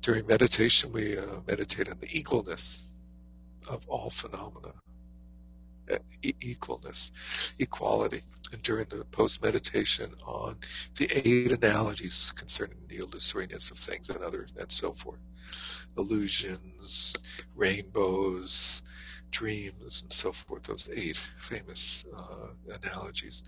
during 0.00 0.26
meditation 0.26 0.92
we 0.92 1.18
uh, 1.18 1.40
meditate 1.46 1.88
on 1.88 1.98
the 2.00 2.08
equalness 2.08 2.90
of 3.68 3.86
all 3.88 4.10
phenomena, 4.10 4.72
e- 6.22 6.32
equalness, 6.40 7.12
equality. 7.58 8.22
And 8.52 8.62
during 8.62 8.86
the 8.88 9.04
post 9.06 9.42
meditation 9.42 10.12
on 10.24 10.56
the 10.96 11.08
eight 11.26 11.50
analogies 11.50 12.32
concerning 12.36 12.78
the 12.88 12.98
illusoriness 12.98 13.72
of 13.72 13.78
things 13.78 14.10
and 14.10 14.22
others 14.22 14.52
and 14.58 14.70
so 14.70 14.92
forth, 14.92 15.18
illusions, 15.96 17.14
rainbows, 17.56 18.82
dreams, 19.30 20.02
and 20.02 20.12
so 20.12 20.30
forth, 20.30 20.62
those 20.64 20.88
eight 20.94 21.16
famous 21.38 22.04
uh, 22.16 22.76
analogies. 22.82 23.42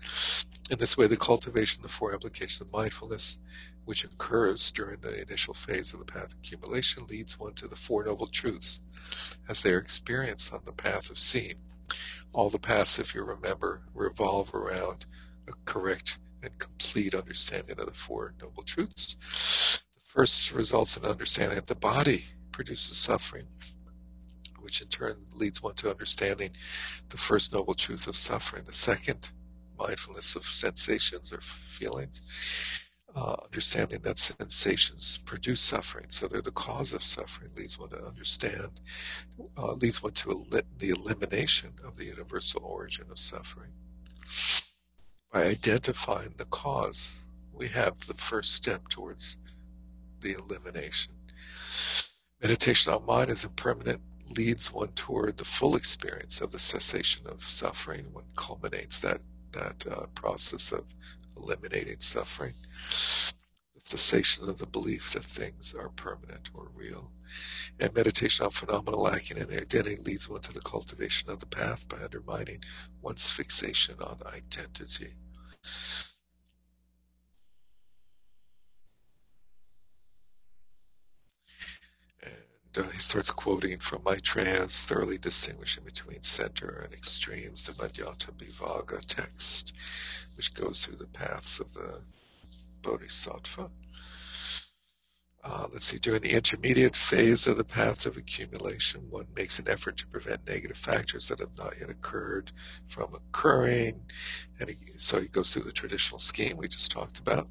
In 0.69 0.77
this 0.79 0.97
way, 0.97 1.07
the 1.07 1.15
cultivation 1.15 1.79
of 1.79 1.83
the 1.83 1.95
four 1.95 2.13
applications 2.13 2.59
of 2.59 2.73
mindfulness, 2.73 3.39
which 3.85 4.03
occurs 4.03 4.69
during 4.71 4.99
the 4.99 5.21
initial 5.21 5.53
phase 5.53 5.93
of 5.93 5.99
the 5.99 6.05
path 6.05 6.33
of 6.33 6.39
accumulation, 6.39 7.07
leads 7.07 7.39
one 7.39 7.53
to 7.53 7.69
the 7.69 7.75
Four 7.75 8.03
Noble 8.03 8.27
Truths 8.27 8.81
as 9.47 9.63
they 9.63 9.71
are 9.71 9.79
experienced 9.79 10.53
on 10.53 10.59
the 10.65 10.73
path 10.73 11.09
of 11.09 11.19
seeing. 11.19 11.55
All 12.33 12.49
the 12.49 12.59
paths, 12.59 12.99
if 12.99 13.15
you 13.15 13.23
remember, 13.23 13.83
revolve 13.93 14.53
around 14.53 15.05
a 15.47 15.53
correct 15.63 16.19
and 16.43 16.57
complete 16.59 17.15
understanding 17.15 17.79
of 17.79 17.85
the 17.85 17.93
Four 17.93 18.33
Noble 18.41 18.63
Truths. 18.63 19.15
The 19.93 20.01
first 20.03 20.51
results 20.51 20.97
in 20.97 21.05
understanding 21.05 21.55
that 21.55 21.67
the 21.67 21.75
body 21.75 22.25
produces 22.51 22.97
suffering 22.97 23.47
which 24.59 24.81
in 24.81 24.87
turn 24.89 25.15
leads 25.33 25.63
one 25.63 25.75
to 25.75 25.89
understanding 25.89 26.49
the 27.07 27.15
first 27.15 27.53
noble 27.53 27.73
truth 27.73 28.05
of 28.05 28.17
suffering. 28.17 28.65
The 28.65 28.73
second, 28.73 29.31
mindfulness 29.77 30.35
of 30.35 30.45
sensations 30.45 31.31
or 31.33 31.41
feelings. 31.41 32.83
Uh, 33.15 33.35
understanding 33.45 33.99
that 34.01 34.19
sensations 34.19 35.19
produce 35.25 35.61
suffering, 35.61 36.05
so 36.09 36.27
they're 36.27 36.41
the 36.41 36.51
cause 36.51 36.93
of 36.93 37.03
suffering, 37.03 37.49
leads 37.55 37.79
one 37.79 37.89
to 37.89 38.05
understand, 38.05 38.79
uh, 39.57 39.73
leads 39.73 40.03
one 40.03 40.11
to 40.11 40.29
el- 40.29 40.61
the 40.77 40.89
elimination 40.89 41.73
of 41.83 41.95
the 41.97 42.05
universal 42.05 42.63
origin 42.63 43.07
of 43.09 43.17
suffering. 43.17 43.71
By 45.31 45.45
identifying 45.45 46.33
the 46.37 46.45
cause, 46.45 47.23
we 47.51 47.67
have 47.69 47.97
the 47.99 48.13
first 48.13 48.53
step 48.53 48.87
towards 48.89 49.37
the 50.19 50.33
elimination. 50.33 51.13
Meditation 52.41 52.93
on 52.93 53.05
mind 53.05 53.31
is 53.31 53.43
impermanent 53.43 54.01
leads 54.29 54.71
one 54.71 54.89
toward 54.89 55.37
the 55.37 55.45
full 55.45 55.75
experience 55.75 56.41
of 56.41 56.51
the 56.51 56.59
cessation 56.59 57.25
of 57.27 57.43
suffering, 57.43 58.05
one 58.13 58.25
culminates 58.35 58.99
that 59.01 59.21
that 59.57 59.85
uh, 59.91 60.05
process 60.15 60.71
of 60.71 60.85
eliminating 61.35 61.99
suffering, 61.99 62.53
the 63.75 63.81
cessation 63.81 64.49
of 64.49 64.57
the 64.57 64.65
belief 64.67 65.13
that 65.13 65.23
things 65.23 65.75
are 65.75 65.89
permanent 65.89 66.49
or 66.53 66.69
real. 66.75 67.11
And 67.79 67.93
meditation 67.93 68.45
on 68.45 68.51
phenomena 68.51 68.97
lacking 68.97 69.37
in 69.37 69.51
identity 69.51 69.97
leads 69.97 70.29
one 70.29 70.41
to 70.41 70.53
the 70.53 70.61
cultivation 70.61 71.29
of 71.29 71.39
the 71.39 71.45
path 71.45 71.87
by 71.89 71.97
undermining 72.03 72.63
one's 73.01 73.29
fixation 73.29 73.95
on 74.01 74.19
identity. 74.33 75.13
Uh, 82.77 82.83
he 82.91 82.97
starts 82.97 83.31
quoting 83.31 83.79
from 83.79 84.03
my 84.03 84.13
Maitreya's 84.13 84.85
thoroughly 84.85 85.17
distinguishing 85.17 85.83
between 85.83 86.21
center 86.21 86.81
and 86.83 86.93
extremes, 86.93 87.65
the 87.65 87.71
Madhyanta 87.71 88.31
Vibhaga 88.33 89.03
text, 89.05 89.73
which 90.35 90.53
goes 90.53 90.85
through 90.85 90.97
the 90.97 91.07
paths 91.07 91.59
of 91.59 91.73
the 91.73 92.01
Bodhisattva. 92.83 93.71
Uh, 95.43 95.67
let's 95.71 95.85
see, 95.85 95.97
during 95.97 96.21
the 96.21 96.33
intermediate 96.33 96.95
phase 96.95 97.47
of 97.47 97.57
the 97.57 97.63
path 97.63 98.05
of 98.05 98.17
accumulation, 98.17 99.01
one 99.09 99.27
makes 99.35 99.57
an 99.57 99.67
effort 99.67 99.97
to 99.97 100.05
prevent 100.07 100.47
negative 100.47 100.77
factors 100.77 101.27
that 101.29 101.39
have 101.39 101.57
not 101.57 101.73
yet 101.79 101.89
occurred 101.89 102.51
from 102.87 103.11
occurring. 103.15 103.99
And 104.59 104.69
he, 104.69 104.75
so 104.97 105.19
he 105.21 105.29
goes 105.29 105.51
through 105.51 105.63
the 105.63 105.71
traditional 105.71 106.19
scheme 106.19 106.57
we 106.57 106.67
just 106.67 106.91
talked 106.91 107.17
about. 107.17 107.47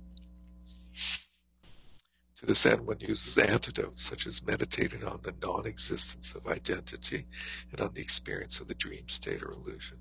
To 2.36 2.46
this 2.46 2.66
end, 2.66 2.86
one 2.86 3.00
uses 3.00 3.38
antidotes 3.38 4.02
such 4.02 4.26
as 4.26 4.44
meditating 4.44 5.02
on 5.04 5.20
the 5.22 5.34
non 5.42 5.66
existence 5.66 6.34
of 6.34 6.46
identity 6.46 7.24
and 7.70 7.80
on 7.80 7.94
the 7.94 8.02
experience 8.02 8.60
of 8.60 8.68
the 8.68 8.74
dream 8.74 9.08
state 9.08 9.42
or 9.42 9.52
illusion. 9.52 9.98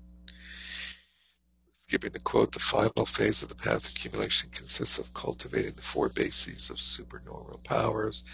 Skipping 1.76 2.12
the 2.12 2.20
quote, 2.20 2.52
the 2.52 2.58
final 2.58 3.06
phase 3.06 3.42
of 3.42 3.48
the 3.48 3.54
path 3.54 3.88
accumulation 3.88 4.50
consists 4.50 4.98
of 4.98 5.14
cultivating 5.14 5.72
the 5.72 5.82
four 5.82 6.10
bases 6.10 6.68
of 6.68 6.80
supernormal 6.80 7.60
powers. 7.64 8.24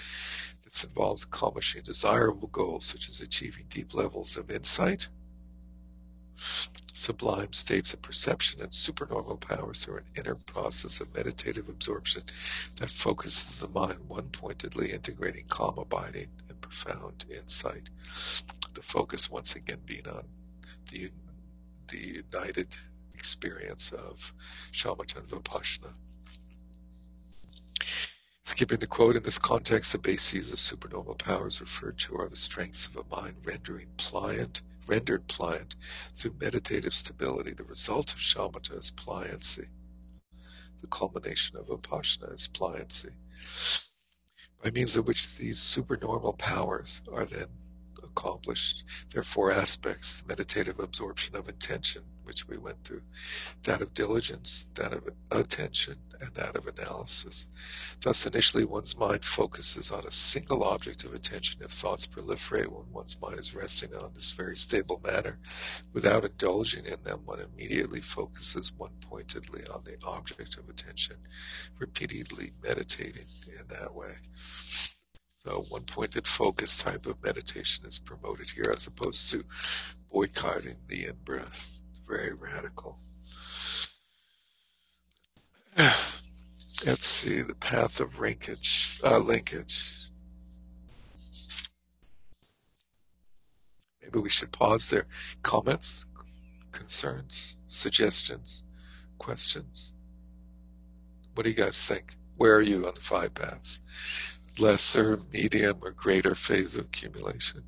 This 0.64 0.82
involves 0.82 1.24
accomplishing 1.24 1.82
desirable 1.82 2.48
goals 2.48 2.86
such 2.86 3.08
as 3.08 3.20
achieving 3.20 3.66
deep 3.68 3.94
levels 3.94 4.36
of 4.36 4.50
insight, 4.50 5.08
sublime 6.92 7.52
states 7.52 7.94
of 7.94 8.02
perception 8.02 8.60
and 8.60 8.72
supernormal 8.72 9.38
powers 9.38 9.84
through 9.84 9.98
an 9.98 10.04
inner 10.16 10.34
process 10.34 11.00
of 11.00 11.14
meditative 11.14 11.68
absorption 11.68 12.22
that 12.76 12.90
focuses 12.90 13.60
the 13.60 13.68
mind 13.68 13.98
one 14.08 14.28
pointedly, 14.28 14.92
integrating 14.92 15.44
calm 15.48 15.78
abiding 15.78 16.28
and 16.48 16.60
profound 16.60 17.24
insight. 17.34 17.90
The 18.74 18.82
focus 18.82 19.30
once 19.30 19.56
again 19.56 19.80
being 19.86 20.06
on 20.06 20.24
the, 20.90 21.10
the 21.88 22.22
united 22.32 22.76
experience 23.14 23.92
of 23.92 24.32
shamatha 24.72 25.18
and 25.18 25.28
vipassana. 25.28 25.94
Skipping 28.44 28.80
the 28.80 28.86
quote, 28.86 29.16
in 29.16 29.22
this 29.22 29.38
context, 29.38 29.92
the 29.92 29.98
bases 29.98 30.52
of 30.52 30.58
supernormal 30.58 31.14
powers 31.14 31.60
referred 31.60 31.96
to 31.98 32.16
are 32.16 32.28
the 32.28 32.36
strengths 32.36 32.86
of 32.86 32.96
a 32.96 33.16
mind 33.16 33.36
rendering 33.44 33.86
pliant 33.96 34.62
rendered 34.92 35.26
pliant 35.26 35.74
through 36.14 36.34
meditative 36.38 36.92
stability. 36.92 37.52
The 37.54 37.64
result 37.64 38.12
of 38.12 38.18
shamatha 38.18 38.78
is 38.78 38.90
pliancy. 38.90 39.68
The 40.82 40.86
culmination 40.88 41.56
of 41.56 41.68
vipassana 41.68 42.34
is 42.34 42.46
pliancy. 42.48 43.12
By 44.62 44.70
means 44.70 44.94
of 44.94 45.06
which 45.06 45.38
these 45.38 45.58
supernormal 45.58 46.34
powers 46.34 47.00
are 47.10 47.24
then 47.24 47.46
accomplished. 48.16 48.84
There 49.10 49.20
are 49.20 49.24
four 49.24 49.50
aspects 49.50 50.20
the 50.20 50.28
meditative 50.28 50.78
absorption 50.78 51.36
of 51.36 51.48
intention, 51.48 52.02
which 52.24 52.46
we 52.48 52.56
went 52.56 52.84
through, 52.84 53.02
that 53.64 53.80
of 53.80 53.94
diligence, 53.94 54.68
that 54.74 54.92
of 54.92 55.08
attention, 55.30 55.96
and 56.20 56.32
that 56.34 56.56
of 56.56 56.66
analysis. 56.66 57.48
Thus, 58.00 58.26
initially, 58.26 58.64
one's 58.64 58.96
mind 58.96 59.24
focuses 59.24 59.90
on 59.90 60.06
a 60.06 60.10
single 60.10 60.62
object 60.64 61.04
of 61.04 61.14
attention. 61.14 61.62
If 61.62 61.72
thoughts 61.72 62.06
proliferate 62.06 62.68
when 62.68 62.92
one's 62.92 63.20
mind 63.20 63.38
is 63.38 63.54
resting 63.54 63.94
on 63.94 64.12
this 64.14 64.32
very 64.32 64.56
stable 64.56 65.00
matter, 65.04 65.38
without 65.92 66.24
indulging 66.24 66.84
in 66.84 67.02
them, 67.02 67.22
one 67.24 67.40
immediately 67.40 68.00
focuses 68.00 68.72
one 68.76 68.92
pointedly 69.00 69.62
on 69.74 69.82
the 69.84 69.96
object 70.06 70.58
of 70.58 70.68
attention, 70.68 71.16
repeatedly 71.78 72.52
meditating 72.62 73.22
in 73.58 73.66
that 73.68 73.94
way. 73.94 74.12
So 75.44 75.64
one 75.70 75.82
pointed 75.82 76.28
focus 76.28 76.76
type 76.76 77.04
of 77.06 77.20
meditation 77.24 77.84
is 77.84 77.98
promoted 77.98 78.48
here 78.48 78.70
as 78.72 78.86
opposed 78.86 79.28
to 79.32 79.44
boycotting 80.12 80.76
the 80.86 81.06
in 81.06 81.16
breath. 81.24 81.80
Very 82.08 82.32
radical. 82.32 82.96
Let's 85.76 87.04
see 87.04 87.42
the 87.42 87.56
path 87.56 87.98
of 87.98 88.20
linkage. 88.20 89.00
Uh, 89.04 89.18
linkage. 89.18 90.10
Maybe 94.00 94.20
we 94.20 94.30
should 94.30 94.52
pause 94.52 94.90
there. 94.90 95.06
Comments, 95.42 96.06
concerns, 96.70 97.56
suggestions, 97.66 98.62
questions. 99.18 99.92
What 101.34 101.42
do 101.44 101.50
you 101.50 101.56
guys 101.56 101.82
think? 101.82 102.14
Where 102.36 102.54
are 102.54 102.62
you 102.62 102.86
on 102.86 102.94
the 102.94 103.00
five 103.00 103.34
paths? 103.34 103.80
Lesser, 104.58 105.18
medium, 105.32 105.78
or 105.82 105.90
greater 105.90 106.34
phase 106.34 106.76
of 106.76 106.86
accumulation? 106.86 107.64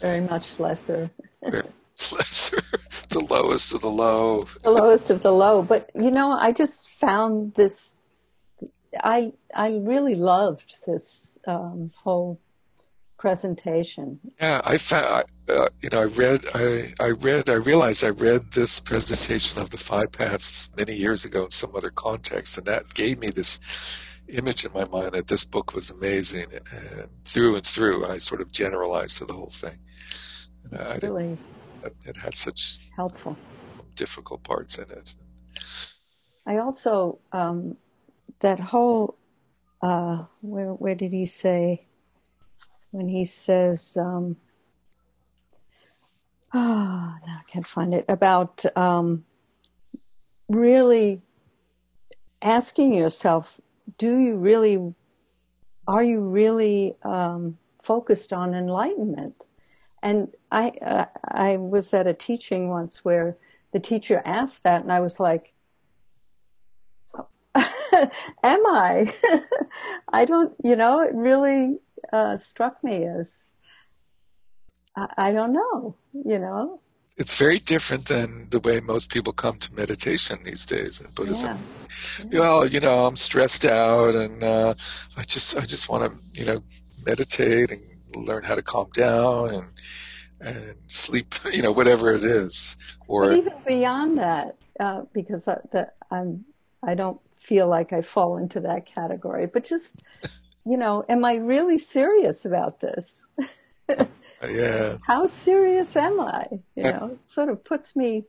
Very 0.00 0.20
much 0.20 0.58
lesser. 0.58 1.10
Very 1.42 1.62
lesser. 2.12 2.58
the 3.08 3.20
lowest 3.30 3.74
of 3.74 3.80
the 3.80 3.90
low. 3.90 4.44
The 4.62 4.70
lowest 4.70 5.10
of 5.10 5.22
the 5.22 5.32
low. 5.32 5.62
But 5.62 5.90
you 5.94 6.10
know, 6.10 6.32
I 6.32 6.52
just 6.52 6.90
found 6.90 7.54
this. 7.54 7.98
I 9.02 9.32
I 9.54 9.78
really 9.82 10.14
loved 10.14 10.84
this 10.86 11.38
um, 11.46 11.92
whole 12.02 12.40
presentation. 13.18 14.20
Yeah, 14.40 14.60
I 14.64 14.78
found, 14.78 15.24
uh, 15.48 15.68
you 15.80 15.88
know, 15.90 16.02
I 16.02 16.04
read, 16.04 16.44
I, 16.54 16.92
I 17.00 17.10
read, 17.10 17.48
I 17.48 17.54
realized 17.54 18.04
I 18.04 18.10
read 18.10 18.52
this 18.52 18.78
presentation 18.78 19.60
of 19.60 19.70
the 19.70 19.78
five 19.78 20.12
paths 20.12 20.70
many 20.76 20.94
years 20.94 21.24
ago 21.24 21.44
in 21.44 21.50
some 21.50 21.74
other 21.74 21.90
context, 21.90 22.58
and 22.58 22.66
that 22.66 22.94
gave 22.94 23.18
me 23.18 23.28
this 23.28 23.58
image 24.28 24.64
in 24.64 24.72
my 24.72 24.84
mind 24.86 25.12
that 25.12 25.28
this 25.28 25.44
book 25.44 25.74
was 25.74 25.90
amazing 25.90 26.46
and 26.52 27.08
through 27.24 27.56
and 27.56 27.66
through. 27.66 28.06
I 28.06 28.18
sort 28.18 28.40
of 28.40 28.52
generalized 28.52 29.18
to 29.18 29.24
the 29.24 29.32
whole 29.32 29.50
thing. 29.50 29.78
And 30.64 30.80
I 30.80 30.98
really 31.02 31.38
it 32.04 32.16
had 32.16 32.34
such 32.34 32.78
helpful, 32.96 33.36
difficult 33.94 34.42
parts 34.42 34.78
in 34.78 34.90
it. 34.90 35.14
I 36.46 36.58
also 36.58 37.18
um, 37.32 37.76
that 38.40 38.60
whole 38.60 39.16
uh, 39.82 40.24
where 40.40 40.72
where 40.72 40.94
did 40.94 41.12
he 41.12 41.26
say 41.26 41.86
when 42.90 43.08
he 43.08 43.24
says 43.24 43.96
um, 43.96 44.36
oh 46.54 47.16
no 47.26 47.32
I 47.32 47.42
can't 47.46 47.66
find 47.66 47.94
it 47.94 48.04
about 48.08 48.64
um, 48.76 49.24
really 50.48 51.22
asking 52.42 52.94
yourself 52.94 53.60
do 53.98 54.18
you 54.18 54.36
really 54.36 54.94
are 55.88 56.02
you 56.02 56.20
really 56.20 56.96
um, 57.02 57.58
focused 57.80 58.32
on 58.32 58.54
enlightenment 58.54 59.44
and 60.02 60.34
I 60.50 60.70
uh, 60.82 61.06
I 61.24 61.56
was 61.56 61.92
at 61.94 62.06
a 62.06 62.14
teaching 62.14 62.68
once 62.68 63.04
where 63.04 63.36
the 63.72 63.80
teacher 63.80 64.22
asked 64.24 64.62
that 64.64 64.82
and 64.82 64.92
I 64.92 65.00
was 65.00 65.20
like 65.20 65.52
am 68.42 68.66
I? 68.66 69.12
I 70.12 70.24
don't, 70.24 70.54
you 70.62 70.76
know, 70.76 71.00
it 71.00 71.14
really 71.14 71.78
uh, 72.12 72.36
struck 72.36 72.82
me 72.82 73.04
as, 73.04 73.54
I, 74.96 75.12
I 75.16 75.32
don't 75.32 75.52
know, 75.52 75.96
you 76.12 76.38
know. 76.38 76.80
It's 77.16 77.38
very 77.38 77.58
different 77.58 78.06
than 78.06 78.48
the 78.50 78.60
way 78.60 78.80
most 78.80 79.10
people 79.10 79.32
come 79.32 79.58
to 79.58 79.74
meditation 79.74 80.38
these 80.44 80.66
days 80.66 81.00
in 81.00 81.10
Buddhism. 81.14 81.58
Yeah. 82.30 82.40
Well, 82.40 82.66
you 82.66 82.78
know, 82.78 83.06
I'm 83.06 83.16
stressed 83.16 83.64
out, 83.64 84.14
and 84.14 84.44
uh, 84.44 84.74
I 85.16 85.22
just, 85.22 85.56
I 85.56 85.62
just 85.62 85.88
want 85.88 86.12
to, 86.12 86.38
you 86.38 86.44
know, 86.44 86.60
meditate 87.06 87.72
and 87.72 87.82
learn 88.14 88.42
how 88.42 88.54
to 88.54 88.62
calm 88.62 88.90
down 88.92 89.54
and 89.54 89.66
and 90.40 90.76
sleep, 90.88 91.34
you 91.52 91.62
know, 91.62 91.72
whatever 91.72 92.12
it 92.12 92.24
is. 92.24 92.76
Or 93.08 93.28
but 93.28 93.38
even 93.38 93.54
beyond 93.66 94.18
that, 94.18 94.56
uh, 94.78 95.02
because 95.12 95.48
I, 95.48 95.58
the, 95.72 95.92
I'm, 96.10 96.44
I 96.82 96.94
don't 96.94 97.20
feel 97.34 97.68
like 97.68 97.92
I 97.92 98.02
fall 98.02 98.36
into 98.36 98.60
that 98.60 98.86
category. 98.86 99.46
But 99.46 99.64
just, 99.64 100.02
you 100.64 100.76
know, 100.76 101.04
am 101.08 101.24
I 101.24 101.36
really 101.36 101.78
serious 101.78 102.44
about 102.44 102.80
this? 102.80 103.26
yeah. 104.48 104.96
How 105.02 105.26
serious 105.26 105.96
am 105.96 106.20
I? 106.20 106.46
You 106.74 106.82
know, 106.84 107.10
it 107.12 107.28
sort 107.28 107.48
of 107.48 107.64
puts 107.64 107.96
me, 107.96 108.24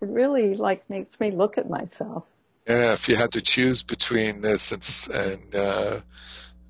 it 0.00 0.08
really 0.08 0.56
like 0.56 0.88
makes 0.90 1.20
me 1.20 1.30
look 1.30 1.58
at 1.58 1.68
myself. 1.68 2.34
Yeah, 2.66 2.92
if 2.92 3.08
you 3.08 3.16
had 3.16 3.32
to 3.32 3.40
choose 3.40 3.82
between 3.82 4.42
this 4.42 4.70
and, 4.72 5.16
and 5.26 5.54
uh, 5.54 6.00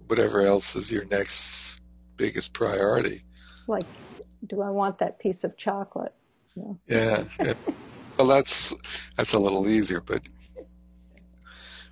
whatever 0.07 0.41
else 0.41 0.77
is 0.77 0.91
your 0.91 1.05
next 1.07 1.81
biggest 2.17 2.53
priority. 2.53 3.23
Like, 3.67 3.85
do 4.47 4.63
I 4.63 4.71
want 4.71 4.99
that 4.99 5.19
piece 5.19 5.45
of 5.45 5.57
chocolate? 5.57 6.15
Yeah. 6.87 7.25
yeah. 7.41 7.55
well, 8.19 8.27
that's 8.27 8.75
that's 9.17 9.33
a 9.33 9.39
little 9.39 9.69
easier, 9.69 10.01
but 10.01 10.23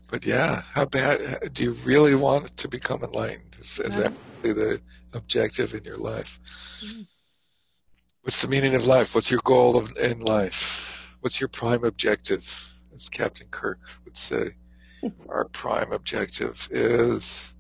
but 0.09 0.25
yeah, 0.25 0.63
how 0.73 0.87
bad 0.87 1.53
do 1.53 1.63
you 1.63 1.73
really 1.85 2.15
want 2.15 2.57
to 2.57 2.69
become 2.69 3.03
enlightened? 3.03 3.57
Is, 3.59 3.79
is 3.79 3.97
that 3.97 4.13
really 4.43 4.55
the 4.55 4.81
objective 5.15 5.75
in 5.75 5.85
your 5.85 5.97
life? 5.97 6.39
Mm-hmm. 6.85 7.03
What's 8.23 8.43
the 8.43 8.49
meaning 8.49 8.75
of 8.75 8.87
life? 8.87 9.15
What's 9.15 9.31
your 9.31 9.41
goal 9.45 9.77
of, 9.77 9.97
in 9.97 10.21
life? 10.21 11.15
What's 11.21 11.41
your 11.41 11.49
prime 11.49 11.85
objective? 11.85 12.75
As 12.95 13.09
Captain 13.09 13.47
Kirk 13.51 13.79
would 14.05 14.17
say, 14.17 14.49
our 15.29 15.47
prime 15.47 15.93
objective 15.93 16.69
is. 16.71 17.55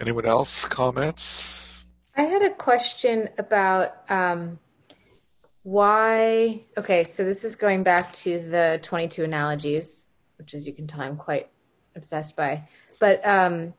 Anyone 0.00 0.26
else 0.26 0.64
comments? 0.64 1.84
I 2.16 2.22
had 2.22 2.42
a 2.42 2.54
question 2.54 3.30
about 3.38 4.10
um, 4.10 4.58
why 5.68 6.62
okay 6.78 7.04
so 7.04 7.22
this 7.26 7.44
is 7.44 7.54
going 7.54 7.82
back 7.82 8.10
to 8.14 8.38
the 8.48 8.80
22 8.82 9.22
analogies 9.22 10.08
which 10.38 10.54
as 10.54 10.66
you 10.66 10.72
can 10.72 10.86
tell 10.86 11.02
i'm 11.02 11.14
quite 11.14 11.50
obsessed 11.94 12.34
by 12.34 12.66
but 12.98 13.20
um 13.28 13.74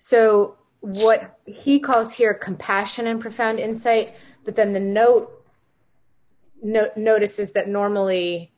so 0.00 0.56
what 0.80 1.38
he 1.46 1.78
calls 1.78 2.12
here 2.12 2.34
compassion 2.34 3.06
and 3.06 3.20
profound 3.20 3.60
insight 3.60 4.12
but 4.44 4.56
then 4.56 4.72
the 4.72 4.80
note 4.80 5.30
no, 6.62 6.90
notices 6.96 7.52
that 7.52 7.68
normally 7.68 8.50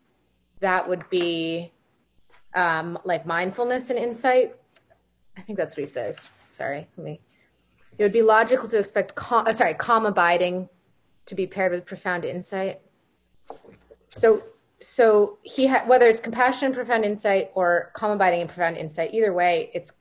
that 0.60 0.88
would 0.88 1.08
be 1.10 1.70
um 2.54 2.98
like 3.04 3.26
mindfulness 3.26 3.90
and 3.90 3.98
insight 3.98 4.54
i 5.36 5.42
think 5.42 5.58
that's 5.58 5.76
what 5.76 5.82
he 5.82 5.86
says 5.86 6.30
sorry 6.52 6.88
let 6.96 7.04
me 7.04 7.20
it 7.98 8.02
would 8.02 8.12
be 8.12 8.22
logical 8.22 8.68
to 8.68 8.78
expect 8.78 9.14
calm, 9.14 9.46
uh, 9.46 9.52
sorry 9.52 9.74
calm 9.74 10.06
abiding 10.06 10.68
to 11.26 11.34
be 11.34 11.46
paired 11.46 11.72
with 11.72 11.86
profound 11.86 12.24
insight. 12.24 12.80
So, 14.10 14.42
so 14.80 15.38
he 15.42 15.68
ha- 15.68 15.84
whether 15.86 16.06
it's 16.06 16.20
compassion 16.20 16.66
and 16.66 16.74
profound 16.74 17.04
insight 17.04 17.50
or 17.54 17.90
calm 17.94 18.10
abiding 18.12 18.40
and 18.40 18.50
profound 18.50 18.76
insight, 18.76 19.14
either 19.14 19.32
way, 19.32 19.70
it's 19.74 19.92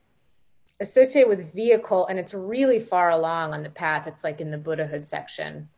associated 0.82 1.28
with 1.28 1.54
vehicle 1.54 2.06
and 2.08 2.18
it's 2.18 2.34
really 2.34 2.78
far 2.78 3.10
along 3.10 3.54
on 3.54 3.62
the 3.62 3.70
path. 3.70 4.06
It's 4.06 4.24
like 4.24 4.40
in 4.40 4.50
the 4.50 4.58
Buddhahood 4.58 5.06
section. 5.06 5.68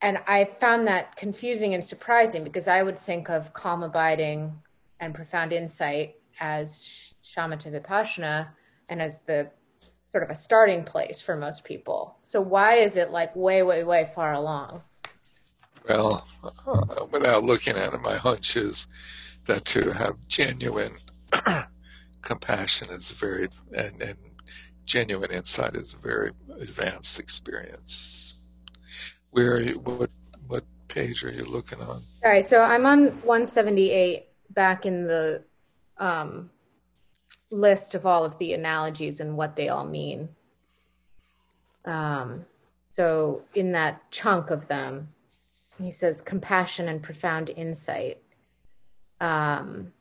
And 0.00 0.18
I 0.26 0.44
found 0.44 0.86
that 0.86 1.16
confusing 1.16 1.74
and 1.74 1.82
surprising 1.82 2.44
because 2.44 2.68
I 2.68 2.82
would 2.82 2.98
think 2.98 3.28
of 3.28 3.52
calm 3.52 3.82
abiding 3.82 4.52
and 5.00 5.14
profound 5.14 5.52
insight 5.52 6.14
as 6.40 7.12
shamatha 7.24 7.72
vipassana 7.72 8.48
and 8.88 9.02
as 9.02 9.20
the 9.22 9.50
sort 10.12 10.22
of 10.22 10.30
a 10.30 10.34
starting 10.34 10.84
place 10.84 11.20
for 11.20 11.36
most 11.36 11.64
people. 11.64 12.16
So 12.22 12.40
why 12.40 12.76
is 12.76 12.96
it 12.96 13.10
like 13.10 13.34
way, 13.34 13.62
way, 13.62 13.82
way 13.82 14.10
far 14.14 14.34
along? 14.34 14.82
Well, 15.88 16.26
uh, 16.66 17.06
without 17.10 17.42
looking 17.42 17.76
at 17.76 17.92
it, 17.92 18.00
my 18.02 18.16
hunch 18.16 18.56
is 18.56 18.86
that 19.46 19.64
to 19.66 19.90
have 19.90 20.14
genuine 20.28 20.92
compassion 22.24 22.88
is 22.90 23.10
very, 23.12 23.48
and, 23.76 24.02
and 24.02 24.16
genuine 24.84 25.30
insight 25.30 25.76
is 25.76 25.94
a 25.94 25.98
very 25.98 26.32
advanced 26.60 27.20
experience. 27.20 28.48
Where, 29.30 29.60
you, 29.60 29.78
what, 29.80 30.10
what 30.46 30.64
page 30.88 31.22
are 31.24 31.30
you 31.30 31.44
looking 31.44 31.80
on? 31.80 31.98
All 32.24 32.30
right, 32.30 32.48
so 32.48 32.62
I'm 32.62 32.86
on 32.86 33.08
178 33.22 34.26
back 34.50 34.86
in 34.86 35.06
the 35.06 35.42
um, 35.98 36.50
list 37.50 37.94
of 37.94 38.06
all 38.06 38.24
of 38.24 38.38
the 38.38 38.54
analogies 38.54 39.20
and 39.20 39.36
what 39.36 39.56
they 39.56 39.68
all 39.68 39.86
mean. 39.86 40.28
Um, 41.84 42.46
so 42.88 43.42
in 43.54 43.72
that 43.72 44.10
chunk 44.10 44.50
of 44.50 44.68
them, 44.68 45.08
he 45.82 45.90
says 45.90 46.22
compassion 46.22 46.88
and 46.88 47.02
profound 47.02 47.50
insight 47.50 48.18
um, 49.20 49.92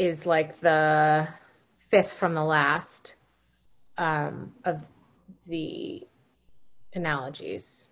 is 0.00 0.24
like 0.24 0.58
the 0.60 1.28
fifth 1.90 2.14
from 2.14 2.32
the 2.32 2.42
last 2.42 3.16
um, 3.98 4.54
of 4.64 4.86
the 5.46 6.06
analogies. 6.94 7.88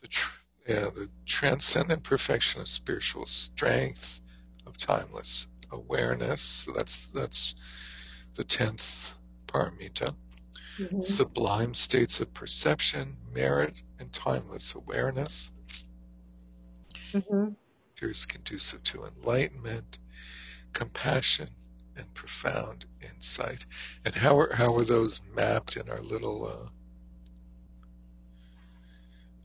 The 0.00 0.08
tr- 0.08 0.40
yeah, 0.66 0.88
the 0.94 1.10
transcendent 1.26 2.02
perfection 2.02 2.62
of 2.62 2.68
spiritual 2.68 3.26
strength, 3.26 4.22
of 4.66 4.78
timeless 4.78 5.46
awareness. 5.70 6.40
So 6.40 6.72
that's 6.72 7.08
that's 7.08 7.54
the 8.34 8.44
tenth 8.44 9.12
paramita. 9.46 10.14
Mm-hmm. 10.78 11.02
Sublime 11.02 11.74
states 11.74 12.18
of 12.18 12.32
perception, 12.32 13.18
merit, 13.34 13.82
and 13.98 14.10
timeless 14.10 14.74
awareness. 14.74 15.50
Mm-hmm. 17.12 17.48
Appears 17.98 18.26
conducive 18.26 18.84
to 18.84 19.04
enlightenment, 19.04 19.98
compassion, 20.72 21.48
and 21.96 22.14
profound 22.14 22.84
insight. 23.02 23.66
And 24.04 24.14
how 24.14 24.38
are 24.38 24.54
how 24.54 24.76
are 24.76 24.84
those 24.84 25.20
mapped 25.34 25.76
in 25.76 25.90
our 25.90 26.00
little 26.00 26.70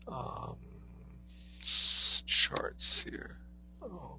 uh, 0.08 0.14
um, 0.14 0.58
charts 1.62 3.02
here? 3.02 3.38
Oh. 3.82 4.18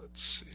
Let's 0.00 0.22
see. 0.22 0.53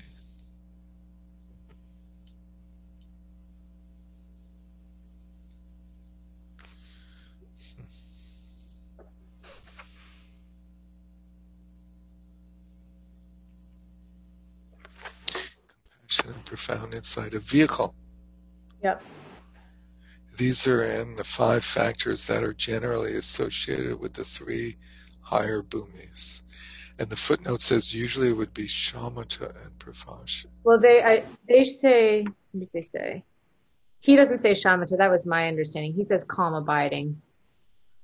Profound 16.59 16.93
insight 16.93 17.33
a 17.33 17.39
vehicle. 17.39 17.95
Yep. 18.83 19.01
These 20.35 20.67
are 20.67 20.83
in 20.83 21.15
the 21.15 21.23
five 21.23 21.63
factors 21.63 22.27
that 22.27 22.43
are 22.43 22.53
generally 22.53 23.15
associated 23.15 23.97
with 24.01 24.13
the 24.13 24.25
three 24.25 24.75
higher 25.21 25.61
bhumis. 25.61 26.43
And 26.99 27.09
the 27.09 27.15
footnote 27.15 27.61
says 27.61 27.95
usually 27.95 28.29
it 28.29 28.33
would 28.33 28.53
be 28.53 28.65
shamatha 28.65 29.55
and 29.65 29.79
pravasha. 29.79 30.47
Well, 30.65 30.79
they 30.79 31.01
I, 31.01 31.23
they 31.47 31.63
say. 31.63 32.23
What 32.51 32.59
did 32.59 32.69
they 32.73 32.81
say? 32.81 33.23
He 34.01 34.17
doesn't 34.17 34.39
say 34.39 34.51
shamatha. 34.51 34.97
That 34.97 35.11
was 35.11 35.25
my 35.25 35.47
understanding. 35.47 35.93
He 35.93 36.03
says 36.03 36.25
calm 36.25 36.53
abiding. 36.53 37.21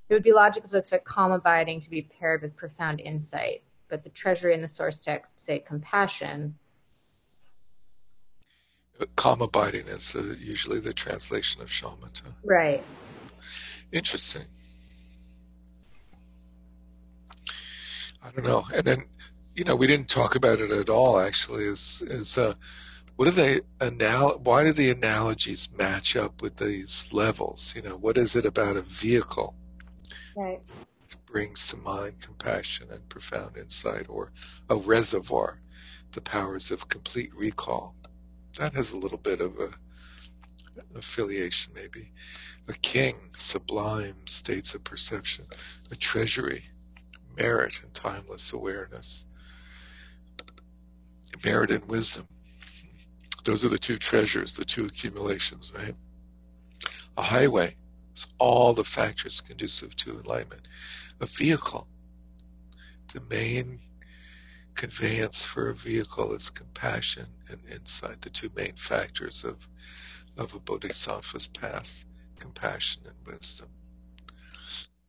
It 0.08 0.14
would 0.14 0.24
be 0.24 0.32
logical 0.32 0.70
to 0.70 0.78
expect 0.78 1.04
calm 1.04 1.34
abiding 1.34 1.82
to 1.82 1.90
be 1.90 2.04
paired 2.04 2.42
with 2.42 2.56
profound 2.56 3.02
insight, 3.02 3.64
but 3.90 4.06
the 4.06 4.10
treasury 4.10 4.54
and 4.54 4.64
the 4.64 4.70
source 4.70 5.02
text 5.02 5.42
say 5.42 5.60
compassion. 5.60 6.56
Calm 9.16 9.42
abiding 9.42 9.88
is 9.88 10.16
uh, 10.16 10.36
usually 10.40 10.80
the 10.80 10.94
translation 10.94 11.62
of 11.62 11.68
shamatha. 11.68 12.34
Right. 12.44 12.84
Interesting. 13.92 14.44
I 18.24 18.32
don't 18.32 18.46
know. 18.46 18.66
And 18.74 18.86
then, 18.86 19.04
you 19.56 19.64
know, 19.64 19.76
we 19.76 19.86
didn't 19.88 20.10
talk 20.10 20.36
about 20.36 20.60
it 20.60 20.72
at 20.72 20.90
all. 20.90 21.20
Actually, 21.20 21.66
is 21.66 22.04
is 22.08 22.38
uh, 22.38 22.56
what 23.16 23.28
are 23.28 23.32
they 23.32 23.60
anal? 23.82 24.40
Why 24.44 24.64
do 24.64 24.72
the 24.72 24.92
analogies 24.92 25.70
match 25.78 26.16
up 26.16 26.42
with 26.42 26.58
these 26.58 27.10
levels? 27.14 27.74
You 27.76 27.84
know, 27.84 27.98
what 27.98 28.18
is 28.18 28.36
it 28.36 28.46
about 28.46 28.76
a 28.78 28.82
vehicle? 28.82 29.56
Right. 30.36 30.60
brings 31.26 31.68
to 31.68 31.78
mind 31.78 32.22
compassion 32.22 32.88
and 32.92 33.08
profound 33.10 33.58
insight, 33.58 34.08
or 34.10 34.32
a 34.70 34.76
reservoir, 34.76 35.60
the 36.12 36.22
powers 36.22 36.72
of 36.72 36.90
complete 36.90 37.34
recall. 37.36 37.96
That 38.60 38.74
has 38.74 38.94
a 38.94 38.98
little 38.98 39.18
bit 39.18 39.42
of 39.42 39.60
a 39.60 39.70
affiliation, 40.98 41.74
maybe. 41.76 42.12
A 42.68 42.74
king, 42.74 43.16
sublime 43.34 44.26
states 44.26 44.74
of 44.74 44.84
perception. 44.84 45.46
A 45.92 45.96
treasury, 45.96 46.64
merit 47.38 47.82
and 47.84 47.94
timeless 47.94 48.54
awareness. 48.54 49.26
Merit 51.44 51.72
and 51.72 51.86
wisdom. 51.86 52.28
Those 53.44 53.64
are 53.66 53.70
the 53.70 53.78
two 53.78 53.98
treasures, 53.98 54.56
the 54.56 54.66
two 54.66 54.86
accumulations, 54.86 55.72
right? 55.76 55.96
A 57.18 57.22
highway 57.22 57.76
is 58.16 58.28
all 58.40 58.74
the 58.74 58.84
factors 58.84 59.42
conducive 59.42 59.96
to 59.98 60.12
enlightenment. 60.12 60.68
A 61.22 61.26
vehicle, 61.26 61.88
the 63.14 63.22
main 63.30 63.80
conveyance 64.76 65.46
for 65.46 65.70
a 65.70 65.76
vehicle 65.76 66.34
is 66.34 66.50
compassion 66.50 67.28
and 67.50 67.60
insight, 67.72 68.22
the 68.22 68.30
two 68.30 68.50
main 68.56 68.76
factors 68.76 69.44
of, 69.44 69.68
of 70.38 70.54
a 70.54 70.60
bodhisattva's 70.60 71.48
path, 71.48 72.06
compassion 72.40 73.04
and 73.06 73.16
wisdom. 73.26 73.70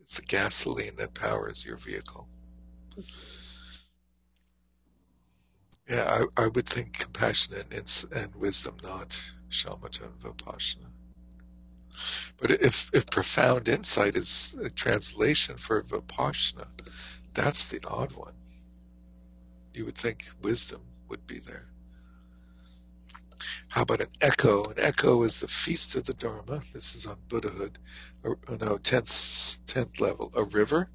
It's 0.01 0.17
the 0.19 0.27
gasoline 0.27 0.97
that 0.97 1.15
powers 1.15 1.65
your 1.65 1.77
vehicle. 1.77 2.29
Yeah, 5.89 6.25
I, 6.37 6.45
I 6.45 6.49
would 6.49 6.67
think 6.69 6.99
compassion 6.99 7.57
and, 7.57 8.07
and 8.15 8.35
wisdom, 8.37 8.77
not 8.83 9.21
shamatha 9.51 10.05
and 10.05 10.21
vipassana. 10.21 10.87
But 12.39 12.51
if, 12.53 12.91
if 12.93 13.07
profound 13.07 13.69
insight 13.69 14.17
is 14.17 14.57
a 14.63 14.71
translation 14.71 15.57
for 15.57 15.83
vipassana, 15.83 16.67
that's 17.35 17.69
the 17.69 17.81
odd 17.89 18.13
one. 18.13 18.35
You 19.77 19.85
would 19.85 19.99
think 19.99 20.25
wisdom 20.41 20.81
would 21.11 21.27
be 21.27 21.39
there. 21.39 21.69
How 23.69 23.83
about 23.83 24.01
an 24.01 24.09
echo? 24.23 24.65
An 24.65 24.77
echo 24.79 25.23
is 25.23 25.41
the 25.41 25.49
feast 25.49 25.95
of 25.97 26.05
the 26.05 26.15
Dharma. 26.15 26.63
This 26.73 26.95
is 26.95 27.05
on 27.05 27.19
Buddhahood. 27.29 27.79
Or, 28.25 28.39
oh 28.49 28.57
no, 28.59 28.79
tenth 28.79 29.59
tenth 29.67 30.01
level. 30.01 30.33
A 30.35 30.45
river, 30.45 30.89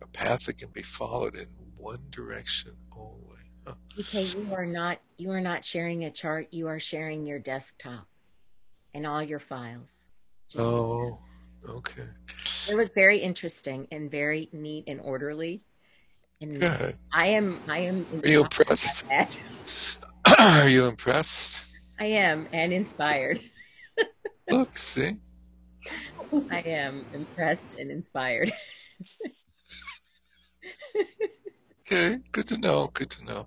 a 0.00 0.06
path 0.06 0.46
that 0.46 0.58
can 0.58 0.70
be 0.70 0.82
followed 0.82 1.34
in 1.34 1.48
one 1.76 1.98
direction 2.12 2.76
only. 2.96 3.40
Huh. 3.66 3.74
Okay, 3.98 4.22
you 4.22 4.54
are 4.54 4.66
not 4.66 5.00
you 5.16 5.32
are 5.32 5.40
not 5.40 5.64
sharing 5.64 6.04
a 6.04 6.10
chart. 6.10 6.46
You 6.52 6.68
are 6.68 6.78
sharing 6.78 7.26
your 7.26 7.40
desktop 7.40 8.06
and 8.94 9.04
all 9.04 9.22
your 9.22 9.40
files. 9.40 10.06
Just, 10.48 10.64
oh, 10.64 11.18
okay. 11.68 12.06
It 12.70 12.76
was 12.76 12.88
very 12.94 13.18
interesting 13.18 13.88
and 13.90 14.08
very 14.08 14.48
neat 14.52 14.84
and 14.86 15.00
orderly. 15.00 15.64
And 16.42 16.58
Good. 16.58 16.96
I 17.12 17.28
am 17.28 17.60
I 17.68 17.78
am. 17.78 18.04
Are 18.24 18.28
you 18.28 18.40
impressed? 18.40 19.04
Are 20.40 20.68
you 20.68 20.86
impressed? 20.86 21.70
I 22.00 22.06
am 22.06 22.48
and 22.52 22.72
inspired. 22.72 23.40
Look, 24.50 24.76
see. 24.76 25.12
I 26.50 26.58
am 26.60 27.04
impressed 27.14 27.76
and 27.78 27.92
inspired. 27.92 28.52
okay, 31.82 32.18
good 32.32 32.48
to 32.48 32.58
know. 32.58 32.90
Good 32.92 33.10
to 33.10 33.24
know. 33.24 33.46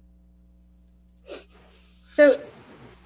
So, 2.14 2.40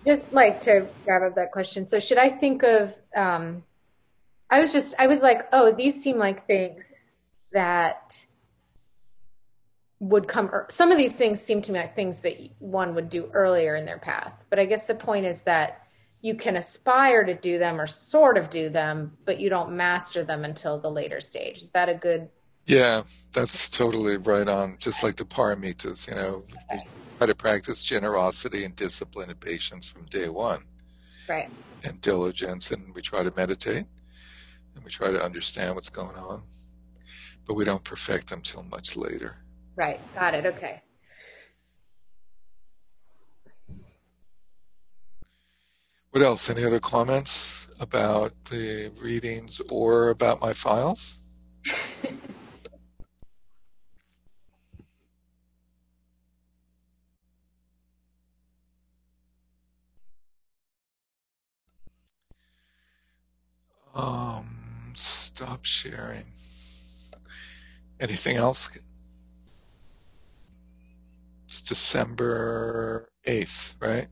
just 0.06 0.34
like 0.34 0.62
to 0.62 0.88
grab 1.04 1.24
up 1.24 1.34
that 1.34 1.52
question. 1.52 1.88
So, 1.88 2.00
should 2.00 2.20
I 2.20 2.30
think 2.30 2.62
of? 2.62 2.96
Um, 3.16 3.64
I 4.52 4.60
was 4.60 4.72
just, 4.72 4.94
I 5.00 5.08
was 5.08 5.24
like, 5.24 5.48
oh, 5.52 5.74
these 5.74 6.00
seem 6.04 6.18
like 6.18 6.46
things 6.46 7.06
that 7.54 8.26
would 10.00 10.28
come. 10.28 10.50
Some 10.70 10.92
of 10.92 10.98
these 10.98 11.14
things 11.14 11.42
seem 11.42 11.62
to 11.64 11.72
me 11.72 11.80
like 11.80 11.96
things 11.96 12.22
that 12.22 12.38
one 12.60 12.96
would 12.96 13.10
do 13.10 13.30
earlier 13.34 13.76
in 13.76 13.86
their 13.86 14.00
path. 14.00 14.46
But 14.50 14.60
I 14.60 14.66
guess 14.66 14.86
the 14.86 14.96
point 14.96 15.26
is 15.26 15.42
that 15.42 15.84
you 16.22 16.36
can 16.36 16.58
aspire 16.58 17.24
to 17.24 17.34
do 17.34 17.60
them 17.60 17.80
or 17.80 17.88
sort 17.88 18.38
of 18.38 18.50
do 18.50 18.70
them, 18.70 19.18
but 19.26 19.40
you 19.40 19.50
don't 19.50 19.72
master 19.72 20.24
them 20.24 20.44
until 20.44 20.80
the 20.80 20.90
later 20.90 21.22
stage. 21.22 21.60
Is 21.60 21.72
that 21.72 21.90
a 21.90 21.96
good? 21.96 22.30
Yeah, 22.66 23.04
that's 23.34 23.70
totally 23.70 24.18
right 24.18 24.48
on. 24.48 24.78
Just 24.80 25.04
like 25.04 25.16
the 25.16 25.26
paramitas, 25.26 26.08
you 26.08 26.16
know, 26.16 26.44
we 26.72 26.80
try 27.18 27.28
to 27.28 27.36
practice 27.36 27.84
generosity 27.84 28.66
and 28.66 28.76
discipline 28.76 29.30
and 29.30 29.40
patience 29.40 29.90
from 29.90 30.06
day 30.06 30.30
one. 30.30 30.62
Right. 31.28 31.50
And 31.84 32.02
diligence, 32.02 32.72
and 32.72 32.94
we 32.94 33.02
try 33.02 33.24
to 33.24 33.34
meditate, 33.36 33.86
and 34.76 34.84
we 34.84 34.92
try 34.92 35.12
to 35.12 35.24
understand 35.24 35.76
what's 35.76 35.90
going 35.90 36.18
on, 36.18 36.44
but 37.46 37.54
we 37.54 37.64
don't 37.64 37.84
perfect 37.84 38.30
them 38.30 38.42
till 38.42 38.64
much 38.64 38.98
later. 38.98 39.38
Right. 39.80 40.00
Got 40.14 40.34
it. 40.34 40.46
Okay. 40.46 40.82
What 46.12 46.22
else? 46.22 46.50
Any 46.50 46.66
other 46.66 46.82
comments 46.82 47.70
about 47.80 48.34
the 48.52 48.92
readings 49.02 49.62
or 49.72 50.10
about 50.10 50.42
my 50.42 50.52
files? 50.52 51.22
um, 63.96 64.46
stop 64.96 65.64
sharing. 65.64 66.26
Anything 68.02 68.36
else? 68.36 68.78
It's 71.70 71.78
December 71.78 73.10
8th, 73.28 73.76
right? 73.80 74.08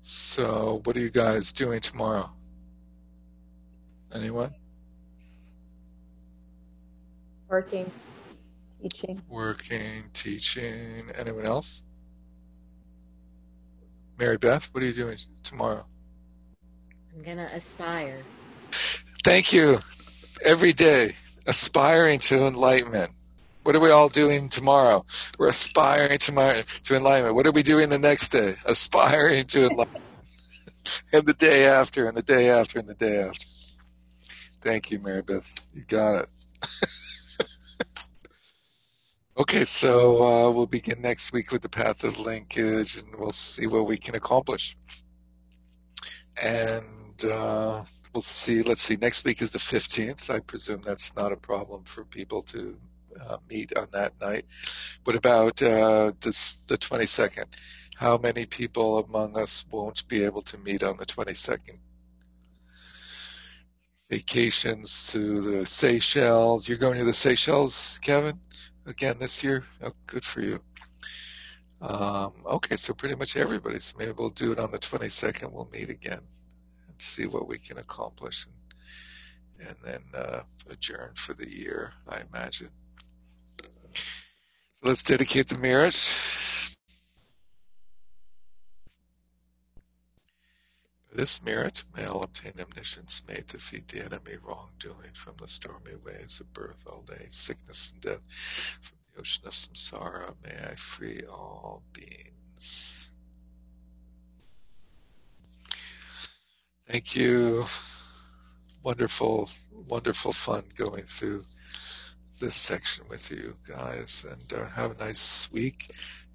So, 0.00 0.80
what 0.84 0.96
are 0.96 1.00
you 1.00 1.10
guys 1.10 1.52
doing 1.52 1.80
tomorrow? 1.80 2.30
Anyone? 4.14 4.54
Working, 7.48 7.90
teaching. 8.80 9.20
Working, 9.28 10.04
teaching. 10.14 11.10
Anyone 11.14 11.44
else? 11.44 11.82
Mary 14.18 14.38
Beth, 14.38 14.70
what 14.72 14.82
are 14.84 14.86
you 14.86 14.94
doing 14.94 15.18
tomorrow? 15.42 15.84
I'm 17.14 17.22
going 17.22 17.36
to 17.36 17.54
aspire. 17.54 18.22
Thank 19.22 19.52
you. 19.52 19.80
Every 20.42 20.72
day, 20.72 21.12
aspiring 21.46 22.20
to 22.20 22.46
enlightenment. 22.46 23.10
What 23.66 23.74
are 23.74 23.80
we 23.80 23.90
all 23.90 24.08
doing 24.08 24.48
tomorrow? 24.48 25.04
We're 25.40 25.48
aspiring 25.48 26.18
tomorrow 26.18 26.62
to 26.84 26.94
enlightenment. 26.94 27.34
What 27.34 27.48
are 27.48 27.50
we 27.50 27.64
doing 27.64 27.88
the 27.88 27.98
next 27.98 28.28
day? 28.28 28.54
Aspiring 28.64 29.46
to 29.46 29.64
enlightenment. 29.64 30.04
and 31.12 31.26
the 31.26 31.32
day 31.32 31.66
after, 31.66 32.06
and 32.06 32.16
the 32.16 32.22
day 32.22 32.48
after, 32.48 32.78
and 32.78 32.86
the 32.86 32.94
day 32.94 33.18
after. 33.18 33.44
Thank 34.62 34.92
you, 34.92 35.00
Mary 35.00 35.20
Beth. 35.20 35.66
You 35.74 35.82
got 35.82 36.14
it. 36.14 36.28
okay, 39.40 39.64
so 39.64 40.22
uh, 40.22 40.50
we'll 40.52 40.66
begin 40.66 41.02
next 41.02 41.32
week 41.32 41.50
with 41.50 41.62
the 41.62 41.68
path 41.68 42.04
of 42.04 42.20
linkage, 42.20 42.98
and 42.98 43.16
we'll 43.18 43.30
see 43.32 43.66
what 43.66 43.88
we 43.88 43.96
can 43.98 44.14
accomplish. 44.14 44.76
And 46.40 47.24
uh, 47.24 47.82
we'll 48.14 48.22
see. 48.22 48.62
Let's 48.62 48.82
see. 48.82 48.94
Next 48.94 49.24
week 49.24 49.42
is 49.42 49.50
the 49.50 49.58
fifteenth. 49.58 50.30
I 50.30 50.38
presume 50.38 50.82
that's 50.82 51.16
not 51.16 51.32
a 51.32 51.36
problem 51.36 51.82
for 51.82 52.04
people 52.04 52.42
to 52.42 52.78
uh, 53.20 53.38
meet 53.48 53.76
on 53.76 53.88
that 53.92 54.12
night. 54.20 54.44
What 55.04 55.16
about 55.16 55.62
uh, 55.62 56.12
this, 56.20 56.62
the 56.62 56.78
22nd? 56.78 57.46
How 57.96 58.18
many 58.18 58.44
people 58.44 58.98
among 58.98 59.38
us 59.38 59.64
won't 59.70 60.06
be 60.08 60.22
able 60.22 60.42
to 60.42 60.58
meet 60.58 60.82
on 60.82 60.96
the 60.96 61.06
22nd? 61.06 61.78
Vacations 64.10 65.10
to 65.12 65.40
the 65.40 65.66
Seychelles. 65.66 66.68
You're 66.68 66.78
going 66.78 66.98
to 66.98 67.04
the 67.04 67.12
Seychelles, 67.12 67.98
Kevin, 68.02 68.38
again 68.86 69.16
this 69.18 69.42
year? 69.42 69.64
Oh, 69.82 69.92
good 70.06 70.24
for 70.24 70.40
you. 70.40 70.60
Um, 71.80 72.32
okay, 72.46 72.76
so 72.76 72.94
pretty 72.94 73.16
much 73.16 73.36
everybody's 73.36 73.94
maybe 73.98 74.12
we'll 74.12 74.30
do 74.30 74.52
it 74.52 74.58
on 74.58 74.70
the 74.70 74.78
22nd. 74.78 75.52
We'll 75.52 75.68
meet 75.72 75.90
again 75.90 76.20
and 76.88 77.00
see 77.02 77.26
what 77.26 77.48
we 77.48 77.58
can 77.58 77.78
accomplish 77.78 78.46
and, 78.46 79.68
and 79.68 79.76
then 79.84 80.00
uh, 80.14 80.40
adjourn 80.70 81.12
for 81.16 81.34
the 81.34 81.48
year, 81.48 81.92
I 82.08 82.22
imagine. 82.32 82.70
Let's 84.82 85.02
dedicate 85.02 85.48
the 85.48 85.58
merit. 85.58 85.94
This 91.12 91.42
merit 91.42 91.82
may 91.96 92.04
all 92.04 92.22
obtain 92.22 92.52
omniscience, 92.60 93.22
may 93.26 93.40
defeat 93.46 93.88
the 93.88 94.04
enemy 94.04 94.36
wrongdoing 94.42 95.14
from 95.14 95.36
the 95.40 95.48
stormy 95.48 95.94
waves 96.04 96.40
of 96.40 96.52
birth, 96.52 96.84
old 96.86 97.10
age, 97.18 97.32
sickness, 97.32 97.92
and 97.92 98.02
death, 98.02 98.20
from 98.82 98.98
the 99.14 99.20
ocean 99.20 99.46
of 99.46 99.54
samsara, 99.54 100.34
may 100.44 100.70
I 100.70 100.74
free 100.74 101.22
all 101.26 101.82
beings. 101.94 103.10
Thank 106.86 107.16
you. 107.16 107.64
Wonderful, 108.82 109.48
wonderful 109.72 110.32
fun 110.32 110.64
going 110.76 111.04
through 111.04 111.44
this 112.38 112.54
section 112.54 113.04
with 113.08 113.30
you 113.30 113.56
guys, 113.68 114.24
and 114.30 114.60
uh, 114.60 114.68
have 114.70 114.92
a 114.92 114.98
nice 114.98 115.50
week 115.52 115.90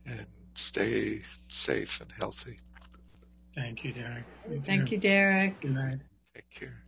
and 0.05 0.25
stay 0.53 1.21
safe 1.47 2.01
and 2.01 2.11
healthy. 2.19 2.57
Thank 3.55 3.83
you, 3.83 3.93
Derek. 3.93 4.23
Thank 4.65 4.91
you, 4.91 4.97
Derek. 4.97 5.61
Good 5.61 5.73
night. 5.73 5.99
Take 6.33 6.49
care. 6.49 6.83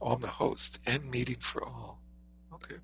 Oh, 0.00 0.12
I'm 0.12 0.20
the 0.20 0.28
host. 0.28 0.80
End 0.86 1.10
meeting 1.10 1.40
for 1.40 1.64
all. 1.64 2.00
Okay. 2.52 2.76